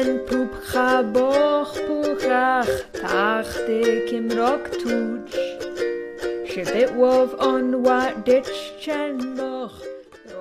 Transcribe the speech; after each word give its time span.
jen 0.00 0.20
pupcha 0.26 1.02
boch 1.12 1.74
puchach 1.86 2.66
tachte 2.92 4.06
kim 4.08 4.30
rock 4.30 4.70
tuch. 4.82 5.34
Shibit 6.46 6.94
wov 6.96 7.34
on 7.38 7.84
wat 7.84 8.26
ditch 8.26 8.72
chen 8.80 9.36
boch. 9.36 9.74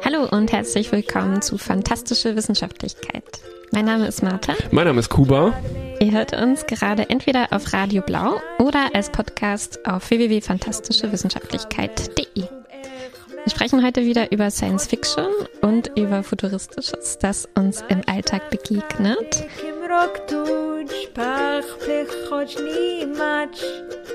Hallo 0.03 0.27
und 0.31 0.51
herzlich 0.51 0.91
willkommen 0.91 1.41
zu 1.41 1.57
Fantastische 1.57 2.35
Wissenschaftlichkeit. 2.35 3.23
Mein 3.71 3.85
Name 3.85 4.07
ist 4.07 4.21
Martha. 4.23 4.55
Mein 4.71 4.87
Name 4.87 4.99
ist 4.99 5.09
Kuba. 5.09 5.53
Ihr 5.99 6.11
hört 6.11 6.33
uns 6.33 6.65
gerade 6.65 7.07
entweder 7.09 7.47
auf 7.51 7.71
Radio 7.73 8.01
Blau 8.01 8.41
oder 8.59 8.95
als 8.95 9.09
Podcast 9.09 9.85
auf 9.85 10.09
www.fantastischewissenschaftlichkeit.de. 10.09 12.58
Wir 13.49 13.55
sprechen 13.55 13.83
heute 13.83 14.05
wieder 14.05 14.31
über 14.31 14.51
Science 14.51 14.85
Fiction 14.85 15.25
und 15.61 15.89
über 15.97 16.21
Futuristisches, 16.21 17.17
das 17.17 17.49
uns 17.55 17.83
im 17.89 18.03
Alltag 18.05 18.51
begegnet. 18.51 19.43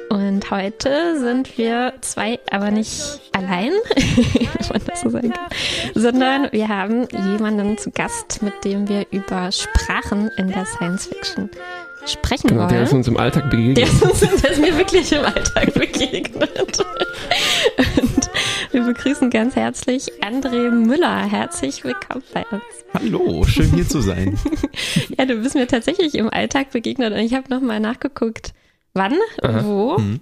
Und 0.09 0.51
heute 0.53 1.19
sind 1.19 1.59
wir 1.59 1.95
zwei, 2.01 2.39
aber 2.53 2.71
nicht 2.71 3.21
allein, 3.33 3.73
wenn 3.97 4.69
man 4.71 4.83
das 4.87 5.01
so 5.01 5.11
sagen 5.11 5.33
kann, 5.33 5.49
sondern 5.97 6.53
wir 6.53 6.69
haben 6.69 7.09
jemanden 7.11 7.77
zu 7.77 7.91
Gast, 7.91 8.41
mit 8.41 8.65
dem 8.65 8.89
wir 8.89 9.05
über 9.11 9.51
Sprachen 9.51 10.31
in 10.37 10.53
der 10.53 10.65
Science 10.65 11.07
Fiction 11.09 11.51
sprechen 12.07 12.49
Genau, 12.49 12.67
der 12.67 12.77
wollen. 12.79 12.83
ist 12.85 12.93
uns 12.93 13.09
im 13.09 13.17
Alltag 13.17 13.51
begegnet. 13.51 13.79
Der 13.79 13.87
ist, 13.87 14.03
uns, 14.03 14.21
der 14.43 14.51
ist 14.51 14.61
mir 14.61 14.77
wirklich 14.77 15.11
im 15.13 15.25
Alltag 15.25 15.75
begegnet. 15.75 16.85
Und 18.01 18.24
wir 18.75 18.83
begrüßen 18.83 19.31
ganz 19.31 19.55
herzlich 19.55 20.11
André 20.21 20.69
Müller. 20.71 21.25
Herzlich 21.31 21.85
willkommen 21.85 22.25
bei 22.33 22.45
uns. 22.51 22.63
Hallo, 22.93 23.45
schön 23.45 23.71
hier 23.73 23.89
zu 23.89 24.01
sein. 24.01 24.37
Ja, 25.17 25.25
du 25.27 25.37
bist 25.37 25.55
mir 25.55 25.69
tatsächlich 25.69 26.17
im 26.17 26.29
Alltag 26.29 26.71
begegnet 26.73 27.13
und 27.13 27.21
ich 27.21 27.35
habe 27.35 27.49
nochmal 27.49 27.79
nachgeguckt, 27.79 28.53
wann, 28.93 29.15
wo. 29.43 29.97
Mhm. 29.99 30.21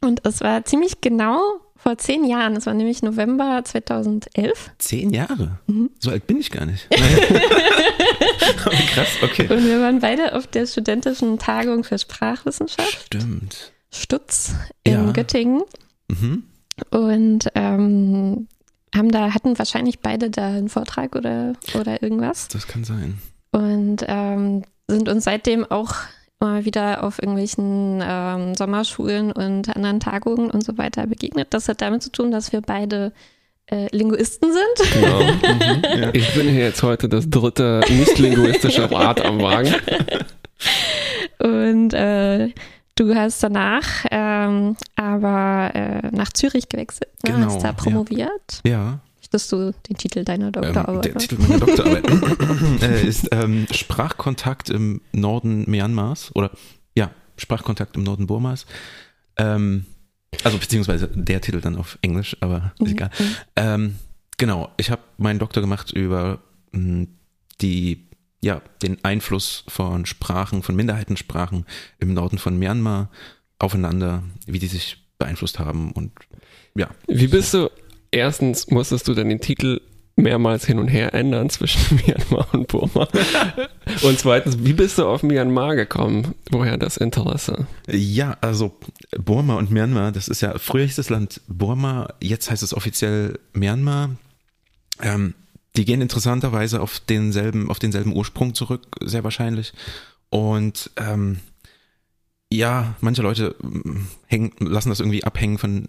Und 0.00 0.26
es 0.26 0.40
war 0.40 0.64
ziemlich 0.64 1.02
genau 1.02 1.40
vor 1.76 1.98
zehn 1.98 2.24
Jahren. 2.24 2.56
Es 2.56 2.64
war 2.64 2.72
nämlich 2.72 3.02
November 3.02 3.62
2011. 3.64 4.70
Zehn 4.78 5.10
Jahre? 5.10 5.58
Mhm. 5.66 5.90
So 5.98 6.10
alt 6.10 6.26
bin 6.26 6.38
ich 6.38 6.50
gar 6.50 6.64
nicht. 6.64 6.88
Aber 6.90 8.70
krass, 8.94 9.08
okay. 9.22 9.46
Und 9.52 9.66
wir 9.66 9.80
waren 9.82 10.00
beide 10.00 10.34
auf 10.34 10.46
der 10.46 10.66
studentischen 10.66 11.38
Tagung 11.38 11.84
für 11.84 11.98
Sprachwissenschaft, 11.98 13.06
Stimmt. 13.06 13.72
Stutz 13.90 14.54
in 14.84 14.92
Ja. 14.94 15.12
Göttingen. 15.12 15.62
Mhm. 16.08 16.44
Und 16.90 17.48
ähm, 17.54 18.48
haben 18.94 19.10
da, 19.10 19.34
hatten 19.34 19.58
wahrscheinlich 19.58 20.00
beide 20.00 20.30
da 20.30 20.48
einen 20.48 20.68
Vortrag 20.68 21.16
oder, 21.16 21.54
oder 21.78 22.02
irgendwas. 22.02 22.48
Das 22.48 22.66
kann 22.66 22.84
sein. 22.84 23.18
Und 23.52 24.04
ähm, 24.06 24.62
sind 24.88 25.08
uns 25.08 25.24
seitdem 25.24 25.64
auch 25.64 25.94
immer 26.40 26.64
wieder 26.64 27.02
auf 27.02 27.20
irgendwelchen 27.20 28.02
ähm, 28.04 28.54
Sommerschulen 28.54 29.32
und 29.32 29.74
anderen 29.74 30.00
Tagungen 30.00 30.50
und 30.50 30.64
so 30.64 30.76
weiter 30.78 31.06
begegnet. 31.06 31.48
Das 31.50 31.68
hat 31.68 31.80
damit 31.80 32.02
zu 32.02 32.10
tun, 32.10 32.30
dass 32.30 32.52
wir 32.52 32.60
beide 32.60 33.12
äh, 33.66 33.86
Linguisten 33.92 34.50
sind. 34.52 34.92
Genau. 34.92 35.20
Mhm, 35.44 36.02
ja. 36.02 36.10
Ich 36.12 36.34
bin 36.34 36.48
hier 36.48 36.64
jetzt 36.64 36.82
heute 36.82 37.08
das 37.08 37.28
dritte 37.30 37.80
nicht-linguistische 37.88 38.90
Rad 38.90 39.24
am 39.24 39.40
Wagen. 39.40 39.74
Und 41.38 41.94
äh, 41.94 42.50
du 42.96 43.14
hast 43.14 43.42
danach 43.42 44.04
ähm, 44.10 44.76
aber 44.96 45.74
äh, 45.74 46.10
nach 46.10 46.32
Zürich 46.32 46.68
gewechselt, 46.68 47.10
ne? 47.24 47.32
Genau, 47.32 47.46
hast 47.46 47.62
da 47.62 47.68
ja. 47.68 47.72
promoviert. 47.72 48.60
Ja, 48.64 49.00
Möchtest 49.34 49.52
du 49.52 49.72
den 49.88 49.96
Titel 49.96 50.22
deiner 50.22 50.46
ähm, 50.46 50.52
Doktorarbeit? 50.52 51.04
der 51.06 51.14
Titel 51.16 51.38
meiner 51.38 51.58
Doktorarbeit 51.58 52.08
äh, 52.82 53.04
ist 53.04 53.28
ähm, 53.32 53.66
Sprachkontakt 53.72 54.70
im 54.70 55.00
Norden 55.12 55.68
Myanmars 55.68 56.30
oder 56.36 56.52
ja, 56.94 57.10
Sprachkontakt 57.36 57.96
im 57.96 58.04
Norden 58.04 58.28
Burmas. 58.28 58.66
Ähm, 59.36 59.86
also 60.44 60.58
beziehungsweise 60.58 61.08
der 61.08 61.40
Titel 61.40 61.60
dann 61.60 61.76
auf 61.76 61.98
Englisch, 62.02 62.36
aber 62.40 62.74
ist 62.78 62.92
egal. 62.92 63.10
Ähm, 63.56 63.96
genau, 64.36 64.70
ich 64.76 64.90
habe 64.90 65.02
meinen 65.18 65.40
Doktor 65.40 65.62
gemacht 65.62 65.90
über 65.90 66.38
mh, 66.70 67.06
die, 67.60 68.08
ja, 68.44 68.60
den 68.82 69.02
Einfluss 69.02 69.64
von 69.68 70.04
Sprachen, 70.04 70.62
von 70.62 70.76
Minderheitensprachen 70.76 71.64
im 71.98 72.12
Norden 72.12 72.36
von 72.36 72.58
Myanmar 72.58 73.10
aufeinander, 73.58 74.22
wie 74.46 74.58
die 74.58 74.66
sich 74.66 74.98
beeinflusst 75.18 75.58
haben 75.58 75.92
und 75.92 76.12
ja. 76.76 76.90
Wie 77.06 77.28
bist 77.28 77.54
du? 77.54 77.70
Erstens 78.10 78.70
musstest 78.70 79.08
du 79.08 79.14
dann 79.14 79.30
den 79.30 79.40
Titel 79.40 79.80
mehrmals 80.16 80.66
hin 80.66 80.78
und 80.78 80.88
her 80.88 81.14
ändern 81.14 81.48
zwischen 81.48 81.96
Myanmar 82.06 82.46
und 82.52 82.68
Burma. 82.68 83.08
Und 84.02 84.18
zweitens, 84.18 84.58
wie 84.58 84.72
bist 84.72 84.98
du 84.98 85.06
auf 85.06 85.22
Myanmar 85.22 85.76
gekommen? 85.76 86.34
Woher 86.50 86.76
das 86.76 86.96
Interesse? 86.96 87.66
Ja, 87.88 88.36
also 88.40 88.76
Burma 89.16 89.56
und 89.56 89.70
Myanmar, 89.70 90.10
das 90.10 90.28
ist 90.28 90.40
ja, 90.40 90.58
früher 90.58 90.84
hieß 90.84 90.96
das 90.96 91.10
Land 91.10 91.40
Burma, 91.46 92.08
jetzt 92.20 92.50
heißt 92.50 92.62
es 92.62 92.74
offiziell 92.74 93.38
Myanmar. 93.52 94.10
Ähm, 95.00 95.34
die 95.76 95.84
gehen 95.84 96.00
interessanterweise 96.00 96.80
auf 96.80 97.00
denselben, 97.00 97.70
auf 97.70 97.78
denselben 97.78 98.14
Ursprung 98.14 98.54
zurück, 98.54 98.86
sehr 99.00 99.24
wahrscheinlich. 99.24 99.72
Und 100.30 100.90
ähm, 100.96 101.40
ja, 102.52 102.94
manche 103.00 103.22
Leute 103.22 103.56
mm, 103.62 104.06
hängen, 104.26 104.52
lassen 104.60 104.90
das 104.90 105.00
irgendwie 105.00 105.24
abhängen 105.24 105.58
von, 105.58 105.88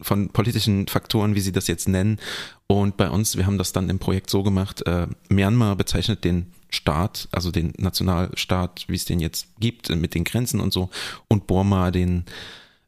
von 0.00 0.30
politischen 0.30 0.88
Faktoren, 0.88 1.34
wie 1.34 1.40
sie 1.40 1.52
das 1.52 1.68
jetzt 1.68 1.88
nennen. 1.88 2.18
Und 2.66 2.96
bei 2.96 3.08
uns, 3.08 3.36
wir 3.36 3.46
haben 3.46 3.58
das 3.58 3.72
dann 3.72 3.90
im 3.90 3.98
Projekt 3.98 4.30
so 4.30 4.42
gemacht, 4.42 4.86
äh, 4.86 5.06
Myanmar 5.28 5.76
bezeichnet 5.76 6.24
den 6.24 6.52
Staat, 6.70 7.28
also 7.32 7.50
den 7.50 7.72
Nationalstaat, 7.78 8.84
wie 8.88 8.96
es 8.96 9.04
den 9.04 9.20
jetzt 9.20 9.46
gibt, 9.58 9.88
mit 9.94 10.14
den 10.14 10.24
Grenzen 10.24 10.60
und 10.60 10.72
so, 10.72 10.90
und 11.28 11.46
Burma 11.46 11.90
den 11.90 12.24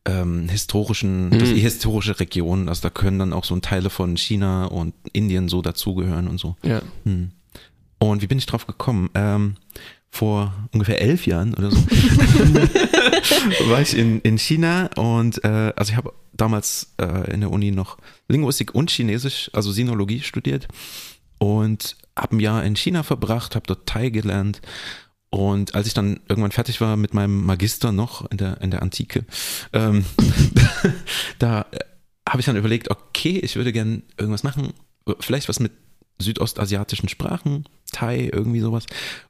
ähm, 0.07 0.49
historischen, 0.49 1.31
das, 1.31 1.51
die 1.51 1.61
historische 1.61 2.19
Region, 2.21 2.69
also 2.69 2.83
da 2.83 2.91
können 2.91 3.19
dann 3.19 3.33
auch 3.33 3.45
so 3.45 3.59
Teile 3.59 3.91
von 3.91 4.17
China 4.17 4.67
und 4.67 4.95
Indien 5.13 5.49
so 5.49 5.63
dazugehören 5.63 6.29
und 6.29 6.39
so. 6.39 6.57
Ja. 6.63 6.83
Hm. 7.05 7.31
Und 7.99 8.23
wie 8.23 8.27
bin 8.27 8.39
ich 8.39 8.47
drauf 8.47 8.67
gekommen? 8.67 9.11
Ähm, 9.15 9.57
vor 10.11 10.53
ungefähr 10.73 11.01
elf 11.01 11.27
Jahren 11.27 11.55
oder 11.55 11.71
so 11.71 11.77
war 13.71 13.81
ich 13.81 13.97
in, 13.97 14.21
in 14.23 14.39
China 14.39 14.91
und 14.97 15.45
äh, 15.45 15.73
also 15.77 15.93
ich 15.93 15.97
habe 15.97 16.13
damals 16.33 16.95
äh, 17.01 17.33
in 17.33 17.41
der 17.41 17.53
Uni 17.53 17.71
noch 17.71 17.97
Linguistik 18.27 18.75
und 18.75 18.91
Chinesisch, 18.91 19.51
also 19.53 19.71
Sinologie 19.71 20.21
studiert 20.21 20.67
und 21.39 21.97
habe 22.19 22.37
ein 22.37 22.41
Jahr 22.41 22.65
in 22.65 22.75
China 22.75 23.05
verbracht, 23.05 23.55
habe 23.55 23.67
dort 23.69 23.87
Thai 23.87 24.09
gelernt 24.09 24.61
und 25.31 25.75
als 25.77 25.87
ich 25.87 25.95
dann 25.95 26.21
irgendwann 26.29 26.51
fertig 26.51 26.81
war 26.81 26.97
mit 26.97 27.15
meinem 27.15 27.45
Magister 27.45 27.93
noch 27.93 28.29
in 28.31 28.37
der, 28.37 28.61
in 28.61 28.71
der 28.71 28.83
Antike, 28.83 29.25
ähm, 29.73 30.05
da 31.39 31.67
äh, 31.71 31.79
habe 32.29 32.41
ich 32.41 32.47
dann 32.47 32.57
überlegt, 32.57 32.91
okay, 32.91 33.39
ich 33.39 33.57
würde 33.57 33.73
gern 33.73 34.03
irgendwas 34.19 34.43
machen, 34.43 34.73
vielleicht 35.21 35.49
was 35.49 35.61
mit 35.61 35.73
südostasiatischen 36.19 37.09
Sprachen, 37.09 37.65
Thai, 37.93 38.29
irgendwie 38.33 38.61
sowas. 38.61 38.87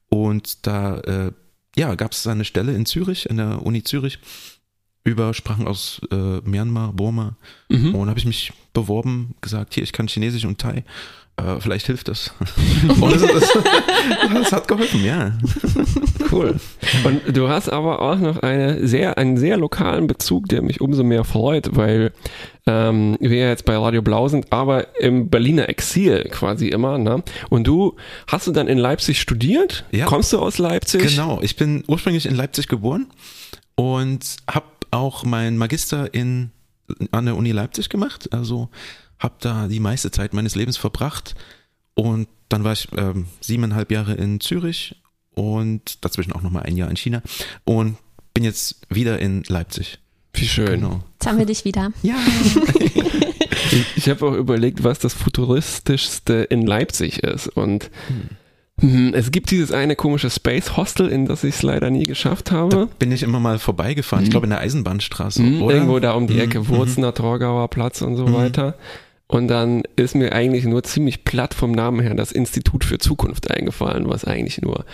Und 0.09 0.67
da 0.67 0.99
äh, 1.01 1.33
ja, 1.77 1.95
gab 1.95 2.13
es 2.13 2.27
eine 2.27 2.45
Stelle 2.45 2.75
in 2.75 2.87
Zürich, 2.87 3.29
in 3.29 3.37
der 3.37 3.63
Uni 3.63 3.85
Zürich, 3.85 4.19
über 5.05 5.33
Sprachen 5.35 5.67
aus 5.67 6.01
äh, 6.11 6.41
Myanmar, 6.41 6.93
Burma. 6.93 7.37
Mhm. 7.69 7.95
Und 7.95 8.09
habe 8.09 8.19
ich 8.19 8.27
mich 8.27 8.53
beworben, 8.73 9.35
gesagt, 9.41 9.75
hier, 9.75 9.83
ich 9.83 9.93
kann 9.93 10.09
Chinesisch 10.09 10.45
und 10.45 10.59
Thai. 10.59 10.85
Äh, 11.37 11.61
vielleicht 11.61 11.87
hilft 11.87 12.09
das. 12.09 12.35
und 13.01 13.13
das, 13.13 13.23
das, 13.23 13.59
das 14.33 14.53
hat 14.53 14.69
geholfen, 14.69 15.05
ja. 15.05 15.33
Cool. 16.31 16.57
Und 17.05 17.37
du 17.37 17.49
hast 17.49 17.69
aber 17.69 18.01
auch 18.01 18.19
noch 18.19 18.39
eine 18.39 18.87
sehr, 18.87 19.19
einen 19.19 19.37
sehr 19.37 19.57
lokalen 19.57 20.07
Bezug, 20.07 20.49
der 20.49 20.63
mich 20.63 20.81
umso 20.81 21.03
mehr 21.03 21.25
freut, 21.25 21.77
weil 21.77 22.13
ähm, 22.67 23.17
wir 23.21 23.39
ja 23.39 23.49
jetzt 23.49 23.65
bei 23.65 23.77
Radio 23.77 24.03
Blau 24.03 24.29
sind, 24.29 24.53
aber 24.53 25.01
im 25.01 25.29
Berliner 25.31 25.69
Exil 25.69 26.29
quasi 26.31 26.69
immer. 26.69 26.99
Ne? 26.99 27.23
Und 27.49 27.67
du 27.67 27.97
hast 28.27 28.47
du 28.47 28.53
dann 28.53 28.69
in 28.69 28.79
Leipzig 28.79 29.21
studiert? 29.21 29.85
Ja. 29.91 30.07
Kommst 30.07 30.33
du 30.33 30.39
aus 30.39 30.59
Leipzig? 30.59 31.03
Genau, 31.03 31.41
ich 31.43 31.57
bin 31.57 31.85
ursprünglich 31.89 32.27
in 32.27 32.35
Leipzig 32.35 32.69
geboren 32.69 33.07
und 33.75 34.37
habe 34.49 34.67
auch 34.91 35.25
meinen 35.25 35.57
Magister 35.57 36.13
in, 36.13 36.51
an 37.13 37.27
der 37.27 37.37
Uni 37.37 37.53
Leipzig 37.53 37.89
gemacht. 37.89 38.33
Also 38.33 38.69
habe 39.21 39.35
da 39.41 39.69
die 39.69 39.81
meiste 39.81 40.11
Zeit 40.11 40.33
meines 40.35 40.55
Lebens 40.57 40.77
verbracht 40.77 41.35
und 41.95 42.27
dann 42.49 42.65
war 42.65 42.73
ich 42.73 42.89
ähm, 42.97 43.27
siebeneinhalb 43.41 43.93
Jahre 43.93 44.15
in 44.15 44.41
Zürich 44.41 44.97
und 45.35 46.05
dazwischen 46.05 46.33
auch 46.33 46.43
nochmal 46.43 46.65
ein 46.65 46.77
Jahr 46.77 46.91
in 46.91 46.97
China 46.97 47.23
und 47.65 47.97
bin 48.35 48.43
jetzt 48.45 48.81
wieder 48.89 49.19
in 49.21 49.45
Leipzig. 49.47 49.99
Wie 50.33 50.47
schön. 50.47 50.81
Genau. 50.81 51.03
Jetzt 51.15 51.27
haben 51.27 51.39
wir 51.39 51.47
dich 51.47 51.65
wieder. 51.65 51.93
Ja. 52.03 52.17
Ich, 53.73 53.85
ich 53.99 54.09
habe 54.09 54.27
auch 54.27 54.33
überlegt, 54.35 54.83
was 54.83 54.99
das 54.99 55.15
futuristischste 55.15 56.33
in 56.43 56.67
Leipzig 56.67 57.23
ist. 57.23 57.47
Und 57.47 57.89
hm, 58.81 59.13
es 59.15 59.31
gibt 59.31 59.53
dieses 59.53 59.71
eine 59.71 59.95
komische 59.95 60.29
Space 60.29 60.77
Hostel, 60.77 61.09
in 61.09 61.27
das 61.27 61.45
ich 61.45 61.55
es 61.57 61.63
leider 61.63 61.89
nie 61.91 62.03
geschafft 62.03 62.51
Da 62.51 62.57
habe. 62.57 62.89
bin 62.99 63.13
ich 63.13 63.23
immer 63.23 63.39
mal 63.39 63.61
vorbeigefahren. 63.61 64.25
Ich 64.25 64.31
glaube 64.33 64.47
in 64.47 64.51
der 64.51 64.59
Eisenbahnstraße. 64.61 65.41
Hm, 65.43 65.63
oder? 65.63 65.75
Irgendwo 65.77 66.01
da 66.01 66.13
um 66.15 66.27
die 66.27 66.35
Mhm, 66.35 66.41
Ecke, 66.41 66.61
mhm. 66.61 66.69
Wurzener, 66.69 67.15
Torgauer 67.15 67.69
Platz 67.69 68.03
und 68.03 68.17
so 68.17 68.27
Mhm. 68.27 68.33
weiter. 68.35 68.75
Und 69.31 69.47
dann 69.47 69.85
ist 69.95 70.17
mir 70.17 70.33
eigentlich 70.33 70.65
nur 70.65 70.83
ziemlich 70.83 71.23
platt 71.23 71.55
vom 71.55 71.71
Namen 71.71 72.01
her 72.01 72.15
das 72.15 72.33
Institut 72.33 72.83
für 72.83 72.99
Zukunft 72.99 73.49
eingefallen, 73.49 74.09
was 74.09 74.25
eigentlich 74.25 74.61
nur, 74.61 74.85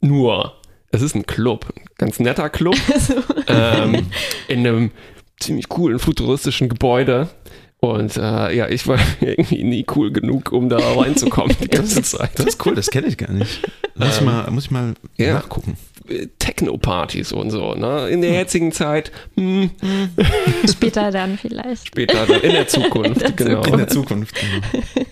nur, 0.00 0.54
es 0.92 1.02
ist 1.02 1.14
ein 1.14 1.26
Club, 1.26 1.66
ein 1.76 1.84
ganz 1.98 2.18
netter 2.18 2.48
Club, 2.48 2.74
ähm, 3.48 4.06
in 4.48 4.66
einem 4.66 4.92
ziemlich 5.38 5.68
coolen 5.68 5.98
futuristischen 5.98 6.70
Gebäude. 6.70 7.28
Und 7.80 8.16
äh, 8.16 8.56
ja, 8.56 8.66
ich 8.66 8.86
war 8.86 8.98
irgendwie 9.20 9.62
nie 9.62 9.84
cool 9.94 10.10
genug, 10.10 10.52
um 10.52 10.70
da 10.70 10.78
reinzukommen 10.78 11.54
die 11.60 11.68
ganze 11.68 12.02
Zeit. 12.02 12.30
Das 12.38 12.46
ist 12.46 12.64
cool, 12.64 12.74
das 12.74 12.90
kenne 12.90 13.08
ich 13.08 13.18
gar 13.18 13.32
nicht. 13.32 13.60
Muss, 13.94 14.16
ich 14.16 14.22
mal, 14.22 14.50
muss 14.50 14.64
ich 14.64 14.70
mal 14.70 14.94
ja. 15.18 15.34
nachgucken. 15.34 15.76
Techno-Partys 16.38 17.32
und 17.32 17.50
so, 17.50 17.74
ne? 17.74 18.08
In 18.08 18.20
der 18.22 18.32
jetzigen 18.32 18.72
Zeit, 18.72 19.12
hm, 19.36 19.70
Später 20.70 21.10
dann 21.10 21.38
vielleicht. 21.38 21.88
später 21.88 22.26
dann 22.26 22.40
in 22.40 22.52
der 22.52 22.68
Zukunft, 22.68 23.22
In 23.22 23.36
der 23.36 23.46
genau. 23.46 23.62
In 23.62 23.76
der 23.78 23.88
Zukunft. 23.88 24.34
Genau. 24.34 24.84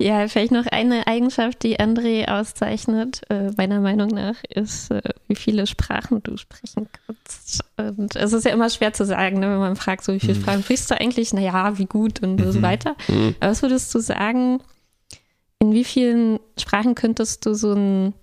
Ja, 0.00 0.28
vielleicht 0.28 0.52
noch 0.52 0.66
eine 0.66 1.08
Eigenschaft, 1.08 1.64
die 1.64 1.80
André 1.80 2.28
auszeichnet, 2.28 3.22
äh, 3.30 3.50
meiner 3.56 3.80
Meinung 3.80 4.08
nach, 4.08 4.36
ist, 4.48 4.92
äh, 4.92 5.02
wie 5.26 5.34
viele 5.34 5.66
Sprachen 5.66 6.22
du 6.22 6.36
sprechen 6.36 6.88
kannst. 7.04 7.64
Und 7.76 8.14
es 8.14 8.32
ist 8.32 8.44
ja 8.44 8.52
immer 8.52 8.70
schwer 8.70 8.92
zu 8.92 9.04
sagen, 9.04 9.40
ne, 9.40 9.50
wenn 9.50 9.58
man 9.58 9.74
fragt, 9.74 10.04
so 10.04 10.12
wie 10.14 10.20
viele 10.20 10.36
Sprachen 10.36 10.62
sprichst 10.62 10.88
du 10.92 11.00
eigentlich? 11.00 11.32
Naja, 11.32 11.78
wie 11.78 11.86
gut 11.86 12.22
und 12.22 12.40
so 12.52 12.62
weiter. 12.62 12.94
Mhm. 13.08 13.34
Aber 13.40 13.50
was 13.50 13.62
würdest 13.62 13.92
du 13.92 13.98
sagen, 13.98 14.60
in 15.58 15.72
wie 15.72 15.84
vielen 15.84 16.38
Sprachen 16.60 16.94
könntest 16.94 17.44
du 17.44 17.54
so 17.54 17.72
ein 17.72 18.14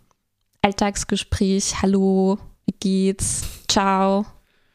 Alltagsgespräch, 0.65 1.75
Hallo, 1.83 2.39
wie 2.65 2.73
geht's, 2.79 3.43
Ciao 3.69 4.25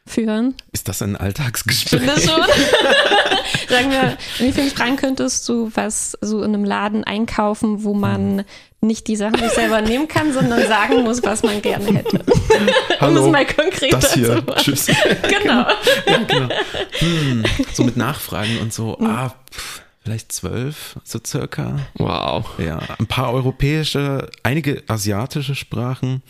führen? 0.07 0.55
Ist 0.71 0.87
das 0.87 1.01
ein 1.01 1.17
Alltagsgespräch? 1.17 1.99
Finde 1.99 2.13
schon. 2.21 2.39
Sagen 3.69 3.91
wir, 3.91 4.17
wie 4.37 4.53
vielen 4.53 4.69
Sprachen 4.69 4.95
könntest 4.95 5.49
du 5.49 5.69
was 5.75 6.17
so 6.21 6.43
in 6.43 6.53
einem 6.53 6.63
Laden 6.63 7.03
einkaufen, 7.03 7.83
wo 7.83 7.93
man 7.93 8.45
nicht 8.79 9.05
die 9.09 9.17
Sachen 9.17 9.39
sich 9.39 9.51
selber 9.51 9.81
nehmen 9.81 10.07
kann, 10.07 10.31
sondern 10.31 10.65
sagen 10.65 11.03
muss, 11.03 11.21
was 11.23 11.43
man 11.43 11.61
gerne 11.61 11.85
hätte. 11.87 12.19
um 12.25 12.67
es 12.69 13.01
Hallo, 13.01 13.29
mal 13.29 13.45
konkreter 13.45 13.99
das 13.99 14.11
zu 14.11 14.19
hier. 14.19 14.35
machen. 14.47 14.63
Tschüss. 14.63 14.87
Genau. 15.23 15.67
ja, 16.07 16.17
genau. 16.25 16.55
Hm, 16.99 17.43
so 17.73 17.83
mit 17.83 17.97
Nachfragen 17.97 18.59
und 18.59 18.73
so, 18.73 18.97
ah, 19.01 19.33
pff, 19.53 19.80
vielleicht 20.03 20.31
zwölf, 20.31 20.99
so 21.03 21.19
circa. 21.25 21.79
Wow. 21.95 22.45
Ja, 22.59 22.79
ein 22.99 23.07
paar 23.07 23.31
europäische, 23.33 24.29
einige 24.43 24.83
asiatische 24.87 25.55
Sprachen, 25.55 26.21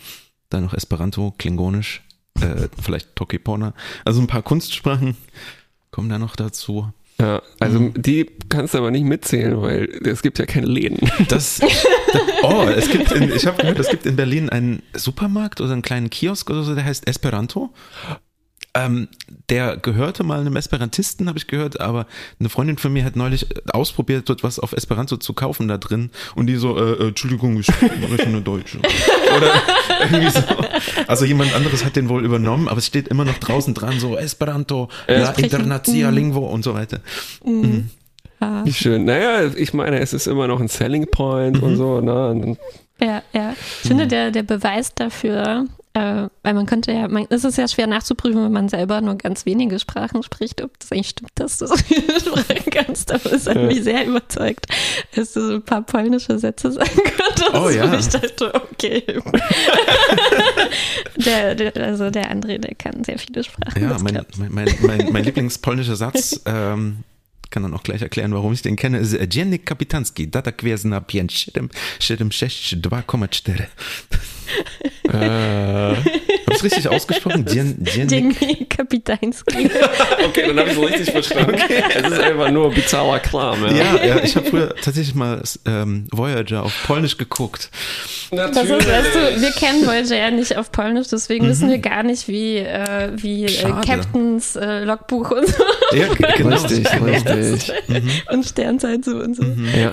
dann 0.50 0.64
noch 0.64 0.74
Esperanto, 0.74 1.34
Klingonisch, 1.38 2.02
äh, 2.40 2.68
vielleicht 2.80 3.16
Tokipona. 3.16 3.74
Also 4.04 4.20
ein 4.20 4.26
paar 4.26 4.42
Kunstsprachen 4.42 5.16
kommen 5.90 6.08
da 6.08 6.18
noch 6.18 6.36
dazu. 6.36 6.92
Ja, 7.20 7.42
also 7.60 7.78
Mhm. 7.78 7.94
die 8.02 8.24
kannst 8.48 8.74
du 8.74 8.78
aber 8.78 8.90
nicht 8.90 9.04
mitzählen, 9.04 9.60
weil 9.60 9.84
es 10.04 10.22
gibt 10.22 10.38
ja 10.38 10.46
keine 10.46 10.66
Läden. 10.66 10.98
Das, 11.28 11.58
das 11.58 11.86
oh, 12.42 12.64
es 12.64 12.90
gibt, 12.90 13.12
in, 13.12 13.30
ich 13.32 13.46
habe 13.46 13.58
gehört, 13.58 13.78
es 13.78 13.88
gibt 13.88 14.06
in 14.06 14.16
Berlin 14.16 14.48
einen 14.48 14.82
Supermarkt 14.94 15.60
oder 15.60 15.72
einen 15.72 15.82
kleinen 15.82 16.10
Kiosk 16.10 16.50
oder 16.50 16.62
so, 16.62 16.74
der 16.74 16.84
heißt 16.84 17.06
Esperanto. 17.06 17.72
Ähm, 18.74 19.08
der 19.50 19.76
gehörte 19.76 20.24
mal 20.24 20.40
einem 20.40 20.56
Esperantisten, 20.56 21.28
habe 21.28 21.36
ich 21.36 21.46
gehört, 21.46 21.78
aber 21.80 22.06
eine 22.40 22.48
Freundin 22.48 22.78
von 22.78 22.90
mir 22.90 23.04
hat 23.04 23.16
neulich 23.16 23.46
ausprobiert, 23.70 24.30
dort 24.30 24.42
was 24.42 24.58
auf 24.58 24.72
Esperanto 24.72 25.18
zu 25.18 25.34
kaufen 25.34 25.68
da 25.68 25.76
drin 25.76 26.08
und 26.36 26.46
die 26.46 26.56
so, 26.56 26.78
äh, 26.78 26.92
äh, 26.92 27.08
Entschuldigung, 27.08 27.60
ich 27.60 27.66
spreche 27.66 28.30
nur 28.30 28.40
Deutsch. 28.40 28.78
Oder 29.36 29.52
irgendwie 30.00 30.30
so. 30.30 30.40
Also 31.06 31.26
jemand 31.26 31.54
anderes 31.54 31.84
hat 31.84 31.96
den 31.96 32.08
wohl 32.08 32.24
übernommen, 32.24 32.66
aber 32.68 32.78
es 32.78 32.86
steht 32.86 33.08
immer 33.08 33.26
noch 33.26 33.36
draußen 33.38 33.74
dran, 33.74 34.00
so 34.00 34.16
Esperanto, 34.16 34.88
ja, 35.06 35.26
Sprechen. 35.26 35.44
Internazia 35.50 36.08
Lingvo 36.08 36.46
und 36.46 36.64
so 36.64 36.72
weiter. 36.72 37.00
Ja, 38.40 38.64
Wie 38.64 38.72
schön. 38.72 39.04
Naja, 39.04 39.50
ich 39.54 39.74
meine, 39.74 40.00
es 40.00 40.14
ist 40.14 40.26
immer 40.26 40.48
noch 40.48 40.60
ein 40.60 40.68
Selling 40.68 41.08
Point 41.10 41.58
Mhm. 41.58 41.62
und 41.62 41.76
so, 41.76 42.00
ne? 42.00 42.56
Ja, 43.00 43.22
ja. 43.34 43.52
Ich 43.82 43.88
finde, 43.88 44.06
der, 44.06 44.30
der 44.30 44.42
Beweis 44.44 44.94
dafür, 44.94 45.66
äh, 45.94 46.28
weil 46.42 46.54
man 46.54 46.66
könnte 46.66 46.90
ja, 46.92 47.06
man, 47.08 47.26
es 47.28 47.44
ist 47.44 47.58
ja 47.58 47.68
schwer 47.68 47.86
nachzuprüfen, 47.86 48.42
wenn 48.42 48.52
man 48.52 48.68
selber 48.68 49.00
nur 49.00 49.16
ganz 49.16 49.44
wenige 49.46 49.78
Sprachen 49.78 50.22
spricht, 50.22 50.62
ob 50.62 50.78
das 50.78 50.90
eigentlich 50.92 51.10
stimmt, 51.10 51.30
dass 51.34 51.58
du 51.58 51.66
so 51.66 51.76
viele 51.86 52.18
Sprachen 52.20 52.70
kannst. 52.70 53.12
Aber 53.12 53.32
es 53.32 53.46
hat 53.46 53.56
Ja. 53.56 53.62
mich 53.66 53.82
sehr 53.82 54.06
überzeugt, 54.06 54.66
dass 55.14 55.32
du 55.34 55.46
so 55.46 55.54
ein 55.54 55.62
paar 55.62 55.82
polnische 55.82 56.38
Sätze 56.38 56.72
sagen 56.72 56.90
konntest. 56.94 57.54
Oh 57.54 57.68
ja. 57.68 57.84
Und 57.84 58.00
ich 58.00 58.08
dachte, 58.08 58.54
okay. 58.54 59.02
der, 61.16 61.54
der, 61.54 61.76
also 61.76 62.10
der 62.10 62.30
André, 62.32 62.58
der 62.58 62.74
kann 62.74 63.04
sehr 63.04 63.18
viele 63.18 63.44
Sprachen. 63.44 63.82
Ja, 63.82 63.98
mein, 64.00 64.24
mein, 64.38 64.50
mein, 64.50 64.74
mein, 64.82 65.12
mein 65.12 65.24
Lieblingspolnischer 65.24 65.96
Satz, 65.96 66.40
ähm, 66.46 67.04
kann 67.50 67.62
dann 67.64 67.74
auch 67.74 67.82
gleich 67.82 68.00
erklären, 68.00 68.32
warum 68.32 68.54
ich 68.54 68.62
den 68.62 68.76
kenne, 68.76 68.98
ist 68.98 69.14
Dziennik 69.30 69.66
Kapitanski, 69.66 70.30
data 70.30 70.50
kwezna 70.52 71.02
5776 71.06 72.78
2,4. 72.80 73.66
Äh, 75.14 75.96
Hab 75.96 76.54
ich's 76.54 76.64
richtig 76.64 76.88
ausgesprochen? 76.88 77.46
Dziennik 77.46 78.70
Kapitański. 78.70 79.70
okay, 80.26 80.46
dann 80.48 80.58
habe 80.58 80.70
ich 80.70 80.76
es 80.76 80.82
richtig 80.82 81.10
verstanden. 81.10 81.56
Es 81.94 82.10
ist 82.10 82.20
einfach 82.20 82.50
nur 82.50 82.70
bizarrer 82.70 83.18
Kram. 83.20 83.64
Ja, 83.66 83.72
Ja, 83.72 84.04
ja, 84.04 84.22
ich 84.22 84.36
habe 84.36 84.46
früher 84.46 84.74
tatsächlich 84.76 85.14
mal 85.14 85.42
ähm, 85.66 86.06
Voyager 86.10 86.62
auf 86.62 86.72
Polnisch 86.86 87.16
geguckt. 87.16 87.70
Das 88.30 88.56
ist, 88.56 88.70
weißt 88.70 89.14
du, 89.14 89.40
wir 89.40 89.50
kennen 89.52 89.86
Voyager 89.86 90.16
ja 90.16 90.30
nicht 90.30 90.56
auf 90.56 90.72
Polnisch, 90.72 91.08
deswegen 91.08 91.46
wissen 91.48 91.68
wir 91.68 91.78
gar 91.78 92.02
nicht, 92.02 92.28
wie, 92.28 92.58
äh, 92.58 93.10
wie 93.14 93.44
äh. 93.44 93.72
Captains 93.84 94.56
äh, 94.56 94.84
Logbuch 94.84 95.30
und 95.30 95.48
so 95.48 95.62
Ja, 95.92 96.06
genau. 96.36 96.56
Richtig, 96.56 96.86
richtig. 97.02 97.72
und 98.30 98.44
Sternzeit 98.46 99.04
so 99.04 99.16
und 99.16 99.36
so. 99.36 99.42
Ja, 99.42 99.92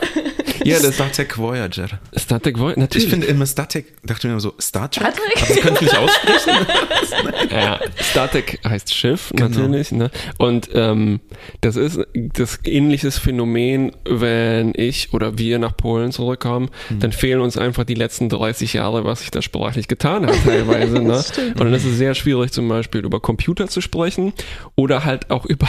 ja 0.66 0.80
das 0.80 0.96
Star 0.96 1.12
Trek 1.12 1.38
Voyager. 1.38 1.88
Star 2.18 2.42
Trek 2.42 2.58
Voyager, 2.60 2.80
natürlich. 2.80 3.06
Ich 3.06 3.10
finde 3.12 3.28
immer 3.28 3.46
Star 3.46 3.68
Trek, 3.68 3.86
dachte 4.04 4.28
mir 4.28 4.34
immer 4.34 4.42
so, 4.42 4.54
Star 4.60 4.90
Trek? 4.90 5.08
Star 5.08 5.14
Trek? 5.14 5.38
Aber 5.42 5.48
das 5.48 5.60
könnte 5.62 5.76
ich 5.86 5.92
nicht 5.92 5.98
aussprechen. 5.98 6.68
Ja, 7.52 7.80
Star 8.02 8.30
Trek 8.32 8.60
heißt 8.68 8.94
Schiff, 8.94 9.32
Genau. 9.36 9.50
natürlich. 9.50 9.92
Ne? 9.92 10.12
Und 10.38 10.70
ähm, 10.74 11.20
das 11.62 11.76
ist 11.76 12.00
das 12.14 12.60
ähnliches 12.64 13.18
Phänomen, 13.18 13.92
wenn 14.08 14.74
ich 14.76 15.14
oder 15.14 15.38
wir 15.38 15.60
nach 15.60 15.76
Polen 15.76 16.12
zurückkommen, 16.12 16.70
Hm. 16.90 17.00
dann 17.00 17.12
fehlen 17.12 17.42
uns 17.42 17.58
einfach 17.58 17.84
die 17.84 17.94
letzten 17.96 18.30
30 18.30 18.74
Jahre, 18.74 19.04
was 19.06 19.20
sich 19.22 19.32
da 19.32 19.42
sprachlich 19.42 19.88
getan 19.88 20.26
hat 20.28 20.36
teilweise. 20.46 21.00
ne? 21.02 21.24
Und 21.54 21.60
dann 21.60 21.74
ist 21.74 21.86
es 21.86 21.98
sehr 21.98 22.14
schwierig, 22.16 22.52
zum 22.52 22.68
Beispiel 22.70 23.04
über 23.04 23.20
Computer 23.20 23.68
zu 23.68 23.82
sprechen 23.82 24.34
oder 24.76 25.04
halt 25.06 25.30
auch 25.32 25.46
über 25.48 25.68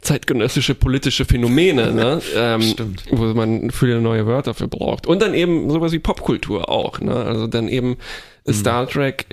zeitgenössische 0.00 0.74
politische 0.74 1.24
Phänomene, 1.24 1.92
ne? 1.92 2.22
ähm, 2.36 2.62
Stimmt. 2.62 3.04
wo 3.10 3.24
man 3.34 3.70
viele 3.70 4.00
neue 4.00 4.19
Wörter 4.26 4.54
für 4.54 4.68
braucht. 4.68 5.06
Und 5.06 5.22
dann 5.22 5.34
eben 5.34 5.70
sowas 5.70 5.92
wie 5.92 5.98
Popkultur 5.98 6.68
auch. 6.68 7.00
Ne? 7.00 7.14
Also 7.14 7.46
dann 7.46 7.68
eben 7.68 7.96
Star 8.50 8.88
Trek. 8.88 9.26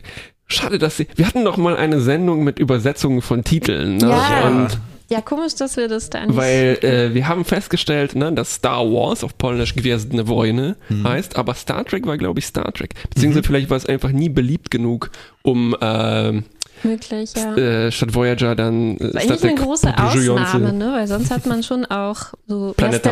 Schade, 0.48 0.78
dass 0.78 0.98
sie. 0.98 1.08
Wir 1.16 1.28
hatten 1.28 1.44
doch 1.44 1.58
mal 1.58 1.76
eine 1.76 2.00
Sendung 2.00 2.44
mit 2.44 2.58
Übersetzungen 2.60 3.22
von 3.22 3.44
Titeln. 3.44 3.98
Ne? 3.98 4.10
Ja. 4.10 4.48
Und 4.48 4.80
Ja, 5.10 5.22
komisch, 5.22 5.56
dass 5.56 5.76
wir 5.78 5.88
das 5.88 6.10
da 6.10 6.26
nicht. 6.26 6.36
weil 6.38 6.78
äh, 6.82 7.14
wir 7.14 7.28
haben 7.28 7.44
festgestellt, 7.46 8.16
ne, 8.16 8.32
dass 8.34 8.56
Star 8.56 8.86
Wars 8.86 9.24
auf 9.24 9.38
Polnisch 9.38 9.74
Gwiezdne 9.76 10.28
Wojny 10.28 10.74
heißt, 11.04 11.36
aber 11.38 11.54
Star 11.54 11.86
Trek 11.86 12.06
war, 12.06 12.18
glaube 12.18 12.40
ich, 12.40 12.46
Star 12.46 12.74
Trek. 12.74 12.94
Beziehungsweise 13.14 13.44
vielleicht 13.48 13.70
war 13.70 13.78
es 13.78 13.86
einfach 13.86 14.12
nie 14.12 14.30
beliebt 14.30 14.70
genug, 14.72 15.10
um 15.44 15.76
ähm, 15.82 16.44
möglich, 16.84 17.34
ja. 17.36 17.56
äh, 17.56 17.92
statt 17.92 18.14
Voyager 18.14 18.56
dann 18.56 18.98
äh, 18.98 19.14
War 19.14 19.22
Star 19.22 19.22
eigentlich 19.22 19.44
eine 19.44 19.56
große 19.56 19.98
Ausnahme, 19.98 20.74
ne? 20.74 20.92
Weil 20.94 21.08
sonst 21.08 21.32
hat 21.32 21.46
man 21.46 21.64
schon 21.64 21.86
auch 21.86 22.34
so 22.48 22.74
Planet. 22.78 23.04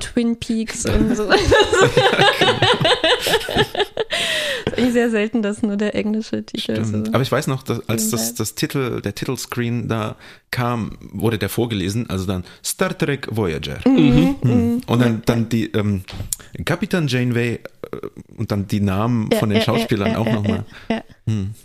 Twin 0.00 0.36
Peaks 0.38 0.86
und 0.86 1.16
so. 1.16 1.28
ist 4.66 4.78
eigentlich 4.78 4.92
sehr 4.92 5.10
selten, 5.10 5.42
dass 5.42 5.62
nur 5.62 5.76
der 5.76 5.94
englische 5.94 6.44
Titel 6.44 6.84
so. 6.84 6.98
Aber 7.12 7.22
ich 7.22 7.32
weiß 7.32 7.46
noch, 7.46 7.62
dass, 7.62 7.88
als 7.88 8.10
das, 8.10 8.34
das 8.34 8.54
Titel, 8.54 9.00
der 9.00 9.14
Titelscreen 9.14 9.88
da 9.88 10.16
kam, 10.50 10.98
wurde 11.12 11.38
der 11.38 11.48
vorgelesen, 11.48 12.08
also 12.10 12.26
dann 12.26 12.44
Star 12.64 12.96
Trek 12.96 13.28
Voyager. 13.30 13.78
Mhm. 13.86 14.82
Und 14.86 15.00
dann, 15.00 15.22
dann 15.24 15.48
die 15.48 15.66
ähm, 15.72 16.04
Kapitan 16.64 17.08
Janeway 17.08 17.54
äh, 17.54 17.60
und 18.36 18.50
dann 18.50 18.66
die 18.66 18.80
Namen 18.80 19.30
Ja, 19.32 19.38
von 19.38 19.48
den 19.48 19.58
ja, 19.58 19.64
Schauspielern 19.64 20.12
ja, 20.12 20.18
auch 20.18 20.26
ja, 20.26 20.32
nochmal. 20.32 20.64
Ja, 20.88 20.96
ja. 20.96 21.02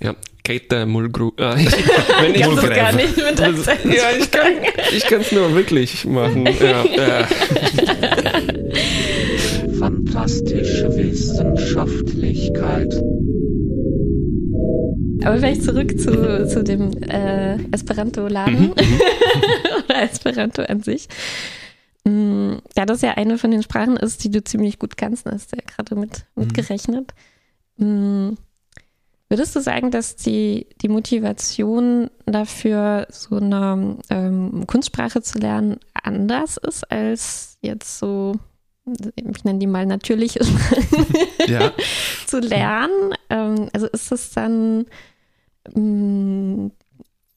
Ja, 0.02 0.16
Kate 0.48 0.86
Mulgrew. 0.86 1.32
Äh, 1.38 1.56
ich, 1.62 1.72
wenn 2.22 2.34
ich, 2.36 2.40
das 2.42 2.50
Mulgrew. 2.52 2.74
gar 2.74 2.94
nicht 2.94 3.18
mit 3.18 3.42
Akzent 3.42 3.86
ja, 3.86 4.12
ich 4.18 4.32
kann 4.32 4.54
ich 4.96 5.04
kann 5.04 5.20
es 5.20 5.32
nur 5.34 5.54
wirklich 5.54 6.06
machen. 6.06 6.48
Ja, 6.62 6.84
äh, 6.86 7.26
Fantastische 9.78 10.96
Wissenschaftlichkeit. 10.96 12.94
Aber 15.24 15.38
vielleicht 15.38 15.64
zurück 15.64 16.00
zu, 16.00 16.48
zu 16.48 16.64
dem 16.64 16.92
äh, 17.04 17.58
Esperanto-Laden 17.72 18.72
oder 18.72 20.02
Esperanto 20.02 20.62
an 20.64 20.82
sich. 20.82 21.10
Mm, 22.06 22.54
Da 22.76 22.86
das 22.86 23.02
ja 23.02 23.12
eine 23.16 23.38
von 23.38 23.52
den 23.52 23.64
Sprachen 23.64 23.98
ist, 23.98 24.24
die 24.24 24.32
du 24.32 24.42
ziemlich 24.44 24.80
gut 24.80 24.96
kannst, 24.98 25.26
hast 25.26 25.52
du 25.52 25.58
ja 25.58 25.64
gerade 25.66 25.96
mit, 25.96 26.26
mitgerechnet. 26.36 27.14
Mm, 27.78 28.30
Würdest 29.30 29.56
du 29.56 29.62
sagen, 29.62 29.92
dass 29.92 30.16
die, 30.16 30.68
die 30.82 30.88
Motivation 30.88 32.10
dafür, 32.26 33.08
so 33.10 33.36
eine 33.36 33.98
ähm, 34.10 34.66
Kunstsprache 34.68 35.22
zu 35.22 35.40
lernen, 35.40 35.80
anders 35.94 36.58
ist 36.58 36.90
als 36.90 37.58
jetzt 37.62 38.00
so, 38.00 38.36
ich 39.16 39.44
nenne 39.44 39.60
die 39.60 39.68
mal 39.68 39.86
natürliche 39.86 40.40
Ja. 41.48 41.74
zu 42.26 42.40
lernen? 42.40 43.14
Ähm, 43.30 43.70
also 43.74 43.88
ist 43.88 44.12
das 44.14 44.32
dann, 44.32 44.86
mh, 45.74 46.72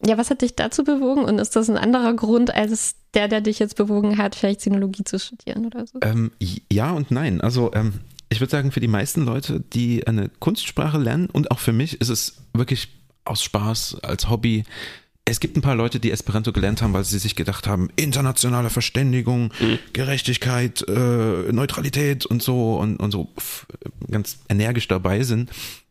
ja, 0.06 0.16
was 0.16 0.30
hat 0.30 0.42
dich 0.42 0.54
dazu 0.56 0.84
bewogen 0.84 1.24
und 1.24 1.38
ist 1.38 1.56
das 1.56 1.68
ein 1.68 1.76
anderer 1.76 2.14
Grund 2.14 2.54
als 2.54 2.94
der, 3.14 3.28
der 3.28 3.40
dich 3.40 3.58
jetzt 3.58 3.76
bewogen 3.76 4.16
hat, 4.16 4.34
vielleicht 4.34 4.60
Sinologie 4.60 5.04
zu 5.04 5.18
studieren 5.18 5.66
oder 5.66 5.86
so? 5.86 5.98
Ähm, 6.02 6.30
ja 6.72 6.92
und 6.92 7.10
nein. 7.10 7.40
Also 7.40 7.72
ähm, 7.74 7.94
ich 8.30 8.40
würde 8.40 8.50
sagen, 8.50 8.72
für 8.72 8.80
die 8.80 8.88
meisten 8.88 9.24
Leute, 9.24 9.60
die 9.60 10.06
eine 10.06 10.30
Kunstsprache 10.38 10.98
lernen 10.98 11.28
und 11.30 11.50
auch 11.50 11.58
für 11.58 11.72
mich 11.72 12.00
ist 12.00 12.08
es 12.08 12.36
wirklich 12.54 12.88
aus 13.24 13.42
Spaß, 13.42 13.98
als 14.02 14.30
Hobby. 14.30 14.64
Es 15.24 15.40
gibt 15.40 15.56
ein 15.56 15.62
paar 15.62 15.74
Leute, 15.74 16.00
die 16.00 16.10
Esperanto 16.10 16.52
gelernt 16.52 16.80
haben, 16.80 16.92
weil 16.92 17.04
sie 17.04 17.18
sich 17.18 17.36
gedacht 17.36 17.66
haben, 17.66 17.90
internationale 17.96 18.70
Verständigung, 18.70 19.52
Gerechtigkeit, 19.92 20.82
äh, 20.88 21.52
Neutralität 21.52 22.24
und 22.24 22.42
so 22.42 22.76
und, 22.76 22.96
und 22.96 23.10
so 23.10 23.28
ganz 24.10 24.38
energisch 24.48 24.88
dabei 24.88 25.22
sind. 25.22 25.50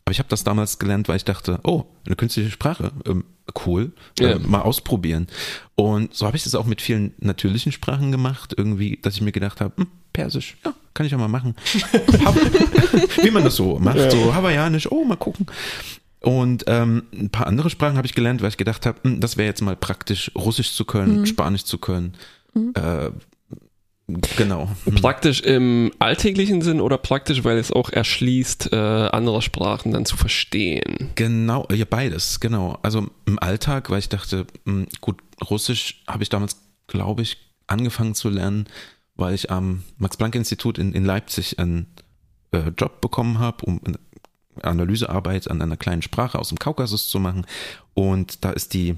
Aber 0.09 0.13
ich 0.13 0.17
habe 0.17 0.29
das 0.29 0.43
damals 0.43 0.79
gelernt, 0.79 1.07
weil 1.07 1.17
ich 1.17 1.23
dachte, 1.25 1.59
oh, 1.61 1.83
eine 2.03 2.15
künstliche 2.15 2.49
Sprache, 2.49 2.91
ähm, 3.05 3.25
cool, 3.67 3.91
Ja. 4.19 4.31
äh, 4.31 4.39
mal 4.39 4.61
ausprobieren. 4.61 5.27
Und 5.75 6.15
so 6.15 6.25
habe 6.25 6.35
ich 6.35 6.43
das 6.43 6.55
auch 6.55 6.65
mit 6.65 6.81
vielen 6.81 7.13
natürlichen 7.19 7.71
Sprachen 7.71 8.11
gemacht, 8.11 8.55
irgendwie, 8.57 8.97
dass 8.99 9.13
ich 9.13 9.21
mir 9.21 9.31
gedacht 9.31 9.61
habe, 9.61 9.75
hm, 9.77 9.85
Persisch, 10.11 10.57
ja, 10.65 10.73
kann 10.95 11.05
ich 11.05 11.11
ja 11.11 11.19
mal 11.19 11.27
machen. 11.27 11.53
Wie 13.21 13.29
man 13.29 13.43
das 13.43 13.55
so 13.57 13.77
macht, 13.77 14.09
so 14.09 14.33
hawaiianisch, 14.33 14.91
oh, 14.91 15.03
mal 15.05 15.15
gucken. 15.15 15.45
Und 16.21 16.63
ähm, 16.65 17.03
ein 17.13 17.29
paar 17.29 17.45
andere 17.45 17.69
Sprachen 17.69 17.95
habe 17.95 18.07
ich 18.07 18.15
gelernt, 18.15 18.41
weil 18.41 18.49
ich 18.49 18.57
gedacht 18.57 18.87
habe, 18.87 18.97
hm, 19.03 19.19
das 19.19 19.37
wäre 19.37 19.45
jetzt 19.47 19.61
mal 19.61 19.75
praktisch, 19.75 20.31
Russisch 20.35 20.73
zu 20.73 20.85
können, 20.85 21.27
Spanisch 21.27 21.65
zu 21.65 21.77
können. 21.77 22.15
Äh, 22.73 23.11
genau. 24.37 24.69
Praktisch 25.01 25.41
im 25.41 25.91
alltäglichen 25.99 26.61
Sinn 26.61 26.81
oder 26.81 26.97
praktisch, 26.97 27.43
weil 27.43 27.57
es 27.57 27.71
auch 27.71 27.89
erschließt, 27.89 28.73
äh, 28.73 28.75
andere 28.75 29.41
Sprachen 29.41 29.91
dann 29.91 30.05
zu 30.05 30.17
verstehen? 30.17 31.09
Genau, 31.15 31.67
ja, 31.71 31.85
beides, 31.85 32.39
genau. 32.39 32.77
Also 32.81 33.07
im 33.25 33.39
Alltag, 33.39 33.89
weil 33.89 33.99
ich 33.99 34.09
dachte, 34.09 34.45
mh, 34.65 34.87
gut, 35.01 35.21
Russisch 35.49 36.03
habe 36.07 36.23
ich 36.23 36.29
damals, 36.29 36.57
glaube 36.87 37.21
ich, 37.21 37.37
angefangen 37.67 38.15
zu 38.15 38.29
lernen, 38.29 38.65
weil 39.15 39.35
ich 39.35 39.51
am 39.51 39.83
Max-Planck-Institut 39.97 40.77
in, 40.77 40.93
in 40.93 41.05
Leipzig 41.05 41.59
einen 41.59 41.87
äh, 42.51 42.71
Job 42.77 43.01
bekommen 43.01 43.39
habe, 43.39 43.65
um 43.65 43.79
eine 43.83 43.99
Analysearbeit 44.61 45.49
an 45.49 45.61
einer 45.61 45.77
kleinen 45.77 46.01
Sprache 46.01 46.39
aus 46.39 46.49
dem 46.49 46.59
Kaukasus 46.59 47.09
zu 47.09 47.19
machen. 47.19 47.45
Und 47.93 48.43
da 48.43 48.51
ist 48.51 48.73
die, 48.73 48.95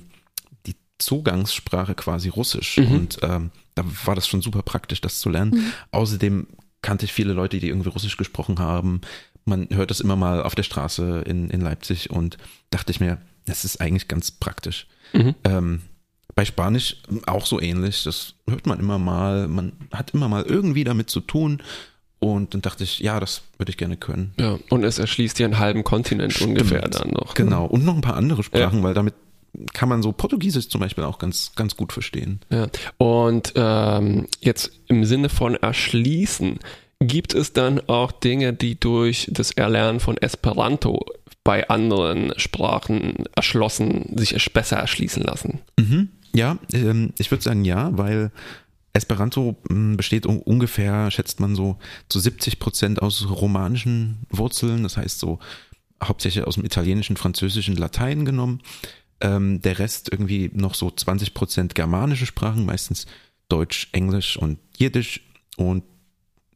die 0.66 0.76
Zugangssprache 0.98 1.96
quasi 1.96 2.30
Russisch. 2.30 2.78
Und 2.78 3.20
ähm, 3.22 3.52
da 3.76 3.84
war 4.06 4.16
das 4.16 4.28
schon 4.28 4.42
super 4.42 4.62
praktisch, 4.62 5.02
das 5.02 5.20
zu 5.20 5.30
lernen. 5.30 5.74
Außerdem 5.92 6.48
kannte 6.82 7.06
ich 7.06 7.14
viele 7.14 7.34
Leute, 7.34 7.60
die 7.60 7.70
irgendwie 7.70 7.90
Russisch 7.90 8.18
gesprochen 8.18 8.60
haben. 8.60 9.02
Man 9.46 9.68
hört 9.72 9.90
das 9.92 10.00
immer 10.00 10.16
mal 10.16 10.44
auf 10.44 10.56
der 10.56 10.64
Straße 10.64 11.24
in, 11.26 11.50
in 11.50 11.62
Leipzig 11.62 12.10
und 12.10 12.38
dachte 12.70 12.92
ich 12.92 13.00
mir, 13.00 13.20
das 13.46 13.66
ist 13.66 13.82
eigentlich 13.82 14.08
ganz 14.08 14.32
praktisch. 14.32 14.88
Ähm, 15.44 15.82
bei 16.36 16.46
Spanisch 16.46 16.98
auch 17.28 17.46
so 17.46 17.60
ähnlich. 17.60 18.04
Das 18.04 18.36
hört 18.48 18.66
man 18.66 18.80
immer 18.80 19.00
mal. 19.00 19.48
Man 19.48 19.74
hat 19.92 20.12
immer 20.12 20.28
mal 20.28 20.44
irgendwie 20.44 20.84
damit 20.84 21.10
zu 21.10 21.20
tun. 21.20 21.62
Und 22.20 22.54
dann 22.54 22.62
dachte 22.62 22.84
ich, 22.84 23.00
ja, 23.00 23.20
das 23.20 23.42
würde 23.58 23.72
ich 23.72 23.78
gerne 23.78 23.98
können. 23.98 24.34
Ja, 24.40 24.60
und 24.70 24.84
es 24.84 25.00
erschließt 25.00 25.40
ja 25.40 25.46
einen 25.46 25.58
halben 25.58 25.84
Kontinent 25.84 26.40
ungefähr 26.40 26.88
dann 26.88 27.10
noch. 27.10 27.34
Genau. 27.34 27.66
Und 27.66 27.84
noch 27.84 27.96
ein 27.96 28.02
paar 28.02 28.16
andere 28.16 28.44
Sprachen, 28.44 28.84
weil 28.84 28.94
damit 28.94 29.16
kann 29.74 29.90
man 29.90 30.02
so 30.02 30.12
Portugiesisch 30.12 30.70
zum 30.70 30.82
Beispiel 30.82 31.04
auch 31.04 31.20
ganz, 31.20 31.52
ganz 31.56 31.76
gut 31.76 31.94
verstehen. 31.94 32.40
Ja. 32.50 32.68
Und 32.98 33.54
ähm, 33.56 34.28
jetzt 34.40 34.72
im 34.88 35.06
Sinne 35.06 35.30
von 35.30 35.56
erschließen, 35.56 36.60
gibt 37.00 37.34
es 37.34 37.54
dann 37.54 37.82
auch 37.88 38.12
Dinge, 38.12 38.54
die 38.54 38.80
durch 38.80 39.28
das 39.32 39.52
Erlernen 39.52 40.00
von 40.00 40.18
Esperanto 40.18 41.06
bei 41.44 41.68
anderen 41.70 42.34
Sprachen 42.38 43.26
erschlossen, 43.36 44.16
sich 44.16 44.54
besser 44.54 44.78
erschließen 44.78 45.24
lassen? 45.24 45.60
Mhm. 45.80 46.10
Ja, 46.34 46.58
ähm, 46.72 47.14
ich 47.18 47.32
würde 47.32 47.44
sagen 47.44 47.66
ja, 47.66 47.90
weil 47.98 48.32
Esperanto 48.94 49.56
mh, 49.70 49.98
besteht 49.98 50.26
un 50.26 50.40
ungefähr, 50.40 51.12
schätzt 51.12 51.40
man 51.40 51.56
so, 51.56 51.78
zu 52.10 52.20
70 52.20 52.60
Prozent 52.60 53.02
aus 53.02 53.28
romanischen 53.30 54.20
Wurzeln, 54.30 54.84
das 54.84 54.98
heißt 54.98 55.20
so 55.20 55.40
hauptsächlich 56.04 56.46
aus 56.46 56.56
dem 56.56 56.66
Italienischen, 56.66 57.18
Französischen, 57.18 57.76
Latein 57.76 58.26
genommen. 58.26 58.62
Ähm, 59.22 59.62
der 59.62 59.80
Rest 59.80 60.10
irgendwie 60.12 60.50
noch 60.54 60.74
so 60.74 60.90
20 60.90 61.34
Prozent 61.34 61.76
germanische 61.76 62.26
Sprachen, 62.26 62.66
meistens 62.66 63.06
Deutsch, 63.50 63.90
Englisch 63.92 64.38
und 64.38 64.60
Jiddisch 64.78 65.22
und 65.58 65.84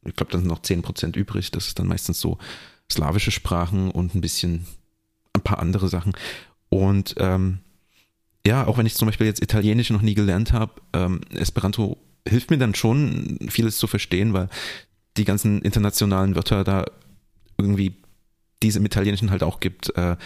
ich 0.04 0.14
glaube, 0.14 0.32
dann 0.32 0.42
sind 0.42 0.48
noch 0.48 0.62
10 0.62 0.82
Prozent 0.82 1.16
übrig. 1.16 1.50
Das 1.50 1.66
ist 1.66 1.78
dann 1.78 1.88
meistens 1.88 2.20
so 2.20 2.38
slawische 2.90 3.30
Sprachen 3.30 3.90
und 3.90 4.14
ein 4.14 4.20
bisschen 4.20 4.66
ein 5.32 5.42
paar 5.42 5.58
andere 5.58 5.88
Sachen. 5.88 6.12
Und 6.68 7.14
ähm, 7.18 7.58
ja, 8.46 8.66
auch 8.66 8.78
wenn 8.78 8.86
ich 8.86 8.94
zum 8.94 9.06
Beispiel 9.06 9.26
jetzt 9.26 9.42
Italienisch 9.42 9.90
noch 9.90 10.02
nie 10.02 10.14
gelernt 10.14 10.52
habe, 10.52 10.80
ähm, 10.92 11.20
Esperanto 11.34 11.98
hilft 12.26 12.50
mir 12.50 12.58
dann 12.58 12.74
schon, 12.74 13.38
vieles 13.48 13.78
zu 13.78 13.86
verstehen, 13.86 14.32
weil 14.32 14.48
die 15.16 15.24
ganzen 15.24 15.62
internationalen 15.62 16.34
Wörter 16.34 16.64
da 16.64 16.84
irgendwie, 17.58 17.96
die 18.62 18.68
es 18.68 18.76
im 18.76 18.84
Italienischen 18.84 19.30
halt 19.30 19.42
auch 19.42 19.60
gibt, 19.60 19.96
äh, 19.96 20.16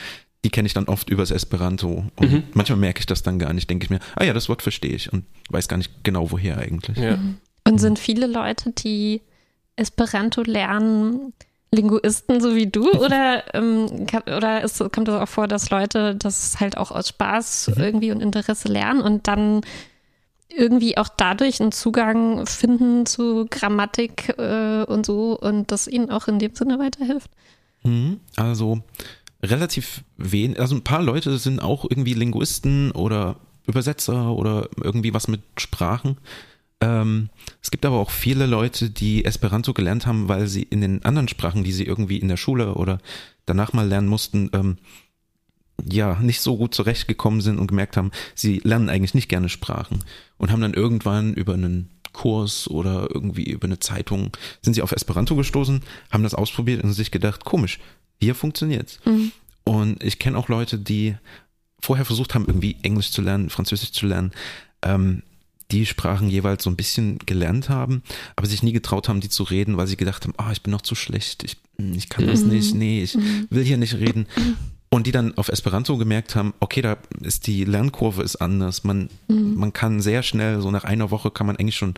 die 0.45 0.51
kenne 0.51 0.67
ich 0.67 0.75
dann 0.75 0.87
oft 0.87 1.11
übers 1.11 1.31
Esperanto. 1.31 2.05
Und 2.17 2.33
Mhm. 2.33 2.43
manchmal 2.55 2.79
merke 2.79 3.01
ich 3.01 3.07
das 3.07 3.23
dann 3.23 3.39
gar 3.39 3.53
nicht, 3.53 3.69
denke 3.69 3.85
ich 3.85 3.91
mir, 3.91 4.01
ah 4.17 4.25
ja, 4.25 4.33
das 4.33 4.49
Wort 4.49 4.63
verstehe 4.63 4.95
ich 4.95 5.13
und 5.13 5.25
weiß 5.51 5.69
gar 5.69 5.77
nicht 5.77 6.03
genau 6.03 6.31
woher 6.31 6.59
eigentlich. 6.59 6.97
Ja. 6.97 7.19
Und 7.67 7.79
sind 7.79 7.99
viele 7.99 8.27
Leute, 8.27 8.73
die 8.73 9.21
Esperanto 9.77 10.43
lernen, 10.43 11.33
Linguisten 11.73 12.41
so 12.41 12.57
wie 12.57 12.67
du? 12.67 12.91
Oder, 13.01 13.55
ähm, 13.55 14.07
oder 14.27 14.63
ist, 14.63 14.79
kommt 14.93 15.09
es 15.09 15.15
auch 15.15 15.29
vor, 15.29 15.47
dass 15.47 15.71
Leute 15.71 16.17
das 16.17 16.59
halt 16.59 16.77
auch 16.77 16.91
aus 16.91 17.09
Spaß 17.11 17.73
irgendwie 17.77 18.11
und 18.11 18.21
Interesse 18.21 18.69
lernen 18.69 19.01
und 19.03 19.29
dann 19.29 19.61
irgendwie 20.49 20.99
auch 20.99 21.09
dadurch 21.09 21.61
einen 21.61 21.71
Zugang 21.71 22.45
finden 22.47 23.07
zu 23.07 23.47
Grammatik 23.49 24.35
äh, 24.37 24.83
und 24.83 25.07
so 25.07 25.39
und 25.39 25.71
das 25.71 25.87
ihnen 25.87 26.11
auch 26.11 26.27
in 26.27 26.41
dem 26.41 26.57
Sinne 26.57 26.81
weiterhilft? 26.81 27.31
Mhm. 27.85 28.19
Also 28.37 28.81
relativ 29.43 30.05
wenig, 30.17 30.59
also 30.61 30.75
ein 30.75 30.85
paar 30.85 31.03
Leute 31.03 31.39
sind 31.39 31.61
auch 31.61 31.85
irgendwie 31.89 32.15
Linguisten 32.15 32.91
oder 32.93 33.37
Übersetzer 33.67 34.33
oder 34.33 34.69
irgendwie 34.83 35.15
was 35.15 35.29
mit 35.29 35.43
Sprachen. 35.59 36.19
Ähm, 36.81 37.29
es 37.63 37.71
gibt 37.71 37.85
aber 37.85 37.99
auch 37.99 38.11
viele 38.11 38.47
Leute, 38.47 38.91
die 38.91 39.25
Esperanto 39.25 39.73
gelernt 39.73 40.07
haben, 40.07 40.29
weil 40.29 40.47
sie 40.47 40.63
in 40.63 40.81
den 40.81 41.05
anderen 41.05 41.29
Sprachen, 41.29 41.65
die 41.65 41.73
sie 41.73 41.85
irgendwie 41.85 42.19
in 42.19 42.29
der 42.29 42.37
Schule 42.37 42.75
oder 42.75 42.99
danach 43.47 43.73
mal 43.73 43.87
lernen 43.87 44.09
mussten, 44.09 44.51
ähm, 44.53 44.79
ja, 45.91 46.19
nicht 46.21 46.41
so 46.41 46.57
gut 46.57 46.75
zurechtgekommen 46.75 47.41
sind 47.41 47.59
und 47.59 47.67
gemerkt 47.67 47.97
haben, 47.97 48.11
sie 48.35 48.61
lernen 48.65 48.89
eigentlich 48.89 49.15
nicht 49.15 49.29
gerne 49.29 49.49
Sprachen 49.49 50.05
und 50.37 50.51
haben 50.51 50.61
dann 50.61 50.75
irgendwann 50.75 51.35
über 51.35 51.55
einen 51.55 51.91
Kurs 52.13 52.69
oder 52.69 53.09
irgendwie 53.13 53.45
über 53.45 53.67
eine 53.67 53.79
Zeitung 53.79 54.31
sind 54.63 54.75
sie 54.75 54.83
auf 54.83 54.93
Esperanto 54.93 55.37
gestoßen, 55.37 55.81
haben 56.11 56.23
das 56.25 56.35
ausprobiert 56.35 56.83
und 56.83 56.93
sich 56.93 57.11
gedacht, 57.11 57.45
komisch, 57.45 57.79
hier 58.21 58.35
funktioniert's. 58.35 59.01
Und 59.65 60.03
ich 60.03 60.19
kenne 60.19 60.39
auch 60.39 60.49
Leute, 60.49 60.79
die 60.79 61.17
vorher 61.81 62.05
versucht 62.05 62.35
haben, 62.35 62.47
irgendwie 62.47 62.77
Englisch 62.83 63.11
zu 63.11 63.23
lernen, 63.23 63.51
Französisch 63.51 63.93
zu 63.93 64.07
lernen, 64.07 64.33
ähm, 64.83 65.23
die 65.71 65.87
Sprachen 65.87 66.29
jeweils 66.29 66.65
so 66.65 66.71
ein 66.71 66.77
bisschen 66.77 67.19
gelernt 67.19 67.69
haben, 67.69 68.03
aber 68.37 68.47
sich 68.47 68.63
nie 68.63 68.73
getraut 68.73 69.09
haben, 69.09 69.21
die 69.21 69.29
zu 69.29 69.45
reden, 69.45 69.77
weil 69.77 69.87
sie 69.87 69.97
gedacht 69.97 70.25
haben, 70.25 70.35
ah, 70.37 70.51
ich 70.53 70.63
bin 70.63 70.73
noch 70.73 70.83
zu 70.83 70.95
schlecht, 70.95 71.45
ich, 71.45 71.57
ich 71.95 72.09
kann 72.09 72.27
das 72.27 72.43
nicht, 72.43 72.75
nee, 72.75 73.03
ich 73.03 73.17
will 73.51 73.65
hier 73.65 73.77
nicht 73.77 73.95
reden. 73.95 74.27
Und 74.93 75.07
die 75.07 75.13
dann 75.13 75.39
auf 75.39 75.49
Esperanto 75.49 75.97
gemerkt 75.97 76.35
haben, 76.35 76.53
okay, 76.59 76.83
da 76.83 76.97
ist 77.21 77.47
die 77.47 77.65
Lernkurve 77.65 78.25
ist 78.25 78.37
anders. 78.37 78.83
Man, 78.83 79.09
man 79.29 79.73
kann 79.73 80.01
sehr 80.01 80.25
schnell, 80.25 80.61
so 80.61 80.73
nach 80.73 80.83
einer 80.83 81.13
Woche 81.13 81.31
kann 81.31 81.47
man 81.47 81.57
eigentlich 81.57 81.77
schon 81.77 81.95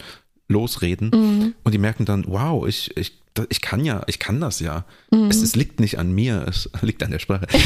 losreden. 0.48 1.54
Und 1.64 1.72
die 1.72 1.78
merken 1.78 2.04
dann, 2.04 2.24
wow, 2.28 2.66
ich, 2.68 2.94
ich, 2.98 3.14
ich 3.48 3.62
kann 3.62 3.84
ja, 3.84 4.02
ich 4.06 4.18
kann 4.18 4.40
das 4.40 4.58
ja. 4.60 4.84
Es, 5.28 5.42
es 5.42 5.56
liegt 5.56 5.80
nicht 5.80 5.98
an 5.98 6.12
mir, 6.12 6.46
es 6.48 6.70
liegt 6.82 7.02
an 7.02 7.10
der 7.10 7.18
Sprache. 7.18 7.46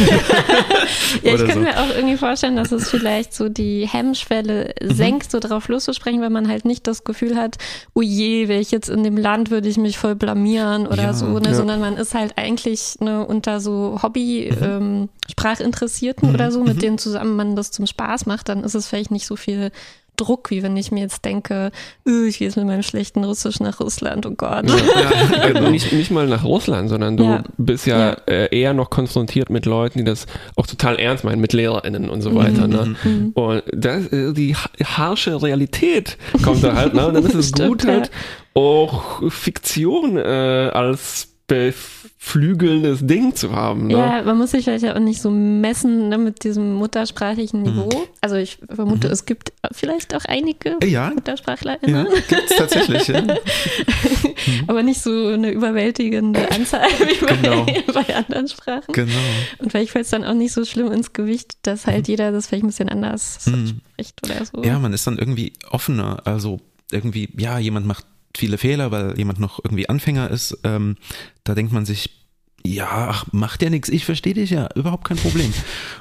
Ja, 1.23 1.35
ich 1.35 1.39
könnte 1.39 1.55
so. 1.55 1.61
mir 1.61 1.81
auch 1.81 1.89
irgendwie 1.95 2.17
vorstellen, 2.17 2.57
dass 2.57 2.73
es 2.73 2.91
vielleicht 2.91 3.33
so 3.35 3.49
die 3.49 3.87
Hemmschwelle 3.87 4.75
senkt, 4.83 5.31
so 5.31 5.39
drauf 5.41 5.69
loszusprechen, 5.69 6.21
wenn 6.21 6.33
man 6.33 6.49
halt 6.49 6.65
nicht 6.65 6.87
das 6.87 7.05
Gefühl 7.05 7.37
hat, 7.37 7.57
oh 7.95 8.03
je, 8.03 8.49
wäre 8.49 8.61
ich 8.61 8.71
jetzt 8.71 8.89
in 8.89 9.03
dem 9.05 9.17
Land, 9.17 9.51
würde 9.51 9.69
ich 9.69 9.79
mich 9.79 9.99
voll 9.99 10.15
blamieren 10.15 10.87
oder 10.87 11.03
Ja, 11.03 11.13
so, 11.15 11.39
ne? 11.39 11.49
ja. 11.51 11.55
sondern 11.55 11.81
man 11.81 11.97
ist 11.97 12.15
halt 12.15 12.35
eigentlich 12.37 12.97
ne, 13.01 13.25
unter 13.25 13.61
so 13.61 14.01
Hobby-Sprachinteressierten 14.03 16.35
oder 16.35 16.51
so, 16.53 16.63
mit 16.65 16.83
denen 16.83 16.99
zusammen 16.99 17.37
man 17.37 17.57
das 17.57 17.71
zum 17.71 17.87
Spaß 17.87 18.27
macht, 18.27 18.49
dann 18.49 18.65
ist 18.65 18.75
es 18.75 18.89
vielleicht 18.89 19.11
nicht 19.11 19.27
so 19.27 19.37
viel 19.37 19.71
Druck, 20.17 20.51
wie 20.51 20.63
wenn 20.63 20.77
ich 20.77 20.91
mir 20.93 21.01
jetzt 21.01 21.25
denke, 21.25 21.71
"Äh, 22.07 22.27
ich 22.27 22.39
gehe 22.39 22.49
jetzt 22.49 22.57
mit 22.57 22.67
meinem 22.67 22.83
schlechten 22.83 23.23
Russisch 23.25 23.61
nach 23.61 23.81
Russland, 23.81 24.27
oh 24.27 24.31
Gott. 24.37 24.65
Ja, 24.69 25.41
also 25.43 25.61
nicht, 25.71 25.93
nicht 25.93 26.11
mal 26.11 26.27
nach 26.27 26.45
Russland, 26.45 26.89
sondern 26.89 27.17
du 27.17 27.25
Ja. 27.25 27.45
bist 27.59 27.87
ja, 27.87 27.99
Ja. 27.99 28.17
Äh, 28.27 28.59
eher 28.59 28.75
noch 28.75 28.91
konfrontiert 28.91 29.51
mit 29.51 29.67
Leuten, 29.67 29.99
die 29.99 30.05
das 30.05 30.27
auch 30.57 30.67
total 30.67 30.97
ernst 30.97 31.25
meinen, 31.25 31.41
mit 31.41 31.53
LehrerInnen 31.53 32.09
und 32.11 32.23
so 32.23 32.35
weiter. 32.35 32.67
Ne? 32.69 32.97
Mhm. 33.05 33.31
Und 33.35 33.63
das, 33.73 34.07
äh, 34.13 34.33
die 34.33 34.55
ha- 34.57 34.71
harsche 34.85 35.41
Realität 35.43 36.17
kommt 36.43 36.63
da 36.65 36.75
halt. 36.75 36.95
Ne? 36.95 37.07
Und 37.07 37.15
dann 37.15 37.25
ist 37.25 37.35
es 37.35 37.49
Stimmt, 37.51 37.69
gut, 37.69 37.85
ja. 37.85 37.91
halt 37.93 38.11
auch 38.55 39.23
Fiktion 39.31 40.17
äh, 40.17 40.71
als 40.73 41.29
beflügelndes 41.47 43.07
Ding 43.07 43.35
zu 43.37 43.53
haben. 43.53 43.87
Ne? 43.87 43.95
Ja, 43.95 44.23
man 44.23 44.37
muss 44.38 44.50
sich 44.50 44.65
vielleicht 44.65 44.85
auch 44.87 44.99
nicht 44.99 45.23
so 45.23 45.31
messen 45.31 46.09
ne, 46.09 46.19
mit 46.19 46.43
diesem 46.45 46.75
muttersprachlichen 46.75 47.62
Niveau. 47.62 47.88
Also 48.21 48.37
ich 48.37 48.59
vermute, 48.69 49.07
es 49.09 49.26
gibt 49.26 49.53
vielleicht 49.73 50.15
auch 50.15 50.25
einige 50.25 50.76
Ja, 50.83 50.88
ja, 50.88 51.11
MuttersprachlerInnen, 51.15 52.07
gibt's 52.29 52.57
tatsächlich. 52.57 53.07
Ja. 53.09 53.23
aber 54.67 54.83
nicht 54.83 55.00
so 55.00 55.11
eine 55.29 55.50
überwältigende 55.53 56.50
Anzahl 56.50 56.88
wie 56.99 57.25
bei, 57.25 57.37
Genau. 57.37 57.67
bei 57.95 58.17
anderen 58.17 58.49
Sprachen. 58.49 58.93
Genau. 58.93 59.12
Und 59.59 59.71
vielleicht 59.71 59.93
fällt 59.93 60.07
es 60.07 60.11
dann 60.11 60.25
auch 60.25 60.35
nicht 60.35 60.53
so 60.53 60.65
schlimm 60.65 60.91
ins 60.91 61.12
Gewicht, 61.12 61.59
dass 61.62 61.87
halt 61.87 62.09
jeder 62.09 62.33
das 62.33 62.47
vielleicht 62.49 62.65
ein 62.65 62.69
bisschen 62.69 62.88
anders 62.88 63.47
Mhm. 63.47 63.81
spricht 63.93 64.21
oder 64.25 64.45
so. 64.45 64.65
Ja, 64.65 64.79
man 64.79 64.93
ist 64.93 65.07
dann 65.07 65.19
irgendwie 65.19 65.53
offener. 65.71 66.23
Also 66.25 66.61
irgendwie, 66.91 67.29
ja, 67.38 67.59
jemand 67.59 67.87
macht 67.87 68.05
viele 68.37 68.59
Fehler, 68.59 68.91
weil 68.91 69.17
jemand 69.17 69.38
noch 69.41 69.61
irgendwie 69.65 69.88
Anfänger 69.88 70.31
ist. 70.31 70.59
Ähm, 70.65 70.97
da 71.49 71.55
denkt 71.55 71.73
man 71.73 71.87
sich, 71.87 72.11
ja, 72.65 73.09
ach, 73.11 73.26
macht 73.33 73.62
ja 73.62 73.71
nichts, 73.71 73.88
ich 73.88 74.05
verstehe 74.05 74.35
dich 74.35 74.50
ja, 74.50 74.69
überhaupt 74.75 75.05
kein 75.05 75.17
Problem. 75.17 75.53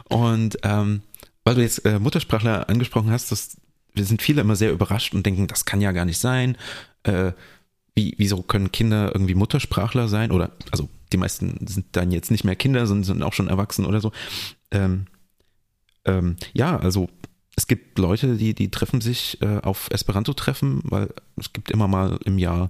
Und 0.09 0.57
ähm, 0.63 1.01
weil 1.43 1.55
du 1.55 1.61
jetzt 1.61 1.85
äh, 1.85 1.99
Muttersprachler 1.99 2.69
angesprochen 2.69 3.11
hast, 3.11 3.31
das, 3.31 3.57
wir 3.93 4.05
sind 4.05 4.21
viele 4.21 4.41
immer 4.41 4.55
sehr 4.55 4.71
überrascht 4.71 5.13
und 5.13 5.25
denken, 5.25 5.47
das 5.47 5.65
kann 5.65 5.81
ja 5.81 5.91
gar 5.91 6.05
nicht 6.05 6.17
sein. 6.17 6.57
Äh, 7.03 7.33
wie, 7.93 8.15
wieso 8.17 8.41
können 8.41 8.71
Kinder 8.71 9.11
irgendwie 9.13 9.35
Muttersprachler 9.35 10.07
sein? 10.07 10.31
Oder, 10.31 10.51
also 10.71 10.89
die 11.13 11.17
meisten 11.17 11.65
sind 11.67 11.85
dann 11.91 12.11
jetzt 12.11 12.31
nicht 12.31 12.43
mehr 12.43 12.55
Kinder, 12.55 12.87
sondern 12.87 13.03
sind 13.03 13.23
auch 13.23 13.33
schon 13.33 13.47
erwachsen 13.47 13.85
oder 13.85 14.01
so. 14.01 14.11
Ähm, 14.71 15.05
ähm, 16.03 16.35
ja, 16.53 16.77
also 16.77 17.09
es 17.55 17.67
gibt 17.67 17.99
Leute, 17.99 18.35
die, 18.35 18.53
die 18.53 18.71
treffen 18.71 18.99
sich 18.99 19.41
äh, 19.41 19.59
auf 19.59 19.89
Esperanto-Treffen, 19.91 20.81
weil 20.83 21.13
es 21.37 21.53
gibt 21.53 21.71
immer 21.71 21.87
mal 21.87 22.19
im 22.25 22.37
Jahr 22.37 22.69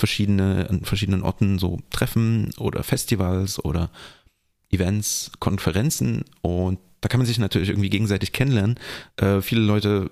verschiedene, 0.00 0.66
an 0.68 0.84
verschiedenen 0.84 1.22
Orten 1.22 1.58
so 1.58 1.78
Treffen 1.90 2.50
oder 2.58 2.82
Festivals 2.82 3.64
oder 3.64 3.90
Events, 4.70 5.30
Konferenzen 5.38 6.24
und 6.42 6.78
da 7.00 7.08
kann 7.08 7.18
man 7.18 7.26
sich 7.26 7.38
natürlich 7.38 7.70
irgendwie 7.70 7.90
gegenseitig 7.90 8.32
kennenlernen. 8.32 8.78
Äh, 9.16 9.40
viele 9.40 9.62
Leute 9.62 10.10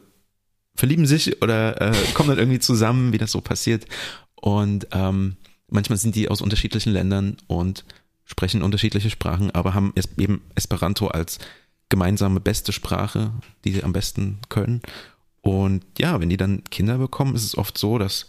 verlieben 0.75 1.07
sich 1.07 1.43
oder 1.43 1.81
äh, 1.81 1.95
kommen 2.15 2.31
dann 2.31 2.39
irgendwie 2.39 2.61
zusammen, 2.61 3.13
wie 3.13 3.19
das 3.19 3.33
so 3.33 3.41
passiert. 3.41 3.87
Und 4.37 4.87
ähm, 4.93 5.37
manchmal 5.69 5.99
sind 5.99 6.15
die 6.15 6.29
aus 6.29 6.41
unterschiedlichen 6.41 6.93
Ländern 6.93 7.37
und 7.47 7.85
sprechen 8.25 8.63
unterschiedliche 8.63 9.11
Sprachen, 9.11 9.51
aber 9.51 9.75
haben 9.75 9.93
eben 10.17 10.43
Esperanto 10.55 11.09
als 11.09 11.39
gemeinsame 11.89 12.41
beste 12.41 12.73
Sprache, 12.73 13.33
die 13.65 13.73
sie 13.73 13.85
am 13.85 13.93
besten 13.93 14.39
können. 14.49 14.83
Und 15.41 15.85
ja, 15.99 16.21
wenn 16.21 16.29
die 16.29 16.37
dann 16.37 16.63
Kinder 16.65 16.99
bekommen, 16.99 17.35
ist 17.35 17.45
es 17.45 17.57
oft 17.57 17.79
so, 17.79 17.99
dass 17.99 18.27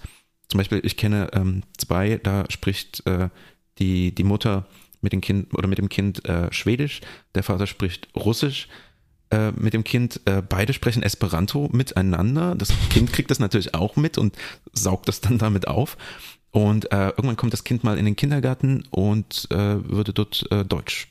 zum 0.50 0.58
Beispiel 0.58 0.82
ich 0.84 0.98
kenne 0.98 1.30
ähm, 1.34 1.64
zwei, 1.78 2.20
da 2.22 2.46
spricht 2.50 3.06
äh, 3.06 3.30
die, 3.78 4.14
die 4.14 4.24
Mutter 4.24 4.66
mit 5.02 5.14
dem 5.14 5.22
Kind 5.22 5.54
oder 5.54 5.68
mit 5.68 5.78
dem 5.78 5.88
Kind 5.90 6.28
äh, 6.28 6.52
Schwedisch, 6.52 7.02
der 7.36 7.44
Vater 7.44 7.68
spricht 7.68 8.10
Russisch 8.16 8.68
äh, 9.32 9.52
mit 9.52 9.74
dem 9.74 9.84
Kind. 9.84 10.22
Äh, 10.26 10.42
beide 10.48 10.74
sprechen 10.74 11.04
Esperanto 11.04 11.70
miteinander. 11.72 12.56
Das 12.56 12.74
Kind 12.90 13.14
kriegt 13.14 13.32
das 13.32 13.40
natürlich 13.40 13.76
auch 13.76 13.96
mit 13.96 14.18
und 14.18 14.36
saugt 14.74 15.08
das 15.08 15.22
dann 15.22 15.38
damit 15.38 15.68
auf. 15.68 15.98
Und 16.52 16.92
äh, 16.92 17.10
irgendwann 17.10 17.38
kommt 17.38 17.54
das 17.54 17.64
Kind 17.64 17.84
mal 17.84 17.98
in 18.00 18.06
den 18.06 18.16
Kindergarten 18.16 18.84
und 18.90 19.48
äh, 19.52 19.56
würde 19.88 20.14
dort 20.14 20.48
äh, 20.52 20.66
Deutsch, 20.66 21.08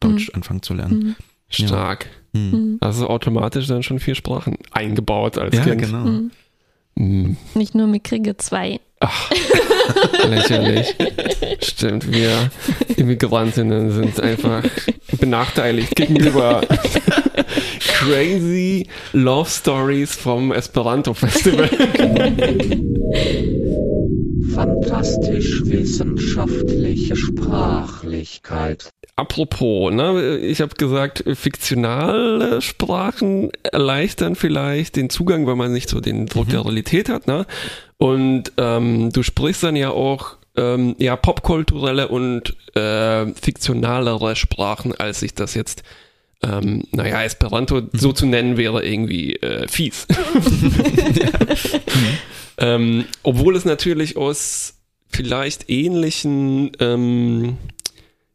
Deutsch 0.00 0.30
anfangen 0.34 0.62
zu 0.62 0.74
lernen. 0.74 1.16
Stark. 1.48 2.10
Hm. 2.34 2.76
Also 2.80 3.08
automatisch 3.08 3.66
dann 3.68 3.82
schon 3.82 4.00
vier 4.00 4.14
Sprachen 4.14 4.58
eingebaut 4.72 5.38
als 5.38 5.56
Ja, 5.56 5.64
Kind. 5.64 5.80
genau. 5.80 6.30
Hm. 6.98 7.36
Nicht 7.54 7.74
nur 7.74 7.86
mickrige 7.86 8.36
zwei. 8.36 8.80
Ach, 9.00 9.30
lächerlich. 10.26 10.94
Stimmt, 11.60 12.10
wir 12.10 12.50
Immigrantinnen 12.96 13.90
sind 13.90 14.18
einfach 14.20 14.64
benachteiligt 15.20 15.94
gegenüber 15.94 16.62
crazy 17.80 18.86
Love 19.12 19.50
Stories 19.50 20.14
vom 20.14 20.50
Esperanto 20.52 21.12
Festival. 21.12 21.68
Fantastisch 24.54 25.62
wissenschaftliche 25.66 27.16
Sprachlichkeit. 27.16 28.88
Apropos, 29.18 29.90
ne, 29.92 30.36
ich 30.36 30.60
habe 30.60 30.74
gesagt, 30.74 31.24
fiktionale 31.26 32.60
Sprachen 32.60 33.50
erleichtern 33.62 34.36
vielleicht 34.36 34.96
den 34.96 35.08
Zugang, 35.08 35.46
weil 35.46 35.56
man 35.56 35.72
nicht 35.72 35.88
so 35.88 36.00
den 36.00 36.26
Druck 36.26 36.50
der 36.50 36.66
Realität 36.66 37.08
hat. 37.08 37.26
Ne? 37.26 37.46
Und 37.96 38.52
ähm, 38.58 39.10
du 39.12 39.22
sprichst 39.22 39.62
dann 39.62 39.74
ja 39.74 39.88
auch 39.88 40.36
ähm, 40.56 40.96
ja 40.98 41.16
popkulturelle 41.16 42.08
und 42.08 42.56
äh, 42.76 43.26
fiktionalere 43.32 44.36
Sprachen, 44.36 44.94
als 44.94 45.22
ich 45.22 45.34
das 45.34 45.54
jetzt 45.54 45.82
ähm, 46.42 46.84
naja, 46.90 47.22
Esperanto 47.22 47.82
so 47.92 48.12
zu 48.12 48.26
nennen 48.26 48.56
wäre 48.58 48.84
irgendwie 48.84 49.36
äh, 49.36 49.66
fies. 49.68 50.06
ähm, 52.58 53.06
obwohl 53.22 53.56
es 53.56 53.64
natürlich 53.64 54.16
aus 54.18 54.74
vielleicht 55.08 55.70
ähnlichen, 55.70 56.72
ähm, 56.80 57.56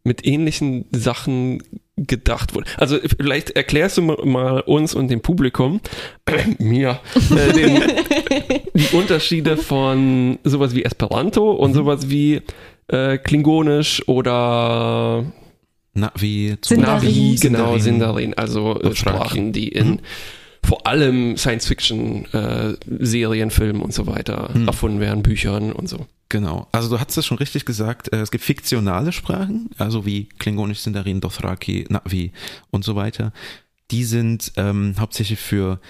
mit 0.03 0.25
ähnlichen 0.25 0.85
Sachen 0.91 1.63
gedacht 1.97 2.55
wurde. 2.55 2.69
Also 2.77 2.97
vielleicht 3.19 3.51
erklärst 3.51 3.97
du 3.97 4.01
mal 4.01 4.61
uns 4.61 4.93
und 4.95 5.09
dem 5.09 5.21
Publikum, 5.21 5.81
mir, 6.57 6.99
äh, 7.35 7.53
den, 7.53 7.81
die 8.73 8.95
Unterschiede 8.95 9.57
von 9.57 10.39
sowas 10.43 10.73
wie 10.73 10.83
Esperanto 10.83 11.51
und 11.51 11.73
sowas 11.73 12.09
wie 12.09 12.41
äh, 12.87 13.17
Klingonisch 13.17 14.07
oder 14.07 15.25
Navi, 15.93 16.57
zu 16.61 16.75
Sindarin. 16.75 17.09
Navi, 17.09 17.35
genau, 17.39 17.77
Sindarin. 17.77 18.33
Also 18.33 18.79
äh. 18.79 18.95
Sprachen, 18.95 19.51
die 19.51 19.67
in 19.67 20.01
vor 20.71 20.87
allem 20.87 21.35
Science-Fiction-Serien, 21.35 23.51
Filmen 23.51 23.81
und 23.81 23.93
so 23.93 24.07
weiter 24.07 24.51
erfunden 24.65 25.01
werden, 25.01 25.21
Büchern 25.21 25.73
und 25.73 25.89
so. 25.89 26.07
Genau. 26.29 26.69
Also 26.71 26.87
du 26.87 26.97
hast 26.97 27.17
es 27.17 27.25
schon 27.25 27.39
richtig 27.39 27.65
gesagt. 27.65 28.13
äh, 28.13 28.21
Es 28.21 28.31
gibt 28.31 28.41
fiktionale 28.41 29.11
Sprachen, 29.11 29.69
also 29.77 30.05
wie 30.05 30.29
Klingonisch, 30.39 30.79
Sindarin, 30.79 31.19
Dothraki, 31.19 31.87
Navi 31.89 32.31
und 32.69 32.85
so 32.85 32.95
weiter. 32.95 33.33
Die 33.91 34.05
sind 34.05 34.53
ähm, 34.55 34.95
hauptsächlich 34.97 35.41
für 35.41 35.81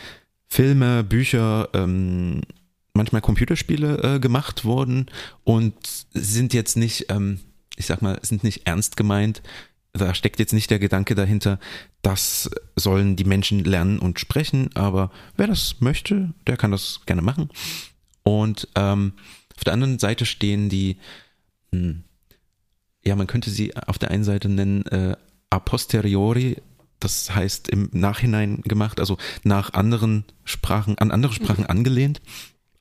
Filme, 0.47 1.03
Bücher, 1.03 1.69
ähm, 1.73 2.41
manchmal 2.95 3.21
Computerspiele 3.21 4.15
äh, 4.15 4.19
gemacht 4.19 4.65
worden 4.65 5.11
und 5.43 5.75
sind 6.11 6.55
jetzt 6.55 6.75
nicht, 6.75 7.05
ähm, 7.09 7.39
ich 7.77 7.85
sag 7.85 8.01
mal, 8.01 8.17
sind 8.23 8.43
nicht 8.43 8.65
ernst 8.65 8.97
gemeint. 8.97 9.43
Da 9.93 10.13
steckt 10.13 10.39
jetzt 10.39 10.53
nicht 10.53 10.69
der 10.69 10.79
Gedanke 10.79 11.15
dahinter, 11.15 11.59
das 12.01 12.49
sollen 12.75 13.15
die 13.15 13.25
Menschen 13.25 13.63
lernen 13.63 13.99
und 13.99 14.19
sprechen, 14.19 14.69
aber 14.73 15.11
wer 15.35 15.47
das 15.47 15.81
möchte, 15.81 16.33
der 16.47 16.55
kann 16.55 16.71
das 16.71 17.01
gerne 17.05 17.21
machen. 17.21 17.49
Und 18.23 18.69
ähm, 18.75 19.13
auf 19.57 19.63
der 19.63 19.73
anderen 19.73 19.99
Seite 19.99 20.25
stehen 20.25 20.69
die, 20.69 20.97
hm, 21.71 22.03
ja, 23.03 23.15
man 23.15 23.27
könnte 23.27 23.49
sie 23.49 23.75
auf 23.75 23.97
der 23.97 24.11
einen 24.11 24.23
Seite 24.23 24.47
nennen 24.47 24.85
äh, 24.85 25.15
a 25.49 25.59
posteriori, 25.59 26.57
das 26.99 27.35
heißt 27.35 27.67
im 27.69 27.89
Nachhinein 27.91 28.61
gemacht, 28.61 28.99
also 28.99 29.17
nach 29.43 29.73
anderen 29.73 30.23
Sprachen, 30.45 30.97
an 30.99 31.11
andere 31.11 31.33
Sprachen 31.33 31.65
angelehnt. 31.65 32.21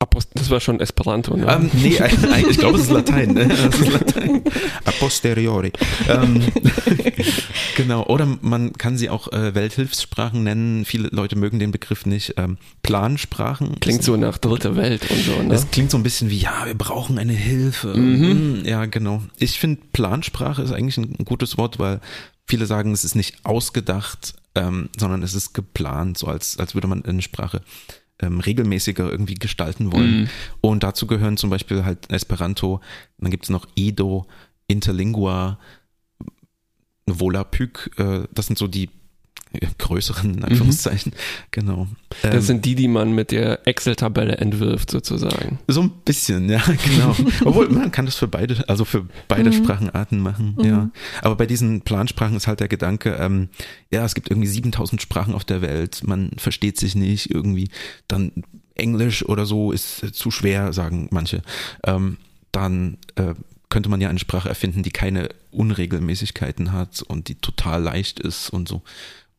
Apost 0.01 0.31
das 0.33 0.49
war 0.49 0.59
schon 0.59 0.79
Esperanto, 0.79 1.37
ne? 1.37 1.45
Ähm, 1.47 1.69
nee, 1.73 1.99
ich 2.49 2.57
glaube, 2.57 2.77
es 2.77 2.85
ist 2.85 2.91
Latein. 2.91 3.33
Ne? 3.33 3.47
Das 3.71 3.79
ist 3.79 3.91
Latein. 3.91 4.41
A 4.85 4.91
posteriori. 4.91 5.71
Ähm, 6.09 6.41
genau. 7.77 8.05
Oder 8.07 8.25
man 8.41 8.73
kann 8.73 8.97
sie 8.97 9.09
auch 9.09 9.31
äh, 9.31 9.53
Welthilfssprachen 9.53 10.43
nennen. 10.43 10.85
Viele 10.85 11.09
Leute 11.09 11.35
mögen 11.35 11.59
den 11.59 11.71
Begriff 11.71 12.07
nicht. 12.07 12.33
Ähm, 12.37 12.57
Plansprachen. 12.81 13.79
Klingt 13.79 14.03
so 14.03 14.17
nach 14.17 14.39
dritter 14.39 14.75
Welt 14.75 15.09
und 15.09 15.23
so, 15.23 15.41
ne? 15.43 15.49
Das 15.49 15.69
klingt 15.69 15.91
so 15.91 15.97
ein 15.97 16.03
bisschen 16.03 16.31
wie, 16.31 16.39
ja, 16.39 16.65
wir 16.65 16.75
brauchen 16.75 17.19
eine 17.19 17.33
Hilfe. 17.33 17.95
Mhm, 17.95 18.63
Ja, 18.65 18.85
genau. 18.85 19.21
Ich 19.37 19.59
finde, 19.59 19.81
Plansprache 19.93 20.63
ist 20.63 20.71
eigentlich 20.71 20.97
ein, 20.97 21.15
ein 21.19 21.25
gutes 21.25 21.59
Wort, 21.59 21.77
weil 21.77 21.99
viele 22.47 22.65
sagen, 22.65 22.91
es 22.91 23.03
ist 23.03 23.15
nicht 23.15 23.45
ausgedacht, 23.45 24.33
ähm, 24.55 24.89
sondern 24.97 25.21
es 25.21 25.35
ist 25.35 25.53
geplant, 25.53 26.17
so 26.17 26.27
als, 26.27 26.57
als 26.57 26.73
würde 26.73 26.87
man 26.87 27.05
eine 27.05 27.21
Sprache 27.21 27.61
ähm, 28.21 28.39
regelmäßiger 28.39 29.09
irgendwie 29.09 29.35
gestalten 29.35 29.91
wollen. 29.91 30.29
Und 30.61 30.83
dazu 30.83 31.07
gehören 31.07 31.37
zum 31.37 31.49
Beispiel 31.49 31.85
halt 31.85 32.11
Esperanto, 32.11 32.81
dann 33.17 33.31
gibt 33.31 33.45
es 33.45 33.49
noch 33.49 33.67
Edo, 33.75 34.27
Interlingua, 34.67 35.59
Volapük, 37.05 37.91
äh, 37.97 38.23
das 38.31 38.47
sind 38.47 38.57
so 38.57 38.67
die 38.67 38.89
größeren, 39.77 40.35
in 40.35 40.43
Anführungszeichen. 40.43 41.13
Genau. 41.51 41.87
Das 42.21 42.35
Ähm, 42.35 42.41
sind 42.41 42.65
die, 42.65 42.75
die 42.75 42.87
man 42.87 43.13
mit 43.13 43.31
der 43.31 43.67
Excel-Tabelle 43.67 44.37
entwirft, 44.37 44.91
sozusagen. 44.91 45.59
so 45.67 45.81
ein 45.81 45.91
bisschen, 46.05 46.49
ja, 46.49 46.61
genau. 46.85 47.15
Obwohl 47.45 47.69
man 47.69 47.91
kann 47.91 48.05
das 48.05 48.15
für 48.15 48.27
beide, 48.27 48.67
also 48.69 48.85
für 48.85 49.05
beide 49.27 49.51
Sprachenarten 49.53 50.19
machen, 50.19 50.57
ja. 50.63 50.89
Aber 51.21 51.35
bei 51.35 51.45
diesen 51.45 51.81
Plansprachen 51.81 52.35
ist 52.37 52.47
halt 52.47 52.59
der 52.59 52.67
Gedanke, 52.67 53.17
ähm, 53.19 53.49
ja, 53.91 54.05
es 54.05 54.15
gibt 54.15 54.29
irgendwie 54.29 54.47
7000 54.47 55.01
Sprachen 55.01 55.33
auf 55.33 55.43
der 55.45 55.61
Welt, 55.61 56.01
man 56.05 56.31
versteht 56.37 56.77
sich 56.79 56.95
nicht 56.95 57.31
irgendwie, 57.31 57.69
dann 58.07 58.31
Englisch 58.75 59.25
oder 59.25 59.45
so 59.45 59.71
ist 59.71 60.03
äh, 60.03 60.11
zu 60.11 60.31
schwer, 60.31 60.73
sagen 60.73 61.07
manche. 61.11 61.41
Ähm, 61.85 62.17
dann 62.51 62.97
äh, 63.15 63.33
könnte 63.69 63.89
man 63.89 64.01
ja 64.01 64.09
eine 64.09 64.19
Sprache 64.19 64.49
erfinden, 64.49 64.83
die 64.83 64.91
keine 64.91 65.29
Unregelmäßigkeiten 65.51 66.71
hat 66.73 67.01
und 67.01 67.27
die 67.27 67.35
total 67.35 67.81
leicht 67.81 68.19
ist 68.19 68.49
und 68.49 68.67
so. 68.67 68.81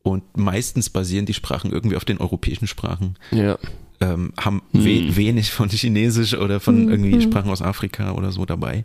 Und 0.03 0.23
meistens 0.37 0.89
basieren 0.89 1.25
die 1.25 1.33
Sprachen 1.33 1.71
irgendwie 1.71 1.95
auf 1.95 2.03
den 2.05 2.17
europäischen 2.19 2.67
Sprachen 2.67 3.15
Ja. 3.31 3.57
ähm, 4.01 4.33
haben 4.39 4.61
we 4.73 5.15
wenig 5.15 5.51
von 5.51 5.69
Chinesisch 5.69 6.33
oder 6.35 6.59
von 6.59 6.89
irgendwie 6.89 7.21
Sprachen 7.21 7.49
aus 7.49 7.61
Afrika 7.61 8.11
oder 8.11 8.31
so 8.33 8.45
dabei. 8.45 8.83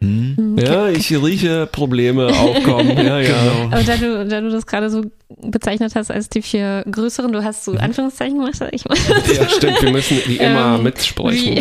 Hm? 0.00 0.56
Ja, 0.58 0.88
ich 0.88 1.12
rieche 1.12 1.68
Probleme 1.70 2.26
aufkommen. 2.26 2.88
Ja, 2.98 3.20
ja. 3.20 3.36
Aber 3.70 3.84
da 3.84 3.96
du, 3.96 4.26
da 4.26 4.40
du 4.40 4.50
das 4.50 4.66
gerade 4.66 4.90
so 4.90 5.02
bezeichnet 5.40 5.94
hast 5.94 6.10
als 6.10 6.28
die 6.28 6.42
vier 6.42 6.84
größeren, 6.90 7.30
du 7.30 7.44
hast 7.44 7.64
so 7.64 7.74
Anführungszeichen 7.74 8.36
gemacht, 8.38 8.56
sag 8.56 8.74
ich 8.74 8.84
mal. 8.84 8.98
Ja, 9.32 9.48
stimmt, 9.48 9.80
wir 9.80 9.92
müssen 9.92 10.18
die 10.26 10.36
immer 10.38 10.74
Ähm, 10.74 10.82
mitsprechen. 10.82 11.54
wie- 11.56 11.60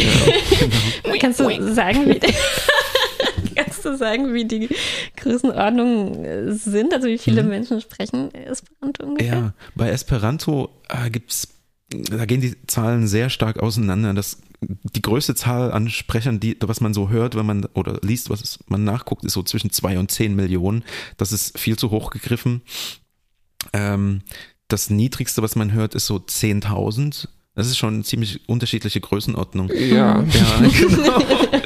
Ja. 1.08 1.18
Kannst 1.22 1.40
du 1.40 1.44
sagen, 1.72 2.08
wie 2.10 2.20
du 3.86 3.98
sagen, 3.98 4.34
wie 4.34 4.46
die 4.46 4.70
Größenordnungen 5.18 6.24
äh, 6.26 6.52
sind? 6.54 6.94
Also 6.94 7.08
wie 7.08 7.18
viele 7.18 7.44
Menschen 7.44 7.82
sprechen 7.82 8.34
Esperanto 8.34 9.06
ungefähr? 9.06 9.34
Ja, 9.34 9.54
bei 9.76 9.90
Esperanto 9.90 10.70
äh, 10.90 11.10
gibt's, 11.10 11.48
da 11.90 12.26
gehen 12.26 12.42
die 12.42 12.56
Zahlen 12.68 13.08
sehr 13.08 13.30
stark 13.30 13.60
auseinander. 13.60 14.14
Das, 14.14 14.38
die 14.62 15.02
größte 15.02 15.36
Zahl 15.36 15.72
an 15.72 15.90
Sprechern, 15.90 16.40
die, 16.40 16.56
was 16.62 16.82
man 16.82 16.94
so 16.94 17.10
hört, 17.10 17.36
wenn 17.36 17.46
man 17.46 17.66
oder 17.74 18.00
liest, 18.02 18.30
was 18.30 18.42
es- 18.42 18.60
man 18.68 18.84
nachguckt, 18.84 19.26
ist 19.26 19.34
so 19.34 19.44
zwischen 19.44 19.72
zwei 19.72 19.98
und 20.00 20.12
zehn 20.12 20.36
Millionen. 20.36 20.84
Das 21.18 21.32
ist 21.32 21.58
viel 21.60 21.78
zu 21.78 21.92
hoch 21.92 22.12
gegriffen. 22.12 22.62
Ähm, 23.74 24.22
das 24.68 24.90
niedrigste, 24.90 25.42
was 25.42 25.56
man 25.56 25.74
hört, 25.74 25.96
ist 25.96 26.06
so 26.06 26.16
10.000. 26.18 27.28
Das 27.54 27.68
ist 27.68 27.78
schon 27.78 27.96
eine 27.96 28.04
ziemlich 28.04 28.48
unterschiedliche 28.48 29.02
Größenordnung. 29.02 29.70
Ja, 29.74 30.22
Ja, 30.24 30.62
genau. 30.80 31.20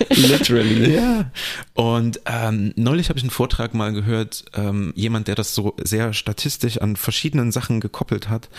literally. 0.09 0.95
Ja. 0.95 1.31
Und 1.75 2.19
ähm, 2.25 2.73
neulich 2.75 3.09
habe 3.09 3.19
ich 3.19 3.23
einen 3.23 3.29
Vortrag 3.29 3.75
mal 3.75 3.93
gehört, 3.93 4.45
ähm, 4.55 4.93
jemand, 4.95 5.27
der 5.27 5.35
das 5.35 5.53
so 5.53 5.75
sehr 5.83 6.13
statistisch 6.13 6.79
an 6.79 6.95
verschiedenen 6.95 7.51
Sachen 7.51 7.81
gekoppelt 7.81 8.29
hat, 8.29 8.49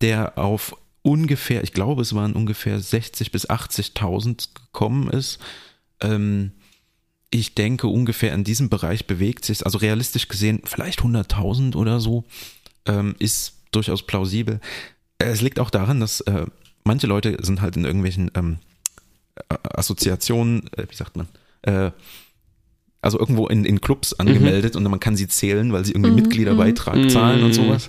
der 0.00 0.38
auf 0.38 0.76
ungefähr, 1.02 1.64
ich 1.64 1.72
glaube, 1.72 2.02
es 2.02 2.14
waren 2.14 2.34
ungefähr 2.34 2.78
60 2.78 3.32
bis 3.32 3.48
80.000 3.50 4.48
gekommen 4.54 5.10
ist. 5.10 5.40
Ähm, 6.00 6.52
ich 7.30 7.54
denke, 7.54 7.88
ungefähr 7.88 8.32
in 8.32 8.44
diesem 8.44 8.68
Bereich 8.68 9.06
bewegt 9.06 9.44
sich, 9.44 9.64
also 9.66 9.78
realistisch 9.78 10.28
gesehen, 10.28 10.62
vielleicht 10.64 11.00
100.000 11.00 11.74
oder 11.76 11.98
so, 12.00 12.24
ähm, 12.86 13.16
ist 13.18 13.54
durchaus 13.72 14.06
plausibel. 14.06 14.60
Es 15.18 15.40
liegt 15.40 15.58
auch 15.58 15.70
daran, 15.70 16.00
dass 16.00 16.20
äh, 16.22 16.46
manche 16.88 17.06
Leute 17.06 17.36
sind 17.40 17.60
halt 17.60 17.76
in 17.76 17.84
irgendwelchen 17.84 18.30
ähm, 18.34 18.58
äh, 19.48 19.54
Assoziationen, 19.62 20.68
äh, 20.76 20.86
wie 20.90 20.96
sagt 20.96 21.16
man, 21.16 21.28
äh, 21.62 21.92
also 23.00 23.20
irgendwo 23.20 23.46
in, 23.46 23.64
in 23.64 23.80
Clubs 23.80 24.12
angemeldet 24.14 24.74
und 24.74 24.82
man 24.82 24.98
kann 24.98 25.14
sie 25.16 25.28
zählen, 25.28 25.72
weil 25.72 25.84
sie 25.84 25.92
irgendwie 25.92 26.10
Mitgliederbeitrag 26.10 26.96
Mhm. 26.96 27.08
zahlen 27.10 27.44
und 27.44 27.52
sowas. 27.52 27.88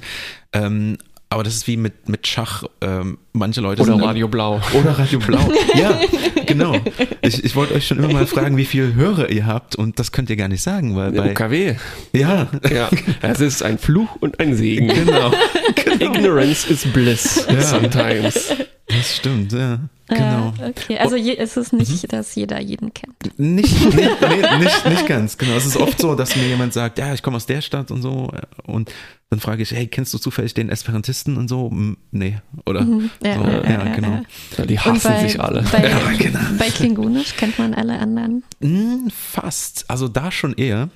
Ähm, 0.53 0.97
aber 1.31 1.43
das 1.43 1.55
ist 1.55 1.67
wie 1.67 1.77
mit, 1.77 2.09
mit 2.09 2.25
Schach. 2.25 2.63
Ähm, 2.81 3.19
manche 3.33 3.61
Leute 3.61 3.83
Oder 3.83 3.93
sind 3.93 4.03
Radio 4.03 4.27
Blau. 4.27 4.59
oder 4.73 4.97
Radio 4.97 5.19
Blau. 5.19 5.51
Ja, 5.75 5.99
genau. 6.47 6.75
Ich, 7.21 7.43
ich 7.43 7.55
wollte 7.55 7.75
euch 7.75 7.85
schon 7.85 7.99
immer 7.99 8.11
mal 8.11 8.25
fragen, 8.25 8.57
wie 8.57 8.65
viel 8.65 8.95
Hörer 8.95 9.29
ihr 9.29 9.45
habt 9.45 9.75
und 9.75 9.99
das 9.99 10.11
könnt 10.11 10.29
ihr 10.31 10.35
gar 10.37 10.47
nicht 10.47 10.63
sagen, 10.63 10.95
weil 10.95 11.11
bei 11.11 11.31
UKW. 11.31 11.75
ja, 12.13 12.47
Ja, 12.71 12.89
es 13.21 13.39
ist 13.41 13.61
ein 13.61 13.77
Fluch 13.77 14.15
und 14.19 14.39
ein 14.39 14.55
Segen. 14.55 14.87
genau, 14.87 15.31
Ignorance 15.99 16.67
is 16.67 16.83
bliss 16.91 17.45
sometimes. 17.59 18.55
das 18.87 19.17
stimmt, 19.17 19.51
ja, 19.53 19.79
genau. 20.07 20.53
Ah, 20.59 20.69
okay, 20.69 20.97
also 20.97 21.15
je, 21.15 21.37
es 21.37 21.57
ist 21.57 21.73
nicht, 21.73 22.11
dass 22.11 22.33
jeder 22.33 22.59
jeden 22.59 22.91
kennt. 22.91 23.37
Nicht, 23.37 23.93
nee, 23.95 24.09
nee, 24.19 24.57
nicht, 24.63 24.85
nicht 24.85 25.05
ganz, 25.05 25.37
genau. 25.37 25.53
Es 25.53 25.67
ist 25.67 25.77
oft 25.77 25.99
so, 25.99 26.15
dass 26.15 26.35
mir 26.35 26.47
jemand 26.47 26.73
sagt, 26.73 26.97
ja, 26.97 27.13
ich 27.13 27.21
komme 27.21 27.37
aus 27.37 27.45
der 27.45 27.61
Stadt 27.61 27.91
und 27.91 28.01
so. 28.01 28.31
Und 28.63 28.89
dann 29.29 29.39
frage 29.39 29.61
ich, 29.61 29.71
hey, 29.71 29.85
kennst 29.85 30.11
du 30.13 30.17
zufällig 30.17 30.55
den 30.55 30.69
Esperantisten 30.69 31.37
und 31.37 31.47
so? 31.47 31.71
Nee, 32.09 32.39
oder? 32.65 32.81
Ja, 33.23 33.35
so, 33.35 33.43
ja, 33.43 33.63
ja, 33.63 33.85
ja, 33.85 33.95
genau. 33.95 34.23
ja. 34.57 34.65
Die 34.65 34.79
hassen 34.79 35.01
bei, 35.03 35.27
sich 35.27 35.39
alle. 35.39 35.61
Bei, 35.71 35.83
Ja, 35.89 36.11
genau. 36.17 36.39
bei 36.57 36.69
Klingonisch 36.69 37.35
kennt 37.35 37.59
man 37.59 37.75
alle 37.75 37.99
anderen. 37.99 38.43
Hm, 38.59 39.11
fast. 39.11 39.87
Also 39.87 40.07
da 40.07 40.31
schon 40.31 40.53
eher, 40.53 40.89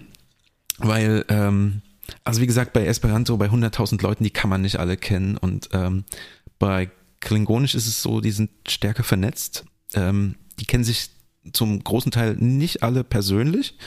weil, 0.79 1.25
ähm, 1.29 1.83
also 2.23 2.41
wie 2.41 2.47
gesagt, 2.47 2.73
bei 2.73 2.87
Esperanto, 2.87 3.37
bei 3.37 3.49
100.000 3.49 4.01
Leuten, 4.01 4.23
die 4.23 4.31
kann 4.31 4.49
man 4.49 4.63
nicht 4.63 4.79
alle 4.79 4.97
kennen. 4.97 5.37
Und 5.37 5.69
ähm, 5.73 6.03
bei 6.57 6.89
Klingonisch 7.19 7.75
ist 7.75 7.85
es 7.85 8.01
so, 8.01 8.19
die 8.19 8.31
sind 8.31 8.49
stärker 8.67 9.03
vernetzt. 9.03 9.63
Ähm, 9.93 10.35
die 10.59 10.65
kennen 10.65 10.83
sich 10.83 11.11
zum 11.51 11.83
großen 11.83 12.11
Teil 12.11 12.35
nicht 12.35 12.81
alle 12.81 13.03
persönlich, 13.03 13.77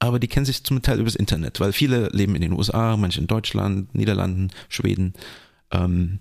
aber 0.00 0.18
die 0.18 0.26
kennen 0.28 0.46
sich 0.46 0.64
zum 0.64 0.82
Teil 0.82 0.98
übers 0.98 1.14
Internet, 1.14 1.60
weil 1.60 1.72
viele 1.72 2.08
leben 2.12 2.34
in 2.34 2.42
den 2.42 2.52
USA, 2.52 2.96
manche 2.96 3.20
in 3.20 3.26
Deutschland, 3.28 3.94
Niederlanden, 3.94 4.50
Schweden. 4.68 5.14
Ähm, 5.70 6.18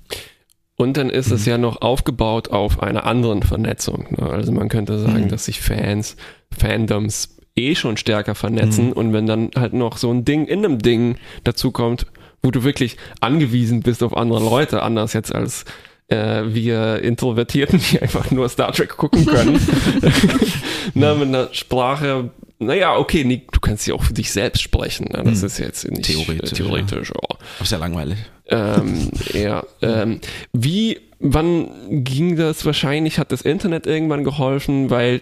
Und 0.78 0.96
dann 0.96 1.10
ist 1.10 1.28
Mhm. 1.28 1.34
es 1.36 1.46
ja 1.46 1.58
noch 1.58 1.82
aufgebaut 1.82 2.50
auf 2.52 2.82
einer 2.82 3.06
anderen 3.06 3.42
Vernetzung. 3.44 4.06
Ne? 4.18 4.30
Also 4.30 4.52
man 4.54 4.70
könnte 4.70 4.98
sagen, 5.00 5.24
Mhm. 5.26 5.30
dass 5.30 5.44
sich 5.46 5.60
Fans, 5.60 6.16
Fandoms 6.58 7.36
eh 7.58 7.76
schon 7.76 7.98
stärker 7.98 8.34
vernetzen 8.36 8.88
Mhm. 8.88 8.92
und 8.94 9.12
wenn 9.14 9.26
dann 9.26 9.50
halt 9.58 9.74
noch 9.74 9.98
so 9.98 10.10
ein 10.14 10.24
Ding 10.24 10.46
in 10.46 10.64
einem 10.64 10.80
Ding 10.80 11.18
dazu 11.44 11.72
kommt, 11.72 12.06
wo 12.42 12.52
du 12.52 12.64
wirklich 12.64 12.96
angewiesen 13.20 13.82
bist 13.82 14.02
auf 14.04 14.16
andere 14.16 14.40
Leute, 14.40 14.82
anders 14.82 15.12
jetzt 15.14 15.36
als 15.36 15.66
äh, 16.08 16.44
wir 16.48 17.02
Introvertierten, 17.04 17.80
die 17.92 18.00
einfach 18.02 18.32
nur 18.32 18.48
Star 18.50 18.72
Trek 18.72 18.96
gucken 18.96 19.26
können. 19.26 19.60
Na, 20.94 21.14
mit 21.14 21.28
einer 21.28 21.50
Sprache, 21.54 22.32
naja, 22.60 22.96
okay, 22.98 23.24
nee, 23.24 23.42
du 23.52 23.60
kannst 23.60 23.88
ja 23.88 23.94
auch 23.96 24.04
für 24.04 24.14
dich 24.14 24.32
selbst 24.32 24.62
sprechen. 24.62 25.08
Ne? 25.12 25.24
Das 25.24 25.40
Mhm. 25.42 25.46
ist 25.48 25.58
jetzt 25.60 25.90
nicht 25.90 26.04
Theoretisch, 26.04 26.52
äh, 26.52 26.56
theoretisch 26.56 27.10
ja. 27.10 27.16
aber 27.22 27.40
ist 27.62 27.72
ja 27.72 27.78
langweilig. 27.78 28.18
Ähm, 28.48 29.10
ja. 29.34 29.64
Ähm, 29.82 30.20
wie, 30.54 31.00
wann 31.20 32.04
ging 32.04 32.36
das? 32.36 32.66
Wahrscheinlich 32.66 33.18
hat 33.20 33.32
das 33.32 33.42
Internet 33.42 33.88
irgendwann 33.88 34.24
geholfen, 34.24 34.90
weil 34.90 35.22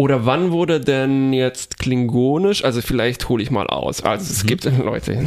oder 0.00 0.24
wann 0.24 0.50
wurde 0.50 0.80
denn 0.80 1.34
jetzt 1.34 1.78
Klingonisch? 1.78 2.64
Also 2.64 2.80
vielleicht 2.80 3.28
hole 3.28 3.42
ich 3.42 3.50
mal 3.50 3.66
aus. 3.66 4.02
Also 4.02 4.32
es 4.32 4.46
gibt 4.46 4.64
Leute, 4.82 5.26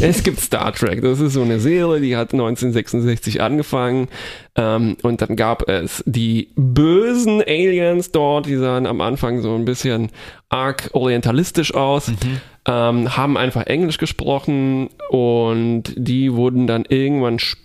es 0.00 0.22
gibt 0.22 0.40
Star 0.40 0.72
Trek. 0.72 1.02
Das 1.02 1.20
ist 1.20 1.34
so 1.34 1.42
eine 1.42 1.60
Serie, 1.60 2.00
die 2.00 2.16
hat 2.16 2.32
1966 2.32 3.42
angefangen 3.42 4.08
ähm, 4.56 4.96
und 5.02 5.20
dann 5.20 5.36
gab 5.36 5.68
es 5.68 6.02
die 6.06 6.48
bösen 6.56 7.42
Aliens 7.42 8.12
dort, 8.12 8.46
die 8.46 8.56
sahen 8.56 8.86
am 8.86 9.02
Anfang 9.02 9.42
so 9.42 9.54
ein 9.56 9.66
bisschen 9.66 10.08
arg 10.48 10.88
orientalistisch 10.94 11.74
aus, 11.74 12.10
ähm, 12.66 13.14
haben 13.14 13.36
einfach 13.36 13.66
Englisch 13.66 13.98
gesprochen 13.98 14.88
und 15.10 15.92
die 15.96 16.32
wurden 16.32 16.66
dann 16.66 16.86
irgendwann 16.88 17.38
später 17.38 17.63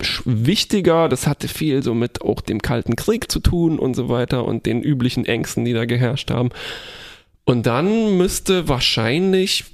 sch- 0.00 0.22
wichtiger. 0.24 1.08
Das 1.08 1.26
hatte 1.26 1.48
viel 1.48 1.82
so 1.82 1.94
mit 1.94 2.22
auch 2.22 2.40
dem 2.40 2.60
Kalten 2.60 2.96
Krieg 2.96 3.30
zu 3.30 3.40
tun 3.40 3.78
und 3.78 3.94
so 3.94 4.08
weiter 4.08 4.44
und 4.44 4.66
den 4.66 4.82
üblichen 4.82 5.24
Ängsten, 5.24 5.64
die 5.64 5.72
da 5.72 5.84
geherrscht 5.84 6.30
haben. 6.30 6.50
Und 7.44 7.66
dann 7.66 8.16
müsste 8.18 8.68
wahrscheinlich 8.68 9.64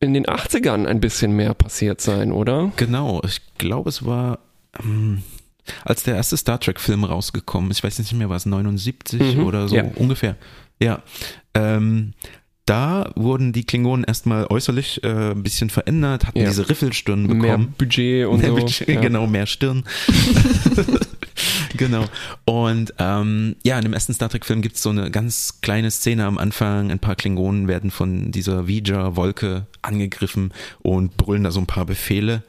in 0.00 0.12
den 0.12 0.26
80ern 0.26 0.84
ein 0.86 1.00
bisschen 1.00 1.32
mehr 1.32 1.54
passiert 1.54 2.00
sein, 2.00 2.30
oder? 2.32 2.70
Genau, 2.76 3.22
ich 3.24 3.40
glaube, 3.56 3.88
es 3.88 4.04
war, 4.04 4.40
ähm, 4.82 5.22
als 5.84 6.02
der 6.02 6.16
erste 6.16 6.36
Star 6.36 6.60
Trek-Film 6.60 7.04
rausgekommen 7.04 7.70
ist, 7.70 7.78
ich 7.78 7.84
weiß 7.84 7.98
nicht 8.00 8.12
mehr, 8.12 8.28
war 8.28 8.36
es 8.36 8.44
79 8.46 9.36
Mhm, 9.36 9.46
oder 9.46 9.68
so 9.68 9.76
ja. 9.76 9.84
ungefähr. 9.94 10.36
Ja. 10.82 11.02
Ähm, 11.54 12.12
da 12.66 13.12
wurden 13.14 13.52
die 13.52 13.64
Klingonen 13.64 14.04
erstmal 14.04 14.46
äußerlich 14.46 15.02
äh, 15.04 15.30
ein 15.30 15.42
bisschen 15.42 15.70
verändert, 15.70 16.26
hatten 16.26 16.38
Ja. 16.38 16.48
diese 16.48 16.68
Riffelstirn 16.68 17.22
bekommen. 17.22 17.40
Mehr 17.40 17.58
Budget 17.58 18.26
und 18.26 18.40
Mehr 18.40 18.50
so. 18.50 18.56
Budget, 18.56 18.88
ja. 18.88 19.00
Genau, 19.00 19.26
mehr 19.26 19.46
Stirn. 19.46 19.84
genau. 21.76 22.04
Und 22.44 22.92
ähm, 22.98 23.56
ja, 23.64 23.78
in 23.78 23.84
dem 23.84 23.92
ersten 23.92 24.14
Star 24.14 24.28
Trek-Film 24.28 24.62
gibt 24.62 24.76
es 24.76 24.82
so 24.82 24.90
eine 24.90 25.10
ganz 25.10 25.60
kleine 25.60 25.90
Szene 25.90 26.24
am 26.26 26.38
Anfang. 26.38 26.90
Ein 26.90 26.98
paar 26.98 27.14
Klingonen 27.16 27.68
werden 27.68 27.90
von 27.90 28.32
dieser 28.32 28.60
Ouija-Wolke 28.64 29.66
angegriffen 29.82 30.52
und 30.80 31.16
brüllen 31.16 31.44
da 31.44 31.50
so 31.50 31.60
ein 31.60 31.66
paar 31.66 31.86
Befehle 31.86 32.42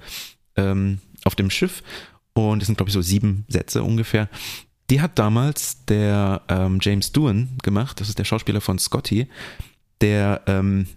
ähm, 0.56 1.00
auf 1.26 1.36
dem 1.36 1.50
Schiff. 1.50 1.84
Und 2.34 2.62
es 2.62 2.68
sind, 2.68 2.78
glaube 2.78 2.90
ich, 2.90 2.94
so 2.94 3.02
sieben 3.02 3.46
Sätze 3.48 3.84
ungefähr. 3.84 4.30
Die 4.90 5.02
hat 5.02 5.20
damals 5.20 5.84
der 5.86 6.42
ähm, 6.48 6.80
James 6.82 7.12
Doohan 7.12 7.50
gemacht. 7.62 8.00
Das 8.00 8.10
ist 8.10 8.20
der 8.20 8.24
Schauspieler 8.24 8.62
von 8.62 8.80
Scotty, 8.80 9.28
der 10.02 10.42
ähm, 10.48 10.88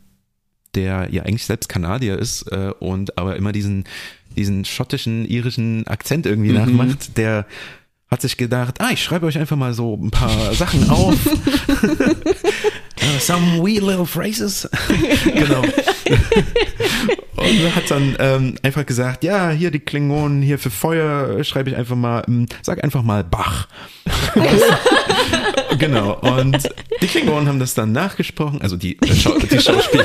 der 0.74 1.08
ja 1.10 1.22
eigentlich 1.22 1.46
selbst 1.46 1.68
Kanadier 1.68 2.18
ist 2.18 2.42
äh, 2.52 2.72
und 2.78 3.18
aber 3.18 3.36
immer 3.36 3.52
diesen, 3.52 3.84
diesen 4.36 4.64
schottischen, 4.64 5.24
irischen 5.26 5.86
Akzent 5.86 6.26
irgendwie 6.26 6.52
nachmacht, 6.52 7.16
der 7.16 7.46
hat 8.10 8.22
sich 8.22 8.36
gedacht, 8.36 8.80
ah, 8.80 8.90
ich 8.92 9.02
schreibe 9.02 9.26
euch 9.26 9.38
einfach 9.38 9.56
mal 9.56 9.72
so 9.72 9.94
ein 9.96 10.10
paar 10.10 10.30
Sachen 10.54 10.90
auf. 10.90 11.16
Uh, 13.02 13.18
some 13.18 13.62
wee 13.62 13.78
little 13.78 14.06
phrases. 14.06 14.68
genau. 15.24 15.62
Und 17.40 17.74
hat 17.74 17.90
dann 17.90 18.16
ähm, 18.18 18.54
einfach 18.62 18.84
gesagt, 18.84 19.24
ja, 19.24 19.48
hier 19.50 19.70
die 19.70 19.78
Klingonen, 19.80 20.42
hier 20.42 20.58
für 20.58 20.70
Feuer 20.70 21.42
schreibe 21.42 21.70
ich 21.70 21.76
einfach 21.76 21.96
mal, 21.96 22.22
ähm, 22.28 22.46
sag 22.60 22.84
einfach 22.84 23.02
mal 23.02 23.24
Bach. 23.24 23.66
genau. 25.78 26.18
Und 26.20 26.68
die 27.00 27.06
Klingonen 27.06 27.48
haben 27.48 27.58
das 27.58 27.72
dann 27.72 27.92
nachgesprochen, 27.92 28.60
also 28.60 28.76
die, 28.76 28.98
äh, 29.00 29.14
Schau 29.14 29.38
die 29.38 29.58
Schauspieler. 29.58 30.04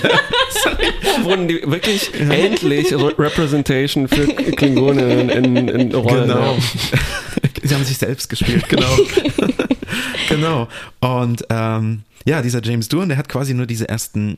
Wurden 1.24 1.50
die 1.50 1.62
wirklich 1.66 2.10
endlich 2.18 2.94
Re 2.94 3.14
Representation 3.20 4.08
für 4.08 4.28
Klingoninnen 4.28 5.30
in, 5.30 5.68
in 5.68 5.94
Rollen. 5.94 6.30
Genau. 6.30 6.58
Sie 7.68 7.74
haben 7.76 7.84
sich 7.84 7.98
selbst 7.98 8.30
gespielt, 8.30 8.68
genau. 8.70 8.98
genau. 10.30 10.68
Und 11.00 11.46
ähm, 11.50 12.04
ja, 12.26 12.42
dieser 12.42 12.64
James 12.64 12.88
Doohan, 12.90 13.10
der 13.10 13.18
hat 13.18 13.30
quasi 13.30 13.54
nur 13.54 13.66
diese 13.66 13.88
ersten 13.88 14.38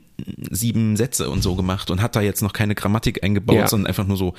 sieben 0.50 0.98
Sätze 0.98 1.30
und 1.30 1.42
so 1.42 1.56
gemacht 1.56 1.90
und 1.92 2.02
hat 2.02 2.16
da 2.16 2.22
jetzt 2.22 2.42
noch 2.42 2.54
keine 2.54 2.76
Grammatik 2.76 3.24
eingebaut, 3.24 3.56
Ja. 3.56 3.68
sondern 3.68 3.88
einfach 3.88 4.06
nur 4.08 4.18
so 4.18 4.34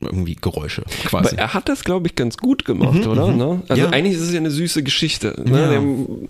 irgendwie 0.00 0.36
Geräusche 0.36 0.82
quasi. 1.06 1.30
Aber 1.30 1.38
er 1.38 1.54
hat 1.54 1.68
das, 1.68 1.82
glaube 1.84 2.06
ich, 2.06 2.14
ganz 2.14 2.36
gut 2.36 2.64
gemacht, 2.64 3.06
oder? 3.06 3.32
Ne? 3.32 3.62
Also 3.68 3.82
Ja. 3.82 3.90
eigentlich 3.90 4.14
ist 4.14 4.22
es 4.22 4.32
ja 4.32 4.38
eine 4.38 4.50
süße 4.50 4.82
Geschichte. 4.82 5.34
Ne? 5.44 5.60
Ja. 5.60 5.68
Dem, 5.70 6.28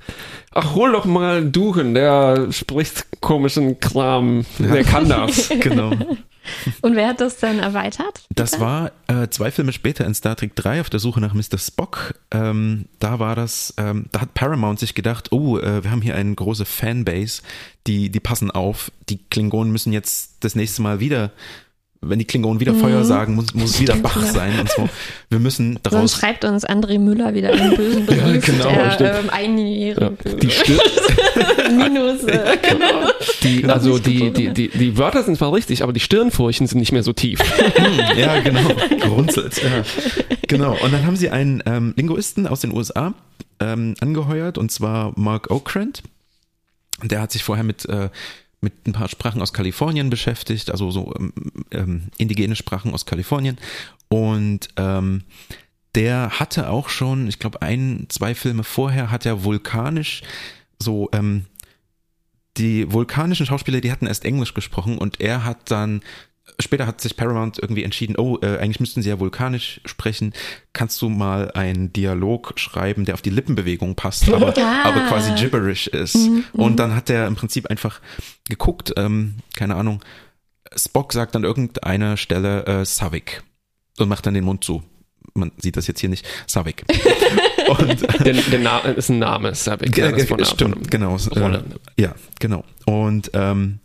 ach, 0.53 0.75
hol 0.75 0.93
doch 0.93 1.05
mal 1.05 1.45
Duchen, 1.45 1.95
der 1.95 2.51
spricht 2.51 3.21
komischen 3.21 3.79
Kram. 3.81 4.47
Der 4.59 4.85
kann 4.85 5.09
das. 5.09 5.49
genau. 5.61 5.93
Und 6.81 6.97
wer 6.97 7.09
hat 7.09 7.21
das 7.21 7.37
dann 7.37 7.59
erweitert? 7.59 8.23
Das 8.35 8.59
war 8.59 8.93
äh, 9.07 9.29
zwei 9.29 9.51
Filme 9.51 9.73
später 9.75 10.07
in 10.07 10.15
Star 10.15 10.35
Trek 10.35 10.57
3 10.57 10.81
auf 10.81 10.89
der 10.89 10.99
Suche 10.99 11.21
nach 11.21 11.35
Mr. 11.35 11.59
Spock. 11.59 12.15
Ähm, 12.31 12.87
da 13.01 13.19
war 13.19 13.37
das, 13.37 13.75
ähm, 13.77 14.07
da 14.13 14.23
hat 14.23 14.33
Paramount 14.33 14.79
sich 14.79 14.95
gedacht, 14.95 15.31
oh, 15.31 15.59
äh, 15.59 15.85
wir 15.85 15.91
haben 15.91 16.01
hier 16.01 16.15
eine 16.15 16.35
große 16.35 16.65
Fanbase, 16.65 17.43
die, 17.87 18.09
die 18.09 18.21
passen 18.21 18.51
auf. 18.51 18.91
Die 19.11 19.19
Klingonen 19.19 19.71
müssen 19.73 19.93
jetzt 19.93 20.37
das 20.41 20.55
nächste 20.55 20.81
Mal 20.81 21.01
wieder, 21.01 21.33
wenn 22.01 22.19
die 22.19 22.25
Klingonen 22.25 22.61
wieder 22.61 22.75
Feuer 22.75 23.05
sagen, 23.05 23.35
muss, 23.35 23.55
muss 23.55 23.71
es 23.75 23.81
wieder 23.81 23.97
Bach 23.97 24.17
ja. 24.17 24.33
sein 24.33 24.61
und 24.61 24.71
so. 24.71 24.89
Wir 25.31 25.39
müssen 25.39 25.73
Sonst 25.73 25.93
daraus. 25.93 26.13
schreibt 26.13 26.45
uns 26.45 26.67
André 26.67 26.99
Müller 26.99 27.35
wieder 27.35 27.51
einen 27.53 27.77
bösen 27.77 28.07
Brief, 28.07 28.47
genau, 28.47 28.69
der 28.69 28.91
stimmt. 28.93 29.11
ähm, 29.25 29.31
einjährige 29.31 30.15
Ja. 30.25 30.33
Die, 30.35 30.51
Stir 30.51 30.79
Minus. 31.77 32.25
Äh, 32.25 32.57
die, 33.43 33.63
Noch 33.63 33.75
also 33.75 33.99
die, 33.99 34.31
die, 34.33 34.51
die, 34.51 34.69
die 34.69 34.97
Wörter 34.99 35.23
sind 35.25 35.37
zwar 35.37 35.53
richtig, 35.53 35.83
aber 35.83 35.93
die 35.93 36.01
Stirnfurchen 36.01 36.67
sind 36.67 36.79
nicht 36.79 36.93
mehr 36.93 37.03
so 37.03 37.13
tief. 37.13 37.41
Hm, 37.41 38.19
ja, 38.19 38.41
genau. 38.41 38.69
Gerunzelt. 39.01 39.61
Ja. 39.63 39.83
Genau. 40.47 40.77
Und 40.83 40.93
dann 40.93 41.05
haben 41.05 41.17
sie 41.17 41.31
einen 41.31 41.63
ähm, 41.67 41.95
Linguisten 41.97 42.47
aus 42.47 42.61
den 42.61 42.73
USA 42.73 43.15
ähm, 43.61 43.95
angeheuert, 44.01 44.57
und 44.59 44.71
zwar 44.71 45.13
Mark 45.17 45.51
Okrand. 45.51 46.03
Der 47.03 47.21
hat 47.21 47.33
sich 47.33 47.45
vorher 47.45 47.65
mit, 47.65 47.87
äh, 47.89 48.09
mit 48.61 48.87
ein 48.87 48.93
paar 48.93 49.09
Sprachen 49.09 49.41
aus 49.41 49.53
Kalifornien 49.53 50.11
beschäftigt, 50.11 50.71
also 50.71 50.91
so 50.91 51.15
ähm, 51.19 51.33
ähm, 51.71 52.03
indigene 52.17 52.57
Sprachen 52.57 52.93
aus 52.93 53.07
Kalifornien. 53.07 53.59
Und 54.09 54.69
ähm, 54.77 55.25
der 55.95 56.39
hatte 56.41 56.71
auch 56.71 56.89
schon, 56.89 57.29
ich 57.29 57.39
glaube, 57.39 57.63
ein, 57.63 58.07
zwei 58.09 58.35
Filme 58.35 58.65
vorher 58.65 59.11
hat 59.11 59.27
er 59.27 59.45
vulkanisch 59.45 60.23
so, 60.81 61.09
ähm, 61.13 61.45
die 62.57 62.93
vulkanischen 62.93 63.47
Schauspieler, 63.47 63.81
die 63.81 63.93
hatten 63.93 64.07
erst 64.07 64.25
Englisch 64.25 64.55
gesprochen 64.55 64.99
und 64.99 65.21
er 65.21 65.45
hat 65.45 65.71
dann 65.71 66.03
später 66.61 66.87
hat 66.87 67.01
sich 67.01 67.17
Paramount 67.17 67.59
irgendwie 67.59 67.85
entschieden, 67.85 68.17
oh, 68.19 68.39
äh, 68.43 68.59
eigentlich 68.59 68.81
müssten 68.81 69.03
sie 69.03 69.09
ja 69.09 69.21
vulkanisch 69.21 69.81
sprechen. 69.85 70.33
Kannst 70.73 71.01
du 71.03 71.09
mal 71.09 71.51
einen 71.53 71.93
Dialog 71.93 72.53
schreiben, 72.57 73.05
der 73.05 73.15
auf 73.15 73.23
die 73.23 73.31
Lippenbewegung 73.31 73.95
passt, 73.95 74.29
aber, 74.33 74.55
Ah. 74.59 74.83
aber 74.85 75.01
quasi 75.09 75.33
gibberish 75.35 75.87
ist. 75.89 76.17
Und 76.53 76.77
dann 76.77 76.95
hat 76.95 77.11
er 77.11 77.27
im 77.27 77.37
Prinzip 77.37 77.67
einfach 77.69 78.01
geguckt, 78.49 78.93
ähm, 78.97 79.37
keine 79.57 79.77
Ahnung, 79.77 80.03
Spock 80.77 81.13
sagt 81.13 81.35
an 81.37 81.45
irgendeiner 81.45 82.17
Stelle 82.17 82.67
äh, 82.67 82.85
Savik 82.85 83.43
und 83.99 84.09
macht 84.09 84.27
dann 84.27 84.35
den 84.35 84.45
Mund 84.45 84.65
zu. 84.65 84.83
Man 85.35 85.53
sieht 85.59 85.77
das 85.77 85.87
jetzt 85.87 86.01
hier 86.01 86.09
nicht. 86.09 86.27
Savik. 86.47 86.85
und 87.69 88.03
Der, 88.27 88.33
der 88.35 88.59
Name 88.59 88.91
ist 88.93 89.09
ein 89.09 89.19
Name, 89.19 89.55
Sabik. 89.55 89.93
Ge- 89.93 90.27
Ja, 90.27 90.45
Stimmt, 90.45 90.91
genau. 90.91 91.17
Äh, 91.17 91.61
ja, 91.99 92.15
genau. 92.41 92.65
Und 92.87 93.31
ähm, 93.35 93.79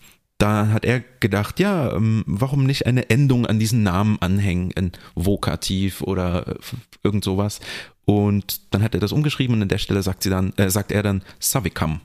da 0.43 0.67
hat 0.73 0.83
er 0.83 1.01
gedacht, 1.21 1.61
ja, 1.61 1.93
ähm, 1.95 2.25
warum 2.27 2.65
nicht 2.65 2.85
eine 2.85 3.09
Endung 3.09 3.45
an 3.45 3.59
diesen 3.59 3.81
Namen 3.81 4.17
anhängen, 4.19 4.73
ein 4.75 4.91
Vokativ 5.15 6.01
oder 6.01 6.45
äh, 6.47 6.55
irgend 7.01 7.23
sowas. 7.23 7.61
Und 8.03 8.59
dann 8.71 8.83
hat 8.83 8.93
er 8.93 8.99
das 8.99 9.13
umgeschrieben 9.13 9.55
und 9.55 9.61
an 9.61 9.69
der 9.69 9.77
Stelle 9.77 10.03
sagt 10.03 10.23
sie 10.23 10.29
dann, 10.29 10.51
äh, 10.57 10.69
sagt 10.69 10.91
er 10.91 11.01
dann 11.01 11.21
Savikam. 11.39 12.01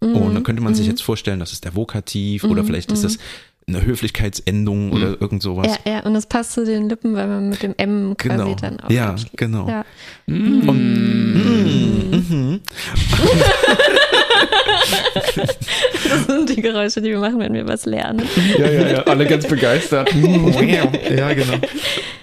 Und 0.00 0.34
dann 0.34 0.42
könnte 0.42 0.62
man 0.62 0.74
sich 0.74 0.86
jetzt 0.86 1.02
vorstellen, 1.02 1.40
das 1.40 1.52
ist 1.52 1.66
der 1.66 1.74
Vokativ 1.74 2.44
oder 2.44 2.64
vielleicht 2.64 2.90
ist 2.90 3.04
das 3.04 3.18
eine 3.74 3.84
Höflichkeitsendung 3.84 4.92
oder 4.92 5.20
irgend 5.20 5.42
sowas. 5.42 5.66
ja, 5.84 5.92
ja, 5.92 6.00
und 6.00 6.14
das 6.14 6.26
passt 6.26 6.52
zu 6.52 6.64
den 6.64 6.88
Lippen, 6.88 7.14
weil 7.14 7.26
man 7.26 7.50
mit 7.50 7.62
dem 7.62 7.74
M 7.76 8.14
quasi 8.16 8.36
Genau. 8.38 8.54
dann 8.54 8.80
auch 8.80 8.90
Ja, 8.90 9.16
genau. 9.36 9.68
Ja. 9.68 9.84
Mhm. 10.26 12.60
Das 16.08 16.26
sind 16.26 16.48
die 16.50 16.60
Geräusche, 16.60 17.00
die 17.00 17.10
wir 17.10 17.18
machen, 17.18 17.38
wenn 17.38 17.52
wir 17.52 17.66
was 17.68 17.86
lernen. 17.86 18.26
Ja, 18.58 18.68
ja, 18.70 18.88
ja, 18.88 19.02
alle 19.04 19.26
ganz 19.26 19.46
begeistert. 19.46 20.12
ja, 20.14 21.32
genau. 21.34 21.54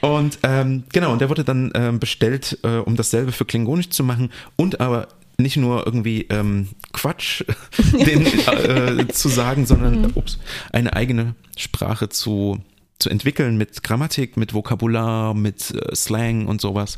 Und 0.01 0.39
ähm, 0.43 0.83
genau, 0.91 1.12
und 1.13 1.21
der 1.21 1.29
wurde 1.29 1.43
dann 1.43 1.71
ähm, 1.75 1.99
bestellt, 1.99 2.57
äh, 2.63 2.77
um 2.79 2.95
dasselbe 2.95 3.31
für 3.31 3.45
Klingonisch 3.45 3.89
zu 3.89 4.03
machen 4.03 4.29
und 4.55 4.81
aber 4.81 5.07
nicht 5.38 5.58
nur 5.58 5.86
irgendwie 5.86 6.23
ähm, 6.30 6.69
Quatsch 6.93 7.43
den, 7.93 8.26
äh, 8.26 9.08
zu 9.08 9.30
sagen, 9.30 9.65
sondern 9.65 10.12
ups, 10.15 10.39
eine 10.71 10.93
eigene 10.93 11.36
Sprache 11.58 12.10
zu, 12.10 12.60
zu 13.00 13.10
entwickeln 13.10 13.58
mit 13.58 13.84
Grammatik, 13.84 14.38
mit 14.38 14.54
Vokabular, 14.54 15.34
mit 15.34 15.71
äh, 15.71 15.95
Slang 15.95 16.47
und 16.47 16.62
sowas. 16.62 16.97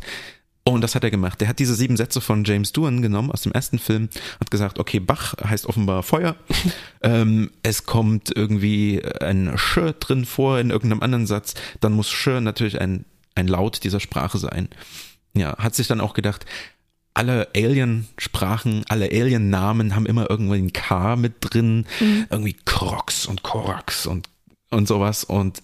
Und 0.64 0.82
das 0.82 0.94
hat 0.94 1.04
er 1.04 1.10
gemacht. 1.10 1.42
Der 1.42 1.48
hat 1.48 1.58
diese 1.58 1.74
sieben 1.74 1.98
Sätze 1.98 2.22
von 2.22 2.44
James 2.44 2.72
Doohan 2.74 3.02
genommen 3.02 3.32
aus 3.32 3.42
dem 3.42 3.52
ersten 3.54 3.80
Film, 3.80 4.10
hat 4.40 4.52
gesagt, 4.52 4.78
okay, 4.78 5.00
Bach 5.00 5.34
heißt 5.44 5.66
offenbar 5.66 6.04
Feuer. 6.04 6.36
ähm, 7.02 7.50
es 7.64 7.86
kommt 7.86 8.32
irgendwie 8.36 9.02
ein 9.22 9.58
Sch 9.58 9.80
drin 10.00 10.26
vor 10.26 10.60
in 10.60 10.70
irgendeinem 10.70 11.02
anderen 11.02 11.26
Satz. 11.26 11.56
Dann 11.82 11.94
muss 11.94 12.10
Sch 12.10 12.28
natürlich 12.40 12.80
ein, 12.80 13.06
ein 13.36 13.48
Laut 13.48 13.84
dieser 13.84 14.00
Sprache 14.00 14.38
sein. 14.38 14.70
Ja, 15.34 15.58
hat 15.58 15.74
sich 15.76 15.88
dann 15.88 16.02
auch 16.02 16.14
gedacht, 16.14 16.46
alle 17.14 17.48
Alien-Sprachen, 17.56 18.86
alle 18.88 19.06
Alien-Namen 19.06 19.96
haben 19.96 20.06
immer 20.06 20.30
irgendwie 20.30 20.58
ein 20.58 20.74
K 20.74 21.16
mit 21.16 21.34
drin. 21.42 21.86
Irgendwie 22.30 22.56
Krox 22.66 23.26
und 23.26 23.44
Korax 23.44 24.06
und, 24.06 24.30
und 24.72 24.88
sowas. 24.88 25.24
Und 25.24 25.62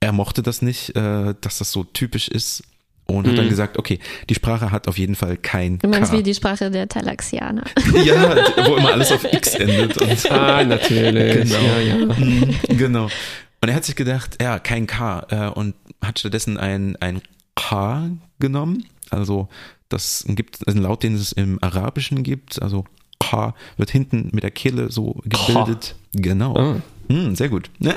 er 0.00 0.12
mochte 0.12 0.42
das 0.42 0.62
nicht, 0.62 0.94
äh, 0.96 1.34
dass 1.40 1.58
das 1.58 1.72
so 1.72 1.84
typisch 1.84 2.28
ist. 2.28 2.62
Und 3.10 3.26
hat 3.26 3.38
dann 3.38 3.48
gesagt, 3.48 3.78
okay, 3.78 4.00
die 4.28 4.34
Sprache 4.34 4.70
hat 4.70 4.86
auf 4.86 4.98
jeden 4.98 5.14
Fall 5.14 5.38
kein 5.38 5.78
Du 5.78 5.88
meinst 5.88 6.10
K. 6.12 6.18
wie 6.18 6.22
die 6.22 6.34
Sprache 6.34 6.70
der 6.70 6.88
Talaxianer. 6.88 7.64
ja, 8.04 8.36
wo 8.66 8.76
immer 8.76 8.92
alles 8.92 9.10
auf 9.12 9.24
X 9.24 9.54
endet. 9.54 9.96
Und 9.96 10.30
Ah, 10.30 10.62
natürlich. 10.62 11.50
Genau. 11.50 11.58
Ja, 11.58 11.78
ja. 11.80 11.94
Mhm, 12.04 12.54
genau. 12.76 13.04
Und 13.62 13.68
er 13.68 13.74
hat 13.74 13.86
sich 13.86 13.96
gedacht, 13.96 14.36
ja, 14.42 14.58
kein 14.58 14.86
K 14.86 15.26
äh, 15.30 15.48
und 15.48 15.74
hat 16.04 16.18
stattdessen 16.18 16.58
ein, 16.58 16.96
ein 16.96 17.22
K 17.56 18.10
genommen. 18.40 18.84
Also 19.08 19.48
das 19.88 20.24
gibt 20.28 20.66
einen 20.68 20.82
Laut, 20.82 21.02
den 21.02 21.14
es 21.14 21.32
im 21.32 21.58
Arabischen 21.62 22.22
gibt. 22.22 22.60
Also 22.60 22.84
K 23.18 23.54
wird 23.76 23.90
hinten 23.90 24.30
mit 24.32 24.42
der 24.42 24.50
Kehle 24.50 24.90
so 24.90 25.20
gebildet. 25.24 25.96
Genau. 26.12 26.56
Ah. 26.56 26.82
Hm, 27.08 27.34
sehr 27.34 27.48
gut. 27.48 27.70
Ja. 27.78 27.94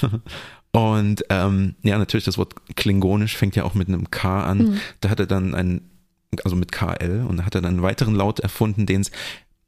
Und 0.72 1.24
ähm, 1.28 1.74
ja, 1.82 1.98
natürlich 1.98 2.24
das 2.24 2.38
Wort 2.38 2.54
Klingonisch 2.76 3.36
fängt 3.36 3.56
ja 3.56 3.64
auch 3.64 3.74
mit 3.74 3.88
einem 3.88 4.10
K 4.10 4.42
an. 4.44 4.80
Da 5.00 5.10
hat 5.10 5.20
er 5.20 5.26
dann 5.26 5.54
ein, 5.54 5.82
also 6.44 6.56
mit 6.56 6.72
KL 6.72 7.26
und 7.28 7.36
da 7.36 7.44
hat 7.44 7.54
er 7.54 7.60
dann 7.60 7.74
einen 7.74 7.82
weiteren 7.82 8.14
Laut 8.14 8.40
erfunden, 8.40 8.86
den 8.86 9.02
es 9.02 9.10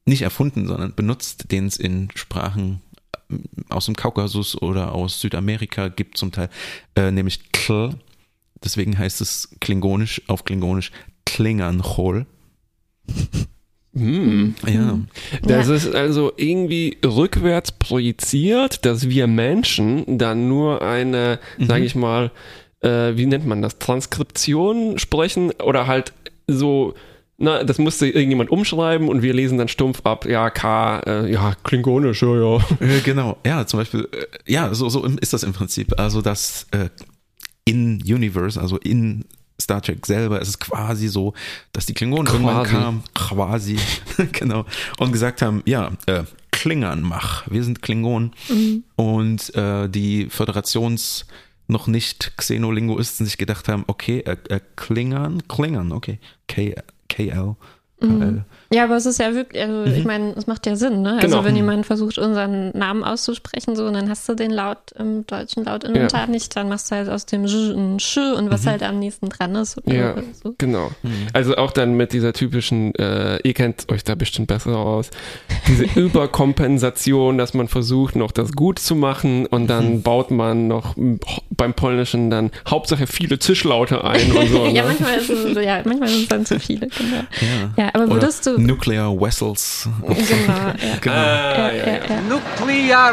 nicht 0.06 0.22
erfunden, 0.22 0.66
sondern 0.66 0.94
benutzt, 0.94 1.50
den 1.52 1.66
es 1.66 1.76
in 1.76 2.08
Sprachen 2.14 2.80
ähm, 3.30 3.44
aus 3.68 3.84
dem 3.84 3.96
Kaukasus 3.96 4.60
oder 4.60 4.92
aus 4.92 5.20
Südamerika 5.20 5.88
gibt 5.88 6.16
zum 6.16 6.32
Teil, 6.32 6.48
äh, 6.96 7.10
nämlich 7.10 7.52
Kl. 7.52 7.90
Deswegen 8.62 8.96
heißt 8.96 9.20
es 9.20 9.50
klingonisch 9.60 10.22
auf 10.26 10.46
klingonisch 10.46 10.90
Klinganchol. 11.26 12.26
Hm. 13.96 14.54
Ja. 14.66 14.98
Das 15.42 15.68
Ja. 15.68 15.74
ist 15.74 15.94
also 15.94 16.32
irgendwie 16.36 16.98
rückwärts 17.04 17.70
projiziert, 17.72 18.84
dass 18.84 19.08
wir 19.08 19.26
Menschen 19.28 20.18
dann 20.18 20.48
nur 20.48 20.82
eine, 20.82 21.38
sage 21.60 21.84
ich 21.84 21.94
mal, 21.94 22.32
äh, 22.80 23.16
wie 23.16 23.26
nennt 23.26 23.46
man 23.46 23.62
das, 23.62 23.78
Transkription 23.78 24.98
sprechen 24.98 25.52
oder 25.62 25.86
halt 25.86 26.12
so 26.48 26.94
Na, 27.36 27.64
das 27.64 27.78
musste 27.78 28.06
irgendjemand 28.06 28.48
umschreiben 28.50 29.08
und 29.08 29.22
wir 29.22 29.34
lesen 29.34 29.58
dann 29.58 29.66
stumpf 29.66 30.02
ab, 30.04 30.24
ja, 30.24 30.50
K, 30.50 31.00
äh, 31.00 31.32
ja, 31.32 31.54
klingonisch, 31.64 32.22
ja, 32.22 32.32
ja. 32.32 32.56
Äh, 32.78 33.00
genau, 33.04 33.38
ja, 33.44 33.66
zum 33.66 33.80
Beispiel, 33.80 34.08
äh, 34.12 34.26
ja, 34.52 34.72
so, 34.72 34.88
so 34.88 35.04
ist 35.04 35.32
das 35.32 35.42
im 35.42 35.52
Prinzip. 35.52 35.98
Also 35.98 36.22
das 36.22 36.68
äh, 36.70 36.90
in 37.64 38.00
Universe, 38.06 38.60
also 38.60 38.76
in 38.76 39.24
Star 39.64 39.82
Trek 39.82 40.06
selber. 40.06 40.40
Ist 40.40 40.48
es 40.48 40.58
quasi 40.58 41.08
so, 41.08 41.34
dass 41.72 41.86
die 41.86 41.94
Klingonen 41.94 42.26
Quasi. 42.26 42.42
irgendwann 42.42 42.66
kamen, 42.66 43.02
quasi, 43.14 43.78
genau, 44.32 44.64
und 44.98 45.12
gesagt 45.12 45.42
haben, 45.42 45.62
ja, 45.64 45.90
äh, 46.06 46.24
Klingern 46.50 47.02
mach, 47.02 47.50
wir 47.50 47.64
sind 47.64 47.82
Klingonen. 47.82 48.32
Und 48.96 49.54
äh, 49.54 49.88
die 49.88 50.28
Föderations 50.30 51.26
noch 51.66 51.86
nicht 51.86 52.36
Xenolinguisten 52.36 53.26
sich 53.26 53.38
gedacht 53.38 53.68
haben, 53.68 53.84
okay, 53.86 54.20
äh, 54.20 54.36
äh, 54.48 54.60
Klingern, 54.76 55.46
Klingern, 55.48 55.92
okay, 55.92 56.20
K, 56.46 56.74
KL, 57.08 57.56
KL. 58.00 58.44
Ja, 58.74 58.84
aber 58.84 58.96
es 58.96 59.06
ist 59.06 59.20
ja 59.20 59.32
wirklich, 59.34 59.62
also 59.62 59.84
ich 59.84 60.04
meine, 60.04 60.34
es 60.36 60.48
macht 60.48 60.66
ja 60.66 60.74
Sinn, 60.74 61.02
ne? 61.02 61.12
Also 61.14 61.28
Genau. 61.28 61.44
wenn 61.44 61.54
jemand 61.54 61.86
versucht, 61.86 62.18
unseren 62.18 62.70
Namen 62.76 63.04
auszusprechen, 63.04 63.76
so, 63.76 63.84
und 63.86 63.94
dann 63.94 64.10
hast 64.10 64.28
du 64.28 64.34
den 64.34 64.50
Laut 64.50 64.78
im 64.98 65.24
deutschen 65.26 65.64
Lautinventar 65.64 66.26
nicht, 66.26 66.56
dann 66.56 66.68
machst 66.68 66.90
du 66.90 66.96
halt 66.96 67.08
aus 67.08 67.24
dem 67.24 67.46
Sch 67.46 67.54
ein 67.70 68.00
Sch 68.00 68.16
und 68.36 68.50
was 68.50 68.66
halt 68.66 68.82
am 68.82 68.98
nächsten 68.98 69.28
dran 69.28 69.54
ist. 69.54 69.78
Oder 69.86 69.94
Ja, 69.94 70.14
so. 70.42 70.54
genau. 70.58 70.90
Also 71.32 71.56
auch 71.56 71.70
dann 71.70 71.94
mit 71.94 72.12
dieser 72.12 72.32
typischen, 72.32 72.92
äh, 72.96 73.38
ihr 73.44 73.54
kennt 73.54 73.90
euch 73.92 74.02
da 74.02 74.16
bestimmt 74.16 74.48
besser 74.48 74.76
aus, 74.76 75.10
diese 75.68 75.84
Überkompensation, 76.00 77.38
dass 77.38 77.54
man 77.54 77.68
versucht, 77.68 78.16
noch 78.16 78.32
das 78.32 78.52
gut 78.52 78.78
zu 78.78 78.94
machen 78.96 79.46
und 79.46 79.68
dann 79.68 80.02
baut 80.02 80.30
man 80.30 80.66
noch 80.68 80.96
beim 81.50 81.74
Polnischen 81.74 82.30
dann 82.30 82.50
Hauptsache 82.68 83.06
viele 83.06 83.38
Zischlaute 83.38 84.02
ein 84.04 84.32
und 84.32 84.48
so. 84.48 84.66
ja, 84.66 84.82
ne? 84.82 84.88
manchmal 84.88 85.16
ist 85.18 85.30
es, 85.30 85.64
ja, 85.64 85.80
manchmal 85.84 86.08
ist 86.08 86.16
es 86.22 86.28
dann 86.28 86.44
zu 86.46 86.58
viele, 86.58 86.88
genau. 86.88 87.22
Ja. 87.76 87.84
Ja, 87.84 87.90
aber 87.94 88.04
Oder 88.04 88.14
würdest 88.14 88.46
du, 88.46 88.58
Nuclear 88.66 89.20
Vessels. 89.20 89.88
genau. 90.00 90.14
Genau. 91.00 91.14
Ah, 91.16 91.70
Ja, 91.72 91.72
ja, 91.72 92.04
ja. 92.08 92.20
Nuclear 92.28 93.12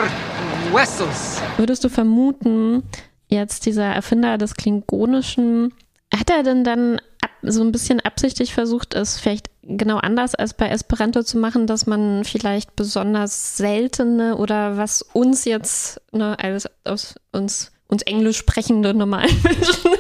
vessels. 0.72 1.42
Würdest 1.58 1.84
du 1.84 1.90
vermuten, 1.90 2.84
jetzt 3.28 3.66
dieser 3.66 3.86
Erfinder 3.86 4.38
des 4.38 4.56
Klingonischen, 4.56 5.74
hat 6.16 6.30
er 6.30 6.44
denn 6.44 6.64
dann 6.64 7.00
ab, 7.22 7.32
so 7.42 7.62
ein 7.64 7.72
bisschen 7.72 8.00
absichtlich 8.00 8.54
versucht, 8.54 8.94
es 8.94 9.20
vielleicht 9.20 9.50
genau 9.64 9.98
anders 9.98 10.36
als 10.36 10.54
bei 10.54 10.70
Esperanto 10.70 11.24
zu 11.24 11.38
machen, 11.38 11.68
dass 11.68 11.86
man 11.86 12.24
vielleicht 12.24 12.76
besonders 12.76 13.58
seltene 13.58 14.38
oder 14.38 14.78
was 14.78 15.02
uns 15.02 15.46
jetzt 15.46 16.02
ne, 16.12 16.38
als 16.40 16.68
aus 16.84 17.16
uns 17.32 17.72
uns 17.88 18.04
Englisch 18.04 18.38
sprechende 18.38 18.94
normalen 18.94 19.36
Menschen 19.44 19.92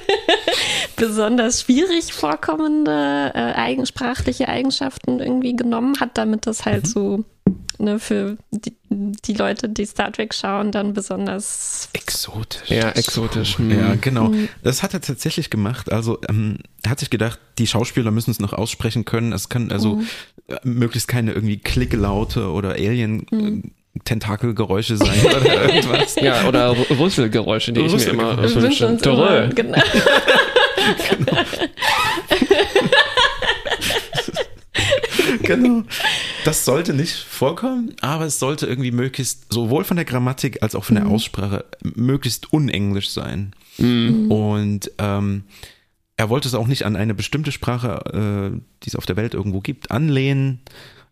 besonders 1.01 1.61
schwierig 1.61 2.13
vorkommende 2.13 3.31
äh, 3.33 3.53
eigensprachliche 3.53 4.47
Eigenschaften 4.47 5.19
irgendwie 5.19 5.55
genommen 5.55 5.99
hat, 5.99 6.11
damit 6.15 6.45
das 6.45 6.65
halt 6.65 6.85
so 6.85 7.25
ne, 7.79 7.97
für 7.97 8.37
die, 8.51 8.75
die 8.89 9.33
Leute, 9.33 9.67
die 9.67 9.85
Star 9.85 10.11
Trek 10.11 10.35
schauen, 10.35 10.71
dann 10.71 10.93
besonders 10.93 11.89
Exotisch. 11.93 12.69
Ja, 12.69 12.91
exotisch. 12.91 13.57
hm. 13.57 13.71
Ja, 13.71 13.95
genau. 13.95 14.31
Das 14.61 14.83
hat 14.83 14.93
er 14.93 15.01
tatsächlich 15.01 15.49
gemacht. 15.49 15.91
Also 15.91 16.19
ähm, 16.29 16.59
er 16.83 16.91
hat 16.91 16.99
sich 16.99 17.09
gedacht, 17.09 17.39
die 17.57 17.65
Schauspieler 17.65 18.11
müssen 18.11 18.29
es 18.29 18.39
noch 18.39 18.53
aussprechen 18.53 19.03
können. 19.03 19.33
Es 19.33 19.49
kann 19.49 19.71
also 19.71 20.03
äh, 20.47 20.57
möglichst 20.63 21.07
keine 21.07 21.31
irgendwie 21.31 21.57
Klickelaute 21.57 22.51
oder 22.51 22.73
Alien 22.73 23.25
äh, 23.31 23.99
Tentakelgeräusche 24.05 24.97
sein 24.97 25.19
oder 25.25 25.65
irgendwas. 25.73 26.15
Ja, 26.15 26.47
oder 26.47 26.75
Rüsselgeräusche, 26.91 27.73
die 27.73 27.81
ich 27.81 27.91
mir 27.91 28.03
immer 28.03 28.37
Rüsselgeräusche. 28.37 29.57
wir 29.57 29.83
genau. 31.09 31.37
genau. 35.43 35.83
Das 36.45 36.65
sollte 36.65 36.93
nicht 36.93 37.15
vorkommen, 37.15 37.95
aber 38.01 38.25
es 38.25 38.39
sollte 38.39 38.65
irgendwie 38.65 38.91
möglichst, 38.91 39.51
sowohl 39.51 39.83
von 39.83 39.97
der 39.97 40.05
Grammatik 40.05 40.63
als 40.63 40.75
auch 40.75 40.83
von 40.83 40.95
der 40.95 41.07
Aussprache, 41.07 41.65
möglichst 41.83 42.51
unenglisch 42.51 43.09
sein. 43.09 43.53
Und 44.29 44.91
ähm, 44.97 45.43
er 46.17 46.29
wollte 46.29 46.47
es 46.47 46.53
auch 46.53 46.67
nicht 46.67 46.85
an 46.85 46.95
eine 46.95 47.15
bestimmte 47.15 47.51
Sprache, 47.51 48.53
äh, 48.53 48.59
die 48.83 48.87
es 48.87 48.95
auf 48.95 49.05
der 49.05 49.15
Welt 49.15 49.33
irgendwo 49.33 49.59
gibt, 49.59 49.91
anlehnen. 49.91 50.59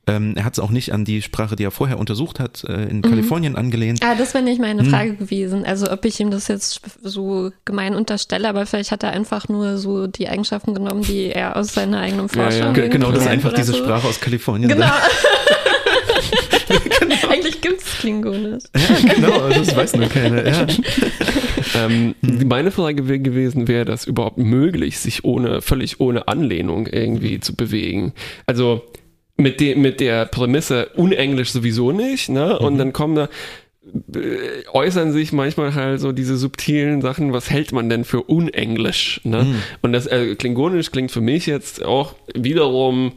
Ähm, 0.09 0.33
er 0.35 0.43
hat 0.45 0.53
es 0.53 0.59
auch 0.59 0.71
nicht 0.71 0.93
an 0.93 1.05
die 1.05 1.21
Sprache, 1.21 1.55
die 1.55 1.63
er 1.63 1.71
vorher 1.71 1.99
untersucht 1.99 2.39
hat, 2.39 2.63
äh, 2.65 2.85
in 2.85 3.01
Kalifornien 3.01 3.55
angelehnt. 3.55 3.99
Ah, 4.03 4.15
das 4.15 4.33
wäre 4.33 4.43
nicht 4.43 4.59
meine 4.59 4.83
Hm. 4.83 4.89
Frage 4.89 5.13
gewesen. 5.15 5.65
Also 5.65 5.91
ob 5.91 6.05
ich 6.05 6.19
ihm 6.19 6.31
das 6.31 6.47
jetzt 6.47 6.81
so 7.01 7.51
gemein 7.65 7.95
unterstelle, 7.95 8.47
aber 8.49 8.65
vielleicht 8.65 8.91
hat 8.91 9.03
er 9.03 9.11
einfach 9.11 9.47
nur 9.49 9.77
so 9.77 10.07
die 10.07 10.27
Eigenschaften 10.27 10.73
genommen, 10.73 11.03
die 11.03 11.27
er 11.27 11.55
aus 11.57 11.73
seiner 11.73 11.99
eigenen 11.99 12.27
Ja, 12.33 12.43
ja. 12.43 12.51
Forschung. 12.51 12.73
Ge- 12.73 12.89
Genau, 12.89 13.11
das 13.11 13.23
ist 13.23 13.27
einfach 13.29 13.53
diese 13.53 13.71
so. 13.73 13.77
Sprache 13.77 14.07
aus 14.07 14.19
Kalifornien. 14.19 14.69
Genau. 14.69 14.87
Eigentlich 17.29 17.61
gibt 17.61 17.81
es 17.81 17.97
Klingonisch. 17.99 18.63
Ja, 18.75 19.13
genau, 19.15 19.39
also 19.41 19.59
das 19.63 19.75
weiß 19.75 19.95
nur 19.95 20.07
keiner. 20.07 20.47
Ja. 20.47 20.65
Ähm, 21.75 22.15
Meine 22.21 22.71
Frage 22.71 23.07
wäre 23.07 23.19
gewesen, 23.19 23.67
wäre 23.67 23.85
das 23.85 24.05
überhaupt 24.05 24.37
möglich, 24.39 24.97
sich 24.97 25.23
ohne, 25.23 25.61
völlig 25.61 25.99
ohne 25.99 26.27
Anlehnung 26.27 26.87
irgendwie 26.87 27.39
zu 27.41 27.55
bewegen? 27.55 28.13
Also 28.47 28.81
mit, 29.39 29.59
dem, 29.59 29.81
mit 29.81 29.99
der 29.99 30.25
Prämisse 30.25 30.89
unenglisch 30.95 31.51
sowieso 31.51 31.91
nicht, 31.91 32.29
ne? 32.29 32.59
Und 32.59 32.77
dann 32.77 32.93
kommen 32.93 33.15
da, 33.15 33.29
äh, 34.13 34.67
äußern 34.71 35.11
sich 35.11 35.31
manchmal 35.31 35.73
halt 35.73 35.99
so 35.99 36.11
diese 36.11 36.37
subtilen 36.37 37.01
Sachen, 37.01 37.33
was 37.33 37.49
hält 37.49 37.71
man 37.71 37.89
denn 37.89 38.03
für 38.03 38.21
unenglisch, 38.23 39.21
ne? 39.23 39.55
Und 39.81 39.93
das 39.93 40.07
äh, 40.07 40.35
Klingonisch 40.35 40.91
klingt 40.91 41.11
für 41.11 41.21
mich 41.21 41.45
jetzt 41.45 41.83
auch 41.83 42.15
wiederum 42.35 43.13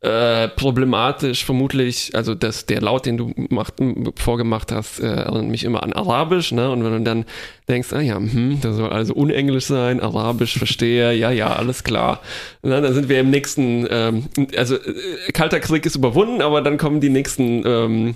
äh, 0.00 0.46
problematisch 0.48 1.44
vermutlich, 1.44 2.14
also 2.14 2.36
das, 2.36 2.66
der 2.66 2.80
Laut, 2.80 3.04
den 3.04 3.16
du 3.16 3.32
macht, 3.50 3.74
vorgemacht 4.16 4.70
hast, 4.70 5.00
äh, 5.00 5.06
erinnert 5.06 5.48
mich 5.48 5.64
immer 5.64 5.82
an 5.82 5.92
Arabisch, 5.92 6.52
ne? 6.52 6.70
Und 6.70 6.84
wenn 6.84 6.92
du 6.92 7.00
dann 7.00 7.24
denkst, 7.68 7.92
ah 7.92 8.00
ja, 8.00 8.14
hm, 8.14 8.60
das 8.60 8.76
soll 8.76 8.90
also 8.90 9.14
unenglisch 9.14 9.64
sein, 9.64 10.00
Arabisch 10.00 10.56
verstehe, 10.56 11.12
ja, 11.14 11.32
ja, 11.32 11.48
alles 11.48 11.82
klar. 11.82 12.20
Na, 12.62 12.80
dann 12.80 12.94
sind 12.94 13.08
wir 13.08 13.18
im 13.18 13.30
nächsten, 13.30 13.88
ähm, 13.90 14.26
also 14.56 14.76
äh, 14.76 15.32
Kalter 15.32 15.58
Krieg 15.58 15.84
ist 15.84 15.96
überwunden, 15.96 16.42
aber 16.42 16.62
dann 16.62 16.78
kommen 16.78 17.00
die 17.00 17.10
nächsten 17.10 17.66
ähm, 17.66 18.14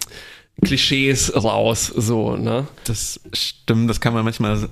Klischees 0.64 1.34
raus, 1.34 1.86
so, 1.86 2.36
ne? 2.36 2.68
Das 2.84 3.18
stimmt, 3.32 3.90
das 3.90 4.00
kann 4.00 4.14
man 4.14 4.22
manchmal, 4.22 4.68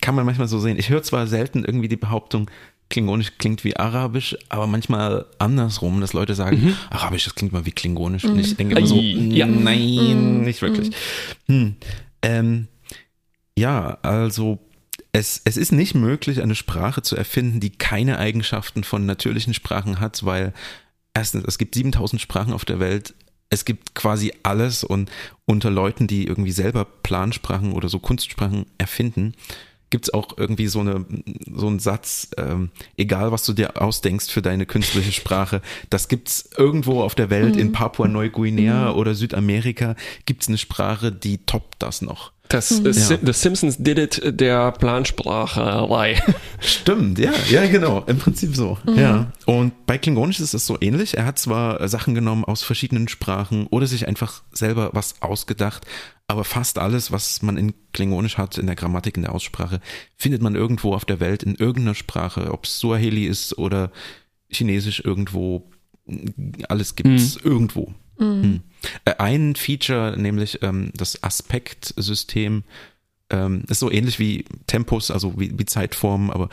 kann 0.00 0.16
man 0.16 0.26
manchmal 0.26 0.48
so 0.48 0.58
sehen. 0.58 0.76
Ich 0.76 0.88
höre 0.88 1.04
zwar 1.04 1.28
selten 1.28 1.64
irgendwie 1.64 1.88
die 1.88 1.96
Behauptung, 1.96 2.50
Klingonisch 2.92 3.38
klingt 3.38 3.64
wie 3.64 3.74
Arabisch, 3.74 4.36
aber 4.50 4.66
manchmal 4.66 5.24
andersrum, 5.38 6.02
dass 6.02 6.12
Leute 6.12 6.34
sagen, 6.34 6.76
Arabisch, 6.90 7.24
das 7.24 7.34
klingt 7.34 7.54
mal 7.54 7.64
wie 7.64 7.72
Klingonisch. 7.72 8.24
Und 8.24 8.38
ich 8.38 8.54
denke 8.54 8.76
immer 8.76 8.86
so, 8.86 8.96
ja. 8.96 9.46
nein, 9.46 10.42
nicht 10.42 10.60
wirklich. 10.60 10.90
Hm. 11.46 11.76
Ähm, 12.20 12.68
ja, 13.58 13.96
also 14.02 14.58
es, 15.12 15.40
es 15.46 15.56
ist 15.56 15.72
nicht 15.72 15.94
möglich, 15.94 16.42
eine 16.42 16.54
Sprache 16.54 17.00
zu 17.00 17.16
erfinden, 17.16 17.60
die 17.60 17.70
keine 17.70 18.18
Eigenschaften 18.18 18.84
von 18.84 19.06
natürlichen 19.06 19.54
Sprachen 19.54 19.98
hat, 19.98 20.26
weil 20.26 20.52
erstens, 21.14 21.44
es 21.46 21.56
gibt 21.56 21.74
7000 21.74 22.20
Sprachen 22.20 22.52
auf 22.52 22.66
der 22.66 22.78
Welt. 22.78 23.14
Es 23.48 23.64
gibt 23.64 23.94
quasi 23.94 24.34
alles 24.42 24.84
und 24.84 25.10
unter 25.46 25.70
Leuten, 25.70 26.08
die 26.08 26.26
irgendwie 26.26 26.52
selber 26.52 26.84
Plansprachen 26.84 27.72
oder 27.72 27.88
so 27.88 27.98
Kunstsprachen 28.00 28.66
erfinden, 28.76 29.32
gibt 29.92 30.06
es 30.06 30.14
auch 30.14 30.38
irgendwie 30.38 30.66
so, 30.66 30.80
eine, 30.80 31.04
so 31.54 31.68
einen 31.68 31.78
Satz, 31.78 32.30
ähm, 32.38 32.70
egal 32.96 33.30
was 33.30 33.44
du 33.44 33.52
dir 33.52 33.80
ausdenkst 33.80 34.30
für 34.30 34.42
deine 34.42 34.66
künstliche 34.66 35.12
Sprache, 35.12 35.60
das 35.90 36.08
gibt's 36.08 36.48
irgendwo 36.56 37.02
auf 37.02 37.14
der 37.14 37.30
Welt, 37.30 37.56
in 37.56 37.72
Papua-Neuguinea 37.72 38.92
oder 38.92 39.14
Südamerika, 39.14 39.94
gibt's 40.24 40.48
eine 40.48 40.58
Sprache, 40.58 41.12
die 41.12 41.44
toppt 41.44 41.82
das 41.82 42.00
noch. 42.00 42.32
Das 42.52 42.70
ist 42.70 43.08
Sim- 43.08 43.18
The 43.22 43.32
Simpsons 43.32 43.76
did 43.78 43.98
it 43.98 44.22
der 44.40 44.72
Planspracherei. 44.72 46.22
Stimmt, 46.60 47.18
ja, 47.18 47.32
ja, 47.50 47.66
genau, 47.66 48.02
im 48.06 48.18
Prinzip 48.18 48.54
so. 48.54 48.78
Ja. 48.96 49.32
Und 49.46 49.86
bei 49.86 49.98
Klingonisch 49.98 50.40
ist 50.40 50.54
es 50.54 50.66
so 50.66 50.76
ähnlich. 50.80 51.16
Er 51.16 51.24
hat 51.24 51.38
zwar 51.38 51.80
äh, 51.80 51.88
Sachen 51.88 52.14
genommen 52.14 52.44
aus 52.44 52.62
verschiedenen 52.62 53.08
Sprachen 53.08 53.66
oder 53.68 53.86
sich 53.86 54.06
einfach 54.06 54.42
selber 54.52 54.90
was 54.92 55.20
ausgedacht, 55.20 55.86
aber 56.28 56.44
fast 56.44 56.78
alles, 56.78 57.10
was 57.12 57.42
man 57.42 57.56
in 57.56 57.74
Klingonisch 57.92 58.38
hat, 58.38 58.58
in 58.58 58.66
der 58.66 58.76
Grammatik, 58.76 59.16
in 59.16 59.22
der 59.22 59.34
Aussprache, 59.34 59.80
findet 60.16 60.40
man 60.42 60.54
irgendwo 60.54 60.94
auf 60.94 61.04
der 61.04 61.20
Welt 61.20 61.42
in 61.42 61.54
irgendeiner 61.56 61.94
Sprache, 61.94 62.52
ob 62.52 62.64
es 62.64 62.78
Suaheli 62.78 63.26
ist 63.26 63.58
oder 63.58 63.90
Chinesisch 64.50 65.00
irgendwo, 65.04 65.70
alles 66.68 66.94
gibt's 66.94 67.36
irgendwo. 67.42 67.94
Hm. 68.18 68.60
Äh, 69.04 69.14
Ein 69.18 69.54
Feature, 69.56 70.14
nämlich 70.16 70.62
ähm, 70.62 70.90
das 70.94 71.22
Aspektsystem, 71.22 72.64
ähm, 73.30 73.64
ist 73.68 73.80
so 73.80 73.90
ähnlich 73.90 74.18
wie 74.18 74.44
Tempus, 74.66 75.10
also 75.10 75.38
wie, 75.38 75.58
wie 75.58 75.64
Zeitformen, 75.64 76.30
aber 76.30 76.48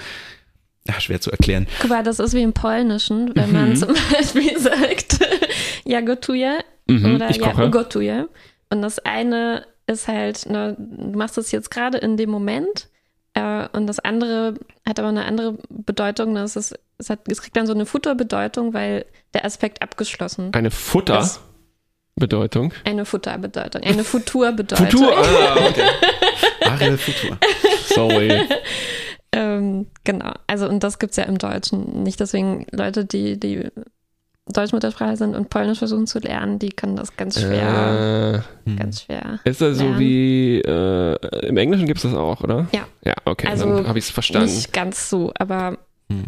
ja, 0.88 1.00
schwer 1.00 1.20
zu 1.22 1.32
erklären. 1.32 1.68
Guck 1.82 1.90
mal, 1.90 2.04
das 2.04 2.20
ist 2.20 2.34
wie 2.34 2.42
im 2.42 2.54
Polnischen, 2.54 3.36
wenn 3.36 3.52
man 3.52 3.76
zum 3.76 3.94
Beispiel 4.12 4.58
sagt, 4.60 5.20
ja 5.86 6.02
gotuje 6.02 6.60
Mhm, 6.88 7.16
oder 7.16 7.30
ich 7.30 7.38
ja 7.38 7.52
koche. 7.52 7.70
gotuje. 7.70 8.30
Und 8.72 8.82
das 8.82 8.98
eine 9.00 9.68
ist 9.86 10.08
halt, 10.08 10.48
ne, 10.50 10.76
du 10.80 11.18
machst 11.20 11.38
es 11.38 11.52
jetzt 11.52 11.70
gerade 11.70 11.98
in 12.00 12.18
dem 12.18 12.30
Moment, 12.32 12.88
Äh, 13.36 13.68
und 13.74 13.86
das 13.86 14.00
andere 14.00 14.56
hat 14.88 14.98
aber 15.00 15.10
eine 15.10 15.26
andere 15.26 15.60
Bedeutung. 15.70 16.34
Das 16.34 16.56
ist, 16.56 16.74
es, 16.98 17.12
hat, 17.12 17.20
es 17.32 17.44
kriegt 17.44 17.56
dann 17.56 17.68
so 17.68 17.74
eine 17.76 17.86
Futterbedeutung, 17.86 18.74
weil 18.74 19.06
der 19.36 19.46
Aspekt 19.46 19.84
abgeschlossen. 19.84 20.52
Eine 20.56 20.72
Futterbedeutung. 22.20 22.74
Eine 22.86 23.06
Futterbedeutung. 23.06 23.82
Eine 23.84 24.04
Futurbedeutung. 24.04 24.88
Futur, 24.88 25.14
ah, 25.18 25.68
okay. 25.70 25.84
Ariel 26.66 26.98
Futur. 26.98 27.38
Sorry. 27.86 28.42
Ähm, 29.32 29.86
genau. 30.06 30.32
Also, 30.48 30.68
und 30.68 30.84
das 30.84 30.98
gibt 30.98 31.12
es 31.12 31.18
ja 31.18 31.26
im 31.26 31.38
Deutschen 31.38 32.02
nicht. 32.02 32.20
Deswegen 32.20 32.66
Leute, 32.72 33.06
die, 33.06 33.40
die 33.40 33.68
Deutschmuttersprache 34.48 35.18
sind 35.18 35.36
und 35.36 35.52
Polnisch 35.52 35.78
versuchen 35.78 36.08
zu 36.08 36.18
lernen, 36.18 36.58
die 36.58 36.70
können 36.70 36.96
das 36.96 37.16
ganz 37.16 37.40
schwer, 37.40 38.44
Äh, 38.66 38.72
ganz 38.76 39.04
schwer. 39.04 39.40
ist 39.44 39.62
das 39.62 39.78
so 39.78 39.84
lernen. 39.84 40.00
wie, 40.00 40.62
äh, 40.62 41.46
im 41.48 41.58
Englischen 41.58 41.86
gibt 41.86 41.98
es 42.00 42.04
das 42.12 42.16
auch, 42.16 42.42
oder? 42.42 42.68
Ja. 42.74 42.88
Ja, 43.06 43.14
okay, 43.26 43.48
Also 43.50 43.66
dann 43.72 43.88
habe 43.88 44.00
ich 44.00 44.06
es 44.06 44.12
verstanden. 44.12 44.48
Nicht 44.52 44.74
ganz 44.74 45.12
so, 45.12 45.32
aber 45.38 45.78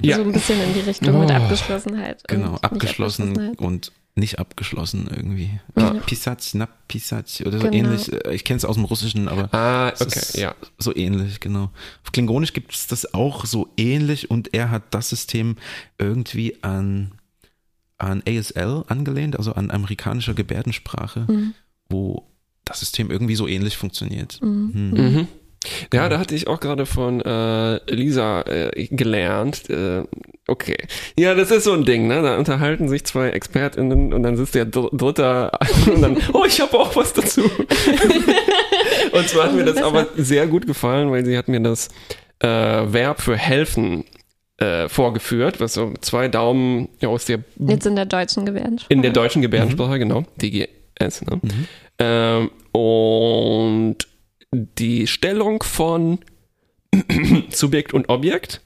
Ja. 0.04 0.18
so 0.18 0.22
ein 0.22 0.32
bisschen 0.32 0.62
in 0.62 0.74
die 0.76 0.82
Richtung 0.82 1.20
mit 1.22 1.32
Oh. 1.32 1.34
Abgeschlossenheit. 1.34 2.22
und 2.30 2.38
Genau, 2.38 2.54
abgeschlossen 2.62 3.30
Abgeschlossenheit. 3.30 3.60
und 3.60 3.92
nicht 4.16 4.40
abgeschlossen 4.40 5.08
irgendwie. 5.10 5.60
Ja. 5.78 5.92
Pisat, 6.06 6.50
na 6.54 6.68
Pisat 6.88 7.42
oder 7.46 7.60
so 7.60 7.70
Genau. 7.70 7.74
ähnlich. 7.92 8.12
Äh, 8.12 8.34
Ich 8.36 8.44
kenne 8.44 8.58
es 8.58 8.66
aus 8.66 8.76
dem 8.76 8.84
Russischen, 8.86 9.28
aber 9.30 9.54
ah, 9.54 9.88
okay, 9.90 10.04
ist 10.06 10.38
ja. 10.38 10.54
so 10.78 10.96
ähnlich, 10.96 11.40
genau. 11.40 11.72
Auf 12.04 12.12
Klingonisch 12.12 12.54
gibt 12.54 12.74
es 12.74 12.88
das 12.88 13.14
auch 13.14 13.46
so 13.46 13.70
ähnlich 13.78 14.30
und 14.30 14.54
er 14.54 14.70
hat 14.70 14.94
das 14.94 15.10
System 15.10 15.56
irgendwie 15.98 16.62
an, 16.64 17.14
an 17.98 18.22
ASL 18.28 18.84
angelehnt, 18.88 19.38
also 19.38 19.54
an 19.54 19.72
amerikanischer 19.72 20.34
Gebärdensprache, 20.34 21.26
Mhm. 21.30 21.54
wo 21.90 22.28
das 22.66 22.80
System 22.82 23.10
irgendwie 23.12 23.36
so 23.36 23.48
ähnlich 23.48 23.78
funktioniert. 23.78 24.40
Mhm. 24.42 24.72
Hm. 24.74 24.92
Mhm. 25.14 25.28
Ja, 25.94 26.10
da 26.10 26.20
hatte 26.20 26.34
ich 26.34 26.48
auch 26.48 26.60
gerade 26.60 26.86
von 26.86 27.22
äh, 27.22 27.94
Lisa 27.94 28.42
äh, 28.42 28.88
gelernt. 28.88 29.70
Äh, 29.70 30.04
okay. 30.48 30.78
Ja, 31.18 31.36
das 31.36 31.52
ist 31.52 31.66
so 31.66 31.74
ein 31.74 31.86
Ding, 31.86 32.08
ne? 32.08 32.22
Da 32.22 32.38
unterhalten 32.38 32.90
sich 32.90 33.06
zwei 33.06 33.30
ExpertInnen 33.30 34.14
und 34.14 34.24
dann 34.24 34.38
sitzt 34.38 34.56
der 34.56 34.66
Dr 34.66 34.90
Dritter 34.98 35.60
und 35.94 36.02
dann, 36.02 36.18
oh, 36.34 36.46
ich 36.48 36.60
habe 36.62 36.80
auch 36.80 36.96
was 36.96 37.14
dazu. 37.14 37.42
und 39.12 39.30
zwar 39.30 39.46
hat 39.46 39.54
mir 39.54 39.66
das 39.66 39.78
aber 39.78 40.08
sehr 40.18 40.48
gut 40.48 40.66
gefallen, 40.66 41.12
weil 41.12 41.26
sie 41.26 41.38
hat 41.38 41.48
mir 41.48 41.62
das 41.62 41.90
äh, 42.40 42.48
Verb 42.48 43.22
für 43.22 43.38
helfen 43.38 44.06
äh, 44.58 44.90
vorgeführt, 44.90 45.60
was 45.60 45.74
so 45.74 45.94
zwei 46.02 46.28
Daumen 46.28 46.90
aus 47.06 47.26
der 47.26 47.40
Jetzt 47.60 47.86
in 47.86 47.96
der 47.96 48.06
deutschen 48.06 48.46
Gebärdensprache. 48.46 48.94
in 48.94 49.02
der 49.02 49.12
deutschen 49.12 49.42
Gebärdensprache, 49.42 50.00
genau. 50.00 50.24
DGS. 50.42 51.22
Ne? 51.24 51.40
Mhm. 51.42 51.68
Ähm, 52.00 52.52
und 52.72 54.11
die 54.54 55.08
Stellung 55.08 55.64
von 55.64 56.20
Subjekt 57.52 57.94
und 57.94 58.10
Objekt 58.10 58.62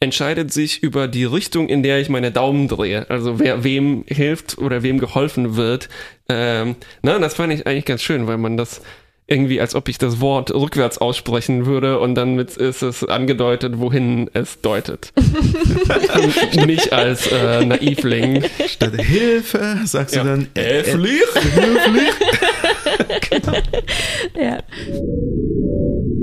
entscheidet 0.00 0.52
sich 0.52 0.82
über 0.82 1.06
die 1.08 1.24
Richtung, 1.24 1.68
in 1.68 1.82
der 1.82 2.00
ich 2.00 2.08
meine 2.08 2.32
Daumen 2.32 2.66
drehe. 2.68 3.08
Also 3.08 3.38
wer 3.38 3.62
wem 3.64 4.04
hilft 4.08 4.58
oder 4.58 4.82
wem 4.82 4.98
geholfen 4.98 5.56
wird. 5.56 5.88
Ähm, 6.28 6.74
na, 7.02 7.18
das 7.18 7.34
fand 7.34 7.52
ich 7.52 7.66
eigentlich 7.66 7.84
ganz 7.84 8.02
schön, 8.02 8.26
weil 8.26 8.36
man 8.36 8.56
das 8.56 8.82
irgendwie, 9.28 9.60
als 9.60 9.76
ob 9.76 9.88
ich 9.88 9.98
das 9.98 10.20
Wort 10.20 10.52
rückwärts 10.52 10.98
aussprechen 10.98 11.64
würde 11.64 12.00
und 12.00 12.16
dann 12.16 12.38
ist 12.40 12.82
es 12.82 13.04
angedeutet, 13.04 13.78
wohin 13.78 14.28
es 14.34 14.60
deutet. 14.60 15.12
Nicht 16.66 16.92
als 16.92 17.28
äh, 17.28 17.64
Naivling. 17.64 18.42
Statt 18.66 19.00
Hilfe 19.00 19.78
sagst 19.84 20.16
Ja. 20.16 20.24
du 20.24 20.28
dann 20.30 20.48
Äh, 20.54 20.82
Flieh? 20.82 21.20
Ja. 24.36 24.58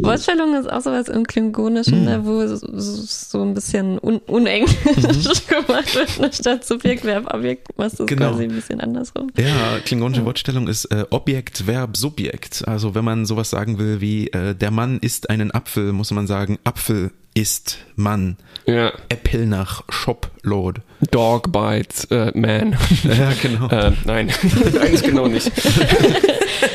Wortstellung 0.02 0.56
ist 0.56 0.72
auch 0.72 0.82
sowas 0.82 1.10
im 1.10 1.26
Klingonischen, 1.28 2.00
Mhm. 2.00 2.06
ne, 2.06 2.26
wo 2.26 2.48
so, 2.48 2.58
so- 2.80 3.42
ein 3.44 3.54
bisschen 3.54 4.00
un 4.00 4.20
unenglisch 4.28 4.76
gemacht 5.48 5.94
wird, 5.96 6.20
ne, 6.20 6.32
statt 6.32 6.66
Subjekt, 6.66 7.04
Verb, 7.04 7.34
Objekt, 7.34 7.68
machst 7.78 8.00
du 8.00 8.04
es 8.04 8.08
Genau. 8.08 8.30
quasi 8.32 8.44
ein 8.46 8.52
bisschen 8.52 8.80
andersrum. 8.80 9.30
Ja, 9.38 9.80
klingonische 9.84 10.24
Wortstellung 10.26 10.68
ist 10.68 10.86
äh, 10.86 11.06
Objekt, 11.10 11.68
Verb, 11.68 11.98
Subjekt. 11.98 12.66
Also 12.68 12.96
wenn 12.96 13.04
man 13.06 13.26
sowas 13.26 13.50
sagen 13.50 13.78
will 13.78 14.00
wie 14.02 14.28
äh, 14.30 14.56
der 14.56 14.72
Mann 14.72 15.00
isst 15.00 15.30
einen 15.30 15.52
Apfel, 15.52 15.92
muss 15.92 16.12
man 16.12 16.28
sagen 16.28 16.60
Apfel 16.64 17.12
isst 17.36 17.80
Mann. 17.96 18.38
Ja. 18.70 18.94
Äpfel 19.10 19.46
nach 19.46 19.84
Shopload. 19.90 20.82
Dog 21.12 21.52
bites 21.52 22.06
äh, 22.06 22.32
man. 22.36 22.78
Ja, 23.04 23.34
genau. 23.42 23.68
äh, 23.70 23.92
nein, 24.06 24.32
eigentlich 24.82 25.04
genau 25.04 25.28
nicht. 25.28 25.52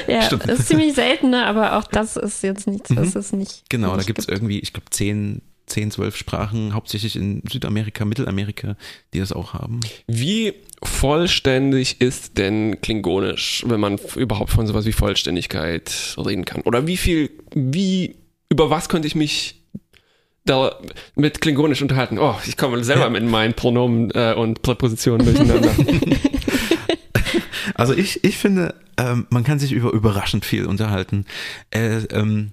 Ja, 0.07 0.29
das 0.29 0.61
ist 0.61 0.69
ziemlich 0.69 0.95
selten, 0.95 1.31
ne, 1.31 1.47
aber 1.47 1.77
auch 1.79 1.85
das 1.85 2.17
ist 2.17 2.43
jetzt 2.43 2.67
nichts, 2.67 2.95
was 2.95 3.15
es 3.15 3.33
nicht 3.33 3.45
Mhm. 3.45 3.69
Genau, 3.69 3.97
da 3.97 4.03
gibt 4.03 4.19
es 4.19 4.29
irgendwie, 4.29 4.59
ich 4.59 4.73
glaube, 4.73 4.91
10, 4.91 5.43
10, 5.67 5.91
12 5.91 6.17
Sprachen, 6.17 6.75
hauptsächlich 6.75 7.17
in 7.17 7.43
Südamerika, 7.51 8.05
Mittelamerika, 8.05 8.77
die 9.13 9.19
das 9.19 9.33
auch 9.33 9.55
haben. 9.55 9.81
Wie 10.07 10.55
vollständig 10.83 12.01
ist 12.01 12.39
denn 12.39 12.81
Klingonisch, 12.81 13.65
wenn 13.67 13.81
man 13.81 13.99
überhaupt 14.17 14.51
von 14.51 14.67
sowas 14.67 14.85
wie 14.85 14.93
Vollständigkeit 14.93 16.15
reden 16.19 16.45
kann? 16.45 16.63
Oder 16.63 16.87
wie 16.87 16.97
viel, 16.97 17.31
wie, 17.55 18.17
über 18.51 18.71
was 18.71 18.89
könnte 18.89 19.09
ich 19.09 19.15
mich 19.15 19.64
da 20.45 20.79
mit 21.15 21.41
Klingonisch 21.41 21.83
unterhalten? 21.83 22.19
Oh, 22.19 22.37
ich 22.47 22.57
komme 22.57 22.83
selber 22.85 23.11
mit 23.11 23.25
meinen 23.25 23.55
Pronomen 23.55 24.11
äh, 24.11 24.35
und 24.37 24.63
Präpositionen 24.63 25.27
durcheinander. 25.27 25.71
Also 27.75 27.93
ich, 27.93 28.23
ich 28.25 28.39
finde, 28.39 28.75
ähm, 28.97 29.27
man 29.31 29.45
kann 29.45 29.59
sich 29.59 29.73
über 29.73 29.93
überraschend 29.93 30.45
viel 30.45 30.67
unterhalten. 30.67 31.27
Äh, 31.71 32.05
ähm, 32.11 32.53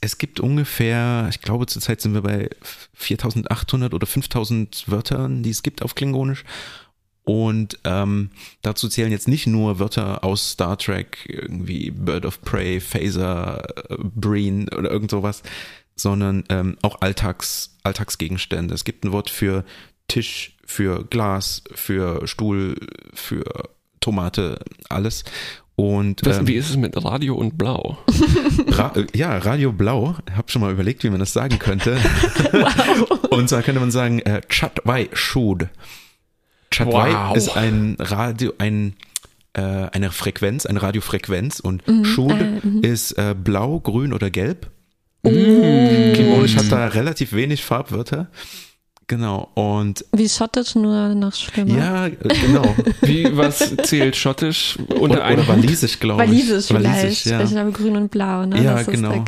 es 0.00 0.18
gibt 0.18 0.40
ungefähr, 0.40 1.26
ich 1.30 1.40
glaube 1.40 1.66
zurzeit 1.66 2.00
sind 2.00 2.14
wir 2.14 2.22
bei 2.22 2.50
4800 2.94 3.94
oder 3.94 4.06
5000 4.06 4.84
Wörtern, 4.86 5.42
die 5.42 5.50
es 5.50 5.62
gibt 5.62 5.82
auf 5.82 5.94
Klingonisch. 5.94 6.44
Und 7.24 7.78
ähm, 7.84 8.30
dazu 8.62 8.88
zählen 8.88 9.10
jetzt 9.10 9.28
nicht 9.28 9.46
nur 9.46 9.78
Wörter 9.78 10.24
aus 10.24 10.52
Star 10.52 10.78
Trek, 10.78 11.26
irgendwie 11.28 11.90
Bird 11.90 12.24
of 12.24 12.40
Prey, 12.40 12.80
Phaser, 12.80 13.64
äh, 13.90 13.96
Breen 13.98 14.68
oder 14.70 14.90
irgend 14.90 15.10
sowas, 15.10 15.42
sondern 16.00 16.44
ähm, 16.48 16.76
auch 16.82 17.00
Alltags, 17.00 17.76
Alltagsgegenstände. 17.82 18.74
Es 18.74 18.84
gibt 18.84 19.04
ein 19.04 19.12
Wort 19.12 19.30
für 19.30 19.64
Tisch, 20.08 20.56
für 20.64 21.04
Glas, 21.04 21.62
für 21.74 22.26
Stuhl, 22.26 22.76
für 23.12 23.44
Tomate, 24.00 24.60
alles. 24.88 25.24
Und 25.76 26.22
Was, 26.24 26.38
ähm, 26.38 26.48
wie 26.48 26.54
ist 26.54 26.70
es 26.70 26.76
mit 26.76 26.96
Radio 27.04 27.36
und 27.36 27.56
Blau? 27.56 27.98
Ra 28.68 28.92
äh, 28.96 29.06
ja, 29.16 29.38
Radio 29.38 29.70
Blau, 29.72 30.16
hab 30.34 30.50
schon 30.50 30.60
mal 30.62 30.72
überlegt, 30.72 31.04
wie 31.04 31.10
man 31.10 31.20
das 31.20 31.32
sagen 31.32 31.58
könnte. 31.60 31.98
Und 33.30 33.48
zwar 33.48 33.62
könnte 33.62 33.80
man 33.80 33.92
sagen, 33.92 34.18
äh, 34.20 34.40
Chatwai 34.48 35.08
Shud. 35.12 35.68
Chatwai 36.70 37.12
Wow. 37.12 37.36
ist 37.36 37.56
ein 37.56 37.96
Radio, 38.00 38.52
ein 38.58 38.94
äh, 39.52 39.60
eine 39.60 40.10
Frequenz, 40.10 40.66
eine 40.66 40.82
Radiofrequenz 40.82 41.60
und 41.60 41.86
Mhm, 41.86 42.04
Shud 42.04 42.32
äh, 42.40 42.60
mhm. 42.66 42.82
ist 42.82 43.12
äh, 43.12 43.34
blau, 43.36 43.80
grün 43.80 44.12
oder 44.12 44.30
gelb. 44.30 44.70
Mm. 45.22 46.12
Klingonisch 46.14 46.56
hat 46.56 46.70
da 46.70 46.86
relativ 46.86 47.32
wenig 47.32 47.64
Farbwörter. 47.64 48.28
Genau. 49.08 49.48
Und 49.54 50.04
Wie 50.12 50.28
schottisch, 50.28 50.74
nur 50.74 51.14
noch 51.14 51.34
schlimmer. 51.34 51.74
ja, 51.78 52.08
genau. 52.08 52.74
Wie, 53.00 53.34
was 53.36 53.74
zählt 53.84 54.16
Schottisch 54.16 54.78
unter 55.00 55.24
einem? 55.24 55.40
oder 55.40 55.48
Walisisch, 55.48 55.98
glaube 55.98 56.24
ich. 56.24 56.30
Walisisch 56.30 56.66
vielleicht. 56.66 57.24
ja. 57.24 57.42
Ich 57.42 57.48
glaube 57.50 57.72
grün 57.72 57.96
und 57.96 58.10
blau, 58.10 58.44
ne? 58.44 58.62
Ja, 58.62 58.74
Das 58.74 58.86
genau. 58.86 59.24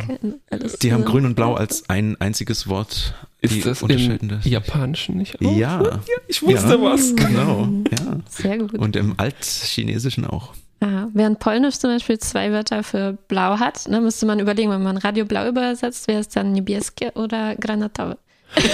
Die 0.83 0.93
haben 0.93 1.03
grün 1.03 1.25
und 1.25 1.35
blau 1.35 1.55
als 1.55 1.89
ein 1.89 2.15
einziges 2.21 2.67
Wort. 2.67 3.15
Die 3.43 3.57
Ist 3.57 3.65
das 3.65 3.81
unterscheiden 3.81 4.29
im 4.29 4.35
das. 4.35 4.45
Japanischen 4.45 5.17
nicht 5.17 5.43
auch? 5.43 5.57
Ja. 5.57 5.99
Ich 6.27 6.43
wusste 6.43 6.73
ja, 6.73 6.81
was. 6.81 7.15
Genau, 7.15 7.67
ja. 7.91 8.19
Sehr 8.29 8.59
gut. 8.59 8.73
Und 8.75 8.95
im 8.95 9.15
Altchinesischen 9.17 10.27
auch. 10.27 10.53
Ja, 10.83 11.09
während 11.13 11.39
Polnisch 11.39 11.77
zum 11.77 11.91
Beispiel 11.91 12.17
zwei 12.17 12.51
Wörter 12.51 12.81
für 12.83 13.13
blau 13.27 13.59
hat, 13.59 13.87
ne, 13.87 14.01
müsste 14.01 14.25
man 14.25 14.39
überlegen, 14.39 14.71
wenn 14.71 14.81
man 14.81 14.97
Radio 14.97 15.25
blau 15.25 15.47
übersetzt, 15.47 16.07
wäre 16.07 16.21
es 16.21 16.29
dann 16.29 16.53
niebieskie 16.53 17.09
oder 17.13 17.55
granatowe. 17.55 18.17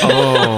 Oh, 0.03 0.58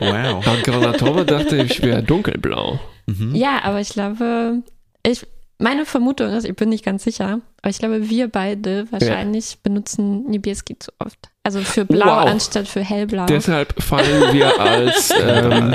Wow. 0.00 0.44
laut 0.46 0.62
Granatore 0.64 1.24
dachte 1.24 1.56
ich, 1.56 1.82
wäre 1.82 2.02
dunkelblau. 2.02 2.78
Mhm. 3.06 3.34
Ja, 3.34 3.60
aber 3.64 3.80
ich 3.80 3.88
glaube, 3.90 4.62
ich, 5.06 5.26
meine 5.58 5.86
Vermutung 5.86 6.28
ist, 6.28 6.44
ich 6.44 6.54
bin 6.54 6.68
nicht 6.68 6.84
ganz 6.84 7.04
sicher, 7.04 7.40
aber 7.62 7.70
ich 7.70 7.78
glaube, 7.78 8.08
wir 8.10 8.28
beide 8.28 8.86
wahrscheinlich 8.92 9.58
benutzen 9.62 10.24
niebieski 10.28 10.78
zu 10.78 10.92
oft. 10.98 11.18
Also 11.44 11.60
für 11.60 11.84
blau 11.84 12.06
Wow. 12.06 12.26
anstatt 12.28 12.68
für 12.68 12.80
hellblau. 12.82 13.26
Deshalb 13.26 13.80
fallen 13.82 14.32
wir 14.34 14.60
als, 14.60 15.12
ähm, 15.20 15.74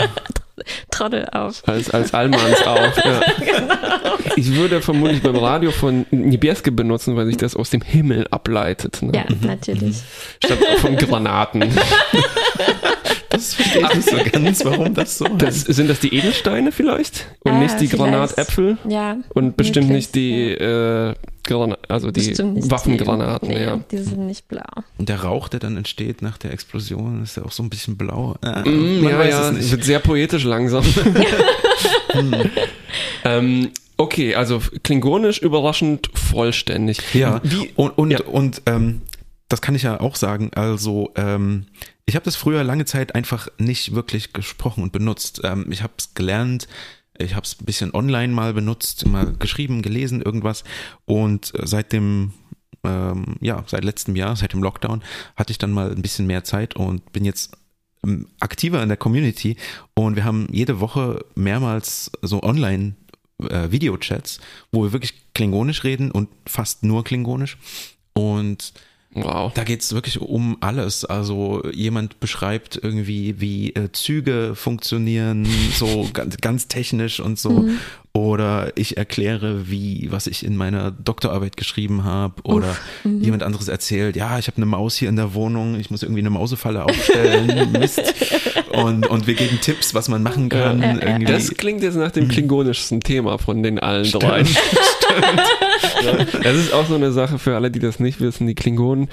Trottel 0.91 1.27
auf. 1.31 1.63
als, 1.67 1.89
als 1.91 2.13
Allmanns 2.13 2.61
auf. 2.65 2.97
Ja. 3.03 3.21
Ich 4.35 4.53
würde 4.55 4.81
vermutlich 4.81 5.23
beim 5.23 5.35
Radio 5.35 5.71
von 5.71 6.05
Niebieske 6.11 6.71
benutzen, 6.71 7.15
weil 7.15 7.25
sich 7.25 7.37
das 7.37 7.55
aus 7.55 7.71
dem 7.71 7.81
Himmel 7.81 8.27
ableitet. 8.29 9.01
Ne? 9.01 9.11
Ja, 9.15 9.25
natürlich. 9.41 9.97
Statt 10.43 10.59
von 10.79 10.95
Granaten. 10.95 11.63
Das 13.29 13.53
verstehe 13.53 13.83
ich 13.83 13.93
nicht 13.95 14.09
so 14.09 14.17
ganz, 14.31 14.65
warum 14.65 14.93
das 14.93 15.17
so 15.17 15.25
Das, 15.27 15.61
sind 15.61 15.89
das 15.89 15.99
die 15.99 16.15
Edelsteine 16.15 16.71
vielleicht? 16.71 17.27
Und 17.43 17.51
Ah, 17.53 17.59
nicht 17.59 17.79
die 17.79 17.87
vielleicht. 17.87 18.11
Granatäpfel? 18.11 18.77
Ja. 18.87 19.17
Und 19.33 19.57
bestimmt 19.57 19.87
möglich, 19.89 20.07
nicht 20.07 20.15
die 20.15 20.51
äh, 20.53 21.13
Grana 21.47 21.77
also 21.87 22.11
die 22.11 22.37
Waffengranaten, 22.69 23.49
die, 23.49 23.55
nee, 23.55 23.63
ja. 23.63 23.79
Die 23.91 23.97
sind 23.97 24.27
nicht 24.27 24.47
blau. 24.47 24.63
Und 24.97 25.09
der 25.09 25.23
Rauch, 25.23 25.47
der 25.49 25.59
dann 25.59 25.75
entsteht 25.77 26.21
nach 26.21 26.37
der 26.37 26.53
Explosion, 26.53 27.23
ist 27.23 27.37
ja 27.37 27.43
auch 27.43 27.51
so 27.51 27.63
ein 27.63 27.69
bisschen 27.69 27.97
blau. 27.97 28.35
Äh, 28.43 28.67
Mm, 28.69 29.01
man 29.01 29.11
ja, 29.13 29.19
weiß 29.19 29.29
ja, 29.33 29.49
es 29.49 29.57
nicht. 29.57 29.71
wird 29.71 29.83
sehr 29.83 29.99
poetisch 29.99 30.43
langsam. 30.43 30.83
ähm, 33.23 33.69
okay, 33.97 34.35
also 34.35 34.61
klingonisch 34.83 35.39
überraschend 35.39 36.09
vollständig. 36.13 36.99
Ja, 37.13 37.41
Wie, 37.43 37.71
und, 37.75 37.91
und, 37.97 38.11
Ja. 38.11 38.23
und 38.25 38.61
ähm, 38.65 39.01
das 39.49 39.61
kann 39.61 39.75
ich 39.75 39.83
ja 39.83 39.99
auch 39.99 40.15
sagen. 40.15 40.51
Also, 40.55 41.11
ähm, 41.15 41.67
ich 42.05 42.15
habe 42.15 42.25
das 42.25 42.35
früher 42.35 42.63
lange 42.63 42.85
Zeit 42.85 43.15
einfach 43.15 43.47
nicht 43.57 43.95
wirklich 43.95 44.33
gesprochen 44.33 44.83
und 44.83 44.91
benutzt. 44.91 45.41
Ähm, 45.43 45.67
ich 45.71 45.83
habe 45.83 45.93
es 45.97 46.13
gelernt, 46.13 46.67
ich 47.19 47.35
habe 47.35 47.45
es 47.45 47.59
ein 47.59 47.65
bisschen 47.65 47.93
online 47.93 48.33
mal 48.33 48.53
benutzt, 48.53 49.05
mal 49.05 49.33
geschrieben, 49.33 49.81
gelesen, 49.81 50.21
irgendwas. 50.21 50.63
Und 51.05 51.53
äh, 51.55 51.65
seit 51.65 51.93
dem, 51.93 52.33
ähm, 52.83 53.35
ja, 53.41 53.63
seit 53.67 53.83
letztem 53.83 54.15
Jahr, 54.15 54.35
seit 54.35 54.53
dem 54.53 54.63
Lockdown, 54.63 55.03
hatte 55.35 55.51
ich 55.51 55.57
dann 55.57 55.71
mal 55.71 55.91
ein 55.91 56.01
bisschen 56.01 56.27
mehr 56.27 56.43
Zeit 56.43 56.75
und 56.75 57.11
bin 57.11 57.25
jetzt 57.25 57.57
ähm, 58.03 58.27
aktiver 58.39 58.81
in 58.81 58.89
der 58.89 58.97
Community. 58.97 59.57
Und 59.93 60.15
wir 60.15 60.23
haben 60.23 60.47
jede 60.51 60.79
Woche 60.79 61.25
mehrmals 61.35 62.11
so 62.21 62.41
online 62.43 62.95
äh, 63.49 63.71
Videochats, 63.71 64.39
wo 64.71 64.83
wir 64.83 64.93
wirklich 64.93 65.13
klingonisch 65.33 65.83
reden 65.83 66.11
und 66.11 66.29
fast 66.45 66.83
nur 66.83 67.03
klingonisch. 67.03 67.57
Und 68.13 68.73
wow. 69.23 69.51
da 69.53 69.63
geht's 69.63 69.93
wirklich 69.93 70.19
um 70.21 70.57
alles. 70.59 71.05
Also 71.05 71.63
jemand 71.71 72.19
beschreibt 72.19 72.79
irgendwie, 72.81 73.39
wie 73.39 73.73
äh, 73.73 73.91
Züge 73.91 74.53
funktionieren, 74.55 75.47
so 75.73 76.07
ganz, 76.13 76.37
ganz 76.37 76.67
technisch 76.67 77.19
und 77.19 77.39
so. 77.39 77.69
Oder 78.17 78.71
ich 78.75 78.97
erkläre, 78.97 79.69
wie, 79.69 80.07
was 80.11 80.25
ich 80.25 80.43
in 80.43 80.57
meiner 80.57 80.89
Doktorarbeit 80.89 81.55
geschrieben 81.55 82.03
habe. 82.03 82.41
Oder 82.43 82.75
jemand 83.03 83.43
anderes 83.43 83.67
erzählt, 83.67 84.15
ja, 84.15 84.39
ich 84.39 84.47
habe 84.47 84.57
eine 84.57 84.65
Maus 84.65 84.95
hier 84.95 85.07
in 85.07 85.17
der 85.17 85.35
Wohnung, 85.35 85.79
ich 85.79 85.91
muss 85.91 86.01
irgendwie 86.01 86.21
eine 86.21 86.31
Mausefalle 86.31 86.83
aufstellen. 86.83 87.71
Mist. 87.79 88.01
Und, 88.73 89.05
und 89.05 89.27
wir 89.27 89.35
geben 89.35 89.59
Tipps, 89.61 89.93
was 89.93 90.09
man 90.09 90.23
machen 90.23 90.49
kann. 90.49 90.81
Ja, 90.81 90.93
ja, 90.93 90.95
ja. 90.95 91.07
irgendwie. 91.07 91.31
Das 91.31 91.51
klingt 91.51 91.83
jetzt 91.83 91.95
nach 91.95 92.11
dem 92.11 92.27
klingonischsten 92.27 93.01
Thema 93.01 93.37
von 93.37 93.61
den 93.61 93.77
allen 93.77 94.09
drei. 94.11 94.41
Ja, 94.41 94.45
das 96.43 96.55
ist 96.55 96.73
auch 96.73 96.85
so 96.85 96.95
eine 96.95 97.11
Sache 97.11 97.39
für 97.39 97.55
alle, 97.55 97.71
die 97.71 97.79
das 97.79 97.99
nicht 97.99 98.21
wissen. 98.21 98.47
Die 98.47 98.55
Klingonen 98.55 99.09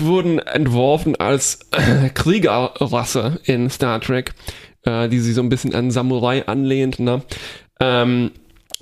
wurden 0.00 0.38
entworfen 0.38 1.16
als 1.16 1.60
äh, 1.72 2.08
Kriegerrasse 2.10 3.40
in 3.44 3.68
Star 3.70 4.00
Trek, 4.00 4.34
äh, 4.84 5.08
die 5.08 5.18
sich 5.18 5.34
so 5.34 5.42
ein 5.42 5.48
bisschen 5.48 5.74
an 5.74 5.90
Samurai 5.90 6.46
anlehnt. 6.46 6.98
Ne? 6.98 7.22
Ähm, 7.80 8.30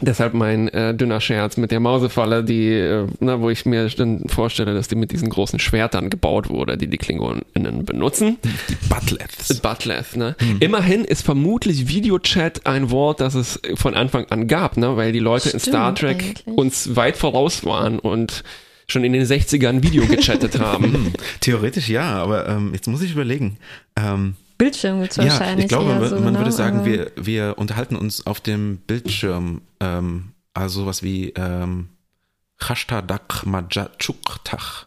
deshalb 0.01 0.35
mein 0.35 0.69
äh, 0.69 0.95
dünner 0.95 1.21
Scherz 1.21 1.57
mit 1.57 1.71
der 1.71 1.81
Mausefalle, 1.81 2.45
die, 2.45 2.71
äh, 2.71 3.07
na, 3.21 3.41
wo 3.41 3.51
ich 3.51 3.65
mir 3.67 3.89
dann 3.89 4.25
vorstelle, 4.29 4.75
dass 4.75 4.89
die 4.89 4.97
mit 4.97 5.13
diesen 5.13 5.31
großen 5.31 5.59
Schwertern 5.59 6.11
gebaut 6.11 6.49
wurde, 6.49 6.77
die 6.77 6.89
die 6.89 6.99
Klingoninnen 6.99 7.85
benutzen. 7.85 8.39
die 8.69 8.77
Butleths. 8.89 9.61
Butleth, 9.61 10.17
ne? 10.17 10.37
Immerhin 10.61 11.05
ist 11.05 11.23
vermutlich 11.23 11.89
Videochat 11.89 12.67
ein 12.67 12.91
Wort, 12.91 13.21
das 13.21 13.35
es 13.35 13.61
von 13.75 13.95
Anfang 13.95 14.27
an 14.31 14.49
gab, 14.49 14.77
ne? 14.77 14.97
Weil 14.97 15.13
die 15.13 15.19
Leute 15.21 15.51
in 15.51 15.61
Stimmt 15.61 15.75
Star 15.75 15.95
Trek 15.95 16.23
eigentlich. 16.23 16.47
uns 16.59 16.97
weit 16.97 17.17
voraus 17.17 17.65
waren 17.65 17.99
und 17.99 18.43
schon 18.87 19.03
in 19.05 19.13
den 19.15 19.25
60ern 19.25 19.83
Video 19.83 20.07
gechattet 20.07 20.59
haben. 20.61 20.93
Hm, 20.93 21.13
Theoretisch 21.41 21.89
ja, 21.89 22.13
aber 22.23 22.49
ähm, 22.49 22.71
jetzt 22.75 22.87
muss 22.87 23.01
ich 23.03 23.13
überlegen. 23.13 23.57
Ähm, 23.97 24.35
Bildschirm 24.59 25.01
gibt's 25.01 25.17
Ja, 25.17 25.25
wahrscheinlich. 25.25 25.65
ich 25.65 25.69
glaube, 25.69 25.91
eher 25.91 26.01
man, 26.01 26.09
so, 26.09 26.17
man 26.21 26.33
ne? 26.35 26.39
würde 26.39 26.53
sagen, 26.53 26.79
Aber- 26.79 26.87
wir, 26.87 27.11
wir 27.17 27.55
unterhalten 27.59 27.97
uns 27.97 28.27
auf 28.27 28.41
dem 28.41 28.79
Bildschirm, 28.87 29.63
ähm, 29.81 30.33
also 30.55 30.81
sowas 30.83 31.03
wie 31.03 31.31
ähm, 31.37 31.89
Majachuktach. 33.45 34.87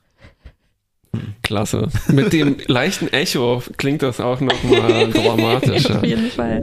Klasse. 1.41 1.87
Mit 2.09 2.31
dem 2.33 2.57
leichten 2.67 3.07
Echo 3.07 3.63
klingt 3.77 4.03
das 4.03 4.19
auch 4.19 4.39
nochmal 4.39 5.09
dramatischer. 5.11 5.97
Auf 5.97 6.03
jeden 6.03 6.29
Fall. 6.29 6.61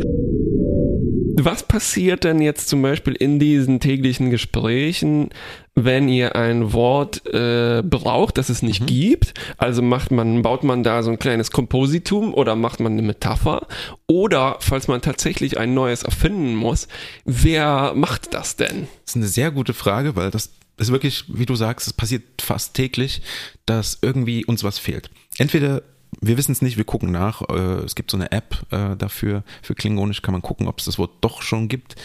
Was 1.37 1.63
passiert 1.65 2.25
denn 2.25 2.41
jetzt 2.41 2.69
zum 2.69 2.81
Beispiel 2.83 3.15
in 3.15 3.39
diesen 3.39 3.81
täglichen 3.81 4.31
Gesprächen, 4.31 5.31
wenn 5.75 6.09
ihr 6.09 6.37
ein 6.37 6.73
Wort 6.73 7.27
äh, 7.27 7.83
braucht, 7.83 8.39
das 8.39 8.49
es 8.49 8.63
nicht 8.63 8.83
Mhm. 8.83 8.87
gibt? 8.87 9.35
Also 9.57 9.83
macht 9.83 10.11
man, 10.13 10.43
baut 10.43 10.63
man 10.65 10.83
da 10.83 11.03
so 11.03 11.11
ein 11.11 11.19
kleines 11.19 11.51
Kompositum 11.51 12.33
oder 12.35 12.55
macht 12.55 12.79
man 12.81 12.93
eine 12.93 13.03
Metapher? 13.03 13.67
Oder 14.07 14.57
falls 14.61 14.87
man 14.87 15.01
tatsächlich 15.03 15.59
ein 15.59 15.75
neues 15.75 16.03
erfinden 16.05 16.55
muss, 16.55 16.87
wer 17.25 17.93
macht 17.97 18.33
das 18.35 18.57
denn? 18.57 18.87
Das 19.05 19.13
ist 19.13 19.17
eine 19.17 19.27
sehr 19.27 19.51
gute 19.51 19.75
Frage, 19.75 20.15
weil 20.17 20.31
das 20.31 20.51
ist 20.77 20.93
wirklich, 20.93 21.25
wie 21.29 21.47
du 21.47 21.55
sagst, 21.57 21.87
es 21.87 21.93
passiert 21.93 22.23
fast 22.43 22.75
täglich, 22.75 23.23
dass 23.67 23.99
irgendwie 24.03 24.45
uns 24.45 24.63
was 24.65 24.79
fehlt. 24.79 25.11
Entweder 25.39 25.83
wir 26.21 26.37
wissen 26.37 26.53
es 26.53 26.63
nicht, 26.63 26.77
wir 26.77 26.85
gucken 26.85 27.11
nach. 27.13 27.43
Äh, 27.49 27.85
es 27.85 27.95
gibt 27.95 28.11
so 28.11 28.17
eine 28.17 28.31
App 28.33 28.57
äh, 28.71 28.97
dafür, 28.97 29.43
für 29.63 29.75
Klingonisch 29.75 30.23
kann 30.23 30.33
man 30.33 30.43
gucken, 30.43 30.67
ob 30.69 30.79
es 30.79 30.85
das 30.87 30.99
Wort 30.99 31.13
doch 31.21 31.43
schon 31.43 31.69
gibt. 31.69 31.97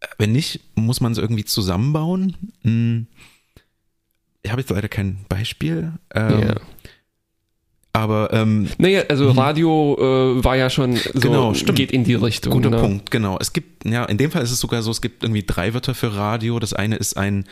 Äh, 0.00 0.06
Wenn 0.18 0.32
nicht, 0.32 0.60
muss 0.74 1.00
man 1.00 1.12
es 1.12 1.18
irgendwie 1.18 1.44
zusammenbauen. 1.44 2.36
Hm. 2.62 3.06
Ich 4.42 4.50
habe 4.50 4.60
jetzt 4.60 4.70
leider 4.70 4.88
kein 4.88 5.24
Beispiel. 5.28 5.92
Ähm, 6.14 6.40
Ja. 6.40 6.54
Aber 7.94 8.32
ähm, 8.32 8.68
Naja, 8.78 9.02
also 9.10 9.30
Radio 9.32 9.96
äh, 10.38 10.42
war 10.42 10.56
ja 10.56 10.70
schon 10.70 10.96
so. 10.96 11.10
Genau, 11.20 11.52
stimmt. 11.52 11.76
geht 11.76 11.92
in 11.92 12.04
die 12.04 12.14
Richtung. 12.14 12.50
Guter 12.54 12.70
ne? 12.70 12.78
Punkt, 12.78 13.10
genau. 13.10 13.36
Es 13.38 13.52
gibt, 13.52 13.84
ja, 13.84 14.04
in 14.06 14.16
dem 14.16 14.30
Fall 14.30 14.42
ist 14.42 14.50
es 14.50 14.60
sogar 14.60 14.80
so, 14.82 14.90
es 14.90 15.02
gibt 15.02 15.22
irgendwie 15.22 15.42
drei 15.42 15.74
Wörter 15.74 15.94
für 15.94 16.14
Radio. 16.14 16.58
Das 16.58 16.72
eine 16.72 16.96
ist 16.96 17.18
ein, 17.18 17.44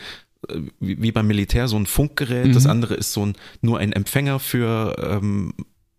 wie 0.79 1.11
beim 1.11 1.27
Militär, 1.27 1.67
so 1.67 1.77
ein 1.77 1.85
Funkgerät. 1.85 2.55
Das 2.55 2.63
Mhm. 2.63 2.71
andere 2.71 2.95
ist 2.95 3.13
so 3.13 3.23
ein, 3.23 3.35
nur 3.61 3.77
ein 3.77 3.93
Empfänger 3.93 4.39
für 4.39 4.95
ähm, 4.99 5.53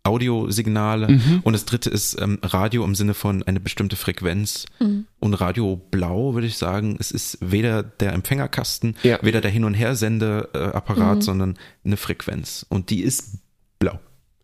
Audiosignale. 0.04 1.08
Mhm. 1.08 1.40
Und 1.44 1.52
das 1.52 1.64
dritte 1.64 1.88
ist 1.90 2.20
ähm, 2.20 2.38
Radio 2.42 2.84
im 2.84 2.94
Sinne 2.94 3.14
von 3.14 3.42
eine 3.44 3.60
bestimmte 3.60 3.96
Frequenz. 3.96 4.64
Mhm. 4.80 5.06
Und 5.20 5.34
Radio 5.34 5.76
Blau, 5.76 6.34
würde 6.34 6.46
ich 6.46 6.56
sagen, 6.58 6.96
es 6.98 7.10
ist 7.12 7.38
weder 7.40 7.82
der 7.82 8.12
Empfängerkasten, 8.12 8.96
Ja. 9.02 9.18
weder 9.22 9.40
der 9.40 9.50
Hin- 9.50 9.64
und 9.64 9.74
Hersendeapparat, 9.74 11.16
Mhm. 11.18 11.22
sondern 11.22 11.58
eine 11.84 11.96
Frequenz. 11.96 12.66
Und 12.68 12.90
die 12.90 13.02
ist 13.02 13.38
blau. 13.78 13.98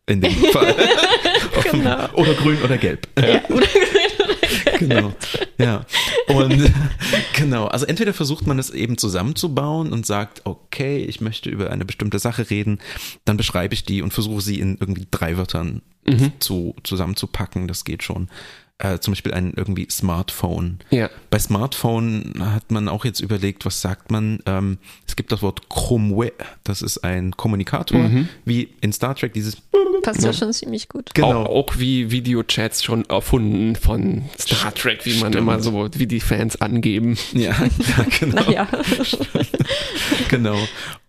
In 0.07 0.21
dem 0.21 0.33
Fall. 0.33 0.75
Genau. 1.71 2.09
Oder 2.15 2.35
grün 2.35 2.57
oder 2.63 2.79
gelb. 2.79 3.09
Ja, 3.19 3.43
oder 3.51 3.67
genau. 4.79 5.15
Ja. 5.59 5.85
Und 6.29 6.73
genau, 7.37 7.67
also 7.67 7.87
entweder 7.87 8.13
versucht 8.15 8.47
man 8.47 8.59
es 8.59 8.71
eben 8.71 8.99
zusammenzubauen 8.99 9.93
und 9.93 10.07
sagt, 10.07 10.43
okay, 10.45 11.05
ich 11.05 11.21
möchte 11.21 11.51
über 11.51 11.71
eine 11.71 11.85
bestimmte 11.85 12.19
Sache 12.19 12.51
reden, 12.51 12.79
dann 13.25 13.37
beschreibe 13.37 13.75
ich 13.75 13.85
die 13.85 14.03
und 14.03 14.13
versuche 14.13 14.41
sie 14.41 14.61
in 14.61 14.77
irgendwie 14.79 15.07
drei 15.11 15.37
Wörtern 15.37 15.83
Mhm. 16.09 16.33
zu, 16.39 16.75
zusammenzupacken, 16.85 17.69
das 17.69 17.85
geht 17.85 18.03
schon. 18.03 18.29
Äh, 18.81 19.01
zum 19.01 19.13
Beispiel 19.13 19.35
ein 19.35 19.55
irgendwie 19.57 19.89
Smartphone. 19.91 20.79
Ja. 20.91 21.11
Bei 21.31 21.39
Smartphone 21.41 22.35
hat 22.39 22.71
man 22.71 22.89
auch 22.89 23.05
jetzt 23.05 23.19
überlegt, 23.19 23.67
was 23.67 23.81
sagt 23.81 24.13
man? 24.13 24.39
Ähm, 24.47 24.79
es 25.07 25.17
gibt 25.17 25.33
das 25.33 25.43
Wort 25.43 25.69
Chromwe, 25.69 26.33
das 26.63 26.83
ist 26.83 26.99
ein 26.99 27.33
Kommunikator, 27.33 27.99
Mhm. 27.99 28.29
wie 28.45 28.69
in 28.81 28.93
Star 28.93 29.17
Trek 29.17 29.33
dieses 29.33 29.57
passt 30.03 30.23
ja 30.23 30.33
schon 30.33 30.53
ziemlich 30.53 30.89
gut. 30.89 31.15
Genau. 31.15 31.45
Auch, 31.45 31.71
auch 31.71 31.79
wie 31.79 32.11
Videochats 32.11 32.83
schon 32.85 33.05
erfunden 33.07 33.77
von 33.77 34.25
Star 34.39 34.73
Trek, 34.75 35.05
wie 35.05 35.11
man 35.21 35.33
Stimmt. 35.33 35.37
immer 35.37 35.61
so, 35.61 35.89
wie 35.95 36.07
die 36.07 36.21
Fans 36.21 36.61
angeben. 36.61 37.17
Ja, 37.33 37.51
ja 37.97 38.07
genau. 38.19 38.43
Naja. 38.43 38.69
Genau. 40.29 40.59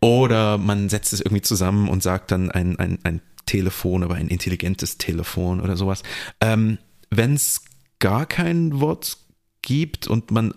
Oder 0.02 0.58
man 0.58 0.88
setzt 0.90 1.14
es 1.14 1.20
irgendwie 1.22 1.42
zusammen 1.42 1.90
und 1.90 2.02
sagt 2.04 2.32
dann 2.32 2.52
ein, 2.52 2.80
ein, 2.80 3.00
ein 3.04 3.22
Telefon, 3.46 4.04
aber 4.04 4.16
ein 4.16 4.28
intelligentes 4.28 4.98
Telefon 4.98 5.60
oder 5.60 5.76
sowas. 5.76 6.04
Ähm, 6.40 6.78
Wenn 7.10 7.34
es 7.34 7.64
gar 8.00 8.26
kein 8.26 8.80
Wort 8.80 9.18
gibt 9.62 10.08
und 10.08 10.32
man 10.32 10.54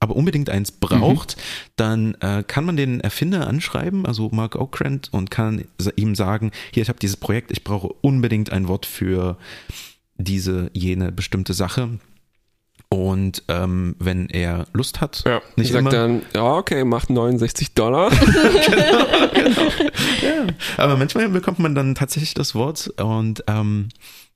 aber 0.00 0.16
unbedingt 0.16 0.50
eins 0.50 0.72
braucht, 0.72 1.36
dann 1.76 2.16
äh, 2.20 2.42
kann 2.44 2.64
man 2.64 2.76
den 2.76 3.00
Erfinder 3.00 3.46
anschreiben, 3.46 4.04
also 4.04 4.30
Mark 4.32 4.56
Okrand, 4.56 5.08
und 5.12 5.30
kann 5.30 5.64
ihm 5.94 6.16
sagen, 6.16 6.50
hier, 6.72 6.82
ich 6.82 6.88
habe 6.88 6.98
dieses 6.98 7.16
Projekt, 7.16 7.52
ich 7.52 7.62
brauche 7.62 7.86
unbedingt 8.00 8.50
ein 8.50 8.66
Wort 8.66 8.84
für 8.84 9.36
diese, 10.16 10.70
jene 10.72 11.12
bestimmte 11.12 11.54
Sache. 11.54 12.00
Und 12.88 13.44
ähm, 13.46 13.94
wenn 14.00 14.28
er 14.28 14.66
Lust 14.72 15.00
hat, 15.00 15.22
Ja, 15.24 15.40
nicht 15.54 15.70
sagt 15.70 15.80
immer, 15.80 15.90
dann, 15.90 16.22
ja, 16.34 16.56
okay, 16.56 16.82
macht 16.84 17.08
69 17.08 17.72
Dollar. 17.72 18.10
Aber 20.76 20.96
manchmal 20.96 21.28
bekommt 21.28 21.60
man 21.60 21.76
dann 21.76 21.94
tatsächlich 21.94 22.34
das 22.34 22.56
Wort 22.56 22.88
und 23.00 23.44
ähm, 23.46 23.88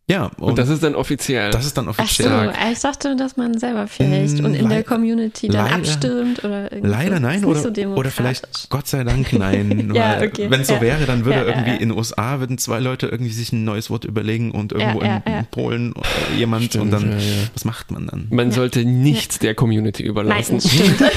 ja, 0.08 0.26
und, 0.38 0.50
Und 0.50 0.58
das 0.58 0.68
ist 0.68 0.82
dann 0.84 0.94
offiziell. 0.94 1.50
das 1.50 1.66
ist 1.66 1.76
dann 1.76 1.88
Ach 1.88 1.94
so, 1.96 2.02
offiziell. 2.02 2.52
ich 2.72 2.78
dachte, 2.78 3.16
dass 3.16 3.36
man 3.36 3.58
selber 3.58 3.88
vielleicht 3.88 4.40
Mm, 4.40 4.44
und 4.44 4.54
in 4.54 4.68
der 4.68 4.78
leid- 4.78 4.86
Community 4.86 5.48
dann 5.48 5.64
leider- 5.64 5.74
abstimmt 5.76 6.44
oder 6.44 6.70
irgendwie. 6.72 6.90
Leider 6.90 7.16
so. 7.16 7.22
nein, 7.22 7.44
oder, 7.44 7.60
so 7.60 7.68
oder 7.70 8.10
vielleicht 8.10 8.70
Gott 8.70 8.86
sei 8.86 9.02
Dank 9.02 9.32
nein. 9.32 9.90
Ja, 9.94 10.20
weil 10.20 10.28
okay. 10.28 10.46
Wenn 10.48 10.60
es 10.60 10.68
so 10.68 10.74
Ja. 10.74 10.80
wäre, 10.80 11.06
dann 11.06 11.24
würde 11.24 11.38
Ja, 11.40 11.44
irgendwie 11.46 11.70
ja. 11.70 11.76
in 11.76 11.88
den 11.88 11.98
USA 11.98 12.38
würden 12.38 12.56
zwei 12.58 12.78
Leute 12.78 13.08
irgendwie 13.08 13.32
sich 13.32 13.52
ein 13.52 13.64
neues 13.64 13.90
Wort 13.90 14.04
überlegen 14.04 14.52
und 14.52 14.72
irgendwo 14.72 15.02
ja, 15.02 15.22
in 15.26 15.32
ja. 15.32 15.42
Polen 15.50 15.92
äh, 15.96 16.38
jemand 16.38 16.64
Stimmt, 16.66 16.84
und 16.84 16.90
dann, 16.92 17.10
ja, 17.10 17.16
ja. 17.18 17.22
was 17.54 17.64
macht 17.64 17.90
man 17.90 18.06
dann? 18.06 18.26
Man 18.30 18.52
sollte 18.52 18.84
nichts 18.84 19.40
der 19.40 19.54
Community 19.56 20.02
Nein, 20.04 20.10
überlassen. 20.10 20.60
stimmt. 20.60 21.02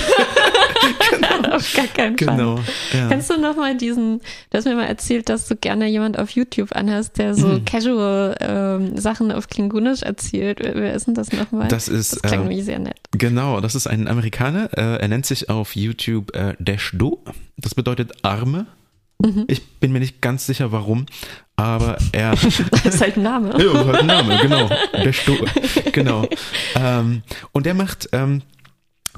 auf 1.60 1.74
gar 1.74 1.88
keinen 1.88 2.18
Fall. 2.18 2.36
Genau. 2.38 2.60
Ja. 2.93 3.07
Kannst 3.10 3.30
du 3.30 3.39
noch 3.39 3.55
mal 3.55 3.76
diesen, 3.78 4.20
du 4.49 4.57
hast 4.57 4.66
mir 4.66 4.76
mal 4.76 4.86
erzählt, 4.86 5.30
dass 5.30 5.47
du 5.47 5.55
gerne 5.55 5.88
jemand 5.88 6.18
auf 6.18 6.30
YouTube 6.32 6.76
anhast, 6.76 7.18
der 7.18 7.36
so 7.36 7.47
Mhm. 7.47 7.66
casual 7.66 8.36
ähm, 8.39 8.97
Sachen 8.97 9.32
auf 9.32 9.47
Klingonisch 9.47 10.01
erzählt. 10.01 10.60
Wer, 10.62 10.93
ist 10.93 11.07
denn 11.07 11.14
das 11.16 11.32
nochmal? 11.32 11.68
Das 11.68 11.88
ist, 11.88 12.14
das 12.14 12.22
klang 12.22 12.41
ähm, 12.41 12.47
nämlich 12.47 12.66
sehr 12.66 12.80
nett. 12.80 12.97
Genau, 13.12 13.62
das 13.62 13.76
ist 13.76 13.88
ein 13.88 14.07
Amerikaner. 14.07 14.70
Äh, 14.78 14.97
er 15.01 15.07
nennt 15.07 15.26
sich 15.26 15.49
auf 15.49 15.76
YouTube 15.76 16.36
äh, 16.36 16.55
Deshdo. 16.60 17.24
Das 17.57 17.76
bedeutet 17.76 18.14
Arme. 18.24 18.66
Mhm. 19.22 19.43
Ich 19.47 19.66
bin 19.80 19.91
mir 19.91 19.99
nicht 19.99 20.22
ganz 20.22 20.45
sicher, 20.45 20.72
warum, 20.72 21.05
aber 21.57 21.97
er. 22.14 22.32
Das 22.72 22.86
ist 22.95 23.01
halt 23.01 23.18
ein 23.18 23.24
Name. 23.24 23.49
Ja, 23.51 23.72
ist 23.82 23.86
halt 23.88 23.99
ein 23.99 24.05
Name, 24.05 24.38
genau. 24.41 24.70
Deshdo. 25.03 25.36
Genau. 25.91 26.26
Ähm, 26.76 27.24
und 27.51 27.66
der 27.66 27.74
macht. 27.74 28.07
Ähm, 28.14 28.41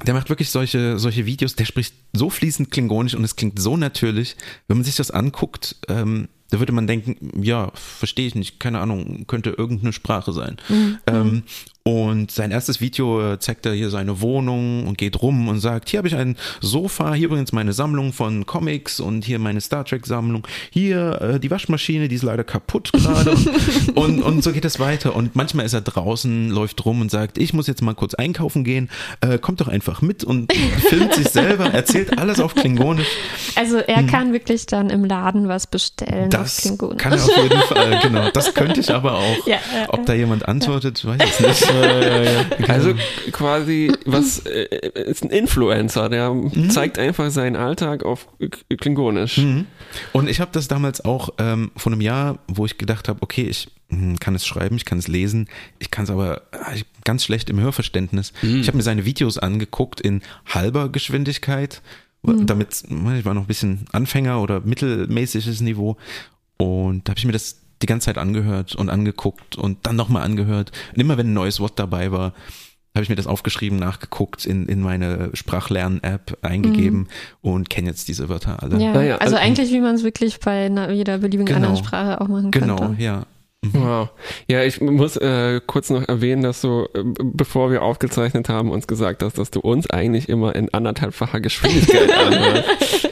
der 0.06 0.14
macht 0.14 0.28
wirklich 0.28 0.50
solche, 0.50 0.98
solche 0.98 1.26
Videos, 1.26 1.54
der 1.54 1.64
spricht 1.64 1.94
so 2.12 2.30
fließend 2.30 2.70
Klingonisch 2.70 3.14
und 3.14 3.24
es 3.24 3.36
klingt 3.36 3.60
so 3.60 3.76
natürlich. 3.76 4.36
Wenn 4.68 4.78
man 4.78 4.84
sich 4.84 4.96
das 4.96 5.10
anguckt, 5.10 5.76
ähm, 5.88 6.28
da 6.50 6.58
würde 6.58 6.72
man 6.72 6.86
denken, 6.86 7.42
ja, 7.42 7.70
verstehe 7.74 8.26
ich 8.26 8.34
nicht, 8.34 8.60
keine 8.60 8.80
Ahnung, 8.80 9.26
könnte 9.26 9.50
irgendeine 9.50 9.92
Sprache 9.92 10.32
sein. 10.32 10.58
Ähm, 11.06 11.44
und 11.84 12.30
sein 12.30 12.52
erstes 12.52 12.80
Video 12.80 13.32
äh, 13.32 13.38
zeigt 13.40 13.66
er 13.66 13.72
hier 13.72 13.90
seine 13.90 14.20
Wohnung 14.20 14.86
und 14.86 14.98
geht 14.98 15.20
rum 15.20 15.48
und 15.48 15.58
sagt, 15.58 15.88
hier 15.88 15.98
habe 15.98 16.06
ich 16.06 16.14
ein 16.14 16.36
Sofa, 16.60 17.14
hier 17.14 17.26
übrigens 17.26 17.52
meine 17.52 17.72
Sammlung 17.72 18.12
von 18.12 18.46
Comics 18.46 19.00
und 19.00 19.24
hier 19.24 19.40
meine 19.40 19.60
Star 19.60 19.84
Trek 19.84 20.06
Sammlung, 20.06 20.46
hier 20.70 21.20
äh, 21.20 21.40
die 21.40 21.50
Waschmaschine, 21.50 22.06
die 22.06 22.14
ist 22.14 22.22
leider 22.22 22.44
kaputt 22.44 22.92
gerade 22.94 23.32
und, 23.32 23.96
und, 23.96 24.22
und 24.22 24.44
so 24.44 24.52
geht 24.52 24.64
es 24.64 24.78
weiter. 24.78 25.16
Und 25.16 25.34
manchmal 25.34 25.66
ist 25.66 25.72
er 25.72 25.80
draußen, 25.80 26.50
läuft 26.50 26.84
rum 26.84 27.00
und 27.00 27.10
sagt, 27.10 27.36
ich 27.38 27.52
muss 27.52 27.66
jetzt 27.66 27.82
mal 27.82 27.94
kurz 27.94 28.14
einkaufen 28.14 28.62
gehen, 28.62 28.88
äh, 29.20 29.38
kommt 29.38 29.60
doch 29.60 29.68
einfach 29.68 30.02
mit 30.02 30.22
und 30.22 30.52
filmt 30.88 31.14
sich 31.14 31.30
selber, 31.30 31.66
erzählt 31.66 32.16
alles 32.16 32.38
auf 32.38 32.54
Klingonisch. 32.54 33.08
Also 33.56 33.78
er 33.78 34.04
kann 34.04 34.32
wirklich 34.32 34.66
dann 34.66 34.88
im 34.88 35.04
Laden 35.04 35.48
was 35.48 35.66
bestellen 35.66 36.24
auf. 36.24 36.30
Das 36.30 36.58
Klingonisch. 36.58 36.98
kann 37.02 37.12
er 37.12 37.24
auf 37.24 37.36
jeden 37.36 37.62
Fall, 37.62 38.00
genau. 38.02 38.30
Das 38.30 38.54
könnte 38.54 38.80
ich 38.80 38.90
aber 38.92 39.14
auch. 39.14 39.22
Ja, 39.46 39.58
ja, 39.74 39.88
Ob 39.88 40.06
da 40.06 40.12
jemand 40.14 40.46
antwortet, 40.46 41.04
weiß 41.04 41.20
ich 41.20 41.40
nicht. 41.40 41.71
Also 42.68 42.94
quasi, 43.32 43.92
was 44.06 44.40
äh, 44.40 44.66
ist 45.06 45.24
ein 45.24 45.30
Influencer, 45.30 46.08
der 46.08 46.30
Mhm. 46.32 46.70
zeigt 46.70 46.98
einfach 46.98 47.30
seinen 47.30 47.56
Alltag 47.56 48.04
auf 48.04 48.26
Klingonisch. 48.78 49.38
Und 50.12 50.28
ich 50.28 50.40
habe 50.40 50.50
das 50.52 50.68
damals 50.68 51.04
auch 51.04 51.30
ähm, 51.38 51.70
vor 51.76 51.92
einem 51.92 52.00
Jahr, 52.00 52.38
wo 52.48 52.64
ich 52.64 52.78
gedacht 52.78 53.08
habe, 53.08 53.20
okay, 53.22 53.42
ich 53.42 53.68
hm, 53.88 54.18
kann 54.18 54.34
es 54.34 54.46
schreiben, 54.46 54.76
ich 54.76 54.84
kann 54.84 54.98
es 54.98 55.08
lesen, 55.08 55.48
ich 55.78 55.90
kann 55.90 56.04
es 56.04 56.10
aber 56.10 56.42
ah, 56.52 56.72
ich, 56.74 56.86
ganz 57.04 57.24
schlecht 57.24 57.50
im 57.50 57.60
Hörverständnis. 57.60 58.32
Ich 58.42 58.66
habe 58.68 58.76
mir 58.76 58.82
seine 58.82 59.04
Videos 59.04 59.38
angeguckt 59.38 60.00
in 60.00 60.22
halber 60.46 60.88
Geschwindigkeit, 60.90 61.82
damit, 62.22 62.84
ich 62.88 63.24
war 63.24 63.34
noch 63.34 63.42
ein 63.42 63.48
bisschen 63.48 63.84
Anfänger 63.92 64.40
oder 64.40 64.60
mittelmäßiges 64.60 65.60
Niveau 65.60 65.96
und 66.56 67.06
da 67.06 67.10
habe 67.10 67.18
ich 67.18 67.24
mir 67.26 67.32
das 67.32 67.61
die 67.82 67.86
ganze 67.86 68.06
Zeit 68.06 68.18
angehört 68.18 68.74
und 68.74 68.88
angeguckt 68.88 69.56
und 69.56 69.78
dann 69.86 69.96
nochmal 69.96 70.22
angehört. 70.22 70.72
Und 70.94 71.00
immer 71.00 71.16
wenn 71.18 71.28
ein 71.28 71.34
neues 71.34 71.60
Wort 71.60 71.78
dabei 71.78 72.12
war, 72.12 72.32
habe 72.94 73.02
ich 73.04 73.08
mir 73.08 73.16
das 73.16 73.26
aufgeschrieben, 73.26 73.78
nachgeguckt, 73.78 74.44
in, 74.44 74.66
in 74.66 74.82
meine 74.82 75.30
Sprachlern-App 75.32 76.36
eingegeben 76.42 77.08
und 77.40 77.70
kenne 77.70 77.88
jetzt 77.88 78.06
diese 78.08 78.28
Wörter 78.28 78.62
alle. 78.62 78.78
Ja, 78.82 78.92
Ah 78.92 79.02
ja, 79.02 79.14
also 79.16 79.34
also- 79.34 79.36
eigentlich, 79.36 79.70
wie 79.72 79.80
man 79.80 79.94
es 79.94 80.02
wirklich 80.04 80.38
bei 80.40 80.66
einer, 80.66 80.90
jeder 80.90 81.16
beliebigen 81.18 81.46
Genau. 81.46 81.56
anderen 81.68 81.76
Sprache 81.78 82.20
auch 82.20 82.28
machen 82.28 82.50
Genau, 82.50 82.76
könnte. 82.76 83.02
ja. 83.02 83.24
Wow. 83.70 84.08
Ja, 84.48 84.64
ich 84.64 84.80
muss 84.80 85.16
äh, 85.16 85.60
kurz 85.64 85.88
noch 85.90 86.08
erwähnen, 86.08 86.42
dass 86.42 86.62
du, 86.62 86.88
äh, 86.94 87.02
bevor 87.22 87.70
wir 87.70 87.82
aufgezeichnet 87.82 88.48
haben, 88.48 88.72
uns 88.72 88.88
gesagt 88.88 89.22
hast, 89.22 89.38
dass 89.38 89.52
du 89.52 89.60
uns 89.60 89.88
eigentlich 89.88 90.28
immer 90.28 90.56
in 90.56 90.74
anderthalbfacher 90.74 91.40
Geschwindigkeit 91.40 92.12
anhörst. 92.26 92.64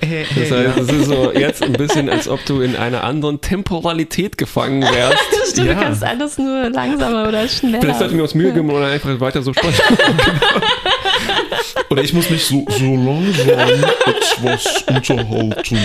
Das 0.02 0.50
heißt, 0.50 0.78
es 0.78 0.88
ist 0.92 1.06
so 1.06 1.30
jetzt 1.32 1.62
ein 1.62 1.74
bisschen, 1.74 2.10
als 2.10 2.26
ob 2.28 2.44
du 2.46 2.62
in 2.62 2.74
einer 2.74 3.04
anderen 3.04 3.40
Temporalität 3.40 4.36
gefangen 4.38 4.82
wärst. 4.82 5.18
Stimmt, 5.52 5.68
Ja. 5.68 5.74
du 5.74 5.80
kannst 5.82 6.02
alles 6.02 6.36
nur 6.36 6.68
langsamer 6.70 7.28
oder 7.28 7.46
schneller. 7.46 7.80
Vielleicht 7.80 8.00
sollten 8.00 8.16
wir 8.16 8.24
uns 8.24 8.34
Mühe 8.34 8.52
geben 8.52 8.70
oder 8.70 8.86
einfach 8.86 9.20
weiter 9.20 9.42
so 9.42 9.52
sprechen. 9.52 9.82
Oder 11.90 12.02
ich 12.04 12.12
muss 12.12 12.30
mich 12.30 12.44
so, 12.46 12.64
so 12.68 12.94
langsam 12.96 13.84
etwas 14.06 14.84
unterhalten. 14.88 15.78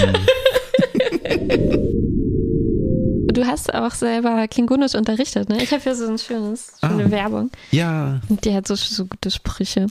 Du 3.36 3.46
hast 3.46 3.74
auch 3.74 3.92
selber 3.92 4.48
Klingonisch 4.48 4.96
unterrichtet, 4.96 5.50
ne? 5.50 5.62
Ich 5.62 5.72
habe 5.72 5.84
hier 5.84 5.96
so 5.96 6.08
ein 6.08 6.18
schönes, 6.18 6.74
schöne 6.80 7.06
Ah. 7.06 7.12
Werbung. 7.12 7.52
Ja, 7.72 8.22
Und 8.30 8.44
die 8.46 8.54
hat 8.54 8.68
so, 8.68 8.76
so 8.76 9.06
gute 9.06 9.30
Sprüche. 9.32 9.88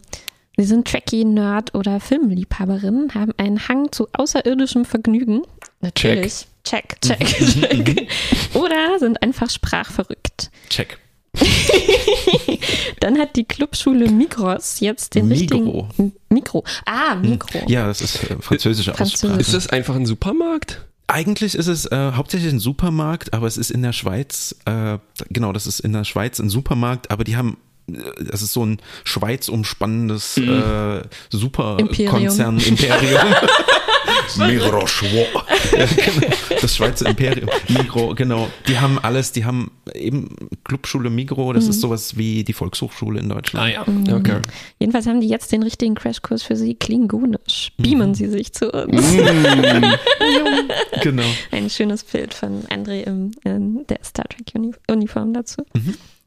Sie 0.56 0.64
sind 0.64 0.86
Trekkie, 0.86 1.24
Nerd 1.24 1.74
oder 1.74 1.98
Filmliebhaberinnen, 2.00 3.14
haben 3.14 3.32
einen 3.38 3.68
Hang 3.68 3.90
zu 3.92 4.08
außerirdischem 4.12 4.84
Vergnügen. 4.84 5.42
Natürlich. 5.80 6.46
Check, 6.64 6.96
check, 7.02 7.18
check. 7.26 8.08
Oder 8.54 8.98
sind 8.98 9.22
einfach 9.22 9.50
sprachverrückt. 9.50 10.50
check. 10.70 10.96
Dann 13.00 13.18
hat 13.18 13.36
die 13.36 13.44
Clubschule 13.44 14.10
Migros 14.10 14.80
jetzt 14.80 15.14
den 15.14 15.28
Migro. 15.28 15.88
richtigen 15.98 16.12
Mikro. 16.30 16.64
Ah, 16.86 17.16
Mikro. 17.16 17.58
Ja, 17.66 17.86
das 17.86 18.00
ist 18.00 18.22
äh, 18.30 18.36
französische 18.40 18.94
Französisch. 18.94 19.24
Aussprache. 19.24 19.40
Ist 19.40 19.54
das 19.54 19.66
einfach 19.68 19.94
ein 19.96 20.06
Supermarkt? 20.06 20.80
Eigentlich 21.14 21.54
ist 21.54 21.68
es 21.68 21.86
äh, 21.86 22.10
hauptsächlich 22.16 22.52
ein 22.52 22.58
Supermarkt, 22.58 23.34
aber 23.34 23.46
es 23.46 23.56
ist 23.56 23.70
in 23.70 23.82
der 23.82 23.92
Schweiz, 23.92 24.56
äh, 24.64 24.98
genau, 25.30 25.52
das 25.52 25.68
ist 25.68 25.78
in 25.78 25.92
der 25.92 26.02
Schweiz 26.02 26.40
ein 26.40 26.48
Supermarkt, 26.48 27.12
aber 27.12 27.22
die 27.22 27.36
haben, 27.36 27.56
das 27.86 28.42
ist 28.42 28.52
so 28.52 28.64
ein 28.64 28.78
Schweiz 29.04 29.48
umspannendes 29.48 30.38
äh, 30.38 31.02
Superkonzern, 31.30 32.58
Imperium. 32.58 33.20
Ja, 34.36 34.46
genau. 34.56 34.86
Das 36.60 36.76
Schweizer 36.76 37.08
Imperium, 37.08 37.48
Migro, 37.68 38.14
genau. 38.14 38.48
Die 38.68 38.78
haben 38.78 38.98
alles, 38.98 39.32
die 39.32 39.44
haben 39.44 39.70
eben 39.92 40.34
Clubschule 40.64 41.10
Migro, 41.10 41.52
das 41.52 41.68
ist 41.68 41.80
sowas 41.80 42.16
wie 42.16 42.42
die 42.42 42.52
Volkshochschule 42.52 43.20
in 43.20 43.28
Deutschland. 43.28 43.72
ja. 43.72 44.16
Okay. 44.16 44.40
Jedenfalls 44.78 45.06
haben 45.06 45.20
die 45.20 45.28
jetzt 45.28 45.52
den 45.52 45.62
richtigen 45.62 45.94
Crashkurs 45.94 46.42
für 46.42 46.56
Sie, 46.56 46.74
Klingonisch. 46.74 47.72
Beamen 47.76 48.14
Sie 48.14 48.28
sich 48.28 48.52
zu 48.52 48.70
uns. 48.70 49.14
Genau. 51.02 51.24
Ein 51.50 51.68
schönes 51.68 52.02
Bild 52.04 52.32
von 52.32 52.62
André 52.64 53.02
im, 53.02 53.32
in 53.44 53.86
der 53.88 53.98
Star 54.02 54.24
Trek 54.24 54.52
Uni 54.54 54.72
Uniform 54.88 55.34
dazu. 55.34 55.62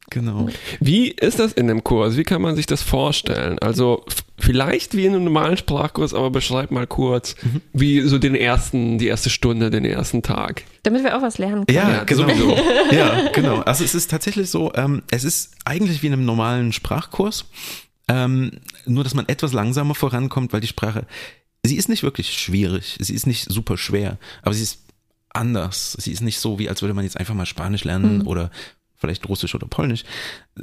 Genau. 0.09 0.47
Wie 0.79 1.09
ist 1.09 1.39
das 1.39 1.51
in 1.51 1.67
dem 1.67 1.83
Kurs? 1.83 2.15
Wie 2.15 2.23
kann 2.23 2.41
man 2.41 2.55
sich 2.55 2.65
das 2.65 2.81
vorstellen? 2.81 3.59
Also 3.59 4.05
vielleicht 4.39 4.95
wie 4.95 5.05
in 5.05 5.13
einem 5.13 5.25
normalen 5.25 5.57
Sprachkurs, 5.57 6.13
aber 6.13 6.29
beschreib 6.29 6.71
mal 6.71 6.87
kurz, 6.87 7.35
wie 7.73 8.01
so 8.01 8.17
den 8.17 8.33
ersten, 8.33 8.97
die 8.99 9.07
erste 9.07 9.29
Stunde, 9.29 9.69
den 9.69 9.83
ersten 9.83 10.21
Tag. 10.23 10.63
Damit 10.83 11.03
wir 11.03 11.17
auch 11.17 11.21
was 11.21 11.37
lernen 11.39 11.65
können. 11.65 11.77
Ja, 11.77 11.89
Ja, 11.89 12.03
genau. 12.05 12.21
sowieso. 12.23 12.57
ja, 12.91 13.29
genau. 13.33 13.59
Also 13.61 13.83
es 13.83 13.95
ist 13.95 14.09
tatsächlich 14.09 14.49
so, 14.49 14.71
ähm, 14.75 15.03
es 15.11 15.25
ist 15.25 15.51
eigentlich 15.65 16.01
wie 16.03 16.07
in 16.07 16.13
einem 16.13 16.25
normalen 16.25 16.71
Sprachkurs, 16.71 17.45
ähm, 18.07 18.51
nur 18.85 19.03
dass 19.03 19.13
man 19.13 19.27
etwas 19.27 19.51
langsamer 19.51 19.93
vorankommt, 19.95 20.53
weil 20.53 20.61
die 20.61 20.67
Sprache, 20.67 21.05
sie 21.63 21.75
ist 21.75 21.89
nicht 21.89 22.03
wirklich 22.03 22.31
schwierig, 22.31 22.97
sie 23.01 23.13
ist 23.13 23.27
nicht 23.27 23.51
super 23.51 23.77
schwer, 23.77 24.17
aber 24.41 24.53
sie 24.53 24.63
ist 24.63 24.79
anders. 25.29 25.95
Sie 25.99 26.11
ist 26.11 26.21
nicht 26.21 26.39
so, 26.39 26.57
wie 26.59 26.69
als 26.69 26.81
würde 26.81 26.93
man 26.93 27.03
jetzt 27.03 27.19
einfach 27.19 27.35
mal 27.35 27.45
Spanisch 27.45 27.83
lernen 27.83 28.21
oder 28.23 28.49
vielleicht 28.97 29.27
Russisch 29.29 29.55
oder 29.55 29.67
Polnisch. 29.67 30.03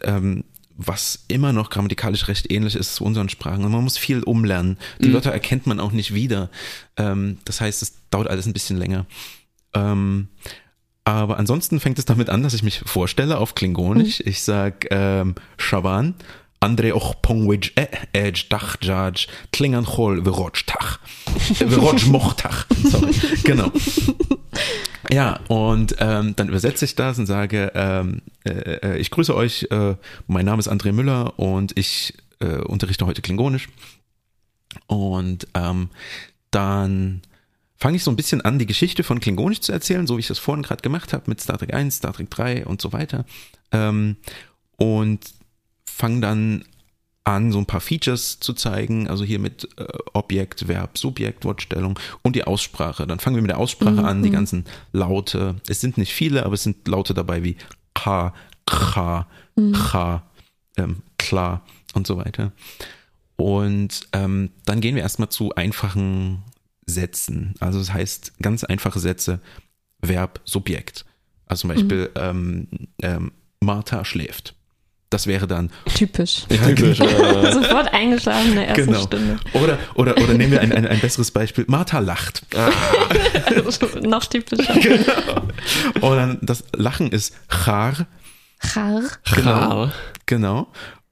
Ähm, 0.02 0.44
was 0.76 1.24
immer 1.28 1.52
noch 1.52 1.70
grammatikalisch 1.70 2.26
recht 2.26 2.50
ähnlich 2.50 2.74
ist 2.74 2.96
zu 2.96 3.04
unseren 3.04 3.28
Sprachen. 3.28 3.64
Und 3.64 3.72
man 3.72 3.84
muss 3.84 3.96
viel 3.96 4.22
umlernen. 4.24 4.76
Die 4.98 5.12
Wörter 5.12 5.30
erkennt 5.30 5.66
man 5.66 5.78
auch 5.78 5.92
nicht 5.92 6.14
wieder. 6.14 6.50
Ähm, 6.96 7.38
das 7.44 7.60
heißt, 7.60 7.80
es 7.82 7.94
dauert 8.10 8.28
alles 8.28 8.46
ein 8.46 8.52
bisschen 8.52 8.76
länger. 8.76 9.06
Ähm, 9.72 10.28
aber 11.04 11.38
ansonsten 11.38 11.78
fängt 11.80 11.98
es 11.98 12.06
damit 12.06 12.28
an, 12.28 12.42
dass 12.42 12.54
ich 12.54 12.62
mich 12.62 12.80
vorstelle 12.80 13.38
auf 13.38 13.54
Klingonisch. 13.54 14.20
Ich 14.24 14.42
sag 14.42 14.86
ähm, 14.90 15.34
Shaban, 15.58 16.14
Andre 16.64 16.94
och 16.94 17.20
pongwij 17.22 17.72
e 17.76 17.86
edge 18.12 18.46
dach 18.48 18.76
jaj 18.80 19.26
klingan 19.52 19.84
chol 19.84 20.24
viroj 20.24 20.64
tach. 20.64 20.98
Viroj 21.60 22.06
mochtach. 22.08 22.66
Sorry. 22.90 23.12
Genau. 23.44 23.70
Ja, 25.12 25.40
und 25.48 25.96
ähm, 25.98 26.34
dann 26.36 26.48
übersetze 26.48 26.84
ich 26.84 26.94
das 26.94 27.18
und 27.18 27.26
sage, 27.26 27.72
ähm, 27.74 28.22
äh, 28.44 28.50
äh, 28.50 28.98
ich 28.98 29.10
grüße 29.10 29.34
euch, 29.34 29.68
äh, 29.70 29.96
mein 30.26 30.46
Name 30.46 30.60
ist 30.60 30.70
André 30.70 30.92
Müller 30.92 31.38
und 31.38 31.76
ich 31.76 32.14
äh, 32.40 32.58
unterrichte 32.58 33.06
heute 33.06 33.22
Klingonisch. 33.22 33.68
Und 34.86 35.46
ähm, 35.54 35.90
dann 36.50 37.22
fange 37.76 37.96
ich 37.96 38.04
so 38.04 38.10
ein 38.10 38.16
bisschen 38.16 38.40
an, 38.40 38.58
die 38.58 38.66
Geschichte 38.66 39.02
von 39.02 39.20
Klingonisch 39.20 39.60
zu 39.60 39.72
erzählen, 39.72 40.06
so 40.06 40.16
wie 40.16 40.20
ich 40.20 40.26
das 40.26 40.38
vorhin 40.38 40.62
gerade 40.62 40.82
gemacht 40.82 41.12
habe 41.12 41.24
mit 41.26 41.40
Star 41.40 41.58
Trek 41.58 41.74
1, 41.74 41.96
Star 41.96 42.12
Trek 42.12 42.30
3 42.30 42.66
und 42.66 42.80
so 42.80 42.92
weiter. 42.92 43.24
Ähm, 43.72 44.16
und 44.76 45.20
fange 45.84 46.20
dann 46.20 46.64
an, 47.24 47.52
so 47.52 47.58
ein 47.58 47.66
paar 47.66 47.80
Features 47.80 48.38
zu 48.38 48.52
zeigen, 48.52 49.08
also 49.08 49.24
hier 49.24 49.38
mit 49.38 49.68
äh, 49.78 49.86
Objekt, 50.12 50.68
Verb, 50.68 50.98
Subjekt, 50.98 51.44
Wortstellung 51.44 51.98
und 52.22 52.36
die 52.36 52.44
Aussprache. 52.44 53.06
Dann 53.06 53.18
fangen 53.18 53.36
wir 53.36 53.42
mit 53.42 53.50
der 53.50 53.58
Aussprache 53.58 54.04
an, 54.04 54.22
die 54.22 54.30
ganzen 54.30 54.64
Laute. 54.92 55.56
Es 55.66 55.80
sind 55.80 55.96
nicht 55.96 56.12
viele, 56.12 56.44
aber 56.44 56.54
es 56.54 56.62
sind 56.62 56.86
Laute 56.86 57.14
dabei 57.14 57.42
wie 57.42 57.56
K, 57.94 58.34
Cha, 58.68 59.26
Cha, 59.72 60.22
ähm, 60.76 61.02
klar 61.18 61.64
und 61.94 62.06
so 62.06 62.18
weiter. 62.18 62.52
Und 63.36 64.06
ähm, 64.12 64.50
dann 64.66 64.80
gehen 64.80 64.94
wir 64.94 65.02
erstmal 65.02 65.30
zu 65.30 65.54
einfachen 65.54 66.42
Sätzen. 66.86 67.54
Also 67.60 67.78
das 67.78 67.92
heißt 67.92 68.34
ganz 68.40 68.64
einfache 68.64 69.00
Sätze, 69.00 69.40
Verb, 70.00 70.40
Subjekt. 70.44 71.06
Also 71.46 71.62
zum 71.62 71.68
Beispiel 71.68 72.10
ähm, 72.16 72.68
ähm, 73.02 73.32
Martha 73.60 74.04
schläft. 74.04 74.54
Das 75.10 75.26
wäre 75.26 75.46
dann 75.46 75.70
Typisch. 75.94 76.44
Typisch. 76.48 76.98
äh, 77.00 77.52
Sofort 77.52 77.92
eingeschlafen 77.92 78.48
in 78.48 78.54
der 78.56 78.68
ersten 78.68 78.86
genau. 78.86 79.02
Stunde. 79.02 79.38
Oder, 79.52 79.78
oder, 79.94 80.16
oder 80.16 80.34
nehmen 80.34 80.52
wir 80.52 80.60
ein, 80.60 80.72
ein, 80.72 80.86
ein 80.86 80.98
besseres 81.00 81.30
Beispiel. 81.30 81.64
Martha 81.68 82.00
lacht. 82.00 82.42
Noch 84.02 84.24
typischer. 84.26 84.74
Und 86.00 86.16
dann 86.16 86.38
das 86.42 86.64
Lachen 86.74 87.12
ist 87.12 87.34
char. 87.48 88.06
Char. 88.58 89.02
Char. 89.24 89.92
Genau. 90.26 90.68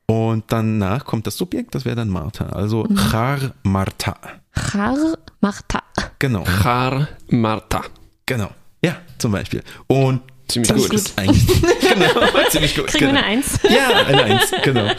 Und 0.07 0.45
danach 0.49 1.05
kommt 1.05 1.26
das 1.26 1.36
Subjekt, 1.36 1.74
das 1.74 1.84
wäre 1.84 1.97
dann 1.97 2.09
Martha. 2.09 2.47
Also 2.47 2.86
char 3.11 3.53
Martha. 3.62 4.16
Char 4.53 5.16
Martha. 5.40 5.82
Genau. 6.18 6.45
Char 6.45 7.09
Marta. 7.28 7.82
Genau. 8.26 8.51
Ja, 8.84 8.97
zum 9.18 9.32
Beispiel. 9.32 9.62
Und 9.86 10.22
Ziemlich 10.49 10.68
das 10.68 10.82
gut. 10.82 10.95
ist 10.95 11.18
eigentlich 11.18 11.47
genau, 11.80 12.49
ziemlich 12.51 12.76
gut. 12.76 12.86
Kriegen 12.88 13.07
wir 13.07 13.09
genau. 13.09 13.20
eine 13.20 13.26
Eins? 13.26 13.59
Ja, 13.62 14.05
eine 14.07 14.24
Eins, 14.24 14.53
genau. 14.62 14.90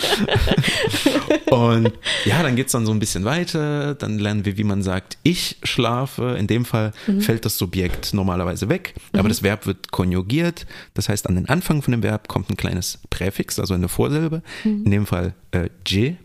Und 1.55 1.93
ja, 2.25 2.41
dann 2.41 2.55
geht's 2.55 2.71
dann 2.71 2.85
so 2.85 2.91
ein 2.91 2.99
bisschen 2.99 3.23
weiter. 3.25 3.93
Dann 3.95 4.17
lernen 4.17 4.45
wir, 4.45 4.57
wie 4.57 4.63
man 4.63 4.81
sagt, 4.81 5.17
ich 5.23 5.57
schlafe. 5.63 6.35
In 6.39 6.47
dem 6.47 6.65
Fall 6.65 6.91
fällt 7.19 7.45
das 7.45 7.57
Subjekt 7.57 8.13
normalerweise 8.13 8.69
weg, 8.69 8.95
aber 9.13 9.29
das 9.29 9.43
Verb 9.43 9.67
wird 9.67 9.91
konjugiert. 9.91 10.65
Das 10.95 11.09
heißt, 11.09 11.27
an 11.27 11.35
den 11.35 11.47
Anfang 11.47 11.81
von 11.81 11.91
dem 11.91 12.01
Verb 12.03 12.27
kommt 12.27 12.49
ein 12.49 12.57
kleines 12.57 12.99
Präfix, 13.09 13.59
also 13.59 13.73
eine 13.73 13.89
Vorsilbe. 13.89 14.41
In 14.63 14.89
dem 14.89 15.05
Fall 15.05 15.35
äh, 15.51 15.69
je. 15.85 16.15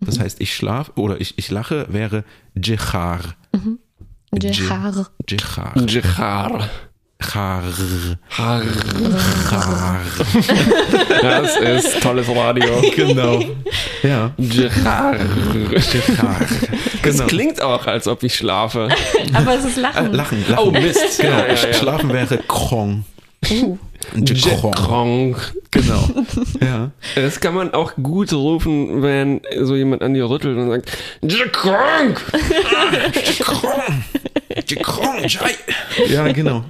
Das 0.00 0.18
heißt, 0.20 0.40
ich 0.40 0.54
schlafe 0.54 0.92
oder 0.96 1.20
ich, 1.20 1.38
ich 1.38 1.50
lache 1.50 1.86
wäre 1.90 2.24
jechar. 2.54 3.34
Jechar. 4.32 5.06
Jechar. 5.28 5.74
Jechar. 5.88 6.68
Char. 7.18 7.62
Char. 8.28 8.62
Char. 9.48 10.00
Das 11.22 11.56
ist 11.56 12.00
tolles 12.02 12.26
Radio. 12.28 12.66
Genau. 12.96 13.42
Ja. 14.02 14.32
Jechar. 14.36 15.16
Das 15.74 15.90
Genau. 17.02 17.26
klingt 17.26 17.62
auch, 17.62 17.86
als 17.86 18.06
ob 18.06 18.22
ich 18.22 18.34
schlafe. 18.34 18.88
Aber 19.34 19.54
es 19.54 19.64
ist 19.64 19.78
Äh, 19.78 19.80
Lachen. 19.80 20.12
lachen, 20.12 20.44
lachen. 20.48 20.64
Oh, 20.66 20.70
Mist. 20.70 21.18
Genau, 21.20 21.38
Ja, 21.38 21.46
ja, 21.46 21.54
ja. 21.54 21.74
schlafen 21.74 22.12
wäre 22.12 22.38
krong. 22.48 23.04
Uh. 23.50 23.78
Krong. 24.60 24.72
Kronk. 24.72 25.54
Genau. 25.70 26.08
Ja. 26.60 26.90
Das 27.14 27.40
kann 27.40 27.54
man 27.54 27.72
auch 27.74 27.92
gut 28.02 28.32
rufen, 28.32 29.02
wenn 29.02 29.40
so 29.62 29.74
jemand 29.74 30.02
an 30.02 30.14
dir 30.14 30.28
rüttelt 30.28 30.56
und 30.58 30.68
sagt, 30.70 30.90
Kronk. 31.52 32.20
Krong. 33.40 33.60
Krong. 33.60 34.04
Ja, 36.08 36.30
genau. 36.32 36.64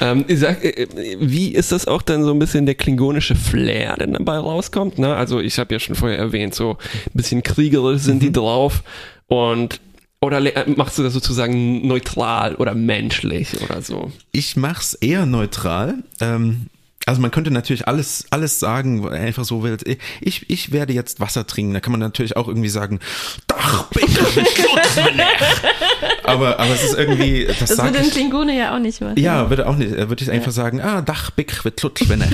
Ähm, 0.00 0.24
sag, 0.28 0.64
äh, 0.64 0.86
wie 1.20 1.54
ist 1.54 1.72
das 1.72 1.86
auch 1.86 2.02
dann 2.02 2.24
so 2.24 2.32
ein 2.32 2.38
bisschen 2.38 2.66
der 2.66 2.74
klingonische 2.74 3.34
Flair, 3.34 3.96
der 3.96 4.08
dabei 4.08 4.38
rauskommt? 4.38 4.98
Ne? 4.98 5.14
Also 5.14 5.40
ich 5.40 5.58
habe 5.58 5.74
ja 5.74 5.80
schon 5.80 5.94
vorher 5.94 6.18
erwähnt, 6.18 6.54
so 6.54 6.72
ein 6.72 7.10
bisschen 7.14 7.42
kriegerisch 7.42 8.02
sind 8.02 8.22
die 8.22 8.32
drauf 8.32 8.82
und 9.26 9.80
oder 10.20 10.38
äh, 10.56 10.70
machst 10.70 10.98
du 10.98 11.02
das 11.02 11.12
sozusagen 11.12 11.86
neutral 11.86 12.54
oder 12.54 12.74
menschlich 12.74 13.60
oder 13.62 13.82
so? 13.82 14.10
Ich 14.32 14.56
mach's 14.56 14.94
eher 14.94 15.26
neutral. 15.26 15.96
Ähm, 16.20 16.68
also 17.06 17.20
man 17.20 17.30
könnte 17.30 17.50
natürlich 17.50 17.86
alles, 17.86 18.26
alles 18.30 18.60
sagen, 18.60 19.06
einfach 19.08 19.44
so 19.44 19.62
will. 19.62 19.76
Ich, 20.20 20.48
ich 20.48 20.72
werde 20.72 20.92
jetzt 20.92 21.20
Wasser 21.20 21.46
trinken. 21.46 21.74
Da 21.74 21.80
kann 21.80 21.92
man 21.92 22.00
natürlich 22.00 22.36
auch 22.36 22.48
irgendwie 22.48 22.68
sagen, 22.68 23.00
Dach, 23.46 23.84
bitte, 23.90 24.24
aber, 26.24 26.58
aber 26.58 26.70
es 26.70 26.84
ist 26.84 26.98
irgendwie, 26.98 27.46
das, 27.46 27.70
Das 27.70 27.82
würde 27.82 27.98
ein. 27.98 28.10
Klingone 28.10 28.56
ja 28.56 28.74
auch 28.74 28.78
nicht 28.78 29.00
machen. 29.00 29.18
Ja, 29.18 29.50
würde 29.50 29.68
auch 29.68 29.76
nicht. 29.76 29.92
Er 29.92 30.08
würde 30.08 30.24
ich 30.24 30.30
einfach 30.30 30.52
sagen, 30.52 30.80
ah, 30.80 31.02
Dach, 31.02 31.30
Bick, 31.30 31.64
wird 31.64 31.82
er. 31.82 32.28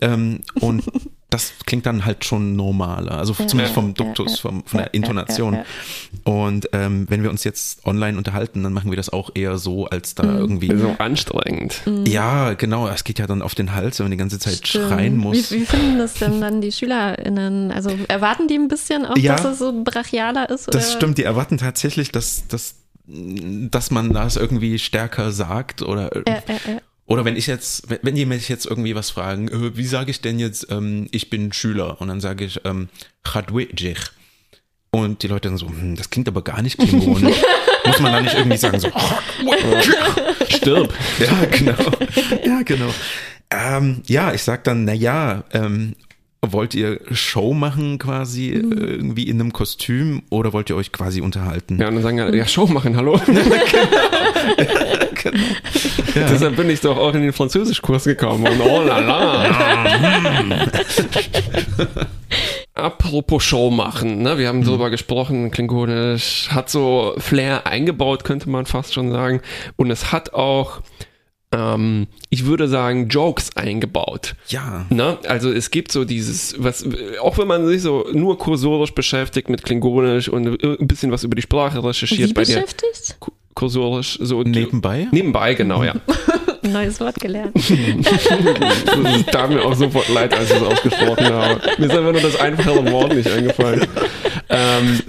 ähm, 0.00 0.40
und 0.60 0.84
das 1.34 1.52
klingt 1.66 1.84
dann 1.84 2.04
halt 2.04 2.24
schon 2.24 2.54
normaler. 2.54 3.18
Also 3.18 3.34
zumindest 3.34 3.74
vom 3.74 3.94
Duktus, 3.94 4.38
vom, 4.38 4.62
von 4.64 4.78
der 4.78 4.94
Intonation. 4.94 5.58
Und 6.22 6.68
ähm, 6.72 7.06
wenn 7.08 7.24
wir 7.24 7.30
uns 7.30 7.42
jetzt 7.42 7.84
online 7.84 8.16
unterhalten, 8.16 8.62
dann 8.62 8.72
machen 8.72 8.90
wir 8.90 8.96
das 8.96 9.10
auch 9.10 9.30
eher 9.34 9.58
so, 9.58 9.86
als 9.86 10.14
da 10.14 10.22
irgendwie. 10.22 10.74
So 10.76 10.94
anstrengend. 10.98 11.82
Ja, 12.06 12.54
genau. 12.54 12.86
Es 12.86 13.02
geht 13.02 13.18
ja 13.18 13.26
dann 13.26 13.42
auf 13.42 13.56
den 13.56 13.74
Hals, 13.74 13.96
wenn 14.04 14.10
man 14.10 14.10
die 14.12 14.16
ganze 14.18 14.38
Zeit 14.38 14.66
schreien 14.68 15.16
muss. 15.16 15.50
Wie, 15.50 15.60
wie 15.60 15.66
finden 15.66 15.98
das 15.98 16.14
denn 16.14 16.40
dann 16.40 16.60
die 16.60 16.70
SchülerInnen? 16.72 17.70
Also 17.72 17.90
erwarten 18.08 18.48
die 18.48 18.54
ein 18.56 18.68
bisschen 18.68 19.06
auch, 19.06 19.16
Ja. 19.16 19.36
dass 19.36 19.44
es 19.44 19.58
so 19.58 19.72
brachialer 19.82 20.50
ist? 20.50 20.68
Das 20.68 20.88
oder? 20.88 20.96
stimmt, 20.96 21.18
die 21.18 21.22
erwarten 21.24 21.58
tatsächlich, 21.58 22.12
dass, 22.12 22.46
dass, 22.48 22.76
dass 23.06 23.90
man 23.90 24.12
das 24.12 24.36
irgendwie 24.36 24.78
stärker 24.78 25.32
sagt 25.32 25.82
oder 25.82 26.10
Ja, 26.26 26.34
ja, 26.46 26.54
ja. 26.74 26.80
Oder 27.06 27.24
wenn 27.26 27.36
ich 27.36 27.46
jetzt, 27.46 27.84
wenn- 28.02 28.14
die 28.14 28.24
mich 28.24 28.48
jetzt 28.48 28.64
irgendwie 28.66 28.94
was 28.94 29.10
fragen, 29.10 29.48
äh, 29.48 29.76
wie 29.76 29.86
sage 29.86 30.10
ich 30.10 30.20
denn 30.22 30.38
jetzt, 30.38 30.68
ähm, 30.70 31.08
ich 31.10 31.28
bin 31.30 31.52
Schüler 31.52 32.00
und 32.00 32.08
dann 32.08 32.20
sage 32.20 32.44
ich, 32.44 32.60
ähm. 32.64 32.88
Und 34.90 35.22
die 35.22 35.26
Leute 35.26 35.48
dann 35.48 35.58
so, 35.58 35.66
hm, 35.66 35.96
das 35.96 36.08
klingt 36.08 36.28
aber 36.28 36.42
gar 36.42 36.62
nicht 36.62 36.78
klingonisch. 36.78 37.36
Muss 37.86 38.00
man 38.00 38.12
da 38.12 38.20
nicht 38.22 38.34
irgendwie 38.34 38.56
sagen, 38.56 38.78
so, 38.80 38.88
Stirb. 40.48 40.94
ja, 41.18 41.44
genau. 41.50 41.92
Ja, 42.46 42.62
genau. 42.62 42.88
Ähm, 43.54 44.02
ja, 44.06 44.32
ich 44.32 44.42
sag 44.42 44.64
dann, 44.64 44.84
na 44.84 44.92
ja, 44.92 45.44
ähm, 45.52 45.94
wollt 46.46 46.74
ihr 46.74 47.00
Show 47.12 47.54
machen 47.54 47.98
quasi 47.98 48.50
äh, 48.50 48.56
irgendwie 48.58 49.24
in 49.28 49.40
einem 49.40 49.52
Kostüm 49.52 50.22
oder 50.30 50.52
wollt 50.52 50.68
ihr 50.70 50.76
euch 50.76 50.92
quasi 50.92 51.20
unterhalten? 51.22 51.78
Ja, 51.80 51.88
und 51.88 51.94
dann 51.94 52.02
sagen 52.02 52.20
alle, 52.20 52.36
ja, 52.36 52.46
Show 52.46 52.66
machen, 52.66 52.96
hallo. 52.96 53.18
Ja. 56.14 56.28
Deshalb 56.28 56.56
bin 56.56 56.70
ich 56.70 56.80
doch 56.80 56.96
auch 56.96 57.12
in 57.14 57.22
den 57.22 57.32
Französischkurs 57.32 58.04
gekommen 58.04 58.46
und 58.46 58.60
oh 58.60 58.82
la 58.82 58.98
la. 59.00 60.66
Apropos 62.74 63.42
Show 63.42 63.70
machen, 63.70 64.22
ne? 64.22 64.38
wir 64.38 64.48
haben 64.48 64.58
Mhm. 64.60 64.64
drüber 64.64 64.90
gesprochen, 64.90 65.50
Klingonisch 65.50 66.48
hat 66.50 66.68
so 66.70 67.14
Flair 67.18 67.66
eingebaut, 67.66 68.22
könnte 68.24 68.48
man 68.50 68.66
fast 68.66 68.94
schon 68.94 69.10
sagen. 69.10 69.40
Und 69.76 69.90
es 69.90 70.12
hat 70.12 70.34
auch, 70.34 70.80
ähm, 71.56 72.06
ich 72.30 72.44
würde 72.46 72.66
sagen, 72.68 73.08
Jokes 73.08 73.56
eingebaut. 73.56 74.34
Ja. 74.48 74.86
Ne? 74.90 75.18
Also 75.28 75.52
es 75.52 75.70
gibt 75.70 75.92
so 75.92 76.04
dieses, 76.04 76.56
was, 76.58 76.84
auch 77.22 77.38
wenn 77.38 77.46
man 77.46 77.66
sich 77.66 77.82
so 77.82 78.06
nur 78.12 78.36
kursorisch 78.38 78.92
beschäftigt 78.92 79.48
mit 79.48 79.62
Klingonisch 79.62 80.28
und 80.28 80.62
ein 80.62 80.86
bisschen 80.88 81.12
was 81.12 81.22
über 81.24 81.36
die 81.36 81.42
Sprache 81.42 81.82
recherchiert 81.84 82.30
Wie 82.30 82.32
bei 82.34 82.44
dir. 82.44 82.54
beschäftigt? 82.56 83.16
Ku- 83.20 83.30
Kursorisch, 83.54 84.18
so 84.20 84.42
Nebenbei? 84.42 85.06
Nebenbei, 85.12 85.54
genau, 85.54 85.84
ja. 85.84 85.94
Neues 86.62 86.98
Wort 86.98 87.20
gelernt. 87.20 87.54
Es 87.56 89.26
tat 89.26 89.50
mir 89.50 89.62
auch 89.64 89.74
sofort 89.74 90.08
leid, 90.08 90.32
als 90.34 90.50
ich 90.50 90.56
es 90.56 90.62
ausgesprochen 90.62 91.26
habe. 91.26 91.60
Mir 91.78 91.86
ist 91.86 91.92
einfach 91.96 92.12
nur 92.12 92.20
das 92.20 92.36
einfache 92.40 92.90
Wort 92.90 93.14
nicht 93.14 93.30
eingefallen. 93.30 93.86
Ähm, 94.50 95.00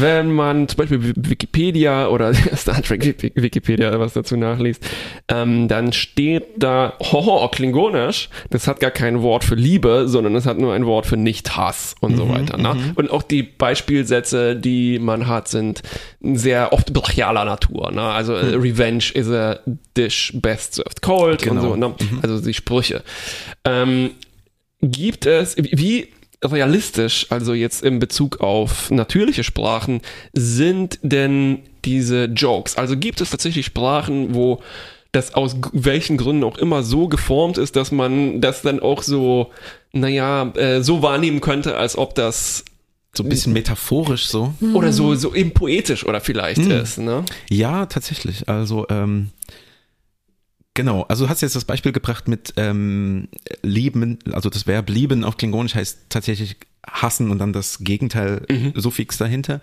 wenn 0.00 0.32
man 0.32 0.68
zum 0.68 0.78
Beispiel 0.78 1.14
Wikipedia 1.16 2.08
oder 2.08 2.32
Star 2.56 2.82
Trek 2.82 3.04
Wikipedia 3.34 3.98
was 3.98 4.14
dazu 4.14 4.36
nachliest, 4.36 4.82
ähm, 5.28 5.68
dann 5.68 5.92
steht 5.92 6.44
da 6.58 6.94
Hoho 7.00 7.46
Klingonisch. 7.48 8.28
Das 8.50 8.66
hat 8.68 8.80
gar 8.80 8.90
kein 8.90 9.22
Wort 9.22 9.44
für 9.44 9.54
Liebe, 9.54 10.04
sondern 10.08 10.34
es 10.34 10.46
hat 10.46 10.58
nur 10.58 10.74
ein 10.74 10.86
Wort 10.86 11.06
für 11.06 11.16
Nicht-Hass 11.16 11.94
und 12.00 12.16
so 12.16 12.28
weiter. 12.28 12.56
Ne? 12.58 12.92
Und 12.96 13.10
auch 13.10 13.22
die 13.22 13.42
Beispielsätze, 13.42 14.56
die 14.56 14.98
man 14.98 15.26
hat, 15.26 15.48
sind 15.48 15.82
sehr 16.20 16.72
oft 16.72 16.92
brachialer 16.92 17.44
Natur. 17.44 17.92
Ne? 17.92 18.02
Also 18.02 18.34
äh, 18.34 18.54
Revenge 18.56 19.04
is 19.14 19.28
a 19.30 19.58
dish 19.96 20.32
best 20.34 20.74
served 20.74 21.02
cold 21.02 21.42
Genau. 21.42 21.54
und 21.54 21.60
so. 21.60 21.76
Ne? 21.76 21.94
Also 22.22 22.40
die 22.40 22.54
Sprüche. 22.54 23.02
Ähm, 23.64 24.10
gibt 24.82 25.26
es, 25.26 25.56
wie 25.56 26.08
realistisch, 26.44 27.26
also 27.30 27.54
jetzt 27.54 27.82
in 27.82 27.98
Bezug 27.98 28.40
auf 28.40 28.90
natürliche 28.90 29.44
Sprachen, 29.44 30.00
sind 30.32 30.98
denn 31.02 31.60
diese 31.84 32.24
Jokes? 32.26 32.76
Also 32.76 32.96
gibt 32.96 33.20
es 33.20 33.30
tatsächlich 33.30 33.66
Sprachen, 33.66 34.34
wo 34.34 34.60
das 35.12 35.34
aus 35.34 35.56
welchen 35.72 36.18
Gründen 36.18 36.44
auch 36.44 36.58
immer 36.58 36.82
so 36.82 37.08
geformt 37.08 37.58
ist, 37.58 37.74
dass 37.76 37.90
man 37.90 38.40
das 38.40 38.62
dann 38.62 38.80
auch 38.80 39.02
so, 39.02 39.50
naja, 39.92 40.52
äh, 40.56 40.82
so 40.82 41.00
wahrnehmen 41.02 41.40
könnte, 41.40 41.76
als 41.76 41.96
ob 41.96 42.14
das 42.14 42.64
So 43.14 43.22
ein 43.22 43.30
bisschen 43.30 43.54
metaphorisch 43.54 44.26
so. 44.26 44.52
oder 44.74 44.92
so, 44.92 45.14
so 45.14 45.34
eben 45.34 45.52
poetisch 45.52 46.04
oder 46.04 46.20
vielleicht 46.20 46.60
ist, 46.82 46.98
ne? 46.98 47.24
Ja, 47.48 47.86
tatsächlich. 47.86 48.46
Also, 48.46 48.86
ähm, 48.90 49.30
genau. 50.76 51.02
Also 51.08 51.24
du 51.24 51.30
hast 51.30 51.40
jetzt 51.40 51.56
das 51.56 51.64
Beispiel 51.64 51.90
gebracht 51.90 52.28
mit 52.28 52.54
ähm, 52.56 53.26
lieben, 53.62 54.20
also 54.32 54.48
das 54.48 54.68
Verb 54.68 54.88
lieben 54.88 55.24
auf 55.24 55.36
Klingonisch 55.36 55.74
heißt 55.74 55.98
tatsächlich 56.08 56.56
hassen 56.86 57.32
und 57.32 57.40
dann 57.40 57.52
das 57.52 57.78
Gegenteil 57.80 58.46
Suffix 58.76 59.18
dahinter. 59.18 59.60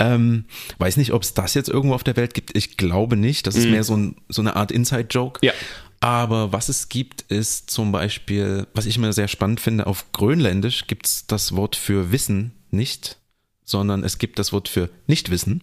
Ähm, 0.00 0.46
weiß 0.78 0.96
nicht, 0.96 1.12
ob 1.12 1.22
es 1.22 1.32
das 1.32 1.54
jetzt 1.54 1.68
irgendwo 1.68 1.94
auf 1.94 2.02
der 2.02 2.16
Welt 2.16 2.34
gibt. 2.34 2.56
Ich 2.56 2.76
glaube 2.76 3.16
nicht. 3.16 3.46
Das 3.46 3.54
ist 3.54 3.68
mehr 3.68 3.84
so, 3.84 3.96
ein, 3.96 4.16
so 4.28 4.42
eine 4.42 4.56
Art 4.56 4.72
Inside-Joke. 4.72 5.46
Ja. 5.46 5.52
Aber 6.00 6.52
was 6.52 6.68
es 6.68 6.88
gibt, 6.88 7.22
ist 7.22 7.70
zum 7.70 7.92
Beispiel, 7.92 8.66
was 8.74 8.86
ich 8.86 8.96
immer 8.96 9.12
sehr 9.12 9.28
spannend 9.28 9.60
finde, 9.60 9.86
auf 9.86 10.12
Grönländisch 10.12 10.86
gibt 10.88 11.06
es 11.06 11.26
das 11.26 11.54
Wort 11.54 11.76
für 11.76 12.10
Wissen 12.12 12.52
nicht. 12.70 13.16
sondern 13.64 14.04
es 14.04 14.18
gibt 14.18 14.38
das 14.38 14.52
Wort 14.52 14.68
für 14.68 14.88
Nichtwissen. 15.06 15.62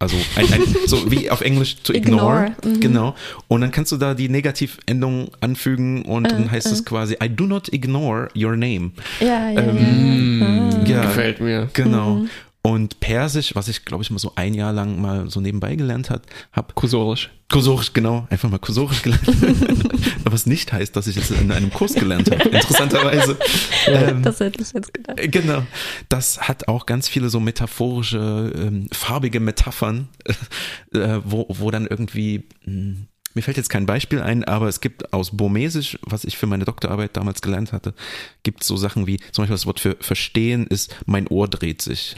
Also 0.00 0.16
ein, 0.36 0.52
ein, 0.52 0.62
so 0.86 1.10
wie 1.10 1.28
auf 1.28 1.40
Englisch 1.40 1.76
to 1.82 1.92
ignore. 1.92 2.52
Ignore, 2.62 2.76
mhm. 2.76 2.80
Genau. 2.80 3.14
Und 3.48 3.62
dann 3.62 3.72
kannst 3.72 3.90
du 3.90 3.96
da 3.96 4.14
die 4.14 4.28
Negativendung 4.28 5.30
anfügen 5.40 6.02
und 6.02 6.26
Äh, 6.26 6.28
dann 6.28 6.50
heißt 6.50 6.70
es 6.70 6.84
quasi 6.84 7.16
I 7.22 7.28
do 7.28 7.44
not 7.46 7.72
ignore 7.72 8.28
your 8.36 8.56
name. 8.56 8.92
Ja, 9.20 9.50
ja, 9.50 9.60
Ähm, 9.60 10.70
ja. 10.86 10.94
Ja, 10.94 11.02
Gefällt 11.02 11.40
mir. 11.40 11.68
genau. 11.72 12.14
Mhm. 12.16 12.30
Und 12.62 13.00
Persisch, 13.00 13.54
was 13.54 13.68
ich 13.68 13.84
glaube 13.84 14.02
ich 14.02 14.10
mal 14.10 14.18
so 14.18 14.32
ein 14.34 14.52
Jahr 14.52 14.72
lang 14.72 15.00
mal 15.00 15.30
so 15.30 15.40
nebenbei 15.40 15.76
gelernt 15.76 16.10
hat, 16.10 16.26
hab 16.52 16.74
Kursorisch. 16.74 17.30
Kursorisch, 17.50 17.94
genau, 17.94 18.26
einfach 18.28 18.50
mal 18.50 18.58
Kursorisch 18.58 19.00
gelernt. 19.02 19.26
Was 20.24 20.44
nicht 20.44 20.70
heißt, 20.70 20.94
dass 20.94 21.06
ich 21.06 21.16
es 21.16 21.30
in 21.30 21.50
einem 21.50 21.72
Kurs 21.72 21.94
gelernt 21.94 22.30
habe, 22.30 22.42
interessanterweise. 22.50 23.38
Ähm, 23.86 24.22
Das 24.22 24.40
hätte 24.40 24.60
ich 24.62 24.72
jetzt 24.74 24.92
gedacht. 24.92 25.16
Genau. 25.32 25.62
Das 26.10 26.42
hat 26.46 26.68
auch 26.68 26.84
ganz 26.84 27.08
viele 27.08 27.30
so 27.30 27.40
metaphorische, 27.40 28.52
ähm, 28.54 28.88
farbige 28.92 29.40
Metaphern, 29.40 30.08
äh, 30.92 31.20
wo, 31.24 31.46
wo 31.48 31.70
dann 31.70 31.86
irgendwie, 31.86 32.44
mh, 32.66 32.96
mir 33.34 33.42
fällt 33.42 33.56
jetzt 33.56 33.68
kein 33.68 33.86
Beispiel 33.86 34.20
ein, 34.20 34.44
aber 34.44 34.68
es 34.68 34.80
gibt 34.80 35.12
aus 35.12 35.36
Burmesisch, 35.36 35.98
was 36.02 36.24
ich 36.24 36.36
für 36.36 36.46
meine 36.46 36.64
Doktorarbeit 36.64 37.16
damals 37.16 37.42
gelernt 37.42 37.72
hatte, 37.72 37.94
gibt 38.42 38.64
so 38.64 38.76
Sachen 38.76 39.06
wie, 39.06 39.18
zum 39.32 39.42
Beispiel 39.42 39.54
das 39.54 39.66
Wort 39.66 39.80
für 39.80 39.96
verstehen 40.00 40.66
ist, 40.66 40.96
mein 41.06 41.28
Ohr 41.28 41.48
dreht 41.48 41.82
sich. 41.82 42.16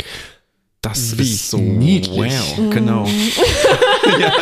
Das 0.82 1.18
Wie 1.18 1.22
ist 1.22 1.50
so 1.50 1.58
niedlich. 1.58 2.16
wow, 2.16 2.70
genau. 2.70 3.06
ja, 4.18 4.32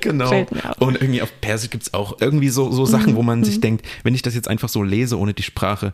genau. 0.00 0.46
Und 0.78 1.02
irgendwie 1.02 1.20
auf 1.20 1.30
Persisch 1.42 1.68
gibt's 1.68 1.92
auch 1.92 2.16
irgendwie 2.20 2.48
so, 2.48 2.72
so 2.72 2.86
Sachen, 2.86 3.16
wo 3.16 3.22
man 3.22 3.44
sich 3.44 3.60
denkt, 3.60 3.84
wenn 4.02 4.14
ich 4.14 4.22
das 4.22 4.34
jetzt 4.34 4.48
einfach 4.48 4.70
so 4.70 4.82
lese, 4.82 5.18
ohne 5.18 5.34
die 5.34 5.42
Sprache 5.42 5.92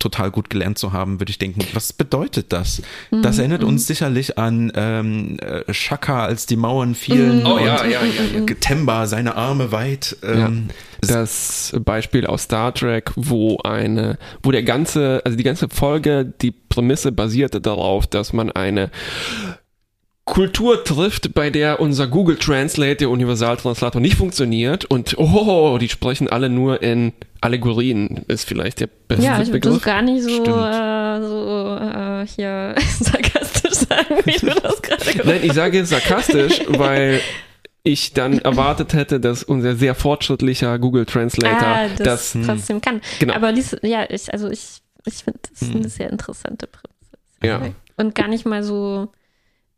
total 0.00 0.32
gut 0.32 0.50
gelernt 0.50 0.78
zu 0.78 0.92
haben, 0.92 1.20
würde 1.20 1.30
ich 1.30 1.38
denken, 1.38 1.60
was 1.72 1.92
bedeutet 1.92 2.52
das? 2.52 2.82
Das 3.22 3.38
erinnert 3.38 3.62
uns 3.62 3.86
sicherlich 3.86 4.38
an 4.38 4.72
ähm, 4.74 5.38
äh, 5.38 5.72
Shaka, 5.72 6.24
als 6.24 6.46
die 6.46 6.56
Mauern 6.56 6.96
fielen 6.96 7.46
Oh 7.46 7.54
und 7.54 7.64
ja, 7.64 7.84
ja, 7.84 8.02
ja, 8.02 8.38
ja. 8.38 8.54
Temba, 8.58 9.06
seine 9.06 9.36
Arme 9.36 9.70
weit. 9.70 10.16
Ähm, 10.24 10.70
Das 11.02 11.74
Beispiel 11.84 12.26
aus 12.26 12.42
Star 12.42 12.74
Trek, 12.74 13.12
wo 13.16 13.58
eine, 13.58 14.18
wo 14.42 14.50
der 14.50 14.62
ganze, 14.62 15.22
also 15.24 15.36
die 15.36 15.44
ganze 15.44 15.68
Folge, 15.68 16.32
die 16.40 16.50
Prämisse 16.50 17.12
basierte 17.12 17.60
darauf, 17.60 18.06
dass 18.06 18.32
man 18.32 18.50
eine 18.50 18.90
Kultur 20.30 20.84
trifft, 20.84 21.34
bei 21.34 21.50
der 21.50 21.80
unser 21.80 22.06
Google 22.06 22.36
Translate, 22.36 22.94
der 22.94 23.10
Universaltranslator, 23.10 24.00
nicht 24.00 24.16
funktioniert 24.16 24.84
und 24.84 25.18
oh, 25.18 25.76
die 25.78 25.88
sprechen 25.88 26.28
alle 26.28 26.48
nur 26.48 26.82
in 26.82 27.12
Allegorien, 27.40 28.24
ist 28.28 28.46
vielleicht 28.46 28.78
der 28.78 28.88
beste 29.08 29.24
Ja, 29.24 29.34
ich 29.34 29.40
das 29.40 29.50
Begriff. 29.50 29.82
gar 29.82 30.02
nicht 30.02 30.22
so, 30.22 30.30
äh, 30.30 31.20
so 31.20 31.76
äh, 31.76 32.26
hier 32.28 32.76
sarkastisch 33.00 33.72
sagen, 33.72 34.20
wie 34.24 34.38
du 34.38 34.54
das 34.54 34.80
gerade 34.80 35.04
gemacht 35.04 35.26
Nein, 35.26 35.40
ich 35.42 35.52
sage 35.52 35.84
sarkastisch, 35.84 36.60
weil 36.68 37.20
ich 37.82 38.12
dann 38.12 38.38
erwartet 38.38 38.94
hätte, 38.94 39.18
dass 39.18 39.42
unser 39.42 39.74
sehr 39.74 39.96
fortschrittlicher 39.96 40.78
Google 40.78 41.06
Translator 41.06 41.66
ah, 41.66 41.88
das, 41.98 42.34
das, 42.34 42.46
trotzdem 42.46 42.80
kann. 42.80 43.00
Genau. 43.18 43.34
Aber 43.34 43.52
dies, 43.52 43.76
ja, 43.82 44.04
ich, 44.08 44.32
also 44.32 44.48
ich, 44.48 44.80
ich 45.06 45.24
finde, 45.24 45.40
das 45.50 45.62
ist 45.62 45.74
eine 45.74 45.88
sehr 45.88 46.08
interessante 46.08 46.68
Prämisse. 46.68 47.18
ja. 47.42 47.72
Und 47.96 48.14
gar 48.14 48.28
nicht 48.28 48.46
mal 48.46 48.62
so. 48.62 49.08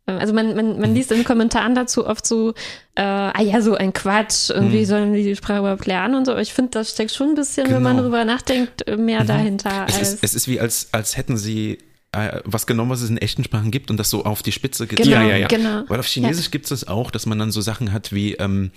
Äh, 0.06 0.12
Also 0.12 0.32
man, 0.34 0.54
man, 0.54 0.80
man 0.80 0.94
liest 0.94 1.10
in 1.12 1.18
den 1.18 1.24
Kommentaren 1.26 1.74
dazu 1.74 2.06
oft 2.06 2.26
so, 2.26 2.50
äh, 2.94 3.02
ah 3.02 3.40
ja, 3.42 3.60
so 3.62 3.74
ein 3.74 3.92
Quatsch, 3.92 4.50
irgendwie 4.50 4.80
Mhm. 4.80 4.84
sollen 4.86 5.12
die 5.14 5.22
die 5.22 5.36
Sprache 5.36 5.58
überhaupt 5.60 5.86
lernen 5.86 6.14
und 6.16 6.24
so. 6.26 6.32
Aber 6.32 6.42
ich 6.42 6.52
finde, 6.52 6.70
das 6.72 6.90
steckt 6.90 7.12
schon 7.12 7.30
ein 7.30 7.34
bisschen, 7.34 7.70
wenn 7.70 7.82
man 7.82 7.92
Genau. 7.96 8.02
drüber 8.08 8.24
nachdenkt, 8.24 8.84
mehr 8.98 9.24
dahinter 9.24 9.86
es, 9.88 9.94
als. 9.96 10.12
ist, 10.14 10.24
es 10.24 10.34
ist 10.34 10.48
wie 10.48 10.60
als, 10.60 10.88
als 10.92 11.16
hätten 11.16 11.36
sie 11.36 11.78
äh, 12.12 12.40
was 12.44 12.66
genommen, 12.66 12.90
was 12.90 13.00
es 13.00 13.08
in 13.10 13.16
echten 13.16 13.42
Sprachen 13.42 13.70
gibt 13.70 13.90
und 13.90 13.96
das 13.96 14.10
so 14.10 14.24
auf 14.24 14.42
die 14.42 14.52
Spitze 14.52 14.86
genau, 14.86 14.96
getrieben. 15.02 15.22
Ja, 15.22 15.28
ja, 15.28 15.36
ja. 15.38 15.46
genau. 15.48 15.84
Weil 15.88 15.98
auf 16.00 16.06
Chinesisch 16.06 16.50
gibt 16.50 16.66
es 16.66 16.68
das 16.70 16.86
auch, 16.88 17.10
dass 17.10 17.24
man 17.26 17.38
dann 17.38 17.50
so 17.52 17.60
Sachen 17.62 17.92
hat 17.92 18.12
wie, 18.12 18.34
ähm, 18.34 18.70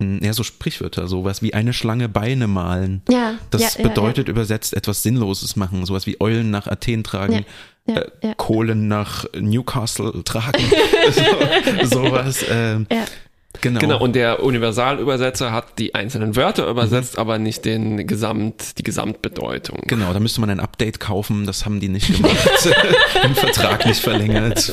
ja, 0.00 0.32
so 0.32 0.42
Sprichwörter, 0.42 1.06
sowas 1.06 1.40
wie 1.40 1.54
eine 1.54 1.72
Schlange 1.72 2.08
Beine 2.08 2.48
malen. 2.48 3.02
Ja, 3.08 3.34
Das 3.50 3.62
ja, 3.62 3.68
ja, 3.80 3.88
bedeutet 3.88 4.28
übersetzt 4.28 4.74
etwas 4.74 5.04
Sinnloses 5.04 5.54
machen, 5.54 5.86
sowas 5.86 6.04
wie 6.06 6.20
Eulen 6.20 6.50
nach 6.50 6.66
Athen 6.66 7.04
tragen, 7.04 7.44
Ja, 7.86 7.96
äh, 7.96 8.10
ja. 8.22 8.34
Kohlen 8.36 8.88
nach 8.88 9.24
Newcastle 9.38 10.24
tragen, 10.24 10.62
so, 11.82 12.02
sowas. 12.02 12.42
Äh, 12.44 12.74
Ja. 12.92 13.04
Genau. 13.60 13.78
Genau, 13.78 14.00
und 14.02 14.16
der 14.16 14.42
Universalübersetzer 14.42 15.52
hat 15.52 15.78
die 15.78 15.94
einzelnen 15.94 16.34
Wörter 16.34 16.64
Mhm. 16.64 16.70
übersetzt, 16.72 17.18
aber 17.18 17.38
nicht 17.38 17.64
den 17.64 18.04
Gesamt, 18.04 18.78
die 18.78 18.82
Gesamtbedeutung. 18.82 19.78
Genau, 19.86 20.12
da 20.12 20.18
müsste 20.18 20.40
man 20.40 20.50
ein 20.50 20.58
Update 20.58 20.98
kaufen, 20.98 21.46
das 21.46 21.64
haben 21.64 21.78
die 21.78 21.88
nicht 21.88 22.12
gemacht. 22.16 22.36
Den 23.22 23.34
Vertrag 23.36 23.86
nicht 23.86 24.00
verlängert. 24.00 24.72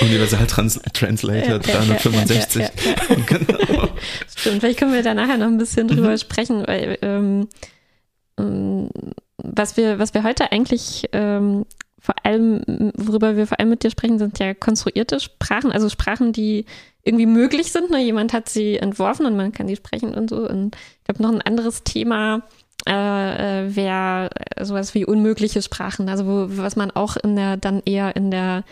Universal 0.00 0.46
Trans 0.48 0.80
Translator 0.94 1.42
Ja, 1.42 1.60
ja, 1.60 1.72
ja, 1.72 1.94
365. 1.94 2.62
ja, 2.62 2.68
ja, 2.68 3.16
Genau. 3.26 3.88
Stimmt, 4.36 4.60
vielleicht 4.60 4.78
können 4.80 4.92
wir 4.92 5.04
da 5.04 5.14
nachher 5.14 5.38
noch 5.38 5.46
ein 5.46 5.56
bisschen 5.58 5.86
drüber 5.86 6.10
Mhm. 6.10 6.18
sprechen, 6.18 6.64
weil 6.66 6.98
ähm, 7.02 7.48
ähm, 8.36 8.90
was 9.38 9.76
wir, 9.76 10.00
was 10.00 10.12
wir 10.12 10.24
heute 10.24 10.50
eigentlich 10.50 11.04
ähm, 11.12 11.64
vor 12.06 12.14
allem, 12.22 12.62
worüber 12.94 13.36
wir 13.36 13.48
vor 13.48 13.58
allem 13.58 13.70
mit 13.70 13.82
dir 13.82 13.90
sprechen, 13.90 14.20
sind 14.20 14.38
ja 14.38 14.54
konstruierte 14.54 15.18
Sprachen, 15.18 15.72
also 15.72 15.88
Sprachen, 15.88 16.32
die 16.32 16.64
irgendwie 17.02 17.26
möglich 17.26 17.72
sind. 17.72 17.90
Ne? 17.90 17.98
Jemand 18.00 18.32
hat 18.32 18.48
sie 18.48 18.76
entworfen 18.76 19.26
und 19.26 19.36
man 19.36 19.50
kann 19.50 19.66
die 19.66 19.74
sprechen 19.74 20.14
und 20.14 20.30
so. 20.30 20.48
Und 20.48 20.76
ich 20.76 21.04
glaube, 21.04 21.20
noch 21.20 21.32
ein 21.32 21.42
anderes 21.42 21.82
Thema 21.82 22.42
äh, 22.86 22.92
äh, 23.64 23.74
wäre 23.74 24.30
sowas 24.60 24.94
wie 24.94 25.04
unmögliche 25.04 25.62
Sprachen, 25.62 26.08
also 26.08 26.26
wo, 26.26 26.46
was 26.56 26.76
man 26.76 26.92
auch 26.92 27.16
in 27.16 27.34
der 27.34 27.56
dann 27.56 27.82
eher 27.84 28.14
in 28.14 28.30
der 28.30 28.62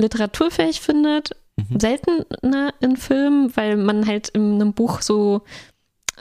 Literatur 0.00 0.50
fähig 0.50 0.80
findet, 0.80 1.30
selten 1.78 2.24
ne, 2.42 2.74
in 2.80 2.96
Filmen, 2.96 3.56
weil 3.56 3.76
man 3.76 4.08
halt 4.08 4.30
in 4.30 4.54
einem 4.54 4.72
Buch 4.72 5.02
so 5.02 5.42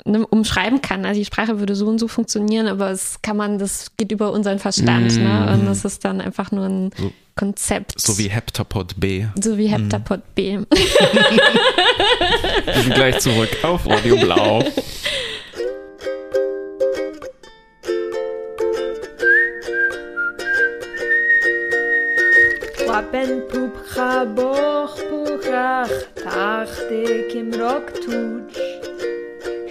ne, 0.06 0.26
umschreiben 0.28 0.82
kann. 0.82 1.06
Also 1.06 1.20
die 1.20 1.26
Sprache 1.26 1.60
würde 1.60 1.76
so 1.76 1.88
und 1.88 2.00
so 2.00 2.08
funktionieren, 2.08 2.68
aber 2.68 2.90
es 2.92 3.22
kann 3.22 3.38
man, 3.38 3.58
das 3.60 3.92
geht 3.98 4.12
über 4.12 4.32
unseren 4.32 4.60
Verstand, 4.60 5.16
ne? 5.18 5.52
Und 5.54 5.66
das 5.66 5.86
ist 5.86 6.04
dann 6.06 6.22
einfach 6.22 6.52
nur 6.52 6.66
ein 6.66 6.92
So- 6.98 7.12
Konzept. 7.36 7.94
So 8.00 8.18
wie 8.18 8.30
Heptapod 8.30 9.00
B. 9.00 9.26
so 9.42 9.58
wie 9.58 9.68
Heptapod 9.68 10.20
B. 10.36 10.60
Wir 12.66 12.74
sind 12.84 12.94
gleich 12.96 13.20
zurück 13.20 13.50
auf 13.64 13.88
Radio 13.88 14.18
Blau. 14.18 14.62
Wapen 22.88 23.44
poep 23.50 23.74
ga 23.94 24.26
poegach 25.10 25.92
tachte 26.24 27.28
kim 27.32 27.54
rock 27.54 27.88
toets. 28.04 28.58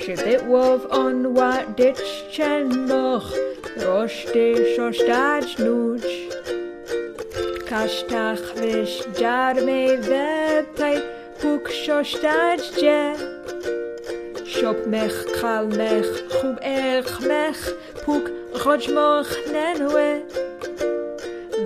Siad 0.08 0.26
it 0.26 0.42
on 0.90 1.34
wat 1.34 1.76
ditch 1.76 2.32
chen 2.32 2.86
noch 2.86 3.30
Rosh 3.76 4.24
de 4.32 4.54
shosh 4.72 5.00
daj 5.04 5.48
nuj 5.60 6.06
Kashtach 7.68 8.46
vish 8.56 9.04
jar 9.20 9.52
me 9.66 9.98
vepay 10.08 10.96
Puk 11.40 11.68
shosh 11.68 12.14
daj 12.24 12.64
je 12.84 13.02
Shop 14.48 14.80
mech 14.86 15.18
kal 15.36 15.68
mech 15.76 16.08
Chub 16.32 16.56
erch 16.62 17.20
mech 17.28 17.60
Puk 18.06 18.32
roj 18.64 18.88
moch 18.96 19.34
nenwe 19.52 20.08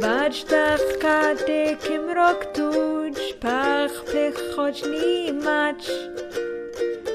Vajdach 0.03 0.89
kade 0.99 1.79
kim 1.87 2.11
rok 2.19 2.51
tuj 2.59 3.23
Pach 3.39 3.95
plech 4.11 4.43
choj 4.57 4.83
ni 4.91 5.31
match 5.31 5.95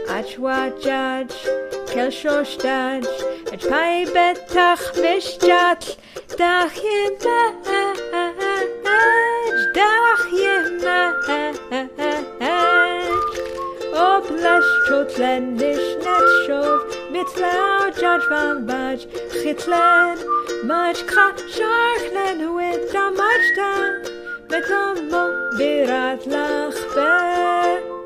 Atschwatschatsch, 0.10 1.36
Kelschostatsch, 1.92 3.08
Atschpai 3.52 4.06
betach 4.14 4.84
vischtschatsch, 4.96 5.98
dach 6.38 6.76
yematsch, 6.86 8.00
dach 9.76 10.24
yematsch. 10.32 11.58
Oblashchot 14.08 15.12
lendisch 15.18 15.90
natschov, 16.04 16.82
mitlau 17.12 17.82
judge 18.00 18.28
van 18.30 18.66
batch, 18.66 19.04
chitlan, 19.42 20.18
match 20.64 21.04
kra, 21.10 21.28
sharklen 21.56 22.40
with 22.56 22.92
the 22.94 23.06
match 23.20 23.48
down, 23.58 23.92
met 24.50 24.70
a 24.70 24.84
mo, 25.12 25.24
birat 25.58 26.22
lach 26.26 27.97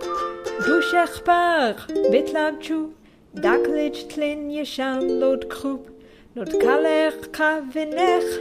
Rusher 0.68 1.08
par, 1.26 1.76
Bitlachu, 2.12 2.92
Daklich 3.34 4.08
tlin 4.10 4.52
yesham 4.52 5.20
lod 5.20 5.50
krup, 5.50 5.90
Not 6.36 6.52
kaler 6.60 7.12
kavinech, 7.32 8.32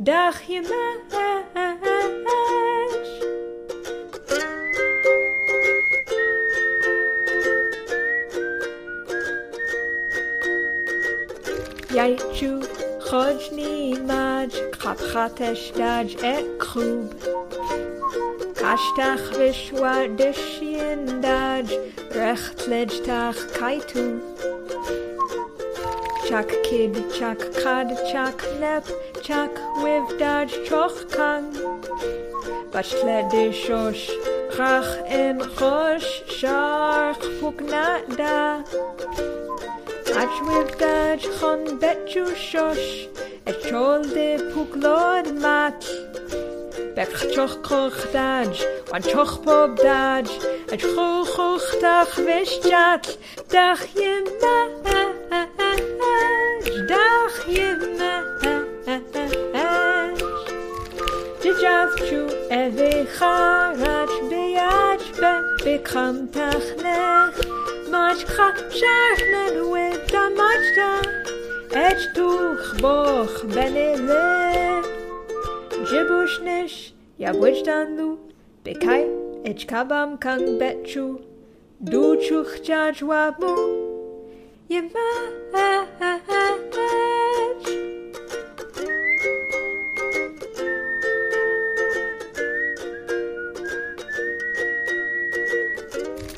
Dach 0.00 0.40
yemesh. 0.46 0.70
Yaitu, 11.96 12.52
Chodni 13.06 13.98
maj, 14.06 14.52
Kapchatesh 14.78 15.72
daj 15.74 16.22
ek 16.22 16.58
krup, 16.58 17.33
Kashtach 18.64 19.26
vishwadishien 19.36 21.02
daj, 21.20 21.68
rechtledgtach 22.16 23.40
kaitu. 23.56 24.04
Chak 26.26 26.48
kid, 26.64 26.94
chak 27.16 27.40
kad, 27.60 27.92
chak 28.10 28.38
nep, 28.60 28.86
chak 29.22 29.52
wivdaj 29.82 30.48
chochkan. 30.68 31.44
Bashledishosh, 32.72 34.06
rach 34.56 34.92
en 35.20 35.38
chosh, 35.58 36.10
sharch 36.38 37.24
puknada 37.40 38.64
Ach 40.22 40.36
wivdaj 40.48 41.20
chon 41.36 41.62
betchu 41.84 42.24
shosh, 42.48 42.88
et 43.44 43.56
chol 43.68 44.02
de 44.16 44.30
puglod 44.54 45.26
match. 45.38 46.03
Bech 46.94 47.34
choch 47.34 47.56
choch 47.66 48.00
daj, 48.12 48.54
wan 48.90 49.02
choch 49.02 49.42
pob 49.42 49.70
daj, 49.82 50.28
et 50.70 50.78
choch 50.78 51.26
choch 51.34 51.68
dach 51.82 52.14
veshjat, 52.26 53.18
dach 53.50 53.82
yemaj, 53.98 54.70
dach 56.90 57.38
yemaj. 57.56 58.14
Dijav 61.42 61.90
chu 62.06 62.22
eve 62.62 62.94
charach 63.18 64.16
beyaj 64.30 65.02
be 65.20 65.34
bekam 65.64 66.16
tachnech, 66.34 67.36
machcha 67.90 68.48
shachnen 68.78 69.54
with 69.72 70.14
a 70.22 70.24
machta, 70.38 70.90
et 71.86 71.98
tuch 72.14 72.66
boch 72.80 73.36
benelech. 73.54 75.03
Jibushnish, 75.84 76.92
Yabwijdanlu, 77.20 78.18
Bekai, 78.64 79.04
Echkabam 79.44 80.18
Kang 80.18 80.58
Betchu, 80.58 81.20
Duchuch 81.82 82.64
Jajwabu, 82.64 83.52
Yemach. 84.70 85.34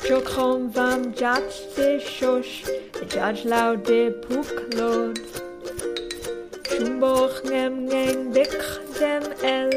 Chokrom 0.07 0.69
vam 0.71 1.13
jat 1.13 1.49
de 1.75 1.99
shosh, 1.99 2.65
Jaj 3.13 3.45
lau 3.45 3.75
de 3.75 4.11
puklod. 4.23 5.19
Shumboch 6.63 7.43
ngem 7.43 7.73
ngeng 7.89 8.33
dik 8.33 8.53
Etem 8.97 9.23
el 9.43 9.69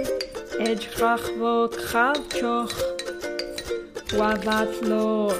edrachvo 0.59 1.69
kravchoch. 1.69 2.73
Wavat 4.17 4.73
lo 4.89 5.33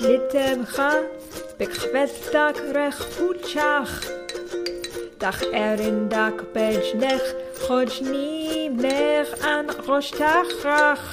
litem 0.00 0.62
ha 0.76 1.02
bekvestak 1.58 2.56
rechfuchach. 2.74 3.94
Dach 5.18 5.42
erin 5.52 6.08
dak 6.08 6.44
bejnech 6.54 7.26
hoj 7.66 7.90
ni 8.02 8.68
mer 8.68 9.26
an 9.42 9.66
roshtachach. 9.86 11.06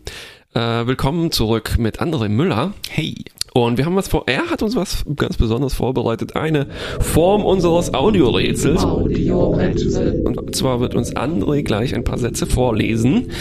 Äh, 0.53 0.85
willkommen 0.85 1.31
zurück 1.31 1.75
mit 1.77 2.01
André 2.01 2.29
Müller. 2.29 2.73
Hey. 2.89 3.15
Und 3.53 3.77
wir 3.77 3.85
haben 3.85 3.97
was 3.97 4.07
vor, 4.07 4.23
er 4.27 4.49
hat 4.49 4.63
uns 4.63 4.77
was 4.77 5.03
ganz 5.17 5.35
Besonderes 5.35 5.73
vorbereitet. 5.73 6.37
Eine 6.37 6.67
Form 7.01 7.43
unseres 7.43 7.93
Audiorätsels. 7.93 8.83
Audiorätsel. 8.83 10.23
Und 10.25 10.55
zwar 10.55 10.79
wird 10.79 10.95
uns 10.95 11.13
André 11.15 11.61
gleich 11.63 11.93
ein 11.93 12.05
paar 12.05 12.17
Sätze 12.17 12.45
vorlesen 12.45 13.31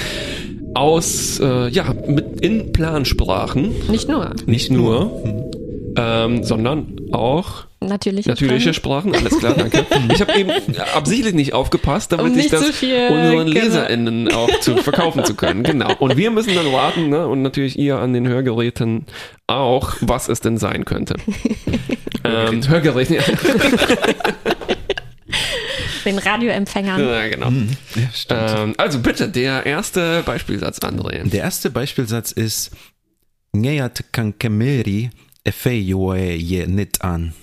aus, 0.74 1.40
äh, 1.40 1.68
ja, 1.68 1.94
mit 2.06 2.40
in 2.40 2.72
Plansprachen. 2.72 3.72
Nicht 3.88 4.08
nur. 4.08 4.34
Nicht 4.46 4.70
nur, 4.70 5.50
ähm, 5.96 6.42
sondern 6.44 6.96
auch 7.12 7.66
Natürliche, 7.82 8.28
natürliche 8.28 8.74
Sprachen. 8.74 9.14
Sprachen. 9.14 9.26
Alles 9.26 9.38
klar, 9.38 9.54
danke. 9.54 9.86
Ich 10.12 10.20
habe 10.20 10.38
eben 10.38 10.50
absichtlich 10.94 11.32
nicht 11.32 11.54
aufgepasst, 11.54 12.12
damit 12.12 12.26
Um 12.26 12.32
ich 12.32 12.36
nicht 12.36 12.52
das 12.52 12.66
zu 12.66 12.72
viel, 12.74 13.08
unseren 13.08 13.46
genau. 13.46 13.64
LeserInnen 13.64 14.32
auch 14.32 14.60
zu 14.60 14.76
verkaufen 14.76 15.24
zu 15.24 15.34
können. 15.34 15.62
Genau. 15.62 15.94
Und 15.98 16.16
wir 16.16 16.30
müssen 16.30 16.54
dann 16.54 16.70
warten, 16.72 17.08
ne? 17.08 17.26
und 17.26 17.40
natürlich 17.42 17.78
ihr 17.78 17.98
an 17.98 18.12
den 18.12 18.28
Hörgeräten 18.28 19.06
auch, 19.46 19.94
was 20.02 20.28
es 20.28 20.40
denn 20.40 20.58
sein 20.58 20.84
könnte. 20.84 21.14
ähm, 22.24 22.68
Hörgeräte, 22.68 23.16
ja. 23.16 23.22
Den 26.04 26.18
Radioempfängern. 26.18 27.00
ja, 27.00 27.28
genau. 27.28 27.50
Ja, 27.50 28.08
stimmt. 28.14 28.54
Ähm, 28.56 28.74
also 28.78 29.00
bitte, 29.00 29.28
der 29.28 29.66
erste 29.66 30.22
Beispielsatz, 30.24 30.78
André. 30.80 31.28
Der 31.28 31.42
erste 31.42 31.70
Beispielsatz 31.70 32.32
ist 32.32 32.70
Ngeyat 33.52 34.04
kankemeri 34.12 35.10
efeyoe 35.44 36.34
ye 36.36 36.66
nit 36.66 37.02
an. 37.02 37.34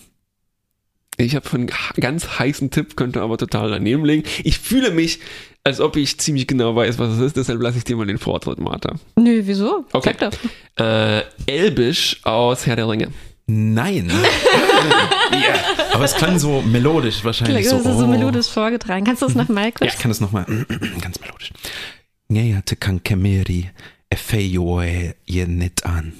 Ich 1.20 1.36
habe 1.36 1.50
einen 1.54 1.72
ganz 2.00 2.38
heißen 2.38 2.70
Tipp, 2.70 2.96
könnte 2.96 3.22
aber 3.22 3.38
total 3.38 3.72
daneben 3.72 4.06
liegen. 4.06 4.24
Ich 4.44 4.60
fühle 4.60 4.92
mich, 4.92 5.20
als 5.64 5.80
ob 5.82 5.96
ich 5.96 6.20
ziemlich 6.20 6.46
genau 6.46 6.76
weiß, 6.76 7.00
was 7.00 7.14
es 7.14 7.20
ist, 7.20 7.38
deshalb 7.38 7.60
lasse 7.60 7.80
ich 7.80 7.84
dir 7.84 7.96
mal 7.96 8.06
den 8.06 8.20
Vortritt, 8.20 8.60
Martha. 8.60 8.94
Nö, 9.16 9.42
wieso? 9.46 9.86
Okay. 9.94 10.16
Sag 10.20 10.32
doch. 10.32 10.86
Äh, 10.86 11.24
Elbisch 11.48 12.20
aus 12.24 12.68
Herr 12.68 12.76
der 12.76 12.88
Ringe. 12.88 13.10
Nein. 13.48 14.12
Aber 15.94 16.04
es 16.06 16.14
klang 16.16 16.38
so 16.38 16.62
melodisch 16.62 17.24
wahrscheinlich. 17.24 17.68
Das 17.68 17.84
So, 17.84 17.90
ist 17.90 17.98
so 17.98 18.04
oh. 18.04 18.08
melodisch 18.08 18.48
vorgetragen. 18.48 19.06
Kannst 19.06 19.22
du 19.22 19.26
das 19.26 19.36
nochmal 19.36 19.72
kurz? 19.72 19.94
Ich 19.94 20.00
kann 20.00 20.12
es 20.12 20.20
nochmal 20.20 20.46
ganz 21.02 21.20
melodisch. 21.20 21.52
Ngeyat 22.30 22.80
kankemeri 22.80 23.70
efeyoe 24.10 25.16
ye 25.26 25.46
nit 25.48 25.86
an. 25.86 26.14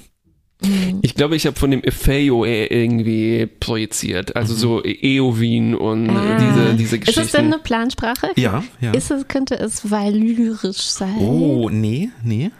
Ich 1.02 1.14
glaube, 1.14 1.36
ich 1.36 1.46
habe 1.46 1.56
von 1.56 1.70
dem 1.70 1.82
Efeyo 1.84 2.44
irgendwie 2.44 3.46
projiziert. 3.46 4.34
Also 4.34 4.54
so 4.54 4.82
Eowyn 4.84 5.74
und 5.76 6.10
Ah. 6.10 6.36
diese, 6.40 6.74
diese 6.74 6.96
Ist 6.96 7.00
Geschichten. 7.06 7.20
es 7.20 7.32
denn 7.32 7.46
eine 7.46 7.58
Plansprache? 7.58 8.30
Ja, 8.36 8.64
ja. 8.80 8.90
Ist 8.92 9.10
es, 9.12 9.28
könnte 9.28 9.54
es 9.58 9.88
valyrisch 9.90 10.78
sein? 10.80 11.16
Oh, 11.20 11.68
nee, 11.70 12.10
nee. 12.24 12.50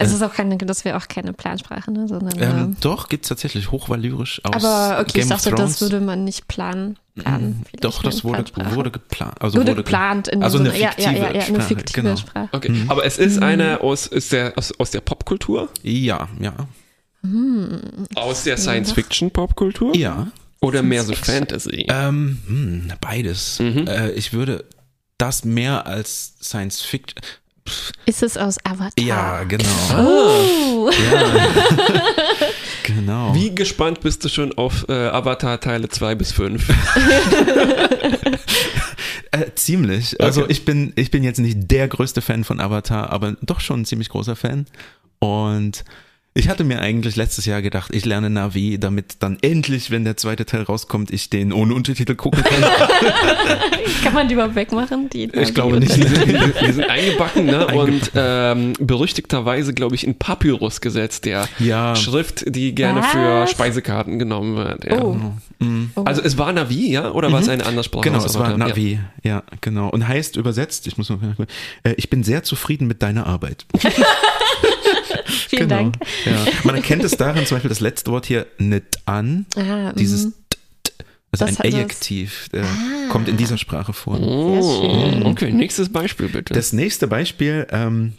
Es 0.00 0.12
ist 0.12 0.22
auch 0.22 0.32
keine, 0.32 0.56
das 0.56 0.84
wäre 0.84 0.96
auch 0.96 1.08
keine 1.08 1.32
Plansprache, 1.32 1.90
ne? 1.92 2.08
Sondern, 2.08 2.38
Ähm, 2.38 2.58
ähm, 2.58 2.76
doch, 2.80 3.08
gibt's 3.08 3.28
tatsächlich 3.28 3.70
hochvalyrisch 3.70 4.40
aus 4.44 4.64
aber 4.64 5.00
okay, 5.00 5.12
Game 5.20 5.22
ich 5.22 5.28
dachte, 5.28 5.50
das 5.50 5.80
würde 5.80 6.00
man 6.00 6.24
nicht 6.24 6.48
planen. 6.48 6.98
planen 7.14 7.62
vielleicht 7.66 7.84
Doch, 7.84 8.02
das 8.02 8.24
eine 8.24 8.38
wurde, 8.54 8.74
wurde 8.74 8.90
geplant. 8.90 9.40
Also 9.40 9.58
wurde, 9.58 9.72
wurde 9.72 9.82
geplant 9.82 10.28
in 10.28 10.42
also 10.42 10.58
so 10.58 10.64
eine 10.64 10.78
ja, 10.78 10.90
fiktive 10.92 11.16
ja, 11.16 11.18
ja, 11.18 11.32
ja, 11.34 11.40
eine 11.40 11.42
Sprache, 11.42 11.62
fiktive 11.62 12.02
genau. 12.02 12.16
Sprache. 12.16 12.48
Okay, 12.52 12.84
aber 12.88 13.04
es 13.04 13.18
ist 13.18 13.42
eine 13.42 13.80
aus, 13.82 14.06
ist 14.06 14.32
der, 14.32 14.54
aus, 14.56 14.72
aus 14.78 14.90
der 14.90 15.00
Popkultur, 15.02 15.68
Ja, 15.82 16.28
ja. 16.40 16.54
aus 18.14 18.44
der 18.44 18.56
Science-Fiction-Popkultur. 18.56 19.94
Ja. 19.96 20.28
Oder 20.62 20.82
mehr 20.82 21.04
so 21.04 21.14
Fantasy? 21.14 21.86
Ähm, 21.88 22.38
hm, 22.46 22.92
beides. 23.00 23.58
Mhm. 23.60 23.86
Äh, 23.86 24.10
ich 24.12 24.32
würde 24.32 24.64
das 25.18 25.44
mehr 25.44 25.86
als 25.86 26.34
Science 26.42 26.80
Fiction. 26.82 27.22
Ist 28.06 28.22
es 28.22 28.36
aus 28.36 28.56
Avatar? 28.64 28.92
Ja, 29.04 29.44
genau. 29.44 29.68
Oh. 29.96 30.90
Genau. 32.84 33.34
Wie 33.34 33.54
gespannt 33.54 34.00
bist 34.00 34.24
du 34.24 34.28
schon 34.28 34.52
auf 34.58 34.86
äh, 34.88 34.92
Avatar 34.92 35.60
Teile 35.60 35.88
2 35.88 36.14
bis 36.16 36.32
5? 36.32 36.66
Äh, 39.32 39.52
ziemlich. 39.54 40.20
Also 40.20 40.42
Okay. 40.42 40.52
ich 40.52 40.64
bin, 40.64 40.92
ich 40.96 41.12
bin 41.12 41.22
jetzt 41.22 41.38
nicht 41.38 41.70
der 41.70 41.86
größte 41.86 42.20
Fan 42.20 42.42
von 42.42 42.58
Avatar, 42.60 43.10
aber 43.10 43.36
doch 43.42 43.60
schon 43.60 43.82
ein 43.82 43.84
ziemlich 43.84 44.08
großer 44.08 44.34
Fan. 44.34 44.66
Und 45.20 45.84
ich 46.32 46.48
hatte 46.48 46.62
mir 46.62 46.80
eigentlich 46.80 47.16
letztes 47.16 47.44
Jahr 47.44 47.60
gedacht, 47.60 47.90
ich 47.92 48.04
lerne 48.04 48.30
Navi, 48.30 48.78
damit 48.78 49.16
dann 49.18 49.38
endlich, 49.42 49.90
wenn 49.90 50.04
der 50.04 50.16
zweite 50.16 50.46
Teil 50.46 50.62
rauskommt, 50.62 51.10
ich 51.10 51.28
den 51.28 51.52
ohne 51.52 51.74
Untertitel 51.74 52.14
gucken 52.14 52.44
kann. 52.44 52.62
Kann 54.04 54.14
man 54.14 54.28
die 54.28 54.34
überhaupt 54.34 54.54
wegmachen? 54.54 55.10
Die, 55.10 55.24
Ich 55.24 55.52
glaube 55.54 55.80
nicht. 55.80 55.94
Die 55.96 56.02
sind, 56.02 56.26
die, 56.26 56.66
die 56.66 56.72
sind 56.72 56.84
eingebacken, 56.90 57.46
ne? 57.46 57.66
Und 57.66 58.12
ähm, 58.14 58.72
berüchtigterweise, 58.78 59.74
glaube 59.74 59.96
ich, 59.96 60.06
in 60.06 60.18
Papyrus 60.18 60.80
gesetzt, 60.80 61.24
der 61.24 61.48
Ja. 61.58 61.96
Schrift, 61.96 62.44
die 62.46 62.74
gerne 62.74 63.00
Was? 63.00 63.10
für 63.10 63.46
Speisekarten 63.48 64.18
genommen 64.18 64.56
wird. 64.56 64.84
Ja. 64.84 65.02
Oh. 65.02 65.16
Oh. 65.94 66.02
Also 66.04 66.22
es 66.22 66.38
war 66.38 66.52
Navi, 66.52 66.90
ja? 66.90 67.10
Oder 67.10 67.30
war 67.32 67.40
es 67.40 67.48
eine 67.48 67.66
andere 67.66 67.84
Sprache? 67.84 68.04
Genau, 68.04 68.24
es 68.24 68.38
war? 68.38 68.56
Navi. 68.56 68.98
Ja. 69.22 69.42
genau. 69.60 69.88
Und 69.90 70.08
heißt 70.08 70.36
übersetzt, 70.36 70.86
ich 70.86 70.96
muss 70.96 71.10
mal, 71.10 71.18
äh, 71.82 71.92
ich 71.98 72.08
bin 72.08 72.22
sehr 72.22 72.42
zufrieden 72.44 72.86
mit 72.86 73.02
deiner 73.02 73.26
Arbeit. 73.26 73.66
Vielen 75.26 75.68
genau. 75.68 75.82
Dank. 75.82 75.96
Ja. 76.24 76.46
Man 76.64 76.74
erkennt 76.74 77.04
es 77.04 77.12
daran, 77.16 77.46
zum 77.46 77.56
Beispiel 77.56 77.68
das 77.68 77.80
letzte 77.80 78.10
Wort 78.10 78.26
hier, 78.26 78.46
nicht 78.58 78.98
an. 79.06 79.46
Ah, 79.56 79.92
Dieses 79.92 80.26
mhm. 80.26 80.34
t, 80.50 80.56
t, 80.82 80.92
also 81.32 81.46
Das 81.46 81.60
ein 81.60 81.66
Adjektiv, 81.66 82.48
äh, 82.52 82.62
kommt 83.10 83.28
in 83.28 83.36
dieser 83.36 83.58
Sprache 83.58 83.92
vor. 83.92 84.20
Oh, 84.20 85.22
okay, 85.24 85.52
nächstes 85.52 85.90
Beispiel 85.90 86.28
bitte. 86.28 86.54
Das 86.54 86.72
nächste 86.72 87.06
Beispiel, 87.06 87.66
ähm, 87.70 88.14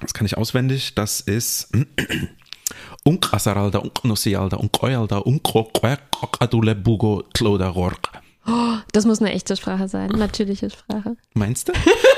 das 0.00 0.14
kann 0.14 0.26
ich 0.26 0.36
auswendig, 0.36 0.94
das 0.94 1.20
ist 1.20 1.68
Unkrasaralda, 3.04 3.78
Unknosialda, 3.78 4.56
Unkoyalda, 4.56 5.18
Unkroquakadule 5.18 6.74
Bugo 6.74 7.24
Tlodarork. 7.32 8.10
Das 8.92 9.04
muss 9.04 9.20
eine 9.20 9.32
echte 9.32 9.56
Sprache 9.56 9.88
sein, 9.88 10.10
natürliche 10.10 10.68
Sprache. 10.70 11.16
Meinst 11.34 11.68
du? 11.68 11.72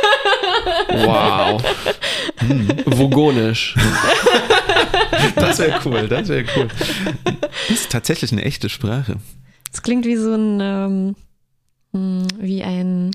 wow. 0.88 1.62
Vogonisch. 2.86 3.74
Das 5.36 5.58
wäre 5.58 5.80
cool, 5.84 6.08
das 6.08 6.28
wäre 6.28 6.44
cool. 6.56 6.68
Das 7.68 7.70
ist 7.70 7.90
tatsächlich 7.90 8.32
eine 8.32 8.42
echte 8.42 8.68
Sprache. 8.68 9.16
Es 9.72 9.82
klingt 9.82 10.06
wie 10.06 10.16
so 10.16 10.34
ein, 10.34 10.60
ähm, 10.60 11.16
hm, 11.92 11.94
hm, 11.94 12.26
wie 12.38 12.62
ein 12.62 13.10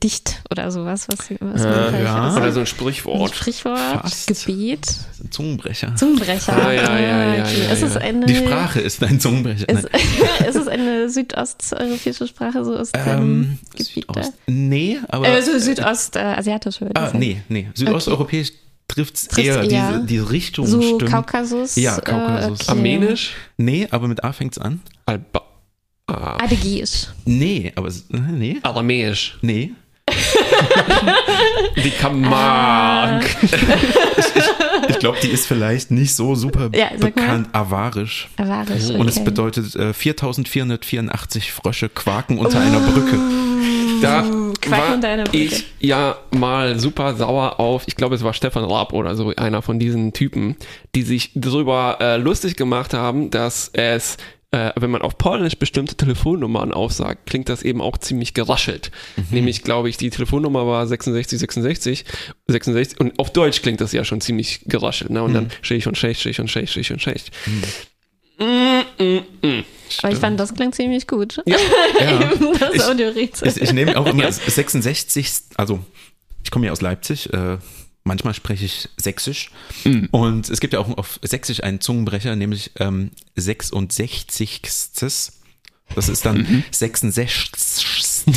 Gedicht 0.00 0.42
oder 0.50 0.70
sowas, 0.70 1.06
was, 1.08 1.30
was 1.40 1.62
man 1.62 1.94
Äh, 1.94 2.04
ja. 2.04 2.34
Oder 2.34 2.52
so 2.52 2.60
ein 2.60 2.60
ein 2.60 2.66
Sprichwort. 2.66 3.34
Sprichwort, 3.34 3.78
Fast. 3.78 4.26
Gebet, 4.46 4.86
Zungenbrecher. 5.30 5.94
Zungenbrecher. 5.94 6.56
Ah, 6.56 6.72
ja, 6.72 6.98
ja, 6.98 7.34
ja, 7.34 7.44
okay. 7.44 7.64
ja, 7.64 7.70
es 7.70 7.80
ja. 7.94 8.00
eine, 8.00 8.24
Die 8.24 8.36
Sprache 8.36 8.80
ist 8.80 9.02
ein 9.04 9.20
Zungenbrecher. 9.20 9.68
Ist, 9.68 9.84
ist 10.48 10.56
es 10.56 10.68
eine 10.68 11.10
südosteuropäische 11.10 12.26
Sprache, 12.26 12.64
so 12.64 12.76
aus 12.76 12.92
dem 12.92 13.02
Ähm, 13.06 13.58
Gebiet 13.76 14.06
da? 14.08 14.22
Südost, 14.22 14.32
nee, 14.46 14.98
aber. 15.08 15.28
Äh, 15.28 15.42
so 15.42 15.58
südostasiatisch 15.58 16.80
würde 16.80 16.92
ich 16.96 16.98
ah, 17.00 17.06
sagen. 17.08 17.18
nee, 17.18 17.42
nee. 17.48 17.68
Südosteuropäisch 17.74 18.52
trifft 18.88 19.16
es 19.16 19.28
Trifft's 19.28 19.56
eher, 19.56 19.62
eher. 19.70 19.92
Diese, 19.92 20.04
diese 20.06 20.30
Richtung. 20.30 20.66
So 20.66 20.80
stimmt. 20.80 21.10
Kaukasus. 21.10 21.76
Ja, 21.76 22.00
Kaukasus. 22.00 22.60
Äh, 22.60 22.62
okay. 22.62 22.70
Armenisch? 22.70 23.34
Nee, 23.58 23.86
aber 23.90 24.08
mit 24.08 24.24
A 24.24 24.32
fängt's 24.32 24.56
an. 24.56 24.80
Alba 25.04 25.42
ah, 26.06 26.38
Adägisch. 26.42 27.08
Nee, 27.26 27.72
aber 27.76 27.88
es- 27.88 28.08
äh, 28.10 28.18
nee, 28.18 28.56
Aramäisch. 28.62 29.38
nee. 29.42 29.72
Die 31.84 31.90
Camargue. 31.90 33.26
Ich 34.88 34.98
glaube, 34.98 35.18
die 35.22 35.28
ist 35.28 35.46
vielleicht 35.46 35.90
nicht 35.90 36.14
so 36.14 36.34
super 36.34 36.68
Ja, 36.74 36.90
sag 36.92 37.00
mal. 37.00 37.22
bekannt. 37.22 37.48
Avarisch. 37.52 38.28
Avarisch. 38.36 38.86
Okay. 38.90 38.98
Und 38.98 39.08
es 39.08 39.22
bedeutet 39.22 39.74
äh, 39.76 39.92
4484 39.94 41.52
Frösche 41.52 41.88
quaken 41.88 42.38
unter 42.38 42.60
einer 42.60 42.80
Brücke. 42.80 43.18
Da 44.02 44.24
Quack 44.60 44.80
war 44.88 44.94
unter 44.94 45.08
einer 45.08 45.24
Brücke. 45.24 45.38
ich 45.38 45.66
ja 45.80 46.16
mal 46.30 46.78
super 46.78 47.14
sauer 47.14 47.60
auf, 47.60 47.84
ich 47.86 47.96
glaube 47.96 48.14
es 48.14 48.22
war 48.24 48.34
Stefan 48.34 48.64
Raab 48.64 48.92
oder 48.92 49.14
so, 49.14 49.32
einer 49.36 49.62
von 49.62 49.78
diesen 49.78 50.12
Typen, 50.12 50.56
die 50.94 51.02
sich 51.02 51.30
darüber 51.34 51.98
äh, 52.00 52.16
lustig 52.16 52.56
gemacht 52.56 52.92
haben, 52.94 53.30
dass 53.30 53.70
es 53.72 54.16
äh, 54.52 54.72
wenn 54.76 54.90
man 54.90 55.02
auf 55.02 55.16
Polnisch 55.16 55.56
bestimmte 55.56 55.94
Telefonnummern 55.96 56.72
aufsagt, 56.72 57.26
klingt 57.26 57.48
das 57.48 57.62
eben 57.62 57.80
auch 57.80 57.98
ziemlich 57.98 58.34
geraschelt. 58.34 58.90
Nämlich, 59.30 59.62
glaube 59.62 59.88
ich, 59.88 59.96
die 59.96 60.10
Telefonnummer 60.10 60.66
war 60.66 60.86
66, 60.86 61.38
66, 61.38 62.04
66 62.48 62.98
und 63.00 63.18
auf 63.18 63.32
Deutsch 63.32 63.62
klingt 63.62 63.80
das 63.80 63.92
ja 63.92 64.04
schon 64.04 64.20
ziemlich 64.20 64.62
geraschelt. 64.66 65.10
Ne? 65.10 65.22
Und 65.22 65.34
dann 65.34 65.50
Schech 65.62 65.86
und 65.86 65.96
Schech, 65.96 66.18
Schech 66.20 66.40
und 66.40 66.48
Schech, 66.50 66.70
Schech 66.72 66.90
und 66.92 67.00
Schech. 67.00 67.30
Mm, 68.38 69.02
mm, 69.02 69.18
mm. 69.46 69.64
Aber 70.02 70.12
ich 70.12 70.18
fand, 70.18 70.40
das 70.40 70.54
klingt 70.54 70.74
ziemlich 70.74 71.06
gut. 71.06 71.40
Ja. 71.46 71.56
das 72.60 72.74
Ich- 72.74 72.82
Audiorätsel. 72.84 73.48
Ich, 73.48 73.60
ich 73.60 73.72
nehme 73.72 73.96
auch 73.98 74.06
immer 74.06 74.30
66, 74.32 75.30
also 75.56 75.80
ich 76.42 76.50
komme 76.50 76.66
ja 76.66 76.72
aus 76.72 76.80
Leipzig, 76.80 77.32
äh, 77.32 77.58
manchmal 78.04 78.34
spreche 78.34 78.64
ich 78.64 78.88
Sächsisch 78.96 79.50
und 80.10 80.48
es 80.48 80.60
gibt 80.60 80.72
ja 80.72 80.78
auch 80.80 80.96
auf 80.98 81.18
Sächsisch 81.22 81.62
einen 81.62 81.80
Zungenbrecher, 81.80 82.34
nämlich 82.36 82.70
ähm, 82.78 83.10
66. 83.36 84.62
Das 85.94 86.08
ist 86.08 86.24
dann 86.24 86.64
66. 86.70 88.26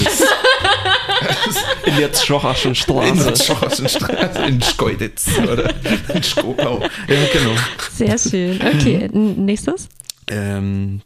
In 1.86 1.98
der 1.98 2.12
Tschocherschen 2.12 2.72
In 2.72 2.76
Straße. 2.76 3.24
der 3.26 3.36
Schorschen 3.36 3.90
Straße 3.90 4.40
in 4.46 4.62
Schkeuditz 4.62 5.28
oder 5.42 5.74
in 6.14 6.24
Skopau. 6.24 6.80
Ja, 6.82 7.26
genau. 7.32 7.56
Sehr 7.96 8.18
schön. 8.18 8.60
Okay, 8.62 9.10
n- 9.14 9.46
nächstes. 9.46 9.88
Ähm, 10.28 11.02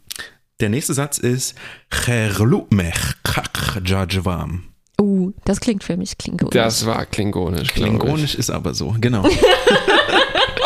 der 0.60 0.68
nächste 0.70 0.94
Satz 0.94 1.18
ist 1.18 1.54
Cherlumech 1.90 2.94
kach 3.24 3.78
jajwam. 3.84 4.64
Uh, 5.00 5.32
das 5.44 5.60
klingt 5.60 5.84
für 5.84 5.96
mich 5.96 6.18
klingonisch. 6.18 6.54
Das 6.54 6.84
war 6.86 7.06
klingonisch. 7.06 7.68
Klingonisch 7.68 8.34
ist 8.34 8.50
aber 8.50 8.74
so, 8.74 8.94
genau. 9.00 9.24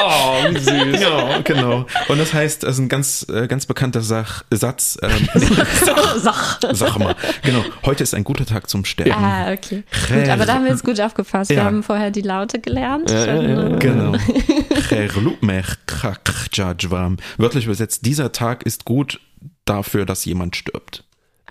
Oh, 0.05 0.51
wie 0.51 0.59
süß. 0.59 1.01
Ja, 1.01 1.43
genau. 1.43 1.87
Und 2.09 2.19
das 2.19 2.35
heißt, 2.35 2.65
das 2.65 2.75
ist 2.75 2.79
ein 2.81 2.89
ganz, 2.89 3.25
äh, 3.33 3.47
ganz 3.47 3.67
bekannter 3.67 4.01
Sach, 4.01 4.43
Satz. 4.51 4.99
Ähm, 5.01 5.29
Sach. 6.17 6.59
sag 6.73 6.99
mal, 6.99 7.15
genau. 7.45 7.63
Heute 7.85 8.03
ist 8.03 8.13
ein 8.13 8.25
guter 8.25 8.45
Tag 8.45 8.69
zum 8.69 8.85
Sterben. 8.85 9.13
Ah, 9.13 9.53
okay. 9.53 9.85
Gut, 10.09 10.29
aber 10.29 10.45
da 10.45 10.55
haben 10.55 10.65
wir 10.65 10.73
jetzt 10.73 10.85
gut 10.85 11.01
aufgepasst. 11.01 11.51
Wir 11.51 11.59
Ja. 11.59 11.65
haben 11.65 11.85
vorher 11.85 12.11
die 12.11 12.23
Laute 12.23 12.59
gelernt. 12.59 13.13
Ja, 13.13 13.27
ja, 13.27 13.43
ja. 13.43 13.77
Äh, 13.77 13.79
Genau. 13.79 14.13
Wörtlich 17.39 17.67
übersetzt, 17.67 18.05
dieser 18.05 18.33
Tag 18.33 18.65
ist 18.65 18.85
gut 18.85 19.21
dafür, 19.67 20.05
dass 20.05 20.25
jemand 20.25 20.57
stirbt. 20.57 21.05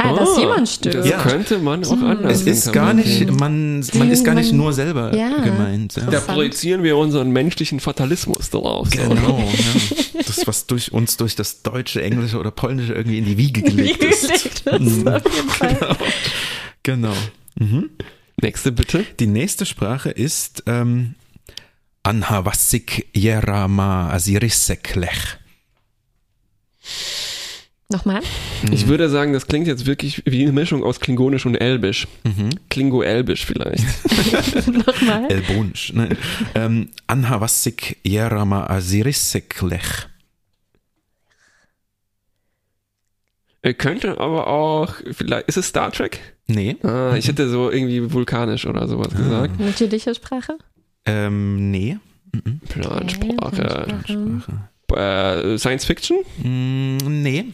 Ah, 0.04 0.14
dass 0.16 0.30
Oh, 0.30 0.40
jemand 0.40 0.68
stirbt. 0.70 0.96
Das 0.98 1.08
Ja. 1.08 1.22
könnte 1.22 1.60
man 1.60 1.84
auch 1.86 1.92
anders 1.92 2.42
Es 2.42 2.48
ist 2.48 2.74
gar 2.74 2.94
nicht, 2.94 3.30
man, 3.40 3.86
man 3.94 4.12
ist 4.12 4.24
gar 4.26 4.34
nicht 4.36 4.52
nur 4.54 4.74
selber 4.74 5.16
Ja. 5.16 5.38
gemeint. 5.44 5.96
Ja. 5.96 6.06
Da 6.10 6.20
projizieren 6.22 6.84
wir 6.84 6.98
unseren 6.98 7.32
menschlichen 7.32 7.80
Fatalismus 7.80 8.50
drauf. 8.50 8.88
so? 8.94 9.02
Genau, 9.10 9.40
ja. 9.40 10.22
Das, 10.26 10.48
was 10.48 10.66
durch 10.68 10.92
uns 10.94 11.18
durch 11.18 11.36
das 11.36 11.62
Deutsche, 11.64 12.02
Englische 12.02 12.38
oder 12.40 12.52
Polnische 12.52 12.94
irgendwie 12.94 13.18
in 13.18 13.26
die 13.26 13.38
Wiege 13.38 13.62
Wie 13.62 13.66
gelegt 13.76 14.04
ist. 14.04 14.22
gelegt 14.28 14.46
ist, 14.82 15.08
auf 15.08 15.34
jeden 15.36 15.50
Fall. 15.50 15.98
Genau. 16.84 17.14
Nächste 18.42 18.72
bitte. 18.72 19.06
Die 19.20 19.28
nächste 19.28 19.66
Sprache 19.66 20.10
ist 20.10 20.64
ähm, 20.68 21.16
Anhavasik 22.04 23.08
Yerama 23.14 24.10
Asiriseklech. 24.10 25.38
Nochmal. 27.92 28.22
Ich 28.72 28.88
würde 28.88 29.10
sagen, 29.10 29.34
das 29.34 29.48
klingt 29.48 29.68
jetzt 29.68 29.86
wirklich 29.86 30.24
wie 30.26 30.44
eine 30.44 30.52
Mischung 30.54 30.84
aus 30.84 31.00
Klingonisch 31.00 31.46
und 31.46 31.56
Elbisch. 31.56 32.08
Klingo-Elbisch 32.70 33.46
vielleicht. 33.46 33.84
Nochmal. 34.68 35.30
Elbonisch. 35.30 35.92
Nein. 35.94 36.18
Ähm, 36.56 36.90
Anhavasik 37.08 37.98
Yerama 38.04 38.68
Asiriseklech. 38.68 40.08
Äh, 43.64 43.74
Könnte 43.74 44.20
aber 44.20 44.48
auch, 44.48 44.96
vielleicht, 45.12 45.48
ist 45.48 45.58
es 45.58 45.68
Star 45.68 45.92
Trek? 45.92 46.20
Nee. 46.48 46.78
Ah, 46.84 47.16
ich 47.16 47.28
hätte 47.28 47.48
so 47.50 47.70
irgendwie 47.70 48.12
vulkanisch 48.12 48.66
oder 48.66 48.88
sowas 48.88 49.14
gesagt. 49.14 49.60
Natürliche 49.60 50.16
Sprache. 50.16 50.58
Ähm, 51.06 51.70
nee. 51.72 51.98
Plansprache. 52.70 53.88
Sprache. 54.06 54.70
Äh, 54.96 55.58
Science 55.58 55.86
Fiction? 55.86 56.18
Mm, 56.38 57.22
nee. 57.22 57.46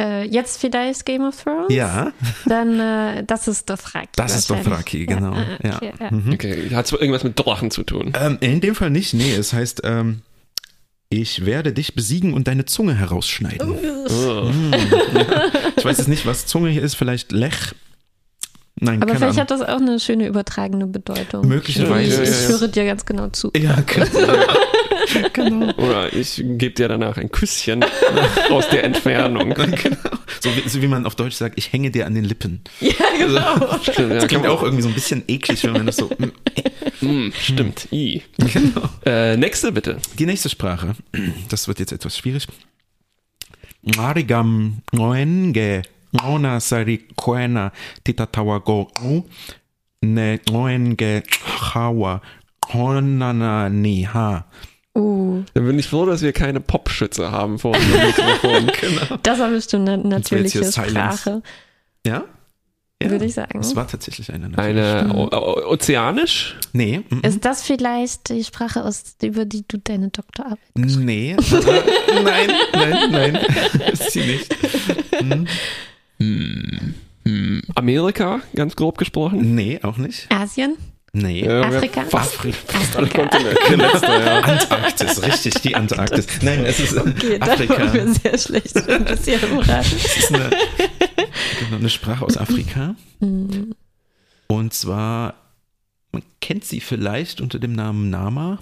äh, 0.00 0.24
jetzt 0.28 0.60
vielleicht 0.60 1.04
Game 1.04 1.22
of 1.26 1.42
Thrones? 1.42 1.72
Ja, 1.72 2.12
Dann, 2.46 2.78
äh, 2.78 3.24
das 3.24 3.48
ist 3.48 3.68
Dothraki. 3.68 4.08
das 4.16 4.36
ist. 4.36 4.50
Dothraki, 4.50 5.06
genau. 5.06 5.34
Ja, 5.34 5.58
Ja. 5.62 5.76
okay, 5.76 5.92
ja. 6.00 6.10
Mhm. 6.10 6.32
Okay, 6.32 6.70
hat 6.72 6.92
irgendwas 6.92 7.24
mit 7.24 7.38
Drachen 7.38 7.70
zu 7.70 7.82
tun. 7.82 8.12
Ähm, 8.18 8.38
in 8.40 8.60
dem 8.60 8.74
Fall 8.74 8.90
nicht, 8.90 9.14
nee, 9.14 9.32
es 9.32 9.52
heißt, 9.52 9.82
ähm, 9.84 10.22
ich 11.10 11.46
werde 11.46 11.72
dich 11.72 11.94
besiegen 11.94 12.34
und 12.34 12.48
deine 12.48 12.64
Zunge 12.66 12.94
herausschneiden. 12.94 13.70
Oh. 13.70 14.50
Ich 15.76 15.84
weiß 15.84 15.98
jetzt 15.98 16.08
nicht, 16.08 16.26
was 16.26 16.46
Zunge 16.46 16.68
hier 16.70 16.82
ist, 16.82 16.94
vielleicht 16.94 17.32
Lech. 17.32 17.74
Nein, 18.80 19.02
Aber 19.02 19.14
vielleicht 19.14 19.24
Ahnung. 19.24 19.36
hat 19.40 19.50
das 19.50 19.60
auch 19.62 19.76
eine 19.80 19.98
schöne 19.98 20.26
übertragene 20.26 20.86
Bedeutung. 20.86 21.46
Möglicherweise. 21.46 22.22
Ich, 22.22 22.30
ich 22.30 22.48
höre 22.48 22.68
dir 22.68 22.84
ganz 22.84 23.04
genau 23.04 23.28
zu. 23.28 23.50
Ja, 23.56 23.76
genau. 23.86 24.32
genau. 25.32 25.72
Oder 25.76 26.12
ich 26.12 26.36
gebe 26.36 26.70
dir 26.70 26.88
danach 26.88 27.16
ein 27.16 27.30
Küsschen 27.30 27.84
aus 28.50 28.68
der 28.68 28.84
Entfernung. 28.84 29.50
genau. 29.54 29.96
So, 30.40 30.50
wie, 30.54 30.68
so 30.68 30.80
wie 30.82 30.86
man 30.86 31.06
auf 31.06 31.16
Deutsch 31.16 31.34
sagt, 31.34 31.58
ich 31.58 31.72
hänge 31.72 31.90
dir 31.90 32.06
an 32.06 32.14
den 32.14 32.24
Lippen. 32.24 32.60
Ja, 32.80 32.92
genau. 33.18 33.78
Stimmt, 33.82 34.10
ja, 34.10 34.14
Das 34.16 34.26
klingt 34.28 34.42
man 34.44 34.52
auch 34.52 34.62
irgendwie 34.62 34.82
so 34.82 34.88
ein 34.88 34.94
bisschen 34.94 35.24
eklig, 35.26 35.64
wenn 35.64 35.72
man 35.72 35.86
das 35.86 35.96
so. 35.96 36.10
Hm, 37.00 37.32
stimmt. 37.40 37.88
I. 37.92 38.22
genau. 38.38 38.88
Äh, 39.04 39.36
nächste 39.36 39.72
bitte. 39.72 39.98
Die 40.18 40.26
nächste 40.26 40.48
Sprache, 40.48 40.94
das 41.48 41.66
wird 41.68 41.80
jetzt 41.80 41.92
etwas 41.92 42.16
schwierig. 42.16 42.46
Marigam 43.82 44.78
Ngoenge 44.94 45.82
Ngona 46.14 46.60
Sari 46.60 46.98
Koena 47.16 47.72
Titatawago 48.04 48.88
Ne 50.02 50.40
Ngoenge 50.48 51.22
Hawa 51.74 52.20
Honana 52.72 53.68
Niha. 53.68 54.44
Uh, 54.96 55.44
Dann 55.54 55.64
bin 55.66 55.78
ich 55.78 55.86
froh, 55.86 56.06
dass 56.06 56.22
wir 56.22 56.32
keine 56.32 56.60
Popschütze 56.60 57.30
haben 57.30 57.58
vor 57.58 57.74
unserem 57.76 58.06
Mikrofon. 58.66 59.18
das 59.22 59.38
war 59.38 59.48
bestimmt 59.50 59.88
eine 59.88 60.02
natürliche. 60.06 60.64
Sprache, 60.72 61.42
Ja? 62.04 62.24
ja? 63.00 63.10
würde 63.10 63.26
ich 63.26 63.34
sagen. 63.34 63.60
Es 63.60 63.76
war 63.76 63.86
tatsächlich 63.86 64.32
eine. 64.32 64.56
Eine 64.58 65.12
o 65.14 65.28
o 65.30 65.70
ozeanisch? 65.72 66.56
Nee. 66.72 67.02
mm, 67.08 67.14
mm. 67.16 67.20
Ist 67.24 67.44
das 67.44 67.62
vielleicht 67.62 68.28
die 68.30 68.42
Sprache, 68.42 68.82
aus, 68.84 69.04
über 69.22 69.44
die 69.44 69.64
du 69.68 69.78
deine 69.78 70.08
Doktorarbeit 70.08 70.58
Nee. 70.74 71.32
äh, 71.32 71.36
nein, 72.24 72.50
nein, 72.72 73.10
nein. 73.12 73.34
Ist 73.92 74.10
sie 74.10 74.20
nicht. 74.26 74.52
Hm. 75.20 75.46
Hm, 76.18 77.62
Amerika, 77.74 78.40
ganz 78.54 78.74
grob 78.76 78.98
gesprochen? 78.98 79.54
Nee, 79.54 79.80
auch 79.82 79.96
nicht. 79.98 80.26
Asien? 80.32 80.76
Nee. 81.12 81.44
Ja, 81.44 81.62
Afrika? 81.62 82.02
Fast, 82.04 82.36
Afrika. 82.38 82.58
fast 82.66 82.96
alle 82.96 83.08
Kontinente. 83.08 83.50
Letzte, 83.76 84.06
ja. 84.06 84.40
Antarktis, 84.40 85.22
richtig, 85.22 85.54
die 85.62 85.74
Antarktis. 85.74 86.26
Nein, 86.42 86.64
es 86.66 86.80
ist 86.80 86.96
Okay, 86.96 87.38
da 87.38 87.46
Afrika. 87.52 87.78
waren 87.78 87.94
wir 87.94 88.08
sehr 88.14 88.38
schlecht 88.38 88.74
drin 88.76 89.04
bisher 89.04 89.42
im 89.42 89.58
Raten. 89.58 89.96
Es 89.96 90.16
ist 90.18 90.32
eine, 90.34 90.50
genau, 91.60 91.76
eine 91.78 91.88
Sprache 91.90 92.24
aus 92.24 92.36
Afrika. 92.36 92.94
Hm. 93.20 93.74
Und 94.48 94.74
zwar, 94.74 95.34
man 96.12 96.22
kennt 96.40 96.64
sie 96.64 96.80
vielleicht 96.80 97.40
unter 97.40 97.58
dem 97.58 97.72
Namen 97.72 98.10
Nama 98.10 98.58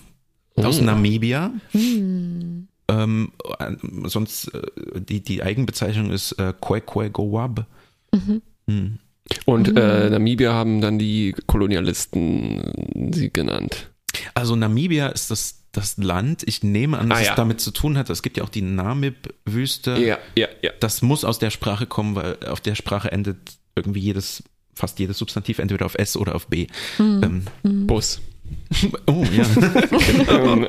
aus 0.57 0.81
Oh. 0.81 0.85
Namibia. 0.85 1.53
Hm. 1.73 2.69
Ähm, 2.89 3.33
äh, 3.59 3.73
sonst, 4.05 4.49
äh, 4.55 4.63
die, 5.01 5.21
die 5.21 5.43
Eigenbezeichnung 5.43 6.11
ist 6.11 6.33
äh, 6.33 6.53
Kwekwe-Gowab. 6.61 7.67
Mhm. 8.13 8.43
Hm. 8.69 8.99
Und 9.45 9.77
äh, 9.77 10.11
Namibia 10.11 10.53
haben 10.53 10.81
dann 10.81 10.99
die 10.99 11.35
Kolonialisten 11.47 13.11
sie 13.13 13.33
genannt. 13.33 13.91
Also 14.35 14.55
Namibia 14.55 15.09
ist 15.09 15.31
das, 15.31 15.65
das 15.73 15.99
Land, 15.99 16.45
ich 16.47 16.63
nehme 16.63 16.99
an, 16.99 17.11
dass 17.11 17.19
Ah, 17.19 17.23
ja. 17.23 17.31
es 17.31 17.37
damit 17.37 17.61
zu 17.61 17.73
tun 17.73 17.99
hat, 17.99 18.09
es 18.09 18.23
gibt 18.23 18.37
ja 18.37 18.45
auch 18.45 18.49
die 18.49 18.63
Namib-Wüste. 18.63 19.99
Ja, 19.99 20.19
ja, 20.37 20.49
ja. 20.63 20.71
Das 20.81 21.03
muss 21.03 21.25
aus 21.25 21.39
der 21.39 21.51
Sprache 21.51 21.87
kommen, 21.87 22.15
weil 22.15 22.39
auf 22.47 22.61
der 22.61 22.77
Sprache 22.77 23.11
endet 23.11 23.37
irgendwie 23.75 24.01
jedes, 24.01 24.45
fast 24.75 24.99
jedes 25.01 25.19
Substantiv 25.19 25.59
entweder 25.59 25.87
auf 25.87 25.97
S 25.97 26.17
oder 26.17 26.35
auf 26.37 26.47
B. 26.47 26.69
Hm. 26.99 27.45
Ähm, 27.65 27.87
Bus. 27.87 28.21
oh, 29.07 29.25
ja. 29.33 29.45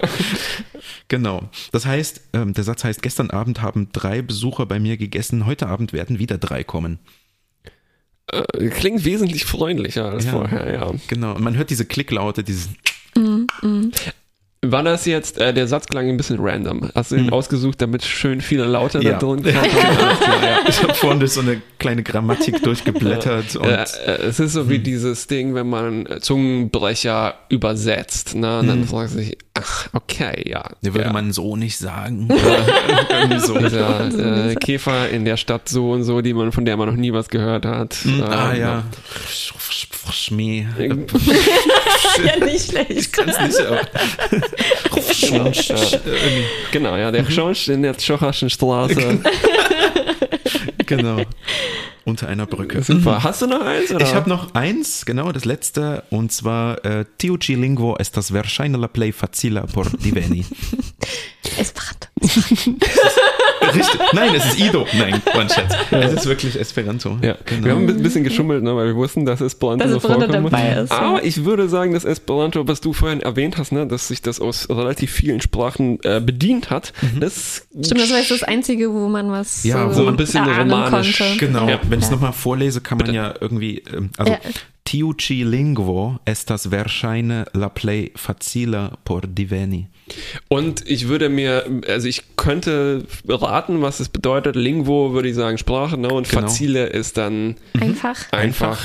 Genau. 1.09 1.49
Das 1.71 1.85
heißt, 1.85 2.21
ähm, 2.33 2.53
der 2.53 2.63
Satz 2.63 2.83
heißt, 2.83 3.01
gestern 3.01 3.29
Abend 3.29 3.61
haben 3.61 3.89
drei 3.93 4.21
Besucher 4.21 4.65
bei 4.65 4.79
mir 4.79 4.97
gegessen, 4.97 5.45
heute 5.45 5.67
Abend 5.67 5.93
werden 5.93 6.19
wieder 6.19 6.37
drei 6.37 6.63
kommen. 6.63 6.99
äh, 8.31 8.69
klingt 8.69 9.05
wesentlich 9.05 9.45
freundlicher 9.45 10.11
als 10.11 10.25
Ja. 10.25 10.31
vorher, 10.31 10.73
ja. 10.73 10.91
Genau. 11.07 11.33
Und 11.35 11.43
man 11.43 11.55
hört 11.55 11.69
diese 11.69 11.85
Klicklaute, 11.85 12.43
dieses, 12.43 12.69
Hm. 13.15 13.47
Hm. 13.61 13.91
War 14.71 14.83
das 14.83 15.05
jetzt, 15.05 15.37
äh, 15.39 15.53
der 15.53 15.67
Satz 15.67 15.85
klang 15.87 16.07
ein 16.09 16.17
bisschen 16.17 16.37
random. 16.39 16.89
Hast 16.95 17.11
du 17.11 17.15
ihn 17.15 17.25
Hm. 17.27 17.33
ausgesucht, 17.33 17.81
damit 17.81 18.03
schön 18.03 18.41
viele 18.41 18.65
Laute 18.65 18.99
Ja. 19.03 19.13
da 19.13 19.19
drin 19.19 19.43
kamen? 19.43 19.69
Ja. 20.41 20.59
ich 20.67 20.81
habe 20.83 20.93
vorhin 20.93 21.19
durch 21.19 21.31
so 21.33 21.41
eine 21.41 21.61
kleine 21.79 22.03
Grammatik 22.03 22.61
durchgeblättert 22.63 23.55
und 23.55 23.67
Äh, 23.67 23.83
es 24.27 24.39
ist 24.39 24.53
so 24.53 24.69
wie 24.69 24.79
dieses 24.79 25.27
Ding, 25.27 25.53
wenn 25.55 25.69
man 25.69 26.07
Zungenbrecher 26.21 27.35
übersetzt. 27.49 28.35
Ne? 28.35 28.59
Und 28.59 28.67
dann 28.67 28.83
fragt 28.85 29.13
man 29.15 29.23
sich, 29.23 29.37
ach, 29.61 29.89
okay, 29.93 30.43
ja. 30.49 30.63
der 30.81 30.93
würde 30.93 31.07
ja. 31.07 31.13
man 31.13 31.31
so 31.31 31.55
nicht 31.55 31.77
sagen. 31.77 32.27
Irgendwie 33.09 33.39
so. 33.39 33.57
Dieser 33.57 34.51
äh, 34.51 34.55
Käfer 34.55 35.09
in 35.09 35.25
der 35.25 35.37
Stadt 35.37 35.69
so 35.69 35.91
und 35.91 36.03
so, 36.03 36.21
die 36.21 36.33
man, 36.33 36.51
von 36.51 36.65
der 36.65 36.77
man 36.77 36.87
noch 36.89 36.95
nie 36.95 37.13
was 37.13 37.29
gehört 37.29 37.65
hat. 37.65 37.95
Hm, 38.03 38.23
ah 38.23 38.53
Äh, 38.53 38.59
ja. 38.59 38.83
Schmäh. 40.11 40.65
ja, 40.77 42.45
nicht 42.45 42.71
schlecht. 42.71 43.13
Kann's 43.13 43.39
nicht, 43.41 43.59
aber. 43.59 43.81
Genau, 45.21 45.47
ja. 45.51 45.99
genau, 46.71 46.95
ja, 46.95 47.11
der 47.11 47.29
Schorsch 47.29 47.67
in 47.67 47.83
der 47.83 47.97
Tschocherschen 47.97 48.49
Straße. 48.49 49.19
Genau. 50.87 51.21
Unter 52.05 52.29
einer 52.29 52.45
Brücke. 52.45 52.81
Super. 52.83 53.21
Hast 53.23 53.41
du 53.41 53.47
noch 53.47 53.65
eins? 53.65 53.91
Oder? 53.91 54.05
Ich 54.05 54.15
habe 54.15 54.29
noch 54.29 54.55
eins, 54.55 55.05
genau, 55.05 55.33
das 55.33 55.43
letzte, 55.43 56.03
und 56.09 56.31
zwar 56.31 56.83
äh, 56.85 57.03
Tiuci 57.17 57.55
Lingvo 57.55 57.97
estas 57.99 58.31
verŝajne 58.31 58.77
la 58.77 58.87
plej 58.87 59.11
facila 59.11 59.65
por 59.67 59.89
diveni. 59.89 60.45
Esperanto. 61.59 62.07
Richtig. 63.75 63.99
Nein, 64.13 64.33
es 64.35 64.45
ist 64.45 64.59
Ido. 64.59 64.85
Nein, 64.97 65.21
mein 65.35 65.49
Schatz. 65.49 65.73
Es 65.91 66.13
ist 66.13 66.25
wirklich 66.25 66.59
Esperanto. 66.59 67.17
Ja, 67.21 67.35
genau. 67.45 67.65
wir 67.65 67.71
haben 67.73 67.87
ein 67.89 68.01
bisschen 68.03 68.23
geschummelt, 68.23 68.63
ne, 68.63 68.75
weil 68.75 68.87
wir 68.87 68.95
wussten, 68.95 69.25
dass 69.25 69.41
Esperanto 69.41 69.83
Dass 69.83 69.91
so 69.91 69.97
Esperanto 69.97 70.27
dabei 70.27 70.73
ist, 70.83 70.91
ja. 70.91 70.99
Aber 70.99 71.23
ich 71.23 71.43
würde 71.45 71.69
sagen, 71.69 71.93
dass 71.93 72.05
Esperanto, 72.05 72.67
was 72.67 72.81
du 72.81 72.93
vorhin 72.93 73.21
erwähnt 73.21 73.57
hast, 73.57 73.71
ne, 73.71 73.87
dass 73.87 74.07
sich 74.07 74.21
das 74.21 74.39
aus 74.39 74.69
relativ 74.69 75.11
vielen 75.11 75.41
Sprachen 75.41 75.99
äh, 76.03 76.19
bedient 76.19 76.69
hat, 76.69 76.93
das 77.19 77.67
Stimmt, 77.81 78.01
das 78.01 78.11
war 78.11 78.17
jetzt 78.19 78.31
das 78.31 78.43
Einzige, 78.43 78.93
wo 78.93 79.07
man 79.07 79.31
was 79.31 79.63
Ja, 79.63 79.89
so, 79.91 80.01
wo 80.01 80.05
man 80.05 80.13
ein 80.13 80.17
bisschen 80.17 80.45
romanisch- 80.45 81.17
konnte. 81.17 81.37
Genau, 81.45 81.67
Ja. 81.69 81.79
wenn 81.87 81.99
ich 81.99 82.05
es 82.05 82.11
nochmal 82.11 82.33
vorlese, 82.33 82.81
kann 82.81 82.97
man 82.97 83.13
ja 83.13 83.33
irgendwie, 83.39 83.83
ähm, 83.93 84.09
also 84.17 84.31
Ja. 84.33 84.39
Tiuci 84.87 85.43
Lingvo 85.43 86.17
estas 86.25 86.63
verŝajne 86.71 87.41
la 87.59 87.67
plej 87.69 88.13
facila 88.15 88.85
por 89.03 89.27
diveni. 89.27 89.87
Und 90.47 90.83
ich 90.87 91.09
würde 91.09 91.27
mir, 91.27 91.65
also 91.89 92.07
ich 92.07 92.23
könnte 92.37 93.03
raten, 93.27 93.81
was 93.81 93.99
es 93.99 94.07
bedeutet. 94.07 94.55
Lingvo 94.55 95.11
würde 95.11 95.27
ich 95.27 95.35
sagen 95.35 95.57
Sprache, 95.57 95.97
ne? 95.97 96.07
Und 96.07 96.29
Genau. 96.29 96.41
facile 96.47 96.85
ist 96.87 97.17
dann 97.17 97.55
Einfach. 97.77 98.31
einfach. 98.31 98.79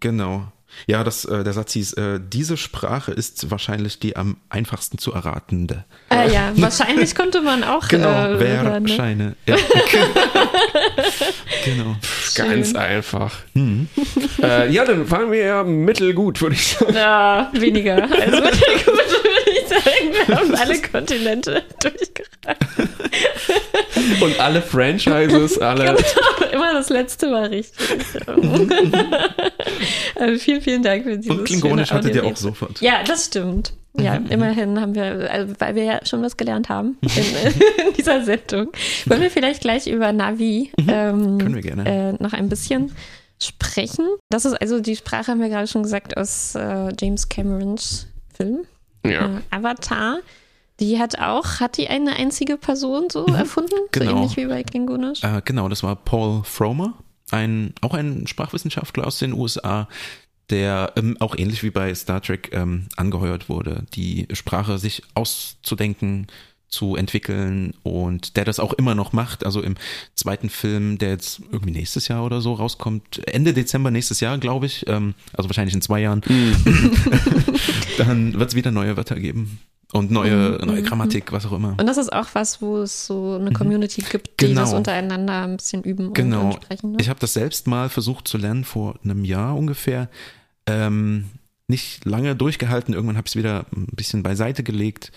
Genau. 0.00 0.50
Ja, 0.86 1.04
das, 1.04 1.24
äh, 1.24 1.44
der 1.44 1.52
Satz 1.52 1.72
hieß, 1.72 1.94
äh, 1.94 2.20
diese 2.22 2.56
Sprache 2.56 3.12
ist 3.12 3.50
wahrscheinlich 3.50 3.98
die 3.98 4.16
am 4.16 4.36
einfachsten 4.48 4.98
zu 4.98 5.12
erratende. 5.12 5.84
Äh, 6.10 6.32
ja, 6.32 6.52
wahrscheinlich 6.56 7.14
konnte 7.14 7.40
man 7.40 7.64
auch 7.64 7.88
Genau, 7.88 8.08
äh, 8.08 8.38
hören, 8.38 8.84
ne? 8.84 9.36
Ja. 9.46 9.56
genau. 11.64 11.96
Ganz 12.34 12.74
einfach. 12.74 13.32
Hm. 13.54 13.88
Äh, 14.42 14.70
ja, 14.70 14.84
dann 14.84 15.06
fahren 15.06 15.30
wir 15.30 15.44
ja 15.44 15.64
mittelgut, 15.64 16.40
würde 16.42 16.56
ich 16.56 16.68
sagen. 16.68 16.94
Ja, 16.94 17.50
weniger. 17.52 18.02
Also 18.02 18.10
mit 18.42 18.84
gut 18.84 18.96
würde 18.96 19.50
ich 19.50 19.68
sagen, 19.68 19.90
wir 20.26 20.36
haben 20.36 20.54
alle 20.54 20.80
Kontinente 20.82 21.62
durchgeraten. 21.80 22.88
Und 24.20 24.40
alle 24.40 24.62
Franchises, 24.62 25.58
alle. 25.60 25.84
Genau, 25.84 26.52
immer 26.52 26.72
das 26.74 26.88
letzte 26.90 27.30
war 27.30 27.50
richtig. 27.50 27.88
also 30.16 30.38
vielen, 30.38 30.60
vielen 30.62 30.82
Dank 30.82 31.04
für 31.04 31.18
dieses 31.18 31.36
Und 31.36 31.44
Klingonisch 31.44 31.90
hattet 31.90 32.14
ihr 32.14 32.24
auch 32.24 32.36
sofort. 32.36 32.80
Ja, 32.80 33.02
das 33.06 33.26
stimmt. 33.26 33.72
Ja, 33.96 34.18
Mhm, 34.18 34.26
immerhin 34.26 34.80
haben 34.80 34.94
wir, 34.96 35.30
also, 35.30 35.54
weil 35.60 35.76
wir 35.76 35.84
ja 35.84 36.00
schon 36.04 36.20
was 36.20 36.36
gelernt 36.36 36.68
haben 36.68 36.98
in, 37.02 37.86
in 37.86 37.92
dieser 37.96 38.24
Sendung. 38.24 38.72
Wollen 39.06 39.20
wir 39.20 39.30
vielleicht 39.30 39.60
gleich 39.60 39.86
über 39.86 40.12
Navi 40.12 40.72
ähm, 40.88 41.34
Mhm. 41.34 41.38
Können 41.38 41.54
wir 41.54 41.62
gerne. 41.62 41.86
Äh, 42.18 42.22
noch 42.22 42.32
ein 42.32 42.48
bisschen 42.48 42.92
sprechen? 43.40 44.08
Das 44.30 44.44
ist 44.44 44.54
also 44.54 44.80
die 44.80 44.96
Sprache, 44.96 45.30
haben 45.30 45.40
wir 45.40 45.48
gerade 45.48 45.68
schon 45.68 45.84
gesagt, 45.84 46.16
aus 46.16 46.56
äh, 46.56 46.88
James 47.00 47.28
Camerons 47.28 48.08
Film 48.36 48.64
Ja. 49.04 49.36
äh, 49.36 49.40
Avatar. 49.50 50.18
Die 50.80 50.98
hat 50.98 51.18
auch, 51.20 51.60
hat 51.60 51.76
die 51.76 51.88
eine 51.88 52.16
einzige 52.16 52.56
Person 52.56 53.08
so 53.10 53.26
erfunden? 53.26 53.76
Genau. 53.92 54.10
So 54.10 54.16
ähnlich 54.16 54.36
wie 54.36 54.46
bei 54.46 54.62
Klingonisch? 54.64 55.22
Äh, 55.22 55.40
genau, 55.44 55.68
das 55.68 55.82
war 55.82 55.94
Paul 55.96 56.42
Fromer, 56.42 56.94
ein, 57.30 57.74
auch 57.80 57.94
ein 57.94 58.26
Sprachwissenschaftler 58.26 59.06
aus 59.06 59.18
den 59.18 59.32
USA, 59.34 59.88
der 60.50 60.92
ähm, 60.96 61.16
auch 61.20 61.36
ähnlich 61.36 61.62
wie 61.62 61.70
bei 61.70 61.94
Star 61.94 62.20
Trek 62.20 62.50
ähm, 62.52 62.88
angeheuert 62.96 63.48
wurde, 63.48 63.84
die 63.94 64.26
Sprache 64.32 64.78
sich 64.78 65.02
auszudenken, 65.14 66.26
zu 66.74 66.96
entwickeln 66.96 67.72
und 67.84 68.36
der 68.36 68.44
das 68.44 68.58
auch 68.60 68.72
immer 68.74 68.94
noch 68.94 69.12
macht. 69.12 69.46
Also 69.46 69.62
im 69.62 69.76
zweiten 70.14 70.50
Film, 70.50 70.98
der 70.98 71.10
jetzt 71.10 71.40
irgendwie 71.52 71.70
nächstes 71.72 72.08
Jahr 72.08 72.24
oder 72.24 72.40
so 72.40 72.52
rauskommt, 72.54 73.26
Ende 73.28 73.54
Dezember 73.54 73.90
nächstes 73.90 74.20
Jahr, 74.20 74.36
glaube 74.38 74.66
ich, 74.66 74.84
ähm, 74.88 75.14
also 75.32 75.48
wahrscheinlich 75.48 75.74
in 75.74 75.80
zwei 75.82 76.00
Jahren, 76.00 76.20
dann 77.98 78.34
wird 78.38 78.50
es 78.50 78.54
wieder 78.56 78.70
neue 78.70 78.96
Wörter 78.96 79.16
geben 79.18 79.60
und 79.92 80.10
neue, 80.10 80.58
Mhm. 80.60 80.66
neue 80.66 80.82
Grammatik, 80.82 81.32
was 81.32 81.46
auch 81.46 81.52
immer. 81.52 81.76
Und 81.78 81.86
das 81.86 81.96
ist 81.98 82.12
auch 82.12 82.28
was, 82.34 82.60
wo 82.60 82.78
es 82.78 83.06
so 83.06 83.36
eine 83.36 83.52
Community 83.52 84.02
gibt, 84.02 84.40
die 84.40 84.46
Genau. 84.48 84.62
das 84.62 84.72
untereinander 84.72 85.44
ein 85.44 85.56
bisschen 85.56 85.82
üben 85.84 86.08
und, 86.08 86.14
Genau. 86.14 86.46
und 86.46 86.54
sprechen. 86.54 86.92
Ne? 86.92 86.96
Ich 87.00 87.08
habe 87.08 87.20
das 87.20 87.32
selbst 87.32 87.66
mal 87.66 87.88
versucht 87.88 88.26
zu 88.26 88.36
lernen 88.38 88.64
vor 88.64 88.96
einem 89.04 89.24
Jahr 89.24 89.56
ungefähr. 89.56 90.08
Ähm, 90.66 91.26
nicht 91.68 92.04
lange 92.04 92.36
durchgehalten. 92.36 92.92
Irgendwann 92.92 93.16
habe 93.16 93.26
ich 93.26 93.32
es 93.32 93.36
wieder 93.36 93.66
ein 93.74 93.86
bisschen 93.92 94.22
beiseite 94.22 94.62
gelegt. 94.62 95.12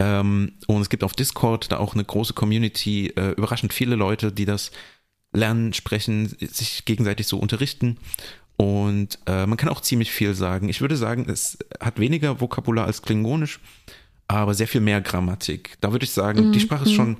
Ähm, 0.00 0.52
und 0.66 0.80
es 0.80 0.88
gibt 0.88 1.04
auf 1.04 1.12
Discord 1.12 1.70
da 1.70 1.76
auch 1.76 1.94
eine 1.94 2.04
große 2.04 2.32
Community, 2.32 3.12
äh, 3.16 3.32
überraschend 3.32 3.72
viele 3.72 3.94
Leute, 3.94 4.32
die 4.32 4.46
das 4.46 4.72
lernen, 5.32 5.72
sprechen, 5.74 6.26
sich 6.26 6.84
gegenseitig 6.86 7.26
so 7.26 7.38
unterrichten. 7.38 7.98
Und 8.56 9.18
äh, 9.26 9.46
man 9.46 9.56
kann 9.56 9.68
auch 9.68 9.80
ziemlich 9.80 10.10
viel 10.10 10.34
sagen. 10.34 10.68
Ich 10.68 10.80
würde 10.80 10.96
sagen, 10.96 11.26
es 11.28 11.58
hat 11.80 12.00
weniger 12.00 12.40
Vokabular 12.40 12.86
als 12.86 13.02
Klingonisch, 13.02 13.60
aber 14.26 14.54
sehr 14.54 14.68
viel 14.68 14.80
mehr 14.80 15.00
Grammatik. 15.00 15.76
Da 15.80 15.92
würde 15.92 16.04
ich 16.04 16.10
sagen, 16.10 16.52
die 16.52 16.60
Sprache 16.60 16.84
ist 16.84 16.94
schon 16.94 17.16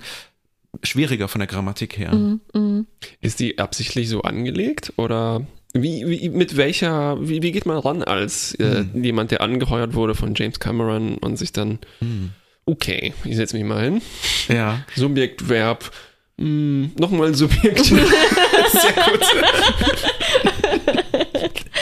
schwieriger 0.82 1.28
von 1.28 1.40
der 1.40 1.48
Grammatik 1.48 1.98
her. 1.98 2.14
Mhm. 2.14 2.86
Ist 3.20 3.40
die 3.40 3.58
absichtlich 3.58 4.08
so 4.08 4.22
angelegt 4.22 4.92
oder 4.96 5.46
wie, 5.72 6.06
wie 6.06 6.28
mit 6.28 6.56
welcher, 6.56 7.16
wie, 7.20 7.42
wie 7.42 7.52
geht 7.52 7.66
man 7.66 7.78
ran 7.78 8.02
als 8.02 8.54
äh, 8.54 8.84
jemand, 8.94 9.30
der 9.30 9.40
angeheuert 9.40 9.94
wurde 9.94 10.14
von 10.14 10.34
James 10.34 10.60
Cameron 10.60 11.18
und 11.18 11.36
sich 11.36 11.52
dann, 11.52 11.78
okay, 12.70 13.12
ich 13.24 13.36
setze 13.36 13.56
mich 13.56 13.64
mal 13.64 13.82
hin, 13.82 14.02
Ja. 14.48 14.80
Subjekt, 14.96 15.48
Verb, 15.48 15.90
mh, 16.36 16.90
nochmal 16.98 17.34
Subjekt. 17.34 17.84
Sehr 17.84 18.92
gut. 18.92 19.24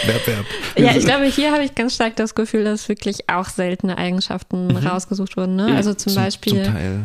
Verb, 0.06 0.26
Verb. 0.26 0.46
Ja, 0.76 0.96
ich 0.96 1.04
glaube, 1.04 1.24
hier 1.26 1.52
habe 1.52 1.64
ich 1.64 1.74
ganz 1.74 1.94
stark 1.94 2.16
das 2.16 2.34
Gefühl, 2.34 2.64
dass 2.64 2.88
wirklich 2.88 3.28
auch 3.28 3.48
seltene 3.48 3.98
Eigenschaften 3.98 4.76
rausgesucht 4.76 5.36
wurden. 5.36 5.56
Ne? 5.56 5.74
Also 5.76 5.94
zum, 5.94 6.14
Beispiel 6.14 6.64
Zum 6.64 6.72
Teil. 6.74 7.04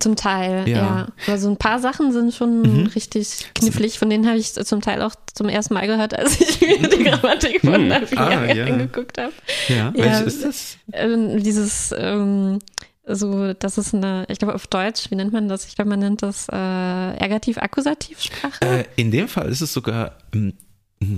Zum 0.00 0.16
Teil, 0.16 0.66
Ja. 0.68 0.76
ja. 0.76 1.08
Also 1.32 1.48
ein 1.50 1.56
paar 1.58 1.78
Sachen 1.78 2.12
sind 2.12 2.34
schon 2.34 2.86
richtig 2.94 3.46
knifflig, 3.54 3.98
von 3.98 4.08
denen 4.10 4.26
habe 4.26 4.38
ich 4.38 4.52
zum 4.54 4.80
Teil 4.80 5.02
auch 5.02 5.14
zum 5.34 5.48
ersten 5.48 5.74
Mal 5.74 5.86
gehört, 5.86 6.18
als 6.18 6.40
ich 6.40 6.60
mir 6.60 6.88
die 6.88 7.04
Grammatik 7.04 7.60
von 7.60 7.86
Navi 7.88 8.16
Ah, 8.16 8.44
ja. 8.52 8.64
angeguckt 8.64 9.18
habe. 9.18 9.32
Ja. 9.68 9.92
Ja. 9.94 9.96
Welches 10.24 10.34
ist 10.34 10.44
das? 10.44 10.76
Ähm, 10.94 11.42
dieses, 11.42 11.94
ähm, 11.96 12.58
so, 13.06 13.52
das 13.52 13.78
ist 13.78 13.94
eine, 13.94 14.24
ich 14.28 14.38
glaube 14.38 14.54
auf 14.54 14.66
Deutsch, 14.68 15.10
wie 15.10 15.16
nennt 15.16 15.32
man 15.32 15.48
das? 15.48 15.66
Ich 15.66 15.74
glaube, 15.76 15.90
man 15.90 15.98
nennt 16.00 16.22
das 16.22 16.48
äh, 16.50 16.54
Ergativ-Akkusativ-Sprache. 16.56 18.64
Äh, 18.64 18.84
in 18.96 19.10
dem 19.10 19.28
Fall 19.28 19.48
ist 19.48 19.60
es 19.60 19.72
sogar, 19.72 20.12
ähm, 20.34 20.54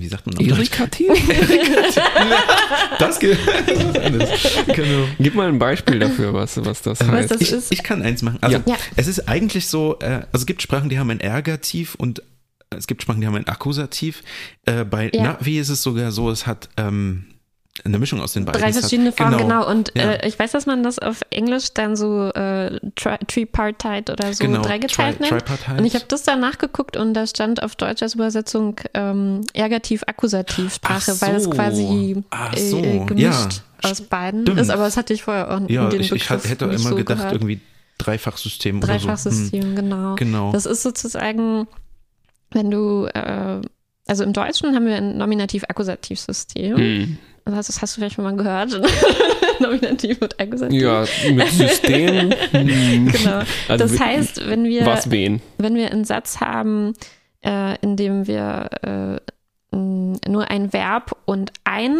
wie 0.01 0.09
sagt 0.09 0.27
man? 0.27 0.35
Deutsch? 0.37 0.49
Irritativ? 0.49 1.09
Das 2.99 3.19
geht. 3.19 3.39
genau. 4.75 5.05
Gib 5.19 5.35
mal 5.35 5.49
ein 5.49 5.59
Beispiel 5.59 5.99
dafür, 5.99 6.33
was, 6.33 6.65
was 6.65 6.83
das 6.83 7.01
Was 7.01 7.09
heißt. 7.09 7.31
das 7.33 7.41
Ich, 7.41 7.53
ist. 7.53 7.73
ich 7.73 7.83
kann 7.83 8.03
eins 8.03 8.23
machen. 8.23 8.39
Also 8.41 8.61
Ja. 8.67 8.77
es 8.97 9.07
ist 9.09 9.29
eigentlich 9.29 9.67
so, 9.67 9.99
äh, 10.01 10.07
also 10.07 10.27
es 10.35 10.47
gibt 10.47 10.63
Sprachen, 10.63 10.89
die 10.89 10.99
haben 10.99 11.11
ein 11.11 11.21
Ergativ 11.21 11.95
und 11.97 12.23
es 12.71 12.87
gibt 12.87 13.03
Sprachen, 13.03 13.21
die 13.21 13.27
haben 13.27 13.35
ein 13.37 13.47
Akkusativ. 13.49 14.23
Äh, 14.67 14.85
bei 14.85 15.11
Ja. 15.13 15.23
Navi 15.25 15.59
ist 15.59 15.69
es 15.69 15.83
sogar 15.83 16.13
so, 16.13 16.31
es 16.31 16.47
hat 16.47 16.69
ähm, 16.77 17.27
eine 17.85 17.99
Mischung 17.99 18.21
aus 18.21 18.33
den 18.35 18.45
beiden. 18.45 18.61
Drei 18.61 18.69
hat- 18.73 18.79
verschiedene 18.79 19.11
Formen, 19.11 19.37
genau. 19.37 19.69
Und 19.69 19.91
Ja. 19.97 20.13
äh, 20.13 20.29
ich 20.29 20.39
weiß, 20.39 20.53
dass 20.53 20.65
man 20.67 20.85
das 20.85 21.01
auf 21.01 21.23
Englisch 21.31 21.75
dann 21.75 21.97
so 21.97 22.29
äh, 22.31 22.79
tri 22.95 23.19
Tripartite 23.27 24.13
oder 24.13 24.33
so 24.33 24.45
Genau, 24.45 24.63
dreigeteilt 24.63 25.19
tri- 25.19 25.23
nennt. 25.29 25.41
tripartite. 25.45 25.79
Und 25.79 25.85
ich 25.85 25.95
habe 25.97 26.05
das 26.07 26.23
dann 26.23 26.39
nachgeguckt 26.41 26.97
und 26.97 27.15
da 27.15 27.27
stand 27.27 27.63
auf 27.65 27.75
Deutsch 27.75 28.01
als 28.03 28.15
Übersetzung 28.15 28.77
ähm, 28.95 29.41
Ergativ-Akkusativ-Sprache, 29.55 31.13
Ach 31.17 31.21
weil 31.23 31.35
es 31.37 31.45
so. 31.45 31.51
quasi 31.51 32.23
äh, 32.31 32.61
so, 32.61 32.81
gemischt 33.07 33.63
ja. 33.83 33.91
aus 33.91 34.01
beiden 34.03 34.43
Stimmt. 34.43 34.61
ist. 34.61 34.71
Aber 34.71 34.85
das 34.85 34.97
hatte 34.97 35.13
ich 35.13 35.23
vorher 35.25 35.51
auch 35.51 35.61
Ja, 35.69 35.85
in 35.87 35.91
den 35.91 36.01
ich, 36.01 36.13
ich 36.13 36.23
Begriff 36.29 36.49
hätte 36.49 36.67
nicht 36.69 36.81
immer 36.81 36.91
so 36.91 36.95
gedacht, 36.97 37.19
gehört. 37.19 37.35
irgendwie 37.35 37.61
Dreifachsystem 37.99 38.79
oder 38.79 38.87
so. 38.87 38.93
Dreifachsystem, 38.93 39.75
genau. 39.77 40.15
Genau. 40.15 40.53
Das 40.53 40.67
ist 40.67 40.83
sozusagen, 40.83 41.67
wenn 42.53 42.71
du, 42.71 43.07
äh, 43.13 43.61
also 44.07 44.23
im 44.25 44.33
Deutschen 44.33 44.75
haben 44.75 44.87
wir 44.87 44.97
ein 44.97 45.17
Nominativ-Akkusativ-System. 45.19 46.77
Hm. 46.77 47.19
Das, 47.47 47.67
das 47.67 47.83
hast 47.83 47.97
du 47.97 48.01
vielleicht 48.01 48.17
schon 48.17 48.25
mal 48.25 48.35
gehört. 48.37 48.81
Nominativ 49.61 50.21
und 50.23 50.41
Akkusativ. 50.41 50.81
Ja, 50.81 51.05
mit 51.33 51.49
System. 51.49 52.33
hm. 52.53 53.13
Genau. 53.13 53.41
Also 53.69 53.87
Das 53.87 54.01
heißt, 54.01 54.49
wenn 54.49 54.65
wir, 54.65 54.87
Was 54.87 55.11
wen? 55.11 55.41
wenn 55.59 55.75
wir 55.75 55.91
einen 55.93 56.05
Satz 56.05 56.41
haben, 56.41 56.95
äh, 57.45 57.79
in 57.83 57.97
dem 57.97 58.27
wir 58.27 59.21
äh, 59.73 59.77
nur 59.77 60.51
ein 60.51 60.73
Verb 60.73 61.17
und 61.27 61.53
ein 61.65 61.99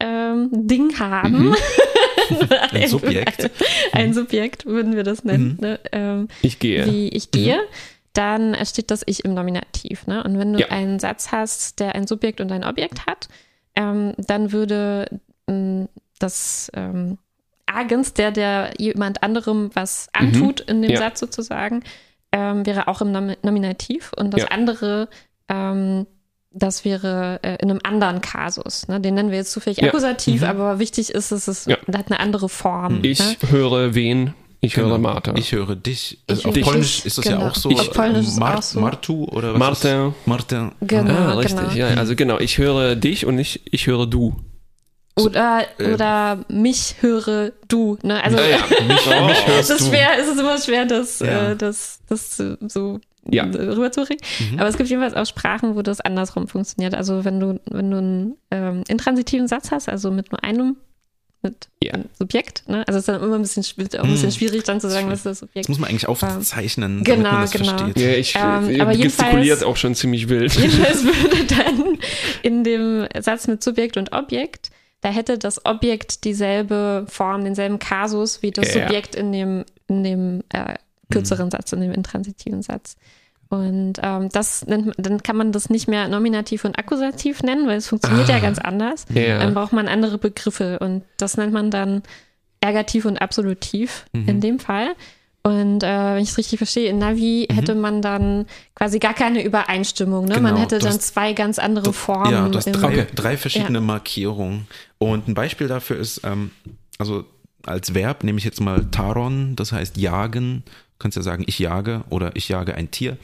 ähm, 0.00 0.48
Ding 0.52 0.98
haben, 1.00 1.54
Ein 2.72 2.88
Subjekt. 2.88 3.50
ein 3.92 4.12
Subjekt 4.14 4.66
würden 4.66 4.94
wir 4.94 5.02
das 5.02 5.24
nennen, 5.24 5.54
Mhm. 5.58 5.60
ne? 5.66 5.80
ähm, 5.92 6.28
Ich 6.42 6.58
gehe. 6.58 6.86
wie 6.86 7.08
ich 7.08 7.30
gehe, 7.30 7.58
dann 8.12 8.54
steht 8.66 8.90
das 8.90 9.02
Ich 9.06 9.24
im 9.24 9.34
Nominativ. 9.34 10.06
Ne? 10.06 10.22
Und 10.22 10.38
wenn 10.38 10.52
du 10.52 10.60
Ja. 10.60 10.68
einen 10.68 10.98
Satz 11.00 11.32
hast, 11.32 11.80
der 11.80 11.94
ein 11.94 12.06
Subjekt 12.06 12.40
und 12.40 12.52
ein 12.52 12.64
Objekt 12.64 13.06
hat, 13.06 13.28
ähm, 13.74 14.14
dann 14.18 14.52
würde 14.52 15.08
ähm, 15.46 15.88
das 16.18 16.70
ähm, 16.74 17.18
Agens, 17.66 18.14
der 18.14 18.30
der 18.32 18.72
jemand 18.78 19.22
anderem 19.22 19.70
was 19.74 20.08
antut 20.12 20.60
in 20.60 20.82
dem 20.82 20.90
Ja. 20.92 20.98
Satz 20.98 21.20
sozusagen, 21.20 21.82
ähm, 22.32 22.64
wäre 22.66 22.88
auch 22.88 23.00
im 23.00 23.12
Nom 23.12 23.32
Nominativ. 23.42 24.12
Und 24.16 24.32
das 24.32 24.42
Ja. 24.42 24.48
andere, 24.48 25.08
ähm, 25.48 26.06
das 26.50 26.84
wäre 26.84 27.40
äh, 27.42 27.56
in 27.62 27.70
einem 27.70 27.80
anderen 27.82 28.20
Kasus. 28.20 28.88
Ne? 28.88 29.00
Den 29.00 29.14
nennen 29.14 29.30
wir 29.30 29.38
jetzt 29.38 29.52
zufällig 29.52 29.78
Ja. 29.78 29.88
Akkusativ, 29.88 30.42
aber 30.42 30.78
wichtig 30.78 31.10
ist, 31.10 31.30
es 31.30 31.46
ist, 31.46 31.66
Ja. 31.66 31.76
hat 31.94 32.06
eine 32.10 32.20
andere 32.20 32.48
Form. 32.48 33.00
Ich 33.02 33.18
ne? 33.18 33.36
höre 33.50 33.94
wen? 33.94 34.34
Ich 34.60 34.74
Genau. 34.74 34.88
höre 34.88 34.98
Martha. 34.98 35.34
Ich 35.36 35.52
höre 35.52 35.76
dich. 35.76 36.18
Ich 36.26 36.30
Also 36.30 36.48
auf 36.48 36.56
höre 36.56 36.62
Polnisch 36.64 36.96
dich, 36.96 37.06
ist 37.06 37.18
das 37.18 37.24
genau. 37.24 37.40
ja 37.42 37.48
auch 37.50 37.54
so. 37.54 37.70
Ich- 37.70 37.78
Auf 37.80 37.92
Polnisch 37.92 38.26
ist 38.26 38.40
Mar 38.40 38.58
auch 38.58 38.62
so. 38.62 38.80
Martu 38.80 39.24
oder 39.26 39.52
was? 39.52 39.58
Martin. 39.58 40.14
Martin. 40.26 40.72
Genau, 40.80 41.12
ah, 41.12 41.34
richtig. 41.34 41.58
genau. 41.60 41.72
Ja, 41.74 41.86
also 41.94 42.16
genau. 42.16 42.38
Ich 42.40 42.58
höre 42.58 42.96
dich 42.96 43.24
und 43.24 43.38
ich, 43.38 43.60
ich 43.72 43.86
höre 43.86 44.06
du. 44.06 44.34
Oder, 45.16 45.64
äh, 45.78 45.94
oder 45.94 46.44
mich 46.48 46.96
höre 47.00 47.52
du. 47.68 47.98
Ne? 48.02 48.22
Also 48.22 48.38
Ah, 48.38 48.46
ja. 48.46 48.58
Mich, 48.86 49.00
Oh. 49.06 49.26
mich 49.26 49.46
hörst 49.46 49.70
es 49.70 49.80
ist 49.80 49.86
du. 49.86 49.90
schwer, 49.90 50.08
es 50.20 50.28
ist 50.28 50.38
immer 50.40 50.58
schwer, 50.58 50.86
das, 50.86 51.18
Ja. 51.20 51.50
äh, 51.50 51.56
das, 51.56 52.00
das 52.08 52.36
so 52.68 53.00
Ja. 53.30 53.44
rüberzubringen. 53.44 54.22
Mhm. 54.52 54.58
Aber 54.60 54.68
es 54.68 54.76
gibt 54.76 54.88
jedenfalls 54.90 55.14
auch 55.14 55.26
Sprachen, 55.26 55.74
wo 55.76 55.82
das 55.82 56.00
andersrum 56.00 56.46
funktioniert. 56.48 56.94
Also 56.94 57.24
wenn 57.24 57.38
du, 57.40 57.60
wenn 57.70 57.90
du 57.90 57.96
einen 57.98 58.36
ähm, 58.52 58.84
intransitiven 58.88 59.46
Satz 59.48 59.70
hast, 59.72 59.88
also 59.88 60.10
mit 60.10 60.30
nur 60.32 60.42
einem 60.44 60.76
mit 61.42 61.68
einem 61.92 62.06
Subjekt, 62.18 62.68
ne? 62.68 62.78
Also 62.86 62.98
es 62.98 63.02
ist 63.02 63.08
dann 63.08 63.22
immer 63.22 63.36
ein 63.36 63.42
bisschen, 63.42 63.62
auch 63.62 64.04
ein 64.04 64.10
bisschen 64.10 64.26
Mhm. 64.28 64.32
schwierig 64.32 64.64
dann 64.64 64.80
zu 64.80 64.90
sagen, 64.90 65.06
was 65.08 65.18
ist 65.20 65.26
das 65.26 65.30
Das 65.40 65.48
Subjekt. 65.48 65.68
muss 65.68 65.78
man 65.78 65.88
eigentlich 65.88 66.08
aufzeichnen, 66.08 67.04
damit 67.04 67.06
Genau, 67.06 67.30
man 67.32 67.40
das 67.42 67.50
genau. 67.52 67.78
versteht. 67.78 67.98
Ja, 68.00 68.10
ich 68.10 68.34
Ähm, 68.34 68.80
aber 68.80 68.92
gestikuliert 68.96 69.44
jedenfalls- 69.44 69.62
auch 69.62 69.76
schon 69.76 69.94
ziemlich 69.94 70.28
wild. 70.28 70.52
Jedenfalls 70.58 71.04
würde 71.04 71.44
dann 71.46 71.98
in 72.42 72.64
dem 72.64 73.06
Satz 73.20 73.46
mit 73.46 73.62
Subjekt 73.62 73.96
und 73.96 74.12
Objekt, 74.12 74.70
da 75.00 75.10
hätte 75.10 75.38
das 75.38 75.64
Objekt 75.64 76.24
dieselbe 76.24 77.06
Form, 77.08 77.44
denselben 77.44 77.78
Kasus 77.78 78.42
wie 78.42 78.50
das 78.50 78.74
Ja. 78.74 78.82
Subjekt 78.82 79.14
in 79.14 79.30
dem, 79.32 79.64
in 79.86 80.02
dem 80.02 80.42
äh, 80.52 80.74
kürzeren 81.10 81.50
Satz, 81.52 81.72
in 81.72 81.80
dem 81.80 81.92
intransitiven 81.92 82.62
Satz. 82.62 82.96
Und 83.50 83.94
ähm, 84.02 84.28
das 84.30 84.66
nennt 84.66 84.86
man, 84.86 84.94
dann 84.98 85.22
kann 85.22 85.36
man 85.36 85.52
das 85.52 85.70
nicht 85.70 85.88
mehr 85.88 86.06
Nominativ 86.08 86.64
und 86.64 86.78
Akkusativ 86.78 87.42
nennen, 87.42 87.66
weil 87.66 87.78
es 87.78 87.88
funktioniert 87.88 88.28
ja 88.28 88.36
Ah. 88.36 88.40
ganz 88.40 88.58
anders. 88.58 89.06
Ja. 89.12 89.38
Dann 89.38 89.54
braucht 89.54 89.72
man 89.72 89.88
andere 89.88 90.18
Begriffe 90.18 90.78
und 90.80 91.02
das 91.16 91.36
nennt 91.38 91.52
man 91.54 91.70
dann 91.70 92.02
Ergativ 92.60 93.04
und 93.04 93.18
Absolutiv 93.22 94.04
in 94.12 94.40
dem 94.40 94.58
Fall. 94.58 94.88
Und 95.44 95.82
äh, 95.82 95.86
wenn 96.14 96.22
ich 96.22 96.30
es 96.30 96.36
richtig 96.36 96.58
verstehe, 96.58 96.90
in 96.90 96.98
Navi 96.98 97.46
hätte 97.50 97.74
man 97.74 98.02
dann 98.02 98.44
quasi 98.74 98.98
gar 98.98 99.14
keine 99.14 99.42
Übereinstimmung. 99.42 100.26
Ne? 100.26 100.34
man 100.40 100.52
Genau, 100.54 100.60
hätte 100.60 100.78
du 100.78 100.84
dann 100.84 100.94
hast- 100.94 101.02
zwei 101.14 101.32
ganz 101.32 101.58
andere 101.58 101.92
Formen. 101.94 102.32
Ja, 102.32 102.46
du 102.48 102.58
hast 102.58 102.66
drei, 102.72 103.06
drei 103.14 103.36
verschiedene 103.38 103.80
Markierungen. 103.80 104.66
Und 104.98 105.26
ein 105.28 105.34
Beispiel 105.34 105.68
dafür 105.68 105.96
ist, 105.96 106.20
ähm, 106.24 106.50
also 106.98 107.24
als 107.64 107.94
Verb 107.94 108.24
nehme 108.24 108.38
ich 108.38 108.44
jetzt 108.44 108.60
mal 108.60 108.86
Taron, 108.90 109.54
das 109.56 109.72
heißt 109.72 109.96
jagen. 109.96 110.64
Du 110.98 111.02
kannst 111.04 111.16
ja 111.16 111.22
sagen, 111.22 111.44
ich 111.46 111.58
jage 111.60 112.02
oder 112.10 112.34
ich 112.34 112.48
jage 112.48 112.74
ein 112.74 112.90
Tier. 112.90 113.16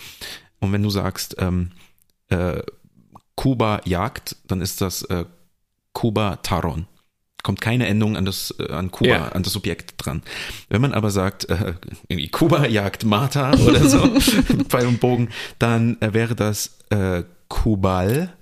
Und 0.61 0.73
wenn 0.73 0.83
du 0.83 0.91
sagst, 0.91 1.35
ähm, 1.39 1.73
äh, 2.29 2.63
Kuba 3.35 3.81
jagt, 3.85 4.37
dann 4.47 4.61
ist 4.61 4.81
das 4.81 5.03
äh, 5.03 5.25
Kuba 5.93 6.37
Taron. 6.37 6.87
Kommt 7.43 7.61
keine 7.61 7.87
Endung 7.89 8.17
an 8.17 8.25
das, 8.25 8.55
äh, 8.59 8.73
an 8.73 8.91
Kuba, 8.93 9.11
Ja. 9.11 9.29
an 9.29 9.43
das 9.43 9.53
Subjekt 9.53 9.95
dran. 9.99 10.23
Wenn 10.69 10.81
man 10.81 10.95
aber 10.95 11.11
sagt, 11.11 11.47
äh, 11.51 11.75
irgendwie 12.09 12.29
Kuba 12.31 12.67
jagt 12.67 13.05
Martha 13.05 13.53
oder 13.67 13.87
so, 13.89 13.99
Pfeil 14.69 14.87
und 14.87 15.01
Bogen, 15.01 15.29
dann 15.59 16.01
äh, 16.01 16.15
wäre 16.15 16.35
das 16.37 16.79
äh, 16.91 17.25
Kubal 17.49 18.33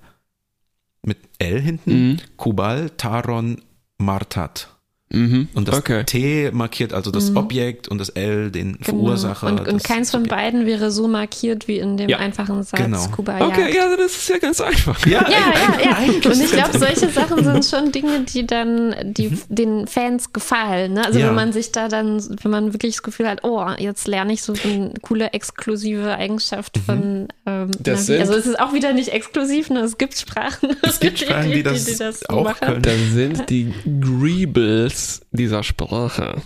mit 1.02 1.18
L 1.38 1.60
hinten. 1.60 1.90
Mhm. 2.10 2.16
Kubal 2.36 2.90
Taron 2.90 3.62
Martat. 3.98 4.68
Mhm. 5.12 5.48
Und 5.54 5.68
das 5.68 5.76
okay. 5.78 6.04
T 6.04 6.50
markiert 6.52 6.92
also 6.92 7.10
das 7.10 7.36
Objekt 7.36 7.88
und 7.88 7.98
das 7.98 8.08
L 8.10 8.50
den 8.50 8.72
Genau. 8.78 8.84
Verursacher. 8.84 9.46
Und, 9.48 9.68
und 9.68 9.84
keins 9.84 10.10
von 10.10 10.22
beiden 10.24 10.64
wäre 10.66 10.90
so 10.90 11.06
markiert 11.08 11.68
wie 11.68 11.78
in 11.78 11.96
dem 11.96 12.08
Ja. 12.08 12.18
einfachen 12.18 12.62
Satz 12.62 12.80
Genau. 12.80 13.06
Kuba 13.08 13.38
Okay, 13.46 13.62
Jagd. 13.62 13.74
ja, 13.74 13.96
das 13.96 14.12
ist 14.16 14.28
ja 14.28 14.38
ganz 14.38 14.60
einfach. 14.60 15.06
Ja, 15.06 15.22
Ja, 15.28 15.36
ja, 15.38 15.84
ja. 15.90 15.96
eigentlich 15.96 16.26
Und 16.26 16.42
ich 16.42 16.50
glaube, 16.52 16.78
solche 16.78 17.08
Sachen 17.10 17.44
sind 17.44 17.64
schon 17.64 17.92
Dinge, 17.92 18.20
die 18.20 18.46
dann 18.46 18.94
die, 19.04 19.38
den 19.48 19.86
Fans 19.86 20.32
gefallen. 20.32 20.94
Ne? 20.94 21.04
Also 21.04 21.18
Ja. 21.18 21.28
wenn 21.28 21.34
man 21.34 21.52
sich 21.52 21.72
da 21.72 21.88
dann, 21.88 22.22
wenn 22.42 22.50
man 22.50 22.72
wirklich 22.72 22.94
das 22.94 23.02
Gefühl 23.02 23.28
hat, 23.28 23.40
oh, 23.44 23.66
jetzt 23.78 24.08
lerne 24.08 24.32
ich 24.32 24.42
so 24.42 24.54
eine 24.64 24.92
coole 25.02 25.32
exklusive 25.32 26.14
Eigenschaft 26.14 26.78
von 26.78 27.28
ähm, 27.46 27.70
Das 27.78 28.08
Navi. 28.08 28.18
sind- 28.18 28.20
Also 28.20 28.34
es 28.34 28.46
ist 28.46 28.58
auch 28.60 28.72
wieder 28.72 28.92
nicht 28.92 29.08
exklusiv, 29.10 29.68
ne? 29.70 29.80
es 29.80 29.98
gibt 29.98 30.16
Sprachen. 30.16 30.70
Es 30.82 31.00
gibt 31.00 31.18
Sprachen, 31.20 31.52
die 31.52 31.62
das, 31.62 31.84
so 31.84 32.04
auch 32.28 32.44
machen. 32.44 32.56
können. 32.60 32.82
Das 32.82 32.94
sind 33.12 33.50
die 33.50 33.72
Greebles 34.00 35.01
dieser 35.30 35.62
Sprache. 35.62 36.42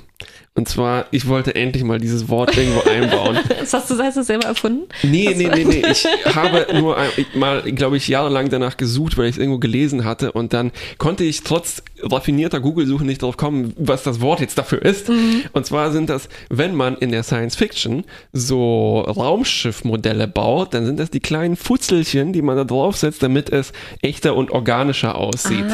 Und 0.56 0.68
zwar, 0.68 1.06
ich 1.10 1.28
wollte 1.28 1.54
endlich 1.54 1.84
mal 1.84 1.98
dieses 1.98 2.28
Wort 2.28 2.56
irgendwo 2.56 2.80
einbauen. 2.88 3.38
Das 3.66 3.72
hast 3.72 3.90
du, 3.90 3.98
hast 3.98 4.16
du 4.16 4.22
selber 4.22 4.46
erfunden? 4.46 4.86
Nee, 5.02 5.34
nee, 5.36 5.48
nee, 5.48 5.64
nee. 5.64 5.82
Ich 5.90 6.06
habe 6.34 6.66
nur 6.78 6.96
ein, 6.96 7.10
ich, 7.16 7.34
mal, 7.34 7.62
glaube 7.62 7.96
ich, 7.96 8.06
jahrelang 8.06 8.48
danach 8.48 8.76
gesucht, 8.76 9.18
weil 9.18 9.26
ich 9.26 9.32
es 9.32 9.38
irgendwo 9.38 9.58
gelesen 9.58 10.04
hatte. 10.04 10.32
Und 10.32 10.52
dann 10.52 10.70
konnte 10.98 11.24
ich 11.24 11.42
trotz 11.42 11.82
raffinierter 12.00 12.60
Google-Suche 12.60 13.04
nicht 13.04 13.22
darauf 13.22 13.36
kommen, 13.36 13.72
was 13.76 14.02
das 14.02 14.20
Wort 14.20 14.40
jetzt 14.40 14.56
dafür 14.56 14.82
ist. 14.82 15.10
Und 15.52 15.66
zwar 15.66 15.90
sind 15.92 16.08
das, 16.08 16.28
wenn 16.48 16.74
man 16.74 16.96
in 16.96 17.10
der 17.10 17.22
Science 17.22 17.56
Fiction 17.56 18.04
so 18.32 19.00
Raumschiffmodelle 19.00 20.28
baut, 20.28 20.74
dann 20.74 20.86
sind 20.86 20.98
das 20.98 21.10
die 21.10 21.20
kleinen 21.20 21.56
Futzelchen, 21.56 22.32
die 22.32 22.42
man 22.42 22.56
da 22.56 22.64
draufsetzt, 22.64 23.22
damit 23.22 23.50
es 23.50 23.72
echter 24.00 24.36
und 24.36 24.50
organischer 24.50 25.16
aussieht. 25.16 25.66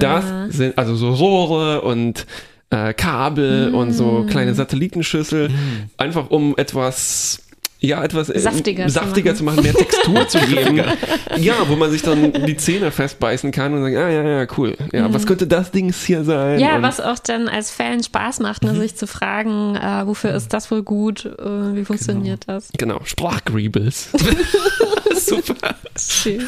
Das 0.00 0.24
sind 0.48 0.78
also 0.78 0.96
so 0.96 1.12
Rohre 1.14 1.82
und 1.82 2.26
äh, 2.70 2.92
Kabel 2.94 3.74
und 3.74 3.92
so 3.92 4.26
kleine 4.28 4.54
Satellitenschüssel, 4.54 5.50
einfach 5.96 6.30
um 6.30 6.54
etwas 6.56 7.45
ja, 7.78 8.02
etwas 8.02 8.30
äh, 8.30 8.38
Saftiger 8.38 8.88
zu 8.88 9.00
machen. 9.00 9.36
zu 9.36 9.44
machen, 9.44 9.62
mehr 9.62 9.74
Textur 9.74 10.28
zu 10.28 10.38
geben. 10.40 10.82
ja, 11.36 11.54
wo 11.68 11.76
man 11.76 11.90
sich 11.90 12.02
dann 12.02 12.32
die 12.32 12.56
Zähne 12.56 12.90
festbeißen 12.90 13.50
kann 13.52 13.74
und 13.74 13.82
sagt, 13.82 13.96
ah 13.96 14.08
ja, 14.08 14.22
ja, 14.22 14.46
cool. 14.56 14.76
Ja, 14.92 15.12
was 15.12 15.26
könnte 15.26 15.46
das 15.46 15.70
Ding 15.70 15.92
hier 15.92 16.24
sein? 16.24 16.58
Ja, 16.58 16.76
und, 16.76 16.82
was 16.82 17.00
auch 17.00 17.18
dann 17.18 17.48
als 17.48 17.70
Fan 17.70 18.02
Spaß 18.02 18.40
macht, 18.40 18.64
Mhm. 18.64 18.72
ne, 18.72 18.78
sich 18.80 18.96
zu 18.96 19.06
fragen, 19.06 19.76
äh, 19.76 20.06
wofür 20.06 20.34
ist 20.34 20.52
das 20.52 20.70
wohl 20.70 20.82
gut, 20.82 21.26
äh, 21.26 21.74
wie 21.76 21.84
funktioniert 21.84 22.44
das? 22.46 22.70
Genau, 22.78 23.00
Sprachgreebles. 23.04 24.08
Super. 25.16 25.74
Schön. 25.98 26.46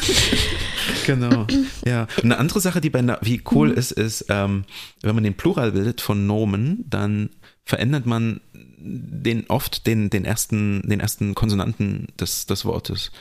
Genau. 1.05 1.47
Ja. 1.85 2.03
Und 2.17 2.25
eine 2.25 2.37
andere 2.37 2.59
Sache, 2.59 2.81
die 2.81 2.89
bei 2.89 3.01
Navi 3.01 3.41
cool 3.51 3.71
ist, 3.71 3.91
ist, 3.91 4.25
ähm, 4.29 4.63
wenn 5.01 5.15
man 5.15 5.23
den 5.23 5.35
Plural 5.35 5.71
bildet 5.71 6.01
von 6.01 6.27
Nomen, 6.27 6.85
dann 6.89 7.29
verändert 7.65 8.05
man 8.05 8.41
den 8.81 9.45
oft 9.49 9.85
den, 9.87 10.09
den 10.09 10.25
ersten, 10.25 10.81
den 10.87 10.99
ersten 10.99 11.35
Konsonanten 11.35 12.07
des, 12.19 12.45
des 12.45 12.65
Wortes. 12.65 13.11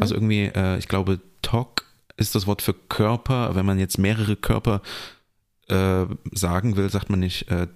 Also 0.00 0.14
irgendwie, 0.14 0.44
äh, 0.54 0.78
ich 0.78 0.88
glaube, 0.88 1.20
Tok 1.42 1.84
ist 2.16 2.34
das 2.34 2.46
Wort 2.46 2.62
für 2.62 2.74
Körper. 2.74 3.54
Wenn 3.54 3.66
man 3.66 3.78
jetzt 3.78 3.98
mehrere 3.98 4.36
Körper 4.36 4.82
äh, 5.68 6.06
sagen 6.32 6.76
will, 6.76 6.90
sagt 6.90 7.10
man 7.10 7.20
nicht 7.20 7.50
äh, 7.50 7.66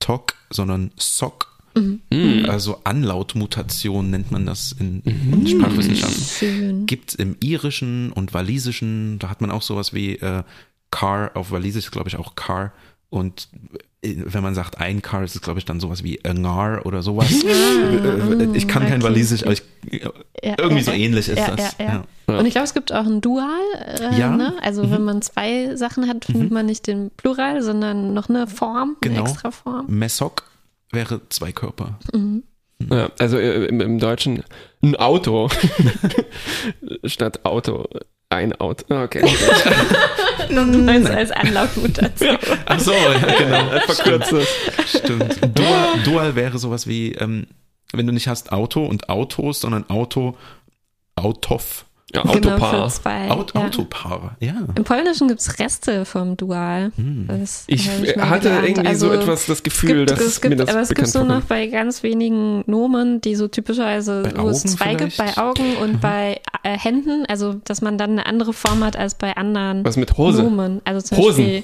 Tok, 0.00 0.34
sondern 0.50 0.90
Sok. 0.96 1.52
Hm. 1.74 2.46
Also 2.48 2.80
Anlautmutation 2.84 4.10
nennt 4.10 4.30
man 4.30 4.44
das 4.44 4.72
in, 4.72 5.00
in 5.02 5.46
Sprachwissenschaften. 5.46 6.24
Schön. 6.24 6.86
Gibt 6.86 7.14
im 7.14 7.36
Irischen 7.40 8.12
und 8.12 8.34
Walisischen, 8.34 9.18
da 9.18 9.30
hat 9.30 9.40
man 9.40 9.50
auch 9.50 9.62
sowas 9.62 9.94
wie 9.94 10.16
äh, 10.16 10.42
Car, 10.90 11.30
auf 11.34 11.50
Walisisch 11.50 11.90
glaube 11.90 12.10
ich 12.10 12.16
auch 12.16 12.34
Car. 12.34 12.72
Und 13.08 13.48
wenn 14.04 14.42
man 14.42 14.54
sagt 14.54 14.78
ein 14.80 15.00
Car, 15.00 15.22
ist 15.22 15.36
es 15.36 15.42
glaube 15.42 15.60
ich 15.60 15.64
dann 15.64 15.78
sowas 15.78 16.02
wie 16.02 16.18
Ngar 16.26 16.84
oder 16.86 17.02
sowas. 17.02 17.30
Äh, 17.44 18.46
ich 18.54 18.66
kann 18.66 18.82
kein 18.82 18.94
okay. 18.94 19.02
Walisisch, 19.04 19.44
aber 19.44 19.52
ich, 19.52 19.62
Ja, 20.42 20.56
irgendwie 20.58 20.78
ja, 20.78 20.82
so 20.84 20.90
ja. 20.90 20.96
ähnlich 20.96 21.28
ist 21.28 21.38
ja, 21.38 21.54
das. 21.54 21.76
Ja, 21.78 21.84
ja. 21.84 22.04
Ja. 22.28 22.38
Und 22.38 22.46
ich 22.46 22.52
glaube, 22.52 22.64
es 22.64 22.74
gibt 22.74 22.92
auch 22.92 23.06
ein 23.06 23.20
Dual. 23.20 23.46
Äh, 23.86 24.18
Ja. 24.18 24.30
Mhm. 24.30 24.36
Ne? 24.38 24.54
Also 24.62 24.90
wenn 24.90 25.04
man 25.04 25.22
zwei 25.22 25.76
Sachen 25.76 26.08
hat, 26.08 26.24
findet 26.24 26.50
man 26.50 26.66
nicht 26.66 26.86
den 26.88 27.10
Plural, 27.16 27.62
sondern 27.62 28.12
noch 28.12 28.28
eine 28.28 28.46
Form, 28.48 28.96
Genau. 29.00 29.20
eine 29.20 29.30
extra 29.30 29.50
Form. 29.52 29.86
Mesok 29.88 30.44
wäre 30.90 31.20
zwei 31.28 31.52
Körper. 31.52 31.98
Ja, 32.90 33.10
also 33.20 33.38
äh, 33.38 33.66
im, 33.66 33.80
im 33.80 33.98
Deutschen 34.00 34.42
ein 34.82 34.96
Auto 34.96 35.48
statt 37.04 37.44
Auto. 37.44 37.86
Ein 38.32 38.52
Auto. 38.54 38.84
Ah, 38.88 39.02
Okay. 39.04 39.22
Als, 40.88 41.06
als 41.06 41.30
Anlaufmutation. 41.30 42.36
Ach 42.66 42.78
so, 42.80 42.92
ja, 42.92 43.18
genau. 43.38 43.80
Verkürzt. 43.86 44.34
Stimmt. 44.86 45.38
Dual, 45.56 45.86
Dual 46.04 46.34
wäre 46.34 46.58
sowas 46.58 46.86
wie, 46.86 47.12
ähm, 47.12 47.46
wenn 47.92 48.06
du 48.06 48.12
nicht 48.12 48.28
hast 48.28 48.52
Auto 48.52 48.84
und 48.84 49.08
Autos, 49.08 49.60
sondern 49.60 49.88
Auto, 49.88 50.36
Autof. 51.14 51.84
Ja, 52.14 52.22
Genau, 52.22 52.32
Autopaar. 52.54 52.90
für 52.90 52.94
zwei. 53.00 53.30
Aut 53.30 53.54
ja. 53.54 53.60
Autopaar, 53.64 54.36
ja. 54.40 54.52
Im 54.74 54.84
Polnischen 54.84 55.28
gibt 55.28 55.40
es 55.40 55.58
Reste 55.58 56.04
vom 56.04 56.36
Dual. 56.36 56.92
Das 57.28 57.64
ich 57.66 57.88
hatte 57.88 58.40
gelernt. 58.50 58.68
irgendwie 58.68 58.94
so 58.94 59.10
Also, 59.10 59.12
etwas 59.12 59.46
das 59.46 59.56
Es 59.58 59.62
Gefühl, 59.62 60.04
gibt, 60.06 60.10
dass 60.10 60.20
es 60.20 60.40
gibt, 60.40 60.50
mir 60.50 60.56
das 60.56 60.68
aber 60.68 60.80
es 60.82 60.88
gibt 60.88 60.98
bekannt 60.98 61.12
so 61.12 61.24
noch 61.24 61.40
bei 61.42 61.66
ganz 61.68 62.02
wenigen 62.02 62.64
Nomen, 62.66 63.20
die 63.22 63.34
so 63.34 63.48
typischerweise, 63.48 64.22
Bei 64.24 64.42
wo 64.42 64.48
es 64.50 64.62
zwei 64.62 64.94
gibt, 64.94 65.16
bei? 65.16 65.26
Mhm. 65.30 65.38
Augen 65.38 65.76
und 65.80 66.00
bei 66.02 66.40
äh, 66.62 66.76
Händen, 66.78 67.24
also 67.28 67.54
dass 67.64 67.80
man 67.80 67.96
dann 67.96 68.10
eine 68.12 68.26
andere 68.26 68.52
Form 68.52 68.84
hat 68.84 68.96
als 68.96 69.14
bei 69.14 69.34
anderen 69.36 69.84
Was 69.84 69.96
mit 69.96 70.16
Hose? 70.18 70.42
Nomen. 70.42 70.82
Also 70.84 71.00
zum 71.00 71.16
Hosen. 71.18 71.44
Beispiel 71.44 71.62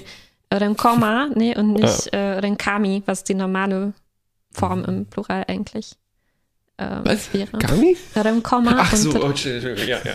oder 0.51 0.65
ein 0.65 0.75
Komma, 0.77 1.27
nee, 1.35 1.55
und 1.55 1.73
nicht 1.73 2.07
äh, 2.11 2.35
oder 2.37 2.45
ein 2.47 2.57
Kami, 2.57 3.03
was 3.05 3.23
die 3.23 3.35
normale 3.35 3.93
Form 4.51 4.83
im 4.85 5.05
Plural 5.05 5.45
eigentlich 5.47 5.91
ähm, 6.79 7.01
Was? 7.03 7.33
wäre. 7.33 7.49
Kami? 7.59 7.97
Oder 8.15 8.29
ein 8.29 8.41
Komma. 8.43 8.75
Ach 8.77 8.93
und 8.93 8.99
so, 8.99 9.21
oh, 9.23 9.27
Entschuldigung, 9.27 9.77
ja, 9.87 9.97
ja. 10.03 10.13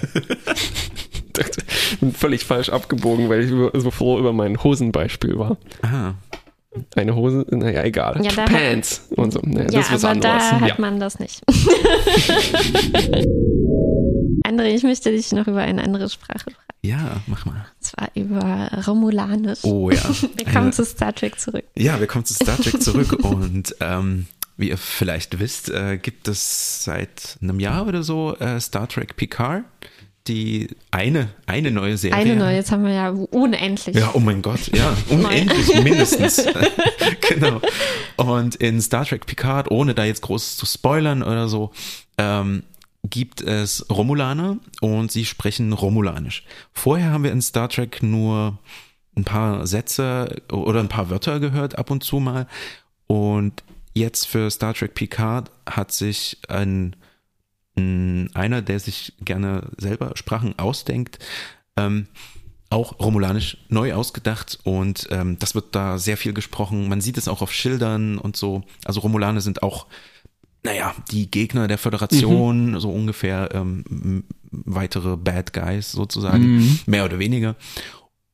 bin 2.01 2.13
völlig 2.15 2.45
falsch 2.45 2.69
abgebogen, 2.71 3.29
weil 3.29 3.43
ich 3.45 3.51
so 3.83 3.91
froh 3.91 4.19
über 4.19 4.33
mein 4.33 4.63
Hosenbeispiel 4.63 5.39
war. 5.39 5.59
Aha. 5.83 6.15
Eine 6.97 7.15
Hose, 7.15 7.47
naja, 7.51 7.85
egal. 7.85 8.21
Ja, 8.25 8.33
da 8.33 8.43
hat- 8.43 8.51
Pants 8.51 9.07
und 9.11 9.33
so. 9.33 9.41
Naja, 9.45 9.67
ja, 9.71 9.79
das 9.79 9.87
ist 9.87 9.93
was 9.93 10.05
aber 10.05 10.13
anderes. 10.13 10.51
da 10.51 10.61
hat 10.61 10.69
ja. 10.71 10.75
man 10.79 10.99
das 10.99 11.21
nicht. 11.21 11.41
André, 14.47 14.75
ich 14.75 14.83
möchte 14.83 15.11
dich 15.11 15.31
noch 15.33 15.47
über 15.47 15.61
eine 15.61 15.83
andere 15.85 16.11
Sprache 16.11 16.41
fragen. 16.51 16.57
Ja, 16.83 17.23
mach 17.27 17.47
mal. 17.47 17.65
Und 17.79 17.85
zwar 17.85 18.09
über 18.15 18.71
Romulanisch. 18.87 19.61
Oh 19.65 19.91
ja. 19.91 20.03
Wir 20.37 20.45
kommen 20.45 20.57
Eine- 20.57 20.71
zu 20.73 20.85
Star 20.85 21.15
Trek 21.15 21.41
zurück. 21.41 21.65
Ja, 21.77 21.99
wir 21.99 22.07
kommen 22.07 22.25
zu 22.27 22.35
Star 22.35 22.59
Trek 22.59 22.83
zurück 22.83 23.13
und 23.25 23.75
ähm, 23.81 24.27
wie 24.57 24.71
ihr 24.71 24.79
vielleicht 24.79 25.39
wisst, 25.39 25.71
äh, 25.71 25.99
gibt 25.99 26.29
es 26.29 26.85
seit 26.85 27.39
einem 27.43 27.61
Jahr 27.61 27.87
oder 27.87 28.03
so 28.03 28.37
äh, 28.37 28.61
Star 28.61 28.89
Trek 28.89 29.17
Picard, 29.17 29.65
die 30.27 30.69
eine, 30.91 31.29
eine 31.47 31.71
neue 31.71 31.97
Serie. 31.97 32.17
Eine 32.17 32.37
neue, 32.37 32.57
jetzt 32.57 32.71
haben 32.71 32.85
wir 32.85 32.93
ja 32.93 33.11
unendlich. 33.11 33.97
Ja, 33.97 34.11
oh 34.15 34.21
mein 34.21 34.43
Gott, 34.43 34.75
ja, 34.75 34.97
unendlich 35.11 35.83
mindestens. 35.83 36.47
genau. 37.29 37.61
Und 38.17 38.55
in 38.57 38.81
Star 38.81 39.05
Trek 39.05 39.27
Picard, 39.27 39.71
ohne 39.71 39.95
da 39.95 40.05
jetzt 40.05 40.23
groß 40.23 40.57
zu 40.57 40.67
spoilern 40.67 41.23
oder 41.23 41.49
so, 41.49 41.73
ähm, 42.17 42.63
gibt 43.03 43.43
es 43.43 43.85
Romulaner 43.91 44.57
und 44.81 45.13
sie 45.13 45.27
sprechen 45.27 45.73
Romulanisch. 45.73 46.45
Vorher 46.73 47.11
haben 47.11 47.25
wir 47.25 47.33
in 47.33 47.43
Star 47.43 47.69
Trek 47.69 48.03
nur 48.03 48.59
ein 49.17 49.25
paar 49.25 49.67
Sätze 49.67 50.43
oder 50.51 50.81
ein 50.81 50.89
paar 50.89 51.11
Wörter 51.11 51.39
gehört 51.39 51.77
ab 51.79 51.91
und 51.91 52.03
zu 52.03 52.19
mal. 52.19 52.47
Und 53.07 53.63
jetzt 53.95 54.27
für 54.27 54.51
Star 54.51 54.75
Trek 54.75 54.95
Picard 54.95 55.51
hat 55.67 55.93
sich 55.93 56.39
ein 56.49 56.97
mh, 57.77 58.31
einer, 58.35 58.63
der 58.63 58.81
sich 58.81 59.15
gerne 59.21 59.71
selber 59.79 60.13
Sprachen 60.17 60.59
ausdenkt, 60.59 61.19
ähm, 61.77 62.09
auch 62.71 62.99
Romulanisch 62.99 63.59
neu 63.69 63.95
ausgedacht 63.95 64.59
und 64.65 65.07
ähm, 65.11 65.39
das 65.39 65.55
wird 65.55 65.75
da 65.77 65.99
sehr 65.99 66.17
viel 66.17 66.33
gesprochen. 66.33 66.89
Man 66.89 67.01
sieht 67.01 67.17
es 67.19 67.29
auch 67.29 67.41
auf 67.41 67.53
Schildern 67.53 68.19
und 68.19 68.37
so. 68.37 68.63
Also 68.85 69.01
Romulaner 69.01 69.41
sind 69.41 69.63
auch, 69.63 69.87
naja, 70.65 70.93
die 71.11 71.31
Gegner 71.31 71.69
der 71.69 71.79
Föderation, 71.79 72.81
so 72.81 72.91
ungefähr 72.91 73.51
ähm, 73.53 74.25
weitere 74.51 75.17
Bad 75.17 75.53
Guys 75.53 75.93
sozusagen, 75.93 76.81
mehr 76.87 77.05
oder 77.05 77.19
weniger. 77.21 77.55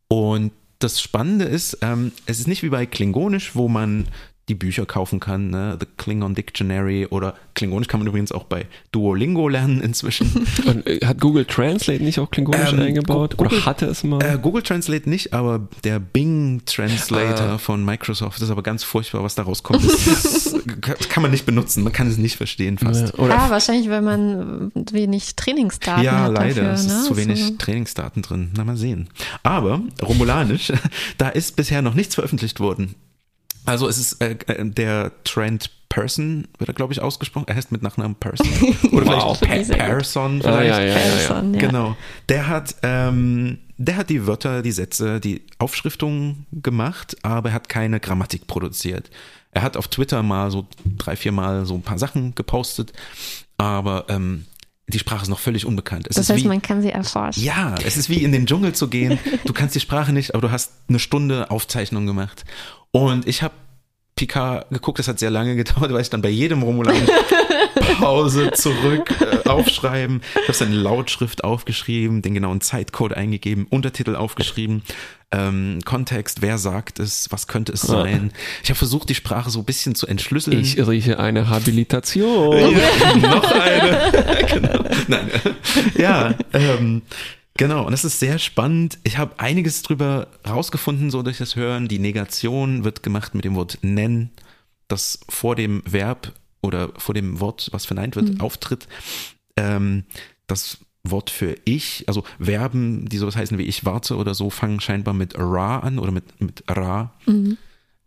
Und 0.08 0.52
das 0.78 1.02
Spannende 1.02 1.44
ist, 1.44 1.78
ähm, 1.82 2.12
es 2.24 2.38
ist 2.38 2.48
nicht 2.48 2.62
wie 2.62 2.70
bei 2.70 2.86
Klingonisch, 2.86 3.54
wo 3.54 3.68
man 3.68 4.06
die 4.50 4.54
Bücher 4.56 4.84
kaufen 4.84 5.20
kann, 5.20 5.48
ne? 5.50 5.76
The 5.78 5.86
Klingon 5.96 6.34
Dictionary 6.34 7.06
oder 7.08 7.34
Klingonisch 7.54 7.86
kann 7.86 8.00
man 8.00 8.08
übrigens 8.08 8.32
auch 8.32 8.42
bei 8.44 8.66
Duolingo 8.90 9.48
lernen 9.48 9.80
inzwischen. 9.80 10.44
Und, 10.66 10.86
äh, 10.88 10.98
hat 11.06 11.20
Google 11.20 11.44
Translate 11.44 12.02
nicht 12.02 12.18
auch 12.18 12.30
Klingonisch 12.32 12.72
Ähm, 12.72 12.80
eingebaut? 12.80 13.36
Google- 13.36 13.58
Oder 13.58 13.66
hatte 13.66 13.86
es 13.86 14.02
mal? 14.02 14.20
Äh, 14.22 14.38
Google 14.42 14.62
Translate 14.62 15.08
nicht, 15.08 15.32
aber 15.32 15.68
der 15.84 16.00
Bing 16.00 16.62
Translator 16.66 17.46
Ah. 17.50 17.58
von 17.58 17.84
Microsoft 17.84 18.42
ist 18.42 18.50
aber 18.50 18.62
ganz 18.64 18.82
furchtbar, 18.82 19.22
was 19.22 19.36
da 19.36 19.42
rauskommt. 19.44 19.84
Das, 19.84 20.56
das 20.98 21.08
kann 21.08 21.22
man 21.22 21.30
nicht 21.30 21.46
benutzen, 21.46 21.84
man 21.84 21.92
kann 21.92 22.08
es 22.08 22.18
nicht 22.18 22.36
verstehen 22.36 22.76
fast. 22.78 23.16
Oder 23.18 23.38
ah, 23.38 23.50
wahrscheinlich, 23.50 23.88
weil 23.88 24.02
man 24.02 24.72
wenig 24.90 25.36
Trainingsdaten 25.36 26.02
Ja, 26.04 26.22
hat 26.24 26.32
leider. 26.32 26.62
dafür. 26.62 26.72
es 26.72 26.86
ne? 26.88 26.92
ist 26.94 27.04
zu 27.06 27.16
wenig 27.16 27.44
So. 27.44 27.50
Trainingsdaten 27.56 28.22
drin. 28.22 28.50
Na, 28.56 28.64
mal 28.64 28.76
sehen. 28.76 29.08
Aber 29.44 29.80
Romulanisch, 30.02 30.72
da 31.18 31.28
ist 31.28 31.54
bisher 31.54 31.82
noch 31.82 31.94
nichts 31.94 32.16
veröffentlicht 32.16 32.58
worden. 32.58 32.96
Also 33.66 33.88
es 33.88 33.98
ist 33.98 34.20
äh, 34.22 34.36
äh, 34.46 34.64
der 34.70 35.12
Trent 35.24 35.70
Person, 35.88 36.46
wird 36.58 36.68
er 36.70 36.74
glaube 36.74 36.92
ich 36.92 37.00
ausgesprochen. 37.02 37.46
Er 37.48 37.56
heißt 37.56 37.72
mit 37.72 37.82
Nachnamen 37.82 38.14
Person. 38.14 38.46
Oder 38.92 39.06
Wow. 39.06 39.38
vielleicht 39.38 39.66
Sehr 39.66 39.76
pa. 39.76 39.86
Person 39.86 40.40
vielleicht. 40.40 40.68
ja, 40.70 40.80
ja, 40.80 40.84
ja, 40.86 40.94
ja. 40.94 41.08
Person, 41.16 41.54
ja. 41.54 41.60
Genau. 41.60 41.96
Der 42.28 42.46
hat, 42.48 42.76
ähm, 42.82 43.58
der 43.76 43.96
hat 43.96 44.08
die 44.10 44.26
Wörter, 44.26 44.62
die 44.62 44.72
Sätze, 44.72 45.18
die 45.20 45.42
Aufschriftungen 45.58 46.46
gemacht, 46.52 47.16
aber 47.22 47.48
er 47.50 47.54
hat 47.54 47.68
keine 47.68 47.98
Grammatik 47.98 48.46
produziert. 48.46 49.10
Er 49.52 49.62
hat 49.62 49.76
auf 49.76 49.88
Twitter 49.88 50.22
mal 50.22 50.50
so 50.52 50.66
drei, 50.98 51.16
vier 51.16 51.32
Mal 51.32 51.66
so 51.66 51.74
ein 51.74 51.82
paar 51.82 51.98
Sachen 51.98 52.36
gepostet, 52.36 52.92
aber 53.58 54.04
ähm, 54.08 54.46
die 54.86 54.98
Sprache 55.00 55.22
ist 55.22 55.28
noch 55.28 55.40
völlig 55.40 55.66
unbekannt. 55.66 56.06
Es 56.08 56.14
Das 56.16 56.26
ist 56.26 56.30
heißt, 56.34 56.44
wie, 56.44 56.48
man 56.48 56.62
kann 56.62 56.82
sie 56.82 56.90
erforschen. 56.90 57.42
ja, 57.42 57.74
es 57.84 57.96
ist 57.96 58.08
wie 58.08 58.22
in 58.22 58.30
den 58.32 58.46
Dschungel 58.46 58.74
zu 58.74 58.86
gehen. 58.88 59.18
Du 59.44 59.52
kannst 59.52 59.74
die 59.74 59.80
Sprache 59.80 60.12
nicht, 60.12 60.34
aber 60.34 60.42
du 60.42 60.52
hast 60.52 60.72
eine 60.88 60.98
Stunde 61.00 61.50
Aufzeichnung 61.50 62.06
gemacht. 62.06 62.44
Und 62.92 63.26
ich 63.26 63.42
habe 63.42 63.54
Picard 64.16 64.68
geguckt, 64.70 64.98
das 64.98 65.08
hat 65.08 65.18
sehr 65.18 65.30
lange 65.30 65.56
gedauert, 65.64 65.92
weil 65.92 66.02
ich 66.02 66.10
dann 66.10 66.22
bei 66.22 66.28
jedem 66.28 66.62
Romulan 66.62 66.94
Pause 67.98 68.50
zurück 68.52 69.14
äh, 69.20 69.48
aufschreiben. 69.48 70.20
Ich 70.34 70.42
habe 70.42 70.52
seine 70.52 70.74
Lautschrift 70.74 71.42
aufgeschrieben, 71.44 72.20
den 72.20 72.34
genauen 72.34 72.60
Zeitcode 72.60 73.14
eingegeben, 73.14 73.66
Untertitel 73.70 74.16
aufgeschrieben, 74.16 74.82
ähm, 75.32 75.78
Kontext, 75.84 76.42
wer 76.42 76.58
sagt 76.58 76.98
es, 76.98 77.28
was 77.30 77.46
könnte 77.46 77.72
es 77.72 77.82
sein. 77.82 78.32
Ich 78.64 78.68
habe 78.68 78.76
versucht, 78.76 79.08
die 79.08 79.14
Sprache 79.14 79.48
so 79.48 79.60
ein 79.60 79.64
bisschen 79.64 79.94
zu 79.94 80.06
entschlüsseln. 80.06 80.58
Ich 80.60 80.76
rieche 80.84 81.18
eine 81.18 81.48
Habilitation. 81.48 82.74
Ja, 82.80 83.16
noch 83.16 83.50
eine. 83.50 84.46
genau. 84.46 84.84
Nein. 85.08 85.30
Ja, 85.96 86.34
ähm, 86.52 87.02
genau. 87.60 87.84
Und 87.84 87.92
das 87.92 88.04
ist 88.04 88.18
sehr 88.18 88.38
spannend. 88.38 88.98
Ich 89.04 89.18
habe 89.18 89.38
einiges 89.38 89.82
drüber 89.82 90.28
rausgefunden, 90.48 91.10
so 91.10 91.22
durch 91.22 91.38
das 91.38 91.54
Hören. 91.54 91.86
Die 91.86 91.98
Negation 91.98 92.84
wird 92.84 93.02
gemacht 93.02 93.34
mit 93.34 93.44
dem 93.44 93.54
Wort 93.54 93.78
nennen, 93.82 94.30
das 94.88 95.20
vor 95.28 95.54
dem 95.54 95.82
Verb 95.84 96.32
oder 96.62 96.90
vor 96.96 97.14
dem 97.14 97.38
Wort, 97.38 97.68
was 97.72 97.86
verneint 97.86 98.16
wird, 98.16 98.40
auftritt. 98.40 98.88
Ähm, 99.56 100.04
das 100.46 100.78
Wort 101.04 101.30
für 101.30 101.56
ich, 101.64 102.04
also 102.08 102.24
Verben, 102.40 103.08
die 103.08 103.18
sowas 103.18 103.36
heißen 103.36 103.56
wie 103.58 103.62
ich 103.64 103.84
warte 103.84 104.16
oder 104.16 104.34
so, 104.34 104.50
fangen 104.50 104.80
scheinbar 104.80 105.14
mit 105.14 105.38
ra 105.38 105.78
an 105.78 105.98
oder 105.98 106.12
mit, 106.12 106.40
mit 106.40 106.64
ra 106.68 107.14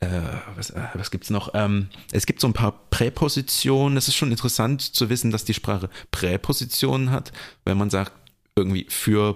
äh, 0.03 0.19
was, 0.55 0.71
äh, 0.71 0.81
was 0.93 1.11
gibt's 1.11 1.29
noch? 1.29 1.51
Ähm, 1.53 1.87
es 2.11 2.25
gibt 2.25 2.41
so 2.41 2.47
ein 2.47 2.53
paar 2.53 2.73
Präpositionen. 2.89 3.97
Es 3.97 4.07
ist 4.07 4.15
schon 4.15 4.31
interessant 4.31 4.81
zu 4.81 5.09
wissen, 5.09 5.31
dass 5.31 5.45
die 5.45 5.53
Sprache 5.53 5.89
Präpositionen 6.11 7.11
hat. 7.11 7.31
Wenn 7.65 7.77
man 7.77 7.89
sagt, 7.89 8.11
irgendwie 8.55 8.85
für 8.89 9.35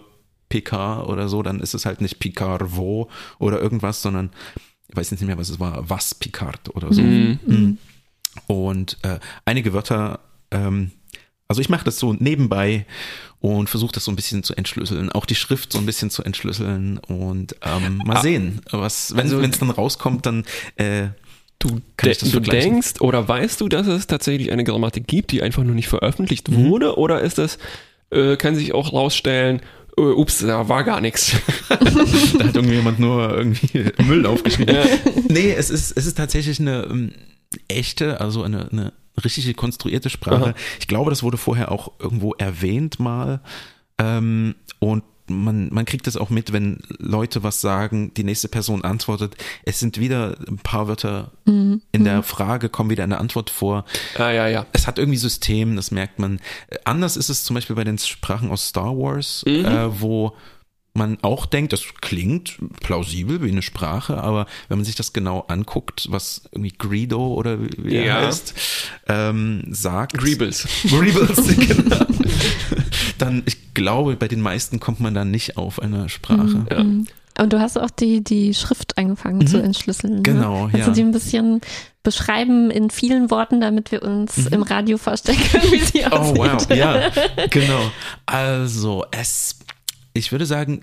PK 0.49 1.03
oder 1.03 1.27
so, 1.27 1.43
dann 1.43 1.59
ist 1.59 1.73
es 1.73 1.85
halt 1.85 2.01
nicht 2.01 2.19
Picard 2.19 2.75
wo 2.75 3.09
oder 3.39 3.59
irgendwas, 3.61 4.01
sondern 4.01 4.29
ich 4.87 4.95
weiß 4.95 5.11
nicht 5.11 5.21
mehr, 5.23 5.37
was 5.37 5.49
es 5.49 5.59
war, 5.59 5.89
was 5.89 6.15
Picard 6.15 6.73
oder 6.75 6.93
so. 6.93 7.01
Mhm. 7.01 7.77
Und 8.47 8.97
äh, 9.03 9.19
einige 9.45 9.73
Wörter, 9.73 10.19
ähm, 10.51 10.91
also 11.47 11.61
ich 11.61 11.69
mache 11.69 11.83
das 11.85 11.97
so 11.99 12.13
nebenbei 12.13 12.85
und 13.39 13.69
versuche 13.69 13.91
das 13.93 14.05
so 14.05 14.11
ein 14.11 14.15
bisschen 14.15 14.43
zu 14.43 14.55
entschlüsseln, 14.55 15.11
auch 15.11 15.25
die 15.25 15.35
Schrift 15.35 15.71
so 15.73 15.79
ein 15.79 15.85
bisschen 15.85 16.09
zu 16.09 16.23
entschlüsseln 16.23 16.97
und 16.99 17.55
ähm, 17.63 18.01
mal 18.05 18.17
Ah. 18.17 18.21
sehen, 18.21 18.61
was, 18.71 19.11
wenn 19.15 19.21
Also- 19.21 19.39
es 19.41 19.59
dann 19.59 19.69
rauskommt, 19.69 20.25
dann 20.25 20.45
äh, 20.75 21.09
Du, 21.59 21.81
Kann 21.97 22.11
ich 22.11 22.19
das 22.19 22.29
du 22.29 22.39
denkst 22.39 23.01
oder 23.01 23.27
weißt 23.27 23.59
du, 23.61 23.67
dass 23.67 23.87
es 23.87 24.05
tatsächlich 24.05 24.51
eine 24.51 24.63
Grammatik 24.63 25.07
gibt, 25.07 25.31
die 25.31 25.41
einfach 25.41 25.63
nur 25.63 25.73
nicht 25.73 25.87
veröffentlicht 25.87 26.49
Mhm. 26.51 26.67
wurde? 26.69 26.97
Oder 26.99 27.21
ist 27.21 27.39
das, 27.39 27.57
äh, 28.11 28.35
kann 28.37 28.55
sich 28.55 28.73
auch 28.73 28.93
rausstellen, 28.93 29.61
äh, 29.97 30.01
ups, 30.01 30.39
da 30.39 30.69
war 30.69 30.83
gar 30.83 31.01
nichts. 31.01 31.35
da 31.69 31.75
hat 31.75 32.55
irgendjemand 32.55 32.99
nur 32.99 33.35
irgendwie 33.35 33.91
Müll 34.03 34.25
aufgeschrieben. 34.25 34.77
Nee, 35.27 35.51
es 35.51 35.69
ist, 35.69 35.97
es 35.97 36.05
ist 36.05 36.17
tatsächlich 36.17 36.59
eine 36.59 36.87
ähm, 36.89 37.13
echte, 37.67 38.21
also 38.21 38.43
eine, 38.43 38.69
eine 38.71 38.93
richtige 39.23 39.53
konstruierte 39.53 40.09
Sprache. 40.09 40.43
Aha. 40.43 40.53
Ich 40.79 40.87
glaube, 40.87 41.09
das 41.09 41.23
wurde 41.23 41.37
vorher 41.37 41.71
auch 41.71 41.91
irgendwo 41.99 42.33
erwähnt 42.33 42.99
mal. 42.99 43.41
Ähm, 43.97 44.55
und 44.79 45.03
man, 45.29 45.69
man 45.73 45.85
kriegt 45.85 46.07
das 46.07 46.17
auch 46.17 46.29
mit, 46.29 46.53
wenn 46.53 46.79
Leute 46.99 47.43
was 47.43 47.61
sagen, 47.61 48.13
die 48.15 48.23
nächste 48.23 48.47
Person 48.47 48.83
antwortet. 48.83 49.35
Es 49.63 49.79
sind 49.79 49.99
wieder 49.99 50.37
ein 50.47 50.57
paar 50.57 50.87
Wörter 50.87 51.31
in 51.45 51.81
der 52.03 52.23
Frage, 52.23 52.69
kommen 52.69 52.89
wieder 52.89 53.03
eine 53.03 53.17
Antwort 53.19 53.49
vor. 53.49 53.85
ah, 54.17 54.31
ja, 54.31 54.47
ja. 54.47 54.65
Es 54.73 54.87
hat 54.87 54.97
irgendwie 54.99 55.17
System, 55.17 55.75
das 55.75 55.91
merkt 55.91 56.19
man. 56.19 56.39
Äh, 56.67 56.77
Anders 56.85 57.17
ist 57.17 57.29
es 57.29 57.43
zum 57.43 57.53
Beispiel 57.55 57.75
bei 57.75 57.83
den 57.83 57.97
Sprachen 57.97 58.49
aus 58.51 58.67
Star 58.69 58.97
Wars, 58.97 59.43
äh, 59.45 59.63
wo 60.01 60.35
man 60.93 61.19
auch 61.21 61.45
denkt, 61.45 61.73
das 61.73 61.83
klingt 62.01 62.57
plausibel 62.81 63.43
wie 63.43 63.51
eine 63.51 63.61
Sprache, 63.61 64.17
aber 64.17 64.47
wenn 64.67 64.79
man 64.79 64.85
sich 64.85 64.95
das 64.95 65.13
genau 65.13 65.41
anguckt, 65.47 66.07
was 66.09 66.41
irgendwie 66.51 66.73
Greedo 66.75 67.33
oder 67.35 67.61
wie 67.61 67.69
wie 67.77 67.95
er 67.97 68.05
Ja. 68.05 68.21
heißt, 68.25 68.55
ähm, 69.07 69.63
sagt. 69.69 70.17
Greebles. 70.17 70.67
Greebles, 70.89 71.37
genau. 71.55 72.03
Dann, 73.17 73.43
ich 73.45 73.73
glaube, 73.73 74.15
bei 74.15 74.27
den 74.27 74.41
meisten 74.41 74.79
kommt 74.79 74.99
man 74.99 75.13
dann 75.13 75.31
nicht 75.31 75.57
auf 75.57 75.81
eine 75.81 76.09
Sprache. 76.09 76.65
Ja. 76.69 76.85
Und 77.39 77.53
du 77.53 77.59
hast 77.59 77.77
auch 77.77 77.91
die, 77.91 78.23
die 78.23 78.53
Schrift 78.53 78.97
angefangen 78.97 79.45
zu 79.45 79.61
entschlüsseln. 79.61 80.23
Genau, 80.23 80.65
ne? 80.65 80.71
Kannst 80.71 80.87
ja. 80.87 80.93
du 80.93 80.93
die 80.93 81.01
ein 81.01 81.11
bisschen 81.11 81.61
beschreiben 82.01 82.71
in 82.71 82.89
vielen 82.89 83.29
Worten, 83.29 83.61
damit 83.61 83.91
wir 83.91 84.01
uns 84.01 84.47
im 84.47 84.63
Radio 84.63 84.97
vorstellen 84.97 85.37
können, 85.51 85.71
wie 85.71 85.79
sie 85.79 86.05
Oh, 86.11 86.15
aussieht? 86.15 86.37
wow, 86.37 86.75
ja, 86.75 87.11
genau. 87.49 87.91
Also, 88.25 89.05
es, 89.11 89.59
ich 90.13 90.31
würde 90.31 90.45
sagen, 90.45 90.81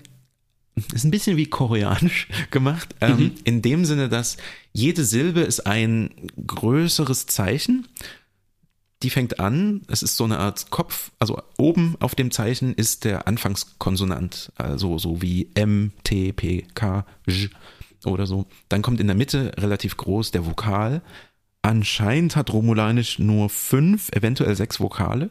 ist 0.93 1.03
ein 1.03 1.11
bisschen 1.11 1.37
wie 1.37 1.47
koreanisch 1.47 2.27
gemacht, 2.51 2.95
ähm, 3.01 3.31
in 3.43 3.61
dem 3.61 3.85
Sinne, 3.85 4.07
dass 4.09 4.37
jede 4.71 5.03
Silbe 5.03 5.41
ist 5.41 5.65
ein 5.65 6.11
größeres 6.45 7.27
Zeichen. 7.27 7.87
Die 9.05 9.11
fängt 9.11 9.39
an, 9.39 9.83
es 9.87 10.01
ist 10.01 10.17
so 10.17 10.23
eine 10.23 10.39
Art 10.39 10.71
Kopf, 10.71 11.11
also 11.19 11.39
oben 11.59 11.95
auf 11.99 12.15
dem 12.15 12.31
Zeichen 12.31 12.73
ist 12.73 13.03
der 13.03 13.27
Anfangskonsonant, 13.27 14.51
also 14.55 14.97
so 14.97 15.21
wie 15.21 15.51
M, 15.53 15.91
T, 16.03 16.33
P, 16.33 16.65
K, 16.73 17.05
J 17.27 17.51
oder 18.03 18.25
so. 18.25 18.47
Dann 18.67 18.81
kommt 18.81 18.99
in 18.99 19.05
der 19.05 19.15
Mitte 19.15 19.51
relativ 19.59 19.95
groß 19.95 20.31
der 20.31 20.47
Vokal. 20.47 21.03
Anscheinend 21.61 22.35
hat 22.35 22.51
Romulanisch 22.51 23.19
nur 23.19 23.51
fünf, 23.51 24.09
eventuell 24.09 24.55
sechs 24.55 24.79
Vokale. 24.79 25.29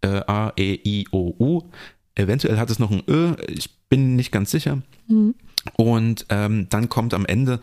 Äh, 0.00 0.22
A, 0.26 0.54
E, 0.56 0.80
I, 0.82 1.06
O, 1.10 1.34
U. 1.38 1.70
Eventuell 2.14 2.56
hat 2.56 2.70
es 2.70 2.78
noch 2.78 2.90
ein 2.90 3.02
Ö, 3.06 3.34
ich 3.48 3.68
bin 3.90 4.16
nicht 4.16 4.32
ganz 4.32 4.50
sicher. 4.50 4.80
Und 5.76 6.24
ähm, 6.30 6.68
dann 6.70 6.88
kommt 6.88 7.12
am 7.12 7.26
Ende 7.26 7.60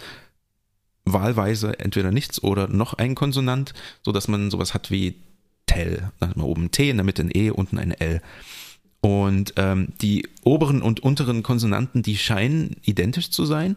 wahlweise 1.04 1.80
entweder 1.80 2.12
nichts 2.12 2.44
oder 2.44 2.68
noch 2.68 2.94
ein 2.94 3.16
Konsonant, 3.16 3.74
so 4.04 4.12
dass 4.12 4.28
man 4.28 4.52
sowas 4.52 4.76
hat 4.76 4.92
wie 4.92 5.16
Tell. 5.74 6.12
Dann 6.20 6.30
hat 6.30 6.38
man 6.38 6.46
oben 6.46 6.66
ein 6.66 6.72
T, 6.72 6.90
in 6.90 6.98
der 6.98 7.04
Mitte 7.06 7.22
ein 7.24 7.32
E, 7.34 7.50
unten 7.50 7.78
ein 7.78 7.92
L. 7.92 8.22
Und 9.02 9.54
ähm, 9.58 9.90
die 10.02 10.28
oberen 10.44 10.82
und 10.82 11.00
unteren 11.02 11.42
Konsonanten, 11.44 12.04
die 12.04 12.18
scheinen 12.18 12.76
identisch 12.84 13.32
zu 13.32 13.46
sein. 13.46 13.76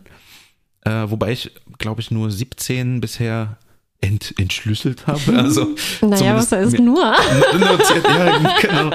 Äh, 0.84 1.08
wobei 1.08 1.32
ich, 1.32 1.50
glaube 1.78 2.02
ich, 2.02 2.10
nur 2.10 2.30
17 2.30 3.00
bisher 3.00 3.56
ent, 4.02 4.34
entschlüsselt 4.38 5.06
habe. 5.06 5.20
Also 5.38 5.74
Naja, 6.02 6.34
was 6.36 6.52
heißt 6.52 6.72
mir- 6.72 6.80
nur? 6.82 7.02
Notiert, 7.58 8.04
ja, 8.04 8.56
genau. 8.60 8.94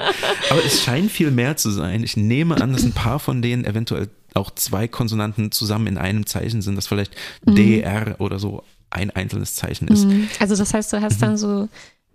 Aber 0.51 0.63
es 0.63 0.84
scheint 0.84 1.09
viel 1.11 1.31
mehr 1.31 1.57
zu 1.57 1.71
sein. 1.71 2.03
Ich 2.03 2.15
nehme 2.15 2.61
an, 2.61 2.73
dass 2.73 2.84
ein 2.84 2.91
paar 2.93 3.17
von 3.19 3.41
denen 3.41 3.65
eventuell 3.65 4.09
auch 4.35 4.51
zwei 4.51 4.88
Konsonanten 4.88 5.51
zusammen 5.51 5.88
in 5.88 5.97
einem 5.97 6.27
Zeichen 6.27 6.61
sind, 6.61 6.76
dass 6.76 6.85
vielleicht 6.85 7.15
D, 7.43 7.80
R 7.81 8.17
oder 8.19 8.38
so 8.38 8.63
ein 8.91 9.09
einzelnes 9.09 9.55
Zeichen 9.55 9.88
ist. 9.88 10.05
Also 10.39 10.55
das 10.55 10.73
heißt, 10.76 10.93
du 10.93 11.01
hast 11.01 11.15
Mhm. 11.17 11.21
dann 11.21 11.38
so 11.38 11.69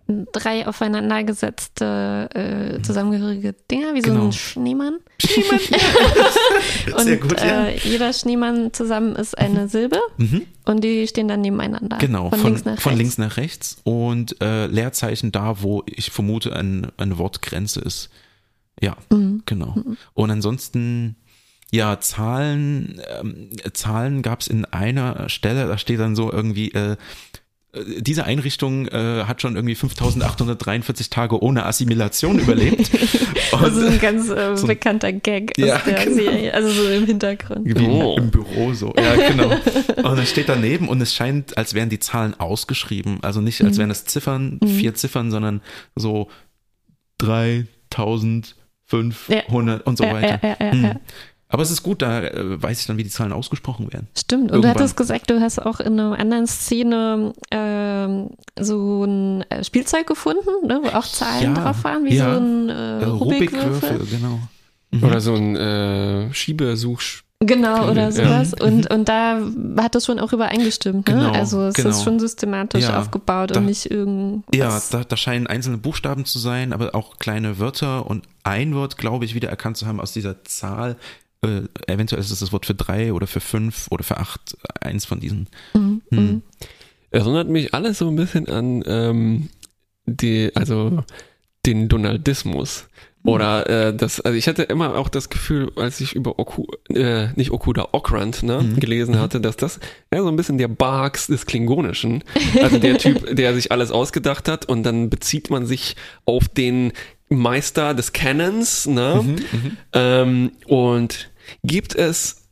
drei 0.07 0.67
aufeinander 0.67 1.23
gesetzte, 1.23 2.29
äh, 2.33 2.81
zusammengehörige 2.81 3.53
Dinger, 3.71 3.93
wie 3.95 4.01
so 4.01 4.09
Genau. 4.11 4.25
ein 4.25 4.31
Schneemann. 4.33 4.99
Sehr 6.97 6.97
und 6.97 7.21
gut, 7.21 7.39
ja. 7.41 7.65
äh, 7.67 7.77
jeder 7.79 8.13
Schneemann 8.13 8.73
zusammen 8.73 9.15
ist 9.15 9.37
eine 9.37 9.67
Silbe 9.67 9.99
Mhm. 10.17 10.43
und 10.65 10.83
die 10.83 11.07
stehen 11.07 11.27
dann 11.27 11.41
nebeneinander. 11.41 11.97
Genau, 11.97 12.29
von, 12.29 12.39
von, 12.39 12.47
links 12.51 12.65
nach 12.65 12.79
von 12.79 12.91
rechts. 12.93 12.97
links 12.99 13.17
nach 13.17 13.37
rechts 13.37 13.77
und 13.83 14.41
äh, 14.41 14.67
Leerzeichen 14.67 15.31
da, 15.31 15.61
wo 15.61 15.83
ich 15.87 16.11
vermute, 16.11 16.55
ein, 16.55 16.87
eine 16.97 17.17
Wortgrenze 17.17 17.79
ist. 17.81 18.09
Ja, 18.81 18.95
Mhm. 19.09 19.43
genau. 19.45 19.75
Und 20.13 20.31
ansonsten, 20.31 21.15
ja, 21.71 21.99
Zahlen, 21.99 23.01
ähm, 23.19 23.49
Zahlen 23.73 24.21
gab 24.21 24.41
es 24.41 24.47
in 24.47 24.65
einer 24.65 25.29
Stelle, 25.29 25.67
da 25.67 25.77
steht 25.77 25.99
dann 25.99 26.15
so 26.15 26.31
irgendwie, 26.31 26.71
äh, 26.73 26.95
diese 27.99 28.25
Einrichtung 28.25 28.87
äh, 28.87 29.23
hat 29.25 29.41
schon 29.41 29.55
irgendwie 29.55 29.75
5843 29.75 31.09
Tage 31.09 31.41
ohne 31.41 31.65
Assimilation 31.65 32.39
überlebt. 32.39 32.89
Das 33.51 33.71
ist 33.71 33.77
Und, 33.77 33.87
ein 33.87 33.99
ganz 33.99 34.29
äh, 34.29 34.55
so- 34.57 34.67
bekannter 34.67 35.11
Gag 35.13 35.57
Ja, 35.57 35.77
aus 35.77 35.83
der 35.85 36.03
genau. 36.05 36.15
Serie, 36.15 36.53
also 36.53 36.69
so 36.69 36.89
im 36.89 37.05
Hintergrund. 37.05 37.65
Wie 37.65 37.87
Oh. 37.87 38.15
im 38.17 38.29
Büro 38.31 38.73
so. 38.73 38.93
Ja, 38.97 39.15
genau. 39.29 39.55
Und 40.09 40.17
es 40.19 40.29
steht 40.29 40.49
daneben 40.49 40.89
und 40.89 41.01
es 41.01 41.13
scheint, 41.13 41.57
als 41.57 41.73
wären 41.73 41.89
die 41.89 41.99
Zahlen 41.99 42.33
ausgeschrieben. 42.39 43.19
Also 43.21 43.41
nicht, 43.41 43.61
als 43.63 43.77
wären 43.77 43.91
es 43.91 44.05
Ziffern, 44.05 44.59
vier 44.65 44.93
Ziffern, 44.93 45.31
sondern 45.31 45.61
so 45.95 46.27
3500 47.19 49.79
Ja. 49.79 49.85
und 49.85 49.97
so 49.97 50.03
Ja, 50.03 50.13
weiter. 50.13 50.39
ja, 50.43 50.55
ja, 50.59 50.65
ja, 50.65 50.71
Hm. 50.71 50.99
Aber 51.55 51.63
es 51.63 51.71
ist 51.71 51.83
gut, 51.83 52.01
da 52.01 52.21
äh, 52.21 52.61
weiß 52.61 52.81
ich 52.81 52.85
dann, 52.85 52.97
wie 52.97 53.03
die 53.05 53.09
Zahlen 53.09 53.31
ausgesprochen 53.31 53.89
werden. 53.93 54.09
Stimmt. 54.13 54.41
Und 54.41 54.47
du 54.49 54.53
Irgendwann. 54.55 54.71
hattest 54.75 54.97
gesagt, 54.97 55.29
du 55.29 55.39
hast 55.39 55.57
auch 55.65 55.79
in 55.79 55.97
einer 55.97 56.19
anderen 56.19 56.47
Szene 56.47 57.31
ähm, 57.49 58.31
so 58.59 59.05
ein 59.05 59.43
äh, 59.49 59.63
Spielzeug 59.63 60.05
gefunden, 60.05 60.49
ne, 60.67 60.81
wo 60.83 60.89
auch 60.89 61.05
Zahlen 61.05 61.55
Ja, 61.55 61.63
drauf 61.63 61.81
waren, 61.85 62.03
wie 62.03 62.13
ja. 62.15 62.33
so 62.33 62.39
ein 62.41 62.67
äh, 62.69 62.99
Äh, 62.99 63.05
Rubikwürfel. 63.05 63.99
Genau. 64.11 64.39
Oder 65.01 65.21
so 65.21 65.33
ein 65.35 65.55
äh, 65.55 66.33
Schiebesuch. 66.33 66.99
Genau, 67.39 67.89
oder 67.89 68.09
Ja. 68.09 68.11
sowas. 68.11 68.53
Und, 68.53 68.91
und 68.93 69.07
da 69.07 69.39
hat 69.77 69.95
das 69.95 70.05
schon 70.05 70.19
auch 70.19 70.33
übereingestimmt. 70.33 71.07
Ne? 71.07 71.13
Genau, 71.15 71.31
also 71.31 71.61
es 71.67 71.75
genau. 71.75 71.89
ist 71.91 72.03
schon 72.03 72.19
systematisch 72.19 72.83
Ja, 72.83 72.99
aufgebaut 72.99 73.51
da- 73.55 73.59
und 73.61 73.65
nicht 73.67 73.89
irgendwas. 73.89 74.43
Ja, 74.53 74.81
da, 74.91 75.05
da 75.05 75.15
scheinen 75.15 75.47
einzelne 75.47 75.77
Buchstaben 75.77 76.25
zu 76.25 76.37
sein, 76.37 76.73
aber 76.73 76.93
auch 76.95 77.17
kleine 77.17 77.59
Wörter 77.59 78.07
und 78.07 78.25
ein 78.43 78.75
Wort, 78.75 78.97
glaube 78.97 79.23
ich, 79.23 79.35
wieder 79.35 79.47
erkannt 79.47 79.77
zu 79.77 79.85
haben 79.87 80.01
aus 80.01 80.11
dieser 80.11 80.43
Zahl. 80.43 80.97
Äh, 81.43 81.61
eventuell 81.87 82.21
ist 82.21 82.31
es 82.31 82.39
das 82.39 82.51
Wort 82.51 82.65
für 82.65 82.75
drei 82.75 83.13
oder 83.13 83.27
für 83.27 83.39
fünf 83.41 83.87
oder 83.91 84.03
für 84.03 84.17
acht, 84.17 84.57
eins 84.81 85.05
von 85.05 85.19
diesen. 85.19 85.47
Mhm, 85.73 86.01
Hm. 86.09 86.25
mhm. 86.25 86.41
Erinnert 87.11 87.47
mich 87.47 87.73
alles 87.73 87.99
so 87.99 88.09
ein 88.09 88.15
bisschen 88.15 88.49
an 88.49 88.83
ähm, 88.87 89.49
die, 90.05 90.51
also 90.55 91.03
den 91.65 91.87
Donaldismus. 91.87 92.87
Oder 93.23 93.67
äh, 93.87 93.95
das, 93.95 94.19
also 94.21 94.37
ich 94.37 94.47
hatte 94.47 94.61
immer 94.63 94.95
auch 94.97 95.09
das 95.09 95.29
Gefühl, 95.29 95.71
als 95.77 95.99
ich 95.99 96.13
über 96.13 96.37
Oku, 96.37 96.65
äh, 96.89 97.29
nicht 97.35 97.49
Okuda, 97.49 97.87
Okrand 97.91 98.43
ne, 98.43 98.61
Mhm. 98.61 98.79
gelesen 98.79 99.17
hatte, 99.17 99.41
dass 99.41 99.57
das 99.57 99.79
ja 100.13 100.21
so 100.21 100.27
ein 100.27 100.35
bisschen 100.35 100.59
der 100.59 100.67
Barks 100.67 101.25
des 101.25 101.47
Klingonischen, 101.47 102.23
also 102.61 102.77
der 102.77 102.99
Typ, 102.99 103.25
der 103.35 103.55
sich 103.55 103.71
alles 103.71 103.89
ausgedacht 103.89 104.47
hat 104.47 104.65
und 104.67 104.83
dann 104.83 105.09
bezieht 105.09 105.49
man 105.49 105.65
sich 105.65 105.95
auf 106.25 106.47
den 106.47 106.91
Meister 107.29 107.93
des 107.93 108.13
Canons, 108.13 108.85
ne? 108.87 109.35
Ähm, 109.93 110.51
und 110.67 111.31
gibt 111.63 111.95
es 111.95 112.45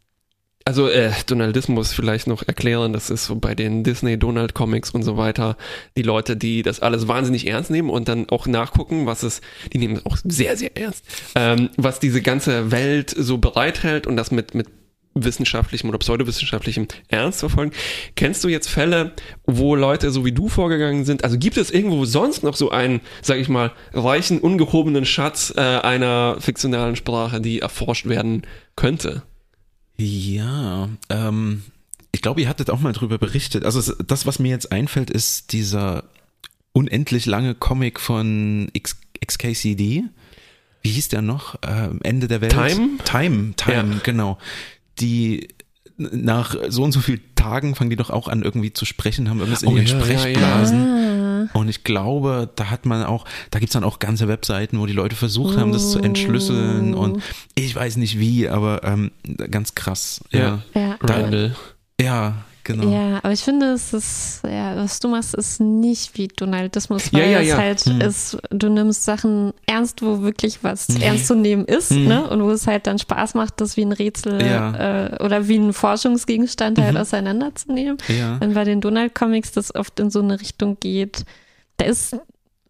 also 0.66 0.88
äh, 0.88 1.12
Donaldismus 1.28 1.94
vielleicht 1.94 2.28
noch 2.28 2.44
erklären, 2.48 2.94
das 2.94 3.10
ist 3.10 3.26
so 3.26 3.36
bei 3.36 3.54
den 3.54 3.84
Disney 3.84 4.18
Donald 4.18 4.54
Comics 4.54 4.91
und 4.91 5.04
so 5.04 5.18
weiter, 5.18 5.58
die 5.98 6.04
Leute, 6.04 6.38
die 6.38 6.62
das 6.62 6.80
alles 6.80 7.08
wahnsinnig 7.08 7.48
ernst 7.48 7.70
nehmen 7.70 7.90
und 7.90 8.08
dann 8.08 8.30
auch 8.30 8.48
nachgucken, 8.48 9.06
was 9.06 9.24
es, 9.24 9.41
die 9.74 9.78
nehmen 9.78 9.98
es 9.98 10.06
auch 10.06 10.18
sehr, 10.24 10.56
sehr 10.56 10.76
ernst, 10.78 11.04
ähm, 11.36 11.70
was 11.76 12.00
diese 12.00 12.22
ganze 12.22 12.72
Welt 12.72 13.10
so 13.10 13.38
bereithält 13.38 14.08
und 14.08 14.16
das 14.16 14.32
mit, 14.32 14.56
mit 14.56 14.68
wissenschaftlichem 15.15 15.90
oder 15.90 15.98
pseudowissenschaftlichem 15.99 16.88
Ernst 17.07 17.40
verfolgen. 17.41 17.72
Kennst 18.15 18.44
du 18.44 18.48
jetzt 18.48 18.69
Fälle, 18.69 19.14
wo 19.45 19.76
Leute 19.76 20.10
so 20.11 20.26
wie 20.26 20.31
du 20.31 20.49
vorgegangen 20.49 21.06
sind? 21.06 21.23
Also 21.23 21.38
gibt 21.38 21.57
es 21.57 21.69
irgendwo 21.72 22.06
sonst 22.06 22.44
noch 22.44 22.56
so 22.56 22.72
einen, 22.72 23.02
sag 23.22 23.38
ich 23.38 23.49
mal, 23.49 23.72
reichen, 23.94 24.40
ungehobenen 24.40 25.06
Schatz 25.06 25.53
äh, 25.56 25.60
einer 25.61 26.38
fiktionalen 26.40 26.95
Sprache, 26.95 27.41
die 27.41 27.60
erforscht 27.60 28.07
werden 28.07 28.44
könnte? 28.76 29.23
Ja, 29.98 30.90
ähm, 31.10 31.64
ich 32.11 32.22
glaube, 32.22 32.41
ihr 32.41 32.49
hattet 32.49 32.69
auch 32.69 32.80
mal 32.80 32.94
drüber 32.94 33.18
berichtet. 33.18 33.64
Also 33.65 33.80
es- 33.80 33.95
das, 34.07 34.26
was 34.26 34.40
mir 34.40 34.49
jetzt 34.49 34.72
einfällt, 34.72 35.10
ist 35.10 35.52
dieser 35.53 36.03
unendlich 36.73 37.26
lange 37.27 37.53
Comic 37.56 37.99
von 37.99 38.69
X 38.73 38.98
XKCD. 39.23 40.03
Wie 40.81 40.90
hieß 40.90 41.07
der 41.10 41.22
noch? 41.22 41.56
Ähm, 41.65 41.99
Ende 42.03 42.27
der 42.27 42.41
Welt. 42.41 42.52
Time? 42.52 42.98
Time, 43.06 43.53
Time, 43.56 43.94
Ja. 43.94 43.99
genau. 44.03 44.38
Die 44.99 45.48
nach 45.98 46.56
so 46.70 46.84
und 46.84 46.91
so 46.91 46.99
vielen 47.02 47.22
Tagen 47.36 47.76
fangen 47.76 47.90
die 47.90 47.95
doch 47.95 48.10
auch 48.10 48.28
an 48.28 48.41
irgendwie 48.41 48.74
zu 48.74 48.86
sprechen, 48.86 49.30
haben 49.30 49.40
irgendwas 49.40 49.64
in 49.64 49.70
Oh 49.70 49.76
ihren 49.76 49.86
ja, 49.86 49.94
ja, 49.94 49.99
ja. 49.99 50.06
Sprechblasen. 50.20 51.49
Ah, 51.53 51.57
Und 51.57 51.70
ich 51.70 51.84
glaube, 51.84 52.49
da 52.56 52.70
hat 52.70 52.86
man 52.86 53.03
auch, 53.03 53.26
da 53.52 53.60
gibt's 53.60 53.74
dann 53.74 53.84
auch 53.84 53.99
ganze 53.99 54.28
Webseiten, 54.28 54.80
wo 54.80 54.86
die 54.86 54.94
Leute 54.94 55.15
versucht 55.15 55.57
haben, 55.57 55.72
das 55.72 55.91
zu 55.91 55.99
entschlüsseln 55.99 56.94
und 56.94 57.22
ich 57.56 57.76
weiß 57.76 57.98
nicht 57.98 58.18
wie, 58.18 58.49
aber 58.49 58.84
ähm, 58.84 59.11
ganz 59.52 59.76
krass. 59.76 60.22
Ja, 60.32 60.64
ja. 60.74 60.98
Randall. 61.02 61.56
ja 62.02 62.44
genau. 62.64 62.90
Ja, 62.90 63.18
aber 63.23 63.31
ich 63.31 63.41
finde, 63.41 63.68
es 63.73 63.94
ist, 63.94 64.41
ja, 64.44 64.76
was 64.76 64.99
du 64.99 65.07
machst, 65.10 65.34
ist 65.35 65.60
nicht 65.60 66.18
wie 66.18 66.27
Donaldismus, 66.27 67.11
weil 67.14 67.22
Ja, 67.22 67.27
ja, 67.27 67.40
es 67.41 67.48
ja. 67.49 67.57
halt 67.57 67.80
Hm. 67.81 68.02
ist, 68.02 68.38
du 68.49 68.69
nimmst 68.69 69.03
Sachen 69.06 69.53
ernst, 69.65 70.02
wo 70.02 70.22
wirklich 70.22 70.64
was 70.64 70.90
ernst 70.90 71.27
zu 71.27 71.35
nehmen 71.35 71.65
ist, 71.65 71.91
ne? 71.91 72.27
Und 72.30 72.44
wo 72.44 72.52
es 72.52 72.68
halt 72.68 72.88
dann 72.88 72.99
Spaß 72.99 73.34
macht, 73.35 73.61
das 73.61 73.77
wie 73.77 73.85
ein 73.85 73.91
Rätsel 73.91 74.40
äh, 74.41 75.23
oder 75.23 75.48
wie 75.48 75.57
ein 75.57 75.73
Forschungsgegenstand 75.73 76.80
halt 76.80 76.98
auseinanderzunehmen. 76.98 77.98
Ja. 78.07 78.38
Und 78.41 78.53
bei 78.53 78.64
den 78.64 78.81
Donald-Comics 78.81 79.52
das 79.53 79.73
oft 79.76 79.99
in 79.99 80.10
so 80.10 80.19
eine 80.22 80.40
Richtung 80.40 80.77
geht, 80.80 81.26
da 81.77 81.85
ist 81.85 82.15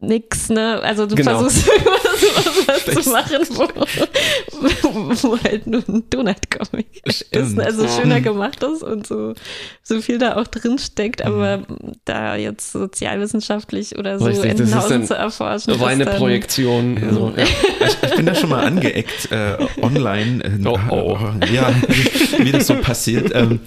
nix, 0.03 0.49
ne? 0.49 0.79
Also 0.83 1.05
du 1.05 1.15
Genau. 1.15 1.39
versuchst 1.39 1.67
irgendwas 2.65 2.87
was 2.95 3.03
zu 3.03 3.09
machen, 3.11 3.47
wo, 3.51 5.27
wo 5.29 5.37
halt 5.43 5.67
nur 5.67 5.83
ein 5.87 6.03
Donald-Comic 6.09 7.01
ist, 7.05 7.25
Stimmt. 7.27 7.59
also 7.59 7.87
schöner 7.87 8.21
gemacht 8.21 8.61
ist 8.63 8.83
und 8.83 9.05
so, 9.07 9.33
so 9.81 10.01
viel 10.01 10.17
da 10.17 10.35
auch 10.35 10.47
drin 10.47 10.77
steckt, 10.77 11.21
aber 11.23 11.63
da 12.05 12.35
jetzt 12.35 12.71
sozialwissenschaftlich 12.71 13.97
oder 13.97 14.19
so 14.19 14.25
Richtig, 14.25 14.51
Entenhausen 14.51 15.05
zu 15.05 15.15
erforschen. 15.15 15.73
ist 15.73 15.81
Reine 15.81 16.05
dann- 16.05 16.17
Projektion. 16.17 16.97
Also, 17.03 17.33
ja. 17.35 17.43
Ich, 17.85 18.09
ich 18.09 18.15
bin 18.15 18.25
da 18.25 18.33
schon 18.35 18.49
mal 18.49 18.63
angeeckt 18.65 19.31
äh, 19.31 19.57
online. 19.81 20.43
Äh, 20.43 20.49
Oh, 20.65 20.79
oh. 20.89 21.17
Ja, 21.53 21.73
wie, 21.87 22.45
wie 22.45 22.51
das 22.51 22.67
so 22.67 22.75
passiert. 22.75 23.31
Ähm, 23.35 23.59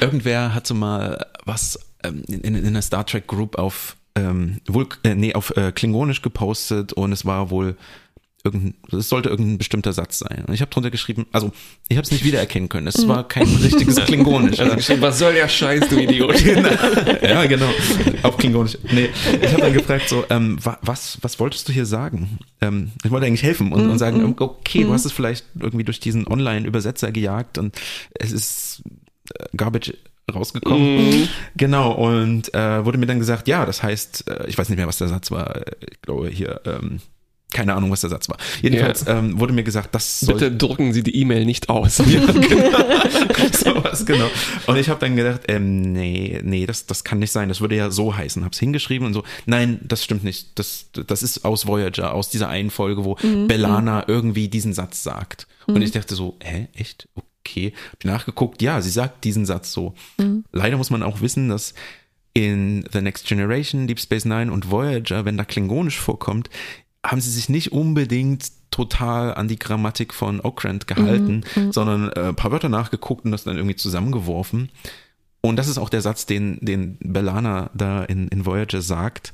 irgendwer 0.00 0.54
hat 0.54 0.66
so 0.66 0.74
mal 0.74 1.24
was 1.46 1.78
ähm, 2.02 2.22
in, 2.28 2.40
in, 2.42 2.54
in 2.56 2.66
einer 2.66 2.82
Star 2.82 3.06
Trek 3.06 3.26
Group 3.26 3.56
auf 3.58 3.96
ähm, 4.16 4.60
Vulk 4.66 5.00
äh, 5.02 5.14
nee, 5.14 5.34
auf 5.34 5.56
äh, 5.56 5.72
Klingonisch 5.72 6.22
gepostet 6.22 6.92
und 6.92 7.12
es 7.12 7.24
war 7.24 7.50
wohl 7.50 7.76
irgendein, 8.44 8.74
es 8.92 9.08
sollte 9.08 9.30
irgendein 9.30 9.56
bestimmter 9.56 9.94
Satz 9.94 10.18
sein. 10.18 10.44
Und 10.46 10.52
ich 10.52 10.60
habe 10.60 10.70
drunter 10.70 10.90
geschrieben, 10.90 11.26
also 11.32 11.50
ich 11.88 11.96
habe 11.96 12.04
es 12.04 12.12
nicht 12.12 12.24
wiedererkennen 12.24 12.68
können. 12.68 12.86
Es 12.86 13.08
war 13.08 13.26
kein 13.26 13.44
richtiges 13.62 13.96
Klingonisch. 13.96 14.60
Also 14.60 14.76
geschrieben, 14.76 15.00
was 15.00 15.18
soll 15.18 15.32
der 15.32 15.48
Scheiß, 15.48 15.88
du 15.88 15.98
Idiot? 15.98 16.34
Genau. 16.44 16.68
Ja, 17.22 17.46
genau. 17.46 17.70
Auf 18.22 18.36
Klingonisch. 18.36 18.76
Nee, 18.92 19.08
ich 19.40 19.52
habe 19.52 19.62
dann 19.62 19.72
gefragt, 19.72 20.08
so, 20.08 20.24
ähm, 20.28 20.58
wa, 20.62 20.78
was, 20.82 21.18
was 21.22 21.40
wolltest 21.40 21.68
du 21.68 21.72
hier 21.72 21.86
sagen? 21.86 22.38
Ähm, 22.60 22.92
ich 23.02 23.10
wollte 23.10 23.26
eigentlich 23.26 23.42
helfen 23.42 23.72
und, 23.72 23.88
und 23.88 23.98
sagen, 23.98 24.20
ähm, 24.20 24.34
okay, 24.38 24.82
du 24.82 24.92
hast 24.92 25.06
es 25.06 25.12
vielleicht 25.12 25.46
irgendwie 25.58 25.84
durch 25.84 26.00
diesen 26.00 26.26
Online-Übersetzer 26.26 27.12
gejagt 27.12 27.56
und 27.56 27.74
es 28.12 28.30
ist 28.30 28.82
äh, 29.38 29.44
Garbage 29.56 29.94
rausgekommen. 30.32 31.28
Genau, 31.56 31.92
und 31.92 32.52
äh, 32.54 32.84
wurde 32.84 32.98
mir 32.98 33.06
dann 33.06 33.18
gesagt, 33.18 33.48
ja, 33.48 33.66
das 33.66 33.82
heißt, 33.82 34.30
äh, 34.30 34.46
ich 34.48 34.56
weiß 34.56 34.68
nicht 34.68 34.78
mehr, 34.78 34.86
was 34.86 34.98
der 34.98 35.08
Satz 35.08 35.30
war, 35.30 35.56
äh, 35.56 35.64
ich 35.90 36.02
glaube 36.02 36.28
hier, 36.28 36.60
ähm, 36.64 37.00
keine 37.54 37.74
Ahnung, 37.74 37.90
was 37.92 38.00
der 38.00 38.10
Satz 38.10 38.28
war. 38.28 38.36
Jedenfalls 38.62 39.06
ähm, 39.06 39.38
wurde 39.38 39.52
mir 39.52 39.62
gesagt, 39.62 39.94
das 39.94 40.20
soll 40.20 40.34
Bitte 40.34 40.52
drucken 40.56 40.92
Sie 40.92 41.04
die 41.04 41.16
E-Mail 41.16 41.44
nicht 41.46 41.68
aus. 41.68 41.96
sowas, 43.52 44.04
genau. 44.04 44.28
Und 44.66 44.76
ich 44.76 44.88
habe 44.88 44.98
dann 45.00 45.14
gedacht, 45.14 45.42
ähm, 45.48 45.92
nee, 45.92 46.40
nee, 46.42 46.66
das, 46.66 46.86
das 46.86 47.04
kann 47.04 47.20
nicht 47.20 47.30
sein. 47.30 47.48
Das 47.48 47.60
würde 47.60 47.76
ja 47.76 47.90
so 47.90 48.16
heißen. 48.16 48.44
Hab's 48.44 48.58
hingeschrieben 48.58 49.06
und 49.06 49.14
so. 49.14 49.22
Nein, 49.46 49.78
das 49.84 50.02
stimmt 50.02 50.24
nicht. 50.24 50.58
Das, 50.58 50.86
das 51.06 51.22
ist 51.22 51.44
aus 51.44 51.66
Voyager, 51.66 52.12
aus 52.12 52.28
dieser 52.28 52.48
einen 52.48 52.70
Folge, 52.70 53.04
wo 53.04 53.14
Bellana 53.46 54.04
irgendwie 54.08 54.48
diesen 54.48 54.72
Satz 54.72 55.02
sagt. 55.04 55.46
Und 55.66 55.80
ich 55.80 55.92
dachte 55.92 56.14
so, 56.14 56.36
hä, 56.42 56.68
echt? 56.74 57.08
Okay. 57.14 57.26
Hab 57.46 58.04
nachgeguckt, 58.04 58.62
ja, 58.62 58.80
sie 58.80 58.90
sagt 58.90 59.24
diesen 59.24 59.46
Satz 59.46 59.72
so. 59.72 59.94
Leider 60.52 60.76
muss 60.76 60.90
man 60.90 61.02
auch 61.02 61.20
wissen, 61.20 61.48
dass 61.48 61.74
in 62.32 62.84
The 62.92 63.00
Next 63.00 63.26
Generation, 63.26 63.86
Deep 63.86 64.00
Space 64.00 64.24
Nine 64.24 64.52
und 64.52 64.70
Voyager, 64.70 65.24
wenn 65.24 65.36
da 65.36 65.44
Klingonisch 65.44 65.98
vorkommt, 65.98 66.50
haben 67.04 67.20
sie 67.20 67.30
sich 67.30 67.48
nicht 67.48 67.72
unbedingt 67.72 68.50
total 68.70 69.34
an 69.34 69.46
die 69.46 69.58
Grammatik 69.58 70.12
von 70.12 70.40
Okrand 70.40 70.86
gehalten, 70.86 71.44
sondern 71.70 72.10
äh, 72.12 72.28
ein 72.30 72.34
paar 72.34 72.50
Wörter 72.50 72.68
nachgeguckt 72.68 73.24
und 73.24 73.30
das 73.30 73.44
dann 73.44 73.56
irgendwie 73.56 73.76
zusammengeworfen. 73.76 74.70
Und 75.40 75.56
das 75.56 75.68
ist 75.68 75.78
auch 75.78 75.90
der 75.90 76.00
Satz, 76.00 76.26
den, 76.26 76.58
den 76.60 76.96
Bellana 77.00 77.70
da 77.74 78.02
in, 78.02 78.28
in 78.28 78.46
Voyager 78.46 78.82
sagt. 78.82 79.32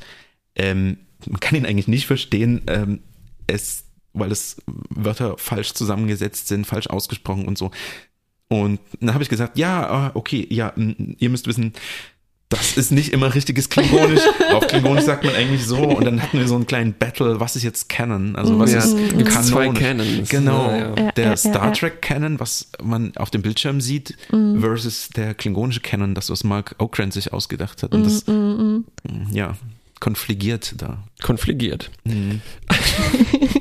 Ähm, 0.57 0.99
man 1.27 1.41
kann 1.41 1.57
ihn 1.57 1.65
eigentlich 1.65 1.89
nicht 1.89 2.07
verstehen, 2.07 2.63
ähm, 2.67 3.01
es, 3.47 3.85
weil 4.13 4.33
es 4.33 4.57
Wörter 4.91 5.37
falsch 5.39 5.73
zusammengesetzt 5.75 6.49
sind, 6.49 6.67
falsch 6.67 6.89
ausgesprochen 6.89 7.47
und 7.47 7.59
so. 7.59 7.71
Und 8.49 8.81
dann 9.01 9.15
habe 9.15 9.23
ich 9.23 9.29
gesagt, 9.29 9.57
ja, 9.59 9.89
ah, 9.89 10.11
okay, 10.15 10.47
ja, 10.51 10.73
ihr 10.77 11.31
müsst 11.31 11.47
wissen, 11.47 11.73
das 12.49 12.77
ist 12.77 12.91
nicht 12.91 13.13
immer 13.13 13.33
richtiges 13.33 13.71
Klingonisch. 13.71 14.23
Auf 14.53 14.67
Klingonisch 14.67 15.05
sagt 15.05 15.23
man 15.25 15.37
eigentlich 15.37 15.65
so. 15.65 15.77
Und 15.77 16.05
dann 16.05 16.21
hatten 16.21 16.37
wir 16.37 16.49
so 16.49 16.57
einen 16.57 16.67
kleinen 16.67 16.95
Battle, 16.95 17.39
was 17.39 17.55
ist 17.55 17.63
jetzt 17.63 17.89
Canon? 17.89 18.35
Also 18.35 18.59
was 18.59 18.73
Ja, 18.73 18.79
ist 18.81 18.97
gibt's 19.17 19.33
Kanonisch? 19.33 19.51
zwei 19.51 19.69
Canons. 19.69 20.29
Genau. 20.29 20.69
Ja, 20.69 20.95
ja. 20.97 21.13
Der 21.13 21.25
ja, 21.27 21.37
Star 21.37 21.67
ja. 21.67 21.71
Trek 21.71 22.03
Canon, 22.03 22.41
was 22.41 22.73
man 22.83 23.17
auf 23.17 23.31
dem 23.31 23.43
Bildschirm 23.43 23.81
sieht, 23.81 24.17
versus 24.31 25.11
der 25.11 25.35
klingonische 25.35 25.79
Canon, 25.81 26.17
das 26.17 26.29
was 26.29 26.43
Mark 26.43 26.75
Okrand 26.79 27.13
sich 27.13 27.33
ausgedacht 27.33 27.85
hat. 27.85 27.95
Und 27.95 28.03
das, 28.05 28.25
ja, 29.31 29.57
konfligiert 30.01 30.75
da. 30.79 31.05
Konfligiert. 31.23 31.93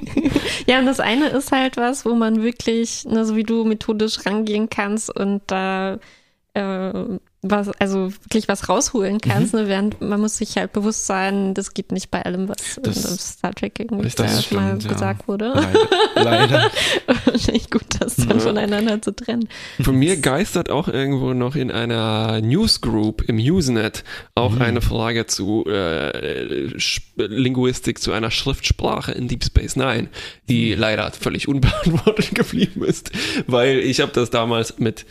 Ja, 0.68 0.80
und 0.80 0.86
das 0.86 1.00
eine 1.00 1.30
ist 1.30 1.52
halt 1.52 1.78
was, 1.78 2.06
wo 2.06 2.16
man 2.16 2.42
wirklich, 2.44 3.06
ne, 3.06 3.26
so 3.26 3.36
wie 3.36 3.44
du 3.44 3.64
methodisch 3.66 4.26
rangehen 4.26 4.70
kannst 4.70 5.10
und 5.16 5.42
da 5.48 6.00
äh, 6.54 7.20
was, 7.42 7.70
also 7.80 8.12
wirklich 8.24 8.50
was 8.50 8.68
rausholen 8.68 9.20
kannst, 9.22 9.54
Mhm. 9.54 9.62
ne? 9.62 9.68
während 9.70 10.02
man 10.02 10.20
muss 10.20 10.38
sich 10.38 10.58
halt 10.58 10.74
bewusst 10.74 11.06
sein, 11.06 11.54
das 11.54 11.74
geht 11.74 11.94
nicht 11.94 12.12
bei 12.12 12.22
allem, 12.26 12.50
was 12.50 12.58
Das- 12.84 13.06
in 13.06 13.18
Star 13.18 13.54
Trek 13.54 13.80
irgendwie 13.80 14.04
das 14.04 14.16
da 14.16 14.28
schon 14.42 14.58
mal 14.58 14.68
stimmt, 14.68 14.84
ja. 14.84 14.90
gesagt 14.92 15.28
wurde. 15.30 15.54
Leider. 15.56 15.88
Leider. 16.16 16.72
Nicht 17.54 17.72
gut, 17.72 17.84
das 18.00 18.18
dann 18.18 18.42
voneinander 18.42 19.02
zu 19.02 19.16
trennen. 19.16 19.48
Von 19.82 19.96
mir 19.96 20.18
geistert 20.18 20.70
auch 20.70 20.90
irgendwo 20.90 21.34
noch 21.34 21.56
in 21.56 21.72
einer 21.72 22.42
Newsgroup 22.42 23.22
im 23.30 23.38
Usenet 23.38 24.04
auch 24.36 24.52
Mhm. 24.56 24.62
eine 24.62 24.82
Frage 24.82 25.26
zu 25.26 25.64
äh, 25.66 26.68
Linguistik 27.16 28.00
zu 28.00 28.12
einer 28.12 28.32
Schriftsprache 28.32 29.12
in 29.14 29.28
Deep 29.28 29.44
Space 29.46 29.76
Nine, 29.76 30.10
die 30.50 30.74
Mhm. 30.76 30.80
leider 30.82 31.12
völlig 31.12 31.48
unbeantwortet 31.48 32.36
geblieben 32.36 32.84
ist, 32.84 33.12
weil 33.48 33.80
ich 33.80 34.02
habe 34.02 34.12
das 34.12 34.30
damals 34.30 34.78
mit 34.80 35.06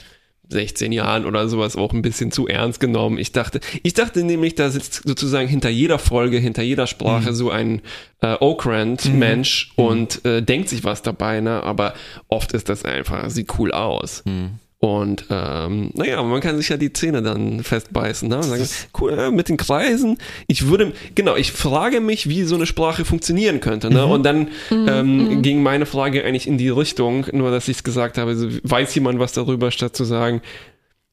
16 0.50 0.92
Jahren 0.92 1.26
oder 1.26 1.48
sowas 1.48 1.76
auch 1.76 1.92
ein 1.92 2.02
bisschen 2.02 2.30
zu 2.30 2.46
ernst 2.48 2.80
genommen. 2.80 3.18
Ich 3.18 3.32
dachte, 3.32 3.60
ich 3.82 3.94
dachte 3.94 4.24
nämlich, 4.24 4.54
da 4.54 4.70
sitzt 4.70 5.02
sozusagen 5.06 5.48
hinter 5.48 5.68
jeder 5.68 5.98
Folge, 5.98 6.38
hinter 6.38 6.62
jeder 6.62 6.84
Mhm. 6.84 6.88
Sprache 6.88 7.34
so 7.34 7.50
ein 7.50 7.82
äh, 8.22 8.34
Okrant-Mensch 8.40 9.72
und 9.76 10.24
äh, 10.24 10.42
denkt 10.42 10.68
sich 10.68 10.84
was 10.84 11.02
dabei, 11.02 11.40
ne? 11.40 11.62
Aber 11.62 11.94
oft 12.28 12.52
ist 12.52 12.68
das 12.68 12.84
einfach, 12.84 13.28
sieht 13.30 13.58
cool 13.58 13.72
aus. 13.72 14.22
Mhm. 14.24 14.52
Und 14.80 15.24
ähm, 15.28 15.90
naja, 15.94 16.22
man 16.22 16.40
kann 16.40 16.56
sich 16.56 16.68
ja 16.68 16.76
die 16.76 16.92
Zähne 16.92 17.20
dann 17.20 17.64
festbeißen. 17.64 18.28
Ne? 18.28 18.36
Und 18.36 18.42
sagen, 18.44 18.64
cool, 19.00 19.12
äh, 19.18 19.30
mit 19.32 19.48
den 19.48 19.56
Kreisen. 19.56 20.18
Ich 20.46 20.68
würde, 20.68 20.92
genau, 21.16 21.34
ich 21.34 21.50
frage 21.50 22.00
mich, 22.00 22.28
wie 22.28 22.44
so 22.44 22.54
eine 22.54 22.64
Sprache 22.64 23.04
funktionieren 23.04 23.58
könnte. 23.60 23.90
Ne? 23.90 24.06
Und 24.06 24.22
dann 24.22 24.46
ähm, 24.70 25.42
ging 25.42 25.64
meine 25.64 25.84
Frage 25.84 26.24
eigentlich 26.24 26.46
in 26.46 26.58
die 26.58 26.68
Richtung, 26.68 27.26
nur 27.32 27.50
dass 27.50 27.66
ich 27.66 27.78
es 27.78 27.82
gesagt 27.82 28.18
habe, 28.18 28.36
so, 28.36 28.48
weiß 28.62 28.94
jemand 28.94 29.18
was 29.18 29.32
darüber, 29.32 29.72
statt 29.72 29.96
zu 29.96 30.04
sagen, 30.04 30.42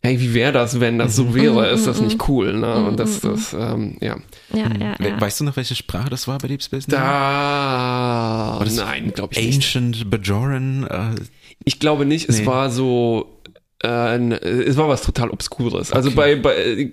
hey, 0.03 0.19
wie 0.21 0.35
wäre 0.35 0.51
das, 0.51 0.79
wenn 0.79 0.99
das 0.99 1.15
so 1.15 1.33
wäre? 1.33 1.67
Ist 1.71 1.87
das 1.87 1.99
nicht 2.01 2.29
cool? 2.29 2.53
Ne? 2.53 2.85
Und 2.85 2.99
das, 2.99 3.21
das, 3.21 3.53
ähm, 3.53 3.97
ja. 3.99 4.17
Ja, 4.53 4.65
Hm. 4.69 4.79
ja, 4.79 4.95
ja. 4.99 5.19
Weißt 5.19 5.39
du 5.39 5.43
noch, 5.43 5.55
welche 5.55 5.73
Sprache 5.73 6.11
das 6.11 6.27
war 6.27 6.37
bei 6.37 6.47
Deep 6.49 6.61
Space 6.61 6.87
Nine? 6.87 6.99
Da, 7.01 8.59
das 8.63 8.75
nein, 8.75 9.11
glaube 9.15 9.33
ich 9.33 9.43
nicht. 9.43 9.55
Ancient 9.55 10.07
Bajoran. 10.11 10.83
Äh, 10.87 11.21
Ich 11.63 11.79
glaube 11.79 12.05
nicht, 12.05 12.29
es 12.29 12.41
Nee. 12.41 12.45
war 12.45 12.69
so. 12.69 13.31
Äh, 13.85 14.15
ein- 14.15 14.31
es 14.31 14.77
war 14.77 14.87
was 14.89 15.03
total 15.03 15.29
Obskures. 15.29 15.91
Also 15.91 16.11
bei, 16.11 16.35
bei 16.35 16.55
äh, 16.55 16.91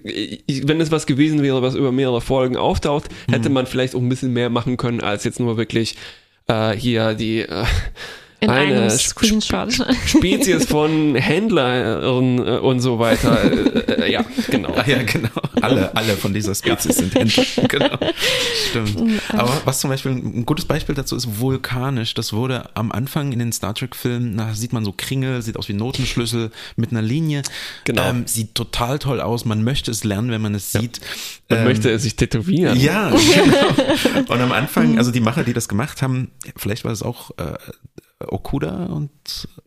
wenn 0.65 0.81
es 0.81 0.91
was 0.91 1.07
gewesen 1.07 1.43
wäre, 1.43 1.63
was 1.63 1.75
über 1.75 1.91
mehrere 1.93 2.21
Folgen 2.21 2.57
auftaucht, 2.57 3.09
hätte 3.31 3.49
Mhm. 3.49 3.55
man 3.55 3.67
vielleicht 3.67 3.95
auch 3.95 4.01
ein 4.01 4.09
bisschen 4.09 4.33
mehr 4.33 4.51
machen 4.51 4.77
können, 4.77 5.01
als 5.01 5.25
jetzt 5.25 5.41
nur 5.41 5.57
wirklich 5.57 5.97
äh, 6.49 6.73
hier 6.77 7.15
die 7.15 7.41
äh, 7.41 7.65
In 8.43 8.51
eine 8.51 8.87
Sp- 8.91 9.23
Screenshot. 9.23 9.73
Spezies 10.05 10.67
von 10.67 11.15
Händlern 11.15 12.03
und 12.61 12.81
so 12.81 12.99
weiter. 12.99 13.45
Äh, 13.45 13.93
äh, 14.07 14.13
ja, 14.13 14.25
genau. 14.51 14.75
Ah 14.75 14.85
ja, 14.87 15.03
genau. 15.05 15.29
Alle, 15.61 15.95
alle 15.95 16.17
von 16.17 16.35
dieser 16.35 16.55
Spezies 16.55 16.97
sind 16.97 17.15
Händler. 17.15 17.45
Genau. 17.69 17.99
Stimmt. 18.71 19.21
Aber 19.33 19.63
was 19.65 19.79
zum 19.81 19.91
Beispiel 19.91 20.13
ein 20.13 20.45
gutes 20.45 20.65
Beispiel 20.65 20.95
dazu 20.95 21.15
ist, 21.15 21.39
vulkanisch. 21.39 22.15
Das 22.15 22.33
wurde 22.33 22.69
am 22.75 22.91
Anfang 22.91 23.31
in 23.33 23.39
den 23.39 23.53
Star 23.53 23.75
Trek-Filmen, 23.75 24.37
da 24.37 24.55
sieht 24.55 24.73
man 24.73 24.85
so 24.85 24.93
Kringel, 24.97 25.41
sieht 25.43 25.57
aus 25.57 25.69
wie 25.69 25.75
Notenschlüssel 25.75 26.51
mit 26.77 26.91
einer 26.91 27.03
Linie. 27.03 27.43
Genau. 27.85 28.03
Ähm, 28.09 28.25
sieht 28.27 28.55
total 28.57 28.99
toll 28.99 29.21
aus. 29.21 29.45
Man 29.45 29.63
möchte 29.63 29.91
es 29.93 30.03
lernen, 30.05 30.31
wenn 30.33 30.43
man 30.43 30.55
es 30.57 30.73
sieht. 30.73 31.01
Man 31.49 31.61
Ähm, 31.61 31.65
möchte 31.67 31.91
es 31.91 32.03
sich 32.03 32.17
tätowieren. 32.17 32.79
Ja, 32.81 33.11
genau. 33.35 34.33
Und 34.33 34.41
am 34.41 34.51
Anfang, 34.53 34.99
also 34.99 35.13
die 35.13 35.21
Macher, 35.21 35.45
die 35.45 35.53
das 35.53 35.69
gemacht 35.69 36.03
haben, 36.03 36.33
vielleicht 36.57 36.85
war 36.85 36.91
es 36.93 37.03
auch 37.03 37.31
äh, 37.39 37.55
Okuda 38.31 38.87
und 38.87 39.11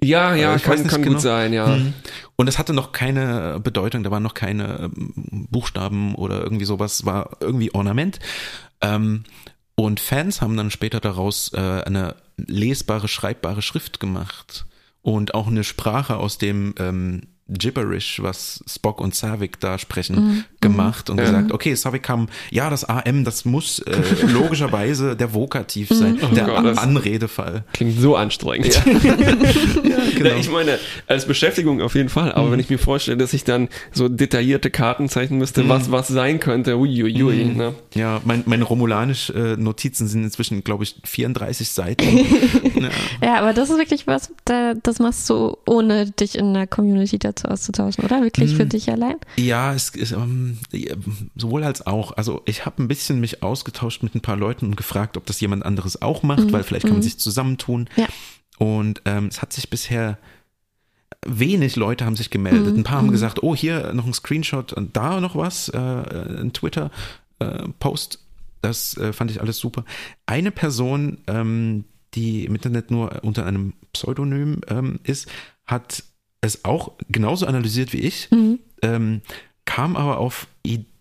ja, 0.02 0.36
ja 0.36 0.56
Äh, 0.56 0.60
kann, 0.60 0.88
kann 0.88 1.02
genau. 1.02 1.14
gut 1.14 1.22
sein, 1.22 1.54
ja. 1.54 1.68
Mhm. 1.68 1.94
Und 2.36 2.48
es 2.48 2.58
hatte 2.60 2.74
noch 2.74 2.92
keine 2.92 3.60
Bedeutung, 3.64 4.04
da 4.04 4.12
waren 4.12 4.24
noch 4.24 4.34
keine 4.34 4.92
ähm, 4.96 5.48
Buchstaben 5.50 6.16
oder 6.16 6.42
irgendwie 6.42 6.66
sowas, 6.66 7.06
war 7.06 7.38
irgendwie 7.40 7.74
Ornament. 7.74 8.20
Ähm, 8.82 9.24
und 9.76 10.00
Fans 10.00 10.42
haben 10.42 10.56
dann 10.56 10.72
später 10.72 11.00
daraus 11.00 11.52
äh, 11.54 11.60
eine 11.60 12.16
lesbare, 12.38 13.08
schreibbare 13.08 13.62
Schrift 13.62 14.00
gemacht 14.00 14.66
und 15.02 15.34
auch 15.34 15.48
eine 15.48 15.64
Sprache 15.64 16.18
aus 16.18 16.38
dem 16.38 16.74
ähm, 16.80 17.24
Gibberish, 17.48 18.22
was 18.24 18.64
Spock 18.68 19.00
und 19.00 19.14
Savik 19.14 19.60
da 19.60 19.78
sprechen, 19.78 20.46
gemacht 20.70 21.10
und 21.10 21.18
Ja. 21.18 21.26
gesagt, 21.26 21.52
okay, 21.52 21.74
Savik 21.76 22.04
kam, 22.04 22.28
ja, 22.52 22.70
das 22.70 22.84
AM, 22.88 23.24
das 23.24 23.46
muss 23.46 23.80
äh, 23.80 23.92
logischerweise 24.34 25.16
der 25.16 25.34
Vokativ 25.34 25.90
sein, 25.90 26.18
der 26.36 26.46
Gott, 26.46 26.78
Anredefall. 26.78 27.64
Klingt 27.74 28.00
so 28.00 28.16
anstrengend. 28.16 28.74
Ja, 28.76 28.82
genau. 30.16 30.30
Na, 30.32 30.38
ich 30.38 30.50
meine, 30.52 30.80
als 31.08 31.26
Beschäftigung 31.26 31.82
auf 31.82 31.96
jeden 31.96 32.10
Fall, 32.10 32.32
aber 32.34 32.52
wenn 32.52 32.60
ich 32.60 32.70
mir 32.70 32.80
vorstelle, 32.80 33.18
dass 33.18 33.34
ich 33.34 33.44
dann 33.44 33.70
so 33.92 34.08
detaillierte 34.10 34.70
Karten 34.70 35.10
zeichnen 35.10 35.40
müsste, 35.40 35.68
was 35.70 35.92
was 35.92 36.08
sein 36.08 36.40
könnte, 36.40 36.78
uiuiui, 36.78 37.46
ne? 37.46 37.74
Ja, 37.94 38.22
mein, 38.26 38.44
meine 38.46 38.64
romulanisch 38.64 39.30
äh, 39.30 39.56
Notizen 39.58 40.08
sind 40.08 40.24
inzwischen, 40.24 40.64
glaube 40.64 40.84
ich, 40.84 40.96
34 41.04 41.70
Seiten. 41.70 42.18
ja. 42.82 42.90
Ja, 43.22 43.40
aber 43.40 43.54
das 43.54 43.70
ist 43.70 43.78
wirklich 43.78 44.08
was, 44.08 44.32
da, 44.46 44.74
das 44.76 45.00
machst 45.00 45.30
du, 45.30 45.58
ohne 45.66 46.12
dich 46.12 46.38
in 46.38 46.54
der 46.54 46.68
Community 46.68 47.20
dazu 47.20 47.48
auszutauschen, 47.48 48.04
oder? 48.04 48.22
Wirklich 48.22 48.52
Mhm. 48.52 48.56
für 48.56 48.66
dich 48.66 48.90
allein? 48.92 49.16
ja, 49.38 49.74
es 49.74 49.90
ist 49.90 50.14
ähm, 50.74 51.32
sowohl 51.36 51.64
als 51.64 51.86
auch. 51.86 52.12
Also 52.18 52.42
ich 52.46 52.66
habe 52.66 52.82
ein 52.82 52.88
bisschen 52.88 53.20
mich 53.20 53.44
ausgetauscht 53.44 54.04
mit 54.04 54.16
ein 54.16 54.22
paar 54.22 54.38
Leuten 54.38 54.68
und 54.68 54.78
gefragt, 54.78 55.18
ob 55.18 55.26
das 55.26 55.40
jemand 55.40 55.66
anderes 55.66 56.02
auch 56.02 56.24
macht, 56.24 56.52
weil 56.52 56.64
vielleicht 56.64 56.86
kann 56.86 56.94
man 56.94 57.02
sich 57.02 57.18
zusammentun. 57.18 57.90
Ja. 57.96 58.08
Und 58.58 59.02
ähm, 59.06 59.28
es 59.28 59.42
hat 59.42 59.54
sich 59.54 59.70
bisher 59.70 60.18
wenig 61.26 61.76
Leute 61.76 62.06
haben 62.06 62.16
sich 62.16 62.30
gemeldet. 62.30 62.78
Ein 62.78 62.84
paar 62.84 62.98
haben 62.98 63.12
gesagt, 63.12 63.44
oh, 63.44 63.56
hier 63.56 63.94
noch 63.94 64.06
ein 64.06 64.14
Screenshot 64.14 64.74
und 64.74 64.96
da 64.96 65.20
noch 65.20 65.36
was, 65.36 65.70
äh, 65.70 65.78
ein 65.78 66.54
Twitter-Post. 66.54 68.20
das 68.62 68.98
äh, 68.98 69.12
fand 69.12 69.32
ich 69.32 69.42
alles 69.42 69.58
super. 69.58 69.86
Eine 70.26 70.52
Person, 70.52 71.20
ähm, 71.28 71.86
die 72.14 72.46
im 72.46 72.56
Internet 72.56 72.92
nur 72.92 73.24
unter 73.24 73.46
einem 73.46 73.74
Pseudonym 73.94 74.62
ähm, 74.68 75.00
ist, 75.04 75.28
hat 75.66 76.04
es 76.42 76.64
auch 76.64 76.94
genauso 77.10 77.48
analysiert 77.48 77.92
wie 77.92 78.02
ich, 78.02 78.30
ähm, 78.82 79.22
kam 79.66 79.96
aber 79.96 80.18
auf 80.20 80.48
Ideen 80.64 80.95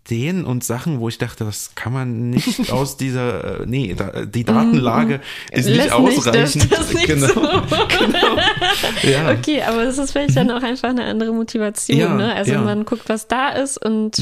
und 0.44 0.62
Sachen, 0.62 1.00
wo 1.00 1.08
ich 1.08 1.16
dachte, 1.18 1.44
das 1.44 1.70
kann 1.74 1.92
man 1.92 2.28
nicht 2.30 2.70
aus 2.72 2.96
dieser, 2.98 3.60
äh, 3.62 3.66
nee, 3.66 3.94
da, 3.96 4.26
die 4.26 4.44
Datenlage 4.44 5.20
ist 5.50 5.66
nicht 5.66 5.76
Lässt 5.78 5.92
ausreichend. 5.92 6.70
das 6.70 6.92
nicht 6.92 7.06
genau, 7.06 7.26
so. 7.26 7.40
genau. 7.98 8.36
Ja. 9.02 9.30
Okay, 9.32 9.62
aber 9.62 9.84
das 9.84 9.96
ist 9.98 10.12
vielleicht 10.12 10.36
dann 10.36 10.50
auch 10.50 10.62
einfach 10.62 10.90
eine 10.90 11.04
andere 11.04 11.32
Motivation, 11.32 11.98
Ja, 11.98 12.14
ne? 12.14 12.34
Also 12.34 12.52
ja. 12.52 12.58
Mhm. 12.58 12.64
man 12.64 12.84
guckt, 12.84 13.08
was 13.08 13.28
da 13.28 13.48
ist 13.50 13.82
und 13.82 14.16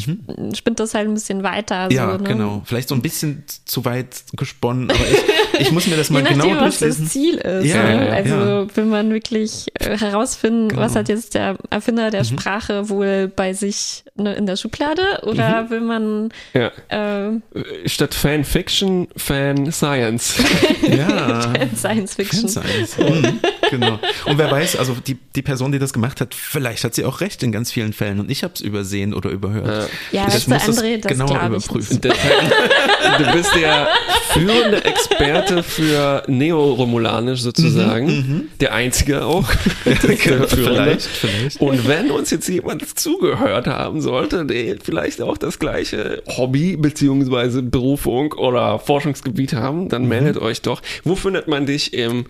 spinnt 0.56 0.78
das 0.78 0.94
halt 0.94 1.08
ein 1.08 1.14
bisschen 1.14 1.42
weiter. 1.42 1.90
Ja, 1.90 2.12
so, 2.12 2.18
ne? 2.18 2.28
genau. 2.28 2.62
Vielleicht 2.64 2.88
so 2.88 2.94
ein 2.94 3.02
bisschen 3.02 3.42
zu 3.64 3.84
weit 3.84 4.22
gesponnen, 4.36 4.88
aber 4.90 5.00
ich, 5.00 5.60
ich 5.66 5.72
muss 5.72 5.86
mir 5.88 5.96
das 5.96 6.08
Je 6.10 6.14
mal 6.14 6.22
nachdem, 6.22 6.40
genau 6.42 6.60
was 6.60 6.78
das 6.78 6.96
durchlesen. 6.98 7.06
Ziel 7.08 7.34
ist. 7.38 7.66
Ja, 7.66 7.82
ne? 7.82 8.12
also 8.12 8.68
will 8.76 8.84
man 8.84 9.10
wirklich 9.12 9.66
äh, 9.80 9.98
herausfinden, 9.98 10.68
Genau. 10.68 10.80
was 10.82 10.94
hat 10.94 11.08
jetzt 11.08 11.34
der 11.34 11.56
Erfinder 11.70 12.10
der 12.10 12.20
Mhm. 12.22 12.26
Sprache 12.26 12.88
wohl 12.88 13.26
bei 13.34 13.52
sich 13.52 14.04
ne, 14.14 14.34
in 14.34 14.46
der 14.46 14.56
Schublade 14.56 15.02
oder 15.24 15.62
Mhm. 15.62 15.71
Will 15.72 15.80
man 15.80 16.28
Ja. 16.54 16.70
äh, 16.88 17.40
Statt 17.88 18.14
Fanfiction, 18.14 19.08
Fan 19.16 19.72
Science. 19.72 20.36
Ja. 20.82 21.52
Science 21.76 22.14
Fiction? 22.14 22.48
Fanscience. 22.48 22.96
Mhm, 22.98 23.40
genau. 23.72 23.98
Und 24.26 24.38
wer 24.38 24.50
weiß, 24.50 24.76
also 24.76 24.94
die, 25.04 25.16
die 25.34 25.42
Person, 25.42 25.72
die 25.72 25.78
das 25.80 25.92
gemacht 25.92 26.20
hat, 26.20 26.34
vielleicht 26.34 26.84
hat 26.84 26.94
sie 26.94 27.04
auch 27.04 27.20
recht 27.20 27.42
in 27.42 27.50
ganz 27.50 27.72
vielen 27.72 27.92
Fällen 27.92 28.20
und 28.20 28.30
ich 28.30 28.44
habe 28.44 28.54
es 28.54 28.60
übersehen 28.60 29.14
oder 29.14 29.30
überhört. 29.30 29.90
Ja, 30.12 30.26
Ich 30.28 30.34
weißt 30.34 30.46
du, 30.46 30.50
muss 30.52 30.66
das 30.66 30.78
André, 30.78 30.98
das 31.00 31.12
genauer 31.12 31.46
überprüfen. 31.46 32.00
du 32.00 33.32
bist 33.32 33.54
der 33.56 33.88
führende 34.32 34.84
Experte 34.84 35.62
für 35.62 36.22
Neo-Romulanisch 36.26 37.40
sozusagen. 37.40 38.48
Der 38.60 38.74
einzige 38.74 39.24
auch. 39.24 39.48
Der 39.84 39.96
führende. 39.96 40.48
vielleicht, 40.48 41.02
vielleicht. 41.06 41.60
Und 41.60 41.88
wenn 41.88 42.10
uns 42.10 42.30
jetzt 42.30 42.48
jemand 42.48 42.98
zugehört 42.98 43.66
haben 43.66 44.00
sollte, 44.00 44.44
der 44.46 44.76
vielleicht 44.82 45.20
auch 45.22 45.38
das 45.38 45.58
gleiche 45.58 46.22
Hobby 46.36 46.76
beziehungsweise 46.76 47.62
Berufung 47.62 48.32
oder 48.32 48.78
Forschungsgebiet 48.78 49.54
haben, 49.54 49.88
dann 49.88 50.06
meldet 50.06 50.36
euch 50.38 50.62
doch. 50.62 50.82
Wo 51.04 51.16
findet 51.16 51.48
man 51.48 51.66
dich 51.66 51.94
im 51.94 52.26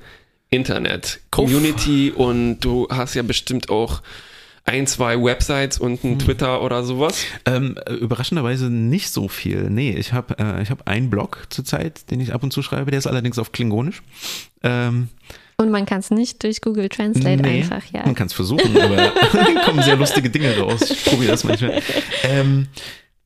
Internet? 0.53 1.20
Community 1.31 2.12
und 2.15 2.61
du 2.61 2.87
hast 2.91 3.15
ja 3.15 3.23
bestimmt 3.23 3.70
auch 3.70 4.03
ein, 4.65 4.87
zwei 4.87 5.20
Websites 5.20 5.79
und 5.79 6.05
ein 6.05 6.19
Twitter 6.19 6.62
oder 6.62 6.85
sowas. 6.85 7.24
Ähm, 7.47 7.77
äh, 7.85 7.95
überraschenderweise 7.95 8.70
nicht 8.70 9.11
so 9.11 9.27
viel. 9.29 9.70
Nee, 9.70 9.97
ich 9.97 10.12
habe 10.12 10.39
äh, 10.39 10.62
ich 10.62 10.70
hab 10.70 10.87
einen 10.87 11.11
Blog 11.11 11.47
zurzeit, 11.51 12.11
den 12.11 12.20
ich 12.20 12.33
ab 12.33 12.43
und 12.45 12.53
zu 12.53 12.62
schreibe, 12.62 12.91
der 12.93 12.99
ist 12.99 13.07
allerdings 13.07 13.39
auf 13.39 13.51
Klingonisch. 13.51 14.03
Ähm, 14.62 15.09
Und 15.57 15.70
man 15.70 15.85
kann 15.85 15.99
es 15.99 16.11
nicht 16.11 16.43
durch 16.45 16.61
Google 16.61 16.89
Translate 16.89 17.43
nee, 17.43 17.62
einfach, 17.62 17.83
ja. 17.93 18.05
Man 18.05 18.15
kann 18.15 18.29
es 18.29 18.35
versuchen, 18.35 18.77
aber 18.77 18.97
da 18.97 19.12
kommen 19.65 19.83
sehr 19.83 19.97
lustige 19.97 20.31
Dinge 20.31 20.57
raus. 20.57 20.91
Ich 20.91 21.05
probiere 21.07 21.33
das 21.33 21.43
manchmal. 21.43 21.83
Ähm, 22.23 22.69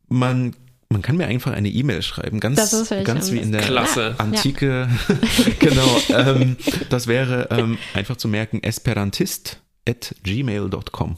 man, 0.09 0.55
man 0.89 1.03
kann 1.03 1.17
mir 1.17 1.27
einfach 1.27 1.53
eine 1.53 1.69
E-Mail 1.69 2.03
schreiben, 2.03 2.41
ganz, 2.41 2.89
ganz 3.05 3.33
wie 3.33 3.39
in 3.39 3.53
der 3.53 3.63
Klasse. 3.63 4.15
Antike. 4.19 4.89
genau. 5.59 6.01
Ähm, 6.11 6.57
das 6.91 7.07
wäre 7.07 7.49
ähm, 7.51 7.79
einfach 7.95 8.17
zu 8.17 8.29
merken, 8.29 8.63
esperantist 8.63 9.61
at 9.89 10.15
gmail.com. 10.23 11.17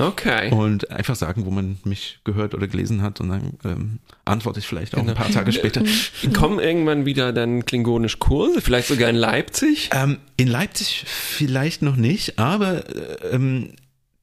Okay. 0.00 0.52
und 0.52 0.92
einfach 0.92 1.16
sagen, 1.16 1.44
wo 1.44 1.50
man 1.50 1.78
mich 1.82 2.20
gehört 2.22 2.54
oder 2.54 2.68
gelesen 2.68 3.02
hat 3.02 3.20
und 3.20 3.30
dann 3.30 3.54
ähm, 3.64 3.98
antworte 4.24 4.60
ich 4.60 4.66
vielleicht 4.68 4.96
auch 4.96 5.04
ein 5.04 5.14
paar 5.14 5.30
Tage 5.30 5.50
später. 5.52 5.82
Kommen 6.34 6.60
irgendwann 6.60 7.04
wieder 7.04 7.32
dann 7.32 7.64
klingonisch 7.64 8.20
Kurse, 8.20 8.60
vielleicht 8.60 8.86
sogar 8.86 9.10
in 9.10 9.16
Leipzig? 9.16 9.90
Ähm, 9.92 10.18
in 10.36 10.46
Leipzig 10.46 11.04
vielleicht 11.04 11.82
noch 11.82 11.96
nicht, 11.96 12.38
aber 12.38 12.88
äh, 12.94 13.34
ähm, 13.34 13.72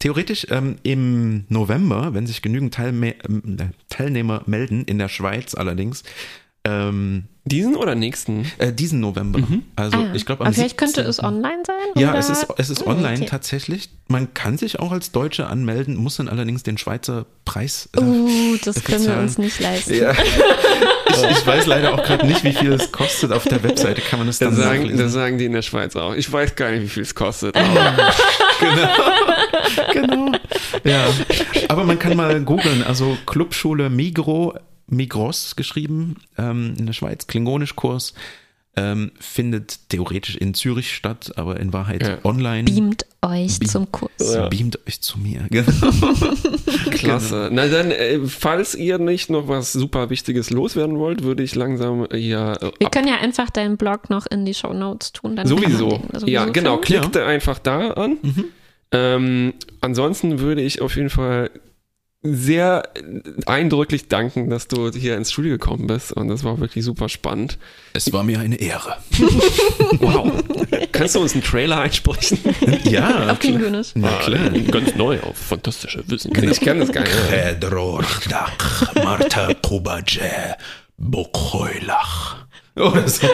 theoretisch 0.05 0.45
ähm, 0.51 0.75
im 0.83 1.45
November, 1.49 2.13
wenn 2.13 2.27
sich 2.27 2.43
genügend 2.43 2.75
Teilme 2.75 3.15
ähm, 3.27 3.57
Teilnehmer 3.89 4.43
melden, 4.45 4.83
in 4.85 4.99
der 4.99 5.09
Schweiz 5.09 5.55
allerdings, 5.55 6.03
ähm, 6.65 7.25
Diesen 7.47 7.75
oder 7.75 7.93
nächsten? 7.93 8.51
äh, 8.57 8.73
diesen 8.73 8.99
November. 9.01 9.39
Also 9.75 9.97
Ah, 9.99 10.05
ich 10.15 10.25
glaube 10.25 10.41
am 10.41 10.47
aber 10.47 10.55
vielleicht 10.55 10.77
könnte 10.79 11.03
17.. 11.05 11.09
es 11.09 11.23
online 11.23 11.61
sein? 11.65 11.75
Ja, 12.01 12.09
oder? 12.09 12.17
es 12.19 12.29
ist, 12.29 12.47
es 12.57 12.69
ist 12.71 12.81
Oh, 12.87 12.89
online 12.89 13.17
okay. 13.17 13.27
tatsächlich. 13.29 13.89
Man 14.07 14.33
kann 14.33 14.57
sich 14.57 14.79
auch 14.79 14.91
als 14.91 15.11
Deutsche 15.11 15.45
anmelden, 15.45 15.95
muss 15.95 16.17
dann 16.17 16.27
allerdings 16.27 16.63
den 16.63 16.77
Schweizer 16.79 17.25
Preis. 17.45 17.87
äh, 17.95 17.99
Uh, 18.01 18.57
das 18.63 18.75
dafür 18.75 18.95
können 18.95 19.07
wir 19.07 19.17
uns 19.21 19.37
nicht 19.37 19.59
leisten. 19.59 19.93
Ja. 19.93 20.11
ich, 21.09 21.23
ich 21.37 21.45
weiß 21.45 21.67
leider 21.67 21.93
auch 21.93 22.01
gerade 22.03 22.25
nicht, 22.25 22.43
wie 22.43 22.53
viel 22.53 22.73
es 22.73 22.91
kostet. 22.91 23.31
Auf 23.31 23.43
der 23.43 23.61
Webseite 23.63 24.01
kann 24.01 24.17
man 24.17 24.27
es 24.27 24.39
dann 24.39 24.49
Das 24.55 24.57
sagen, 24.65 24.79
nachlesen. 24.81 24.97
das 25.05 25.13
sagen 25.13 25.37
die 25.37 25.45
in 25.45 25.53
der 25.53 25.61
Schweiz 25.61 25.95
auch. 25.95 26.15
Ich 26.15 26.31
weiß 26.31 26.55
gar 26.55 26.71
nicht, 26.71 26.81
wie 26.81 26.87
viel 26.89 27.03
es 27.03 27.13
kostet. 27.13 27.55
genau. 29.93 30.31
Ja. 30.83 31.05
Aber 31.69 31.83
man 31.83 31.99
kann 31.99 32.15
mal 32.17 32.41
googeln, 32.41 32.83
also 32.83 33.17
Clubschule 33.25 33.89
Migro, 33.89 34.57
Migros 34.87 35.55
geschrieben, 35.55 36.17
ähm, 36.37 36.75
in 36.77 36.85
der 36.85 36.93
Schweiz, 36.93 37.27
Klingonischkurs, 37.27 38.13
ähm, 38.77 39.11
findet 39.19 39.87
theoretisch 39.89 40.35
in 40.35 40.53
Zürich 40.53 40.93
statt, 40.93 41.31
aber 41.37 41.59
in 41.61 41.71
Wahrheit 41.71 42.05
Ja. 42.05 42.17
online. 42.25 42.65
Beamt 42.65 43.05
euch 43.21 43.57
Beam- 43.59 43.69
zum 43.69 43.91
Kurs. 43.91 44.11
Ja. 44.19 44.49
Beamt 44.49 44.77
euch 44.85 44.99
zu 44.99 45.17
mir. 45.17 45.47
Klasse. 46.91 47.49
Na 47.51 47.67
dann, 47.67 47.91
äh, 47.91 48.19
falls 48.27 48.75
ihr 48.75 48.97
nicht 48.97 49.29
noch 49.29 49.47
was 49.47 49.71
super 49.73 50.09
Wichtiges 50.09 50.49
loswerden 50.49 50.97
wollt, 50.99 51.23
würde 51.23 51.43
ich 51.43 51.55
langsam 51.55 52.05
äh, 52.11 52.17
ja 52.17 52.53
äh, 52.53 52.71
Wir 52.79 52.89
können 52.89 53.07
ja 53.07 53.15
einfach 53.15 53.49
deinen 53.49 53.77
Blog 53.77 54.09
noch 54.09 54.25
in 54.25 54.45
die 54.45 54.53
Shownotes 54.53 55.13
tun. 55.13 55.35
Dann 55.35 55.47
kann 55.47 55.55
man 55.55 55.63
Sowieso. 55.71 55.89
sowieso 56.11 56.27
Ja, 56.27 56.45
genau. 56.45 56.77
finden. 56.81 56.85
Klickt 56.85 57.17
einfach 57.17 57.59
da 57.59 57.91
an. 57.91 58.17
Ähm, 58.91 59.53
ansonsten 59.81 60.39
würde 60.39 60.61
ich 60.61 60.81
auf 60.81 60.95
jeden 60.95 61.09
Fall 61.09 61.49
sehr 62.33 62.89
eindrücklich 63.45 64.07
danken, 64.07 64.49
dass 64.49 64.67
du 64.67 64.91
hier 64.91 65.15
ins 65.17 65.31
Studio 65.31 65.51
gekommen 65.53 65.87
bist 65.87 66.11
und 66.13 66.27
das 66.27 66.43
war 66.43 66.59
wirklich 66.59 66.83
super 66.83 67.09
spannend. 67.09 67.57
Es 67.93 68.11
war 68.13 68.23
mir 68.23 68.39
eine 68.39 68.55
Ehre. 68.55 68.97
Wow. 69.99 70.31
Kannst 70.91 71.15
du 71.15 71.19
uns 71.21 71.33
einen 71.33 71.43
Trailer 71.43 71.79
einsprechen? 71.79 72.39
Ja. 72.83 73.31
Auf 73.31 73.39
Klingonisch. 73.39 73.89
Na 73.95 74.09
klar. 74.19 74.49
Ganz 74.49 74.95
neu 74.95 75.19
auf 75.21 75.37
fantastische 75.37 76.03
Wissen. 76.07 76.31
Ich 76.49 76.59
kenne 76.59 76.79
das 76.79 76.91
gar 76.91 77.01
nicht. 77.03 77.29
Pedro 77.29 77.99
Rdach, 77.99 78.93
Marta 78.95 79.53
Kubaje, 79.61 80.55
Bokhoilach. 80.97 82.37
Oder 82.75 83.07
so. 83.07 83.27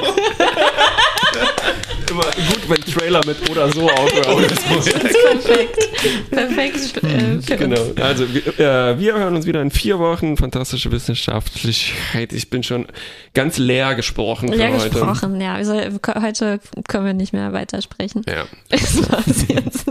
Immer 2.09 2.23
gut, 2.23 2.67
wenn 2.67 2.81
Trailer 2.81 3.21
mit 3.25 3.49
oder 3.49 3.71
so 3.71 3.89
aufhören. 3.89 4.45
Perfekt. 4.47 6.29
Perfekt. 6.31 7.03
Äh, 7.03 7.41
für 7.41 7.55
Genau. 7.57 7.81
Also 8.01 8.25
wir, 8.33 8.59
äh, 8.59 8.99
wir 8.99 9.13
hören 9.13 9.35
uns 9.35 9.45
wieder 9.45 9.61
in 9.61 9.71
vier 9.71 9.97
Wochen. 9.99 10.35
Fantastische 10.35 10.91
Wissenschaftlichkeit. 10.91 12.33
Ich 12.33 12.49
bin 12.49 12.63
schon 12.63 12.87
ganz 13.33 13.57
leer 13.57 13.95
gesprochen 13.95 14.49
für 14.51 14.59
Ja, 14.59 14.69
heute. 14.73 14.89
gesprochen, 14.89 15.39
ja. 15.39 15.53
Also, 15.53 15.73
heute 16.21 16.59
können 16.89 17.05
wir 17.05 17.13
nicht 17.13 17.31
mehr 17.31 17.53
weitersprechen. 17.53 18.23
Ja. 18.27 18.45
Das 18.69 19.09
war's 19.09 19.45
jetzt. 19.47 19.85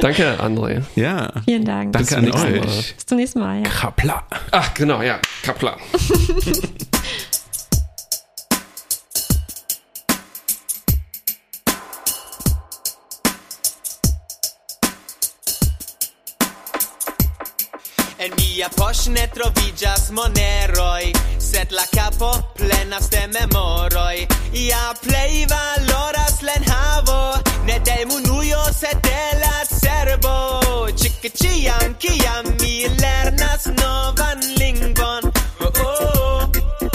Danke, 0.00 0.38
André. 0.40 0.82
Ja. 0.94 1.32
Vielen 1.46 1.64
Dank. 1.64 1.92
Danke 1.92 2.08
zum 2.08 2.18
an 2.18 2.24
nächsten 2.24 2.50
Mal. 2.50 2.60
euch. 2.60 2.94
Bis 2.96 3.06
zum 3.06 3.16
nächsten 3.18 3.38
Mal. 3.40 3.62
Ja. 3.62 3.68
Kapla. 3.68 4.22
Ach, 4.50 4.74
genau, 4.74 5.00
ja. 5.00 5.20
Kapla. 5.42 5.76
Via 18.52 18.66
poŝ 18.68 18.98
ne 19.14 19.22
troviĝas 19.32 20.10
moneroj, 20.12 21.06
sed 21.40 21.70
la 21.72 21.86
kapo 21.88 22.28
plenas 22.58 23.06
de 23.14 23.22
memoroj. 23.32 24.26
Ja 24.62 24.82
plej 25.00 25.46
valoras 25.52 26.42
l'enhavo, 26.44 27.16
ne 27.70 27.78
de 27.88 27.96
munujo, 28.10 28.60
sed 28.76 29.00
de 29.08 29.22
la 29.40 29.54
cerbo. 29.72 30.36
Ĉike 31.00 31.32
ĉiam, 31.40 31.96
kiam 32.04 32.52
mi 32.60 32.76
lernas 33.00 33.70
novan 33.80 34.44
lingvon, 34.60 35.32
oh, 35.32 35.82
oh, 35.88 36.04
oh. 36.20 36.90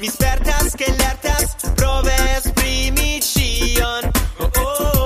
mi 0.00 0.12
spertas, 0.12 0.76
ke 0.76 0.92
lertas, 1.00 1.56
prove 1.80 2.18
esprimi 2.36 3.22
ĉion, 3.32 4.12
oh, 4.36 4.64
oh. 4.68 4.99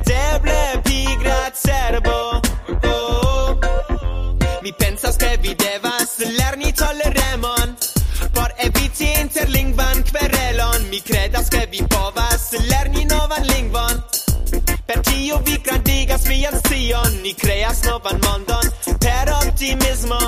kredeble 0.00 0.80
pigra 0.84 1.50
cerbo 1.52 2.40
oh, 2.82 2.88
oh. 2.88 4.36
Mi 4.62 4.72
pensas 4.72 5.16
che 5.16 5.38
vi 5.38 5.54
devas 5.54 6.18
lerni 6.18 6.72
toleremon 6.72 7.76
Por 8.32 8.52
eviti 8.58 9.12
interlingvan 9.20 10.02
querelon. 10.02 10.88
Mi 10.90 11.00
credas 11.00 11.48
che 11.48 11.66
vi 11.70 11.82
povas 11.82 12.52
lerni 12.68 13.04
novan 13.04 13.46
lingvon. 13.46 14.04
Per 14.84 15.00
tio 15.00 15.38
vi 15.44 15.60
grandigas 15.60 16.26
vian 16.26 16.58
scion. 16.64 17.20
Ni 17.22 17.34
creas 17.34 17.82
novan 17.84 18.18
mondon 18.20 18.72
per 18.98 19.32
optimismo. 19.32 20.25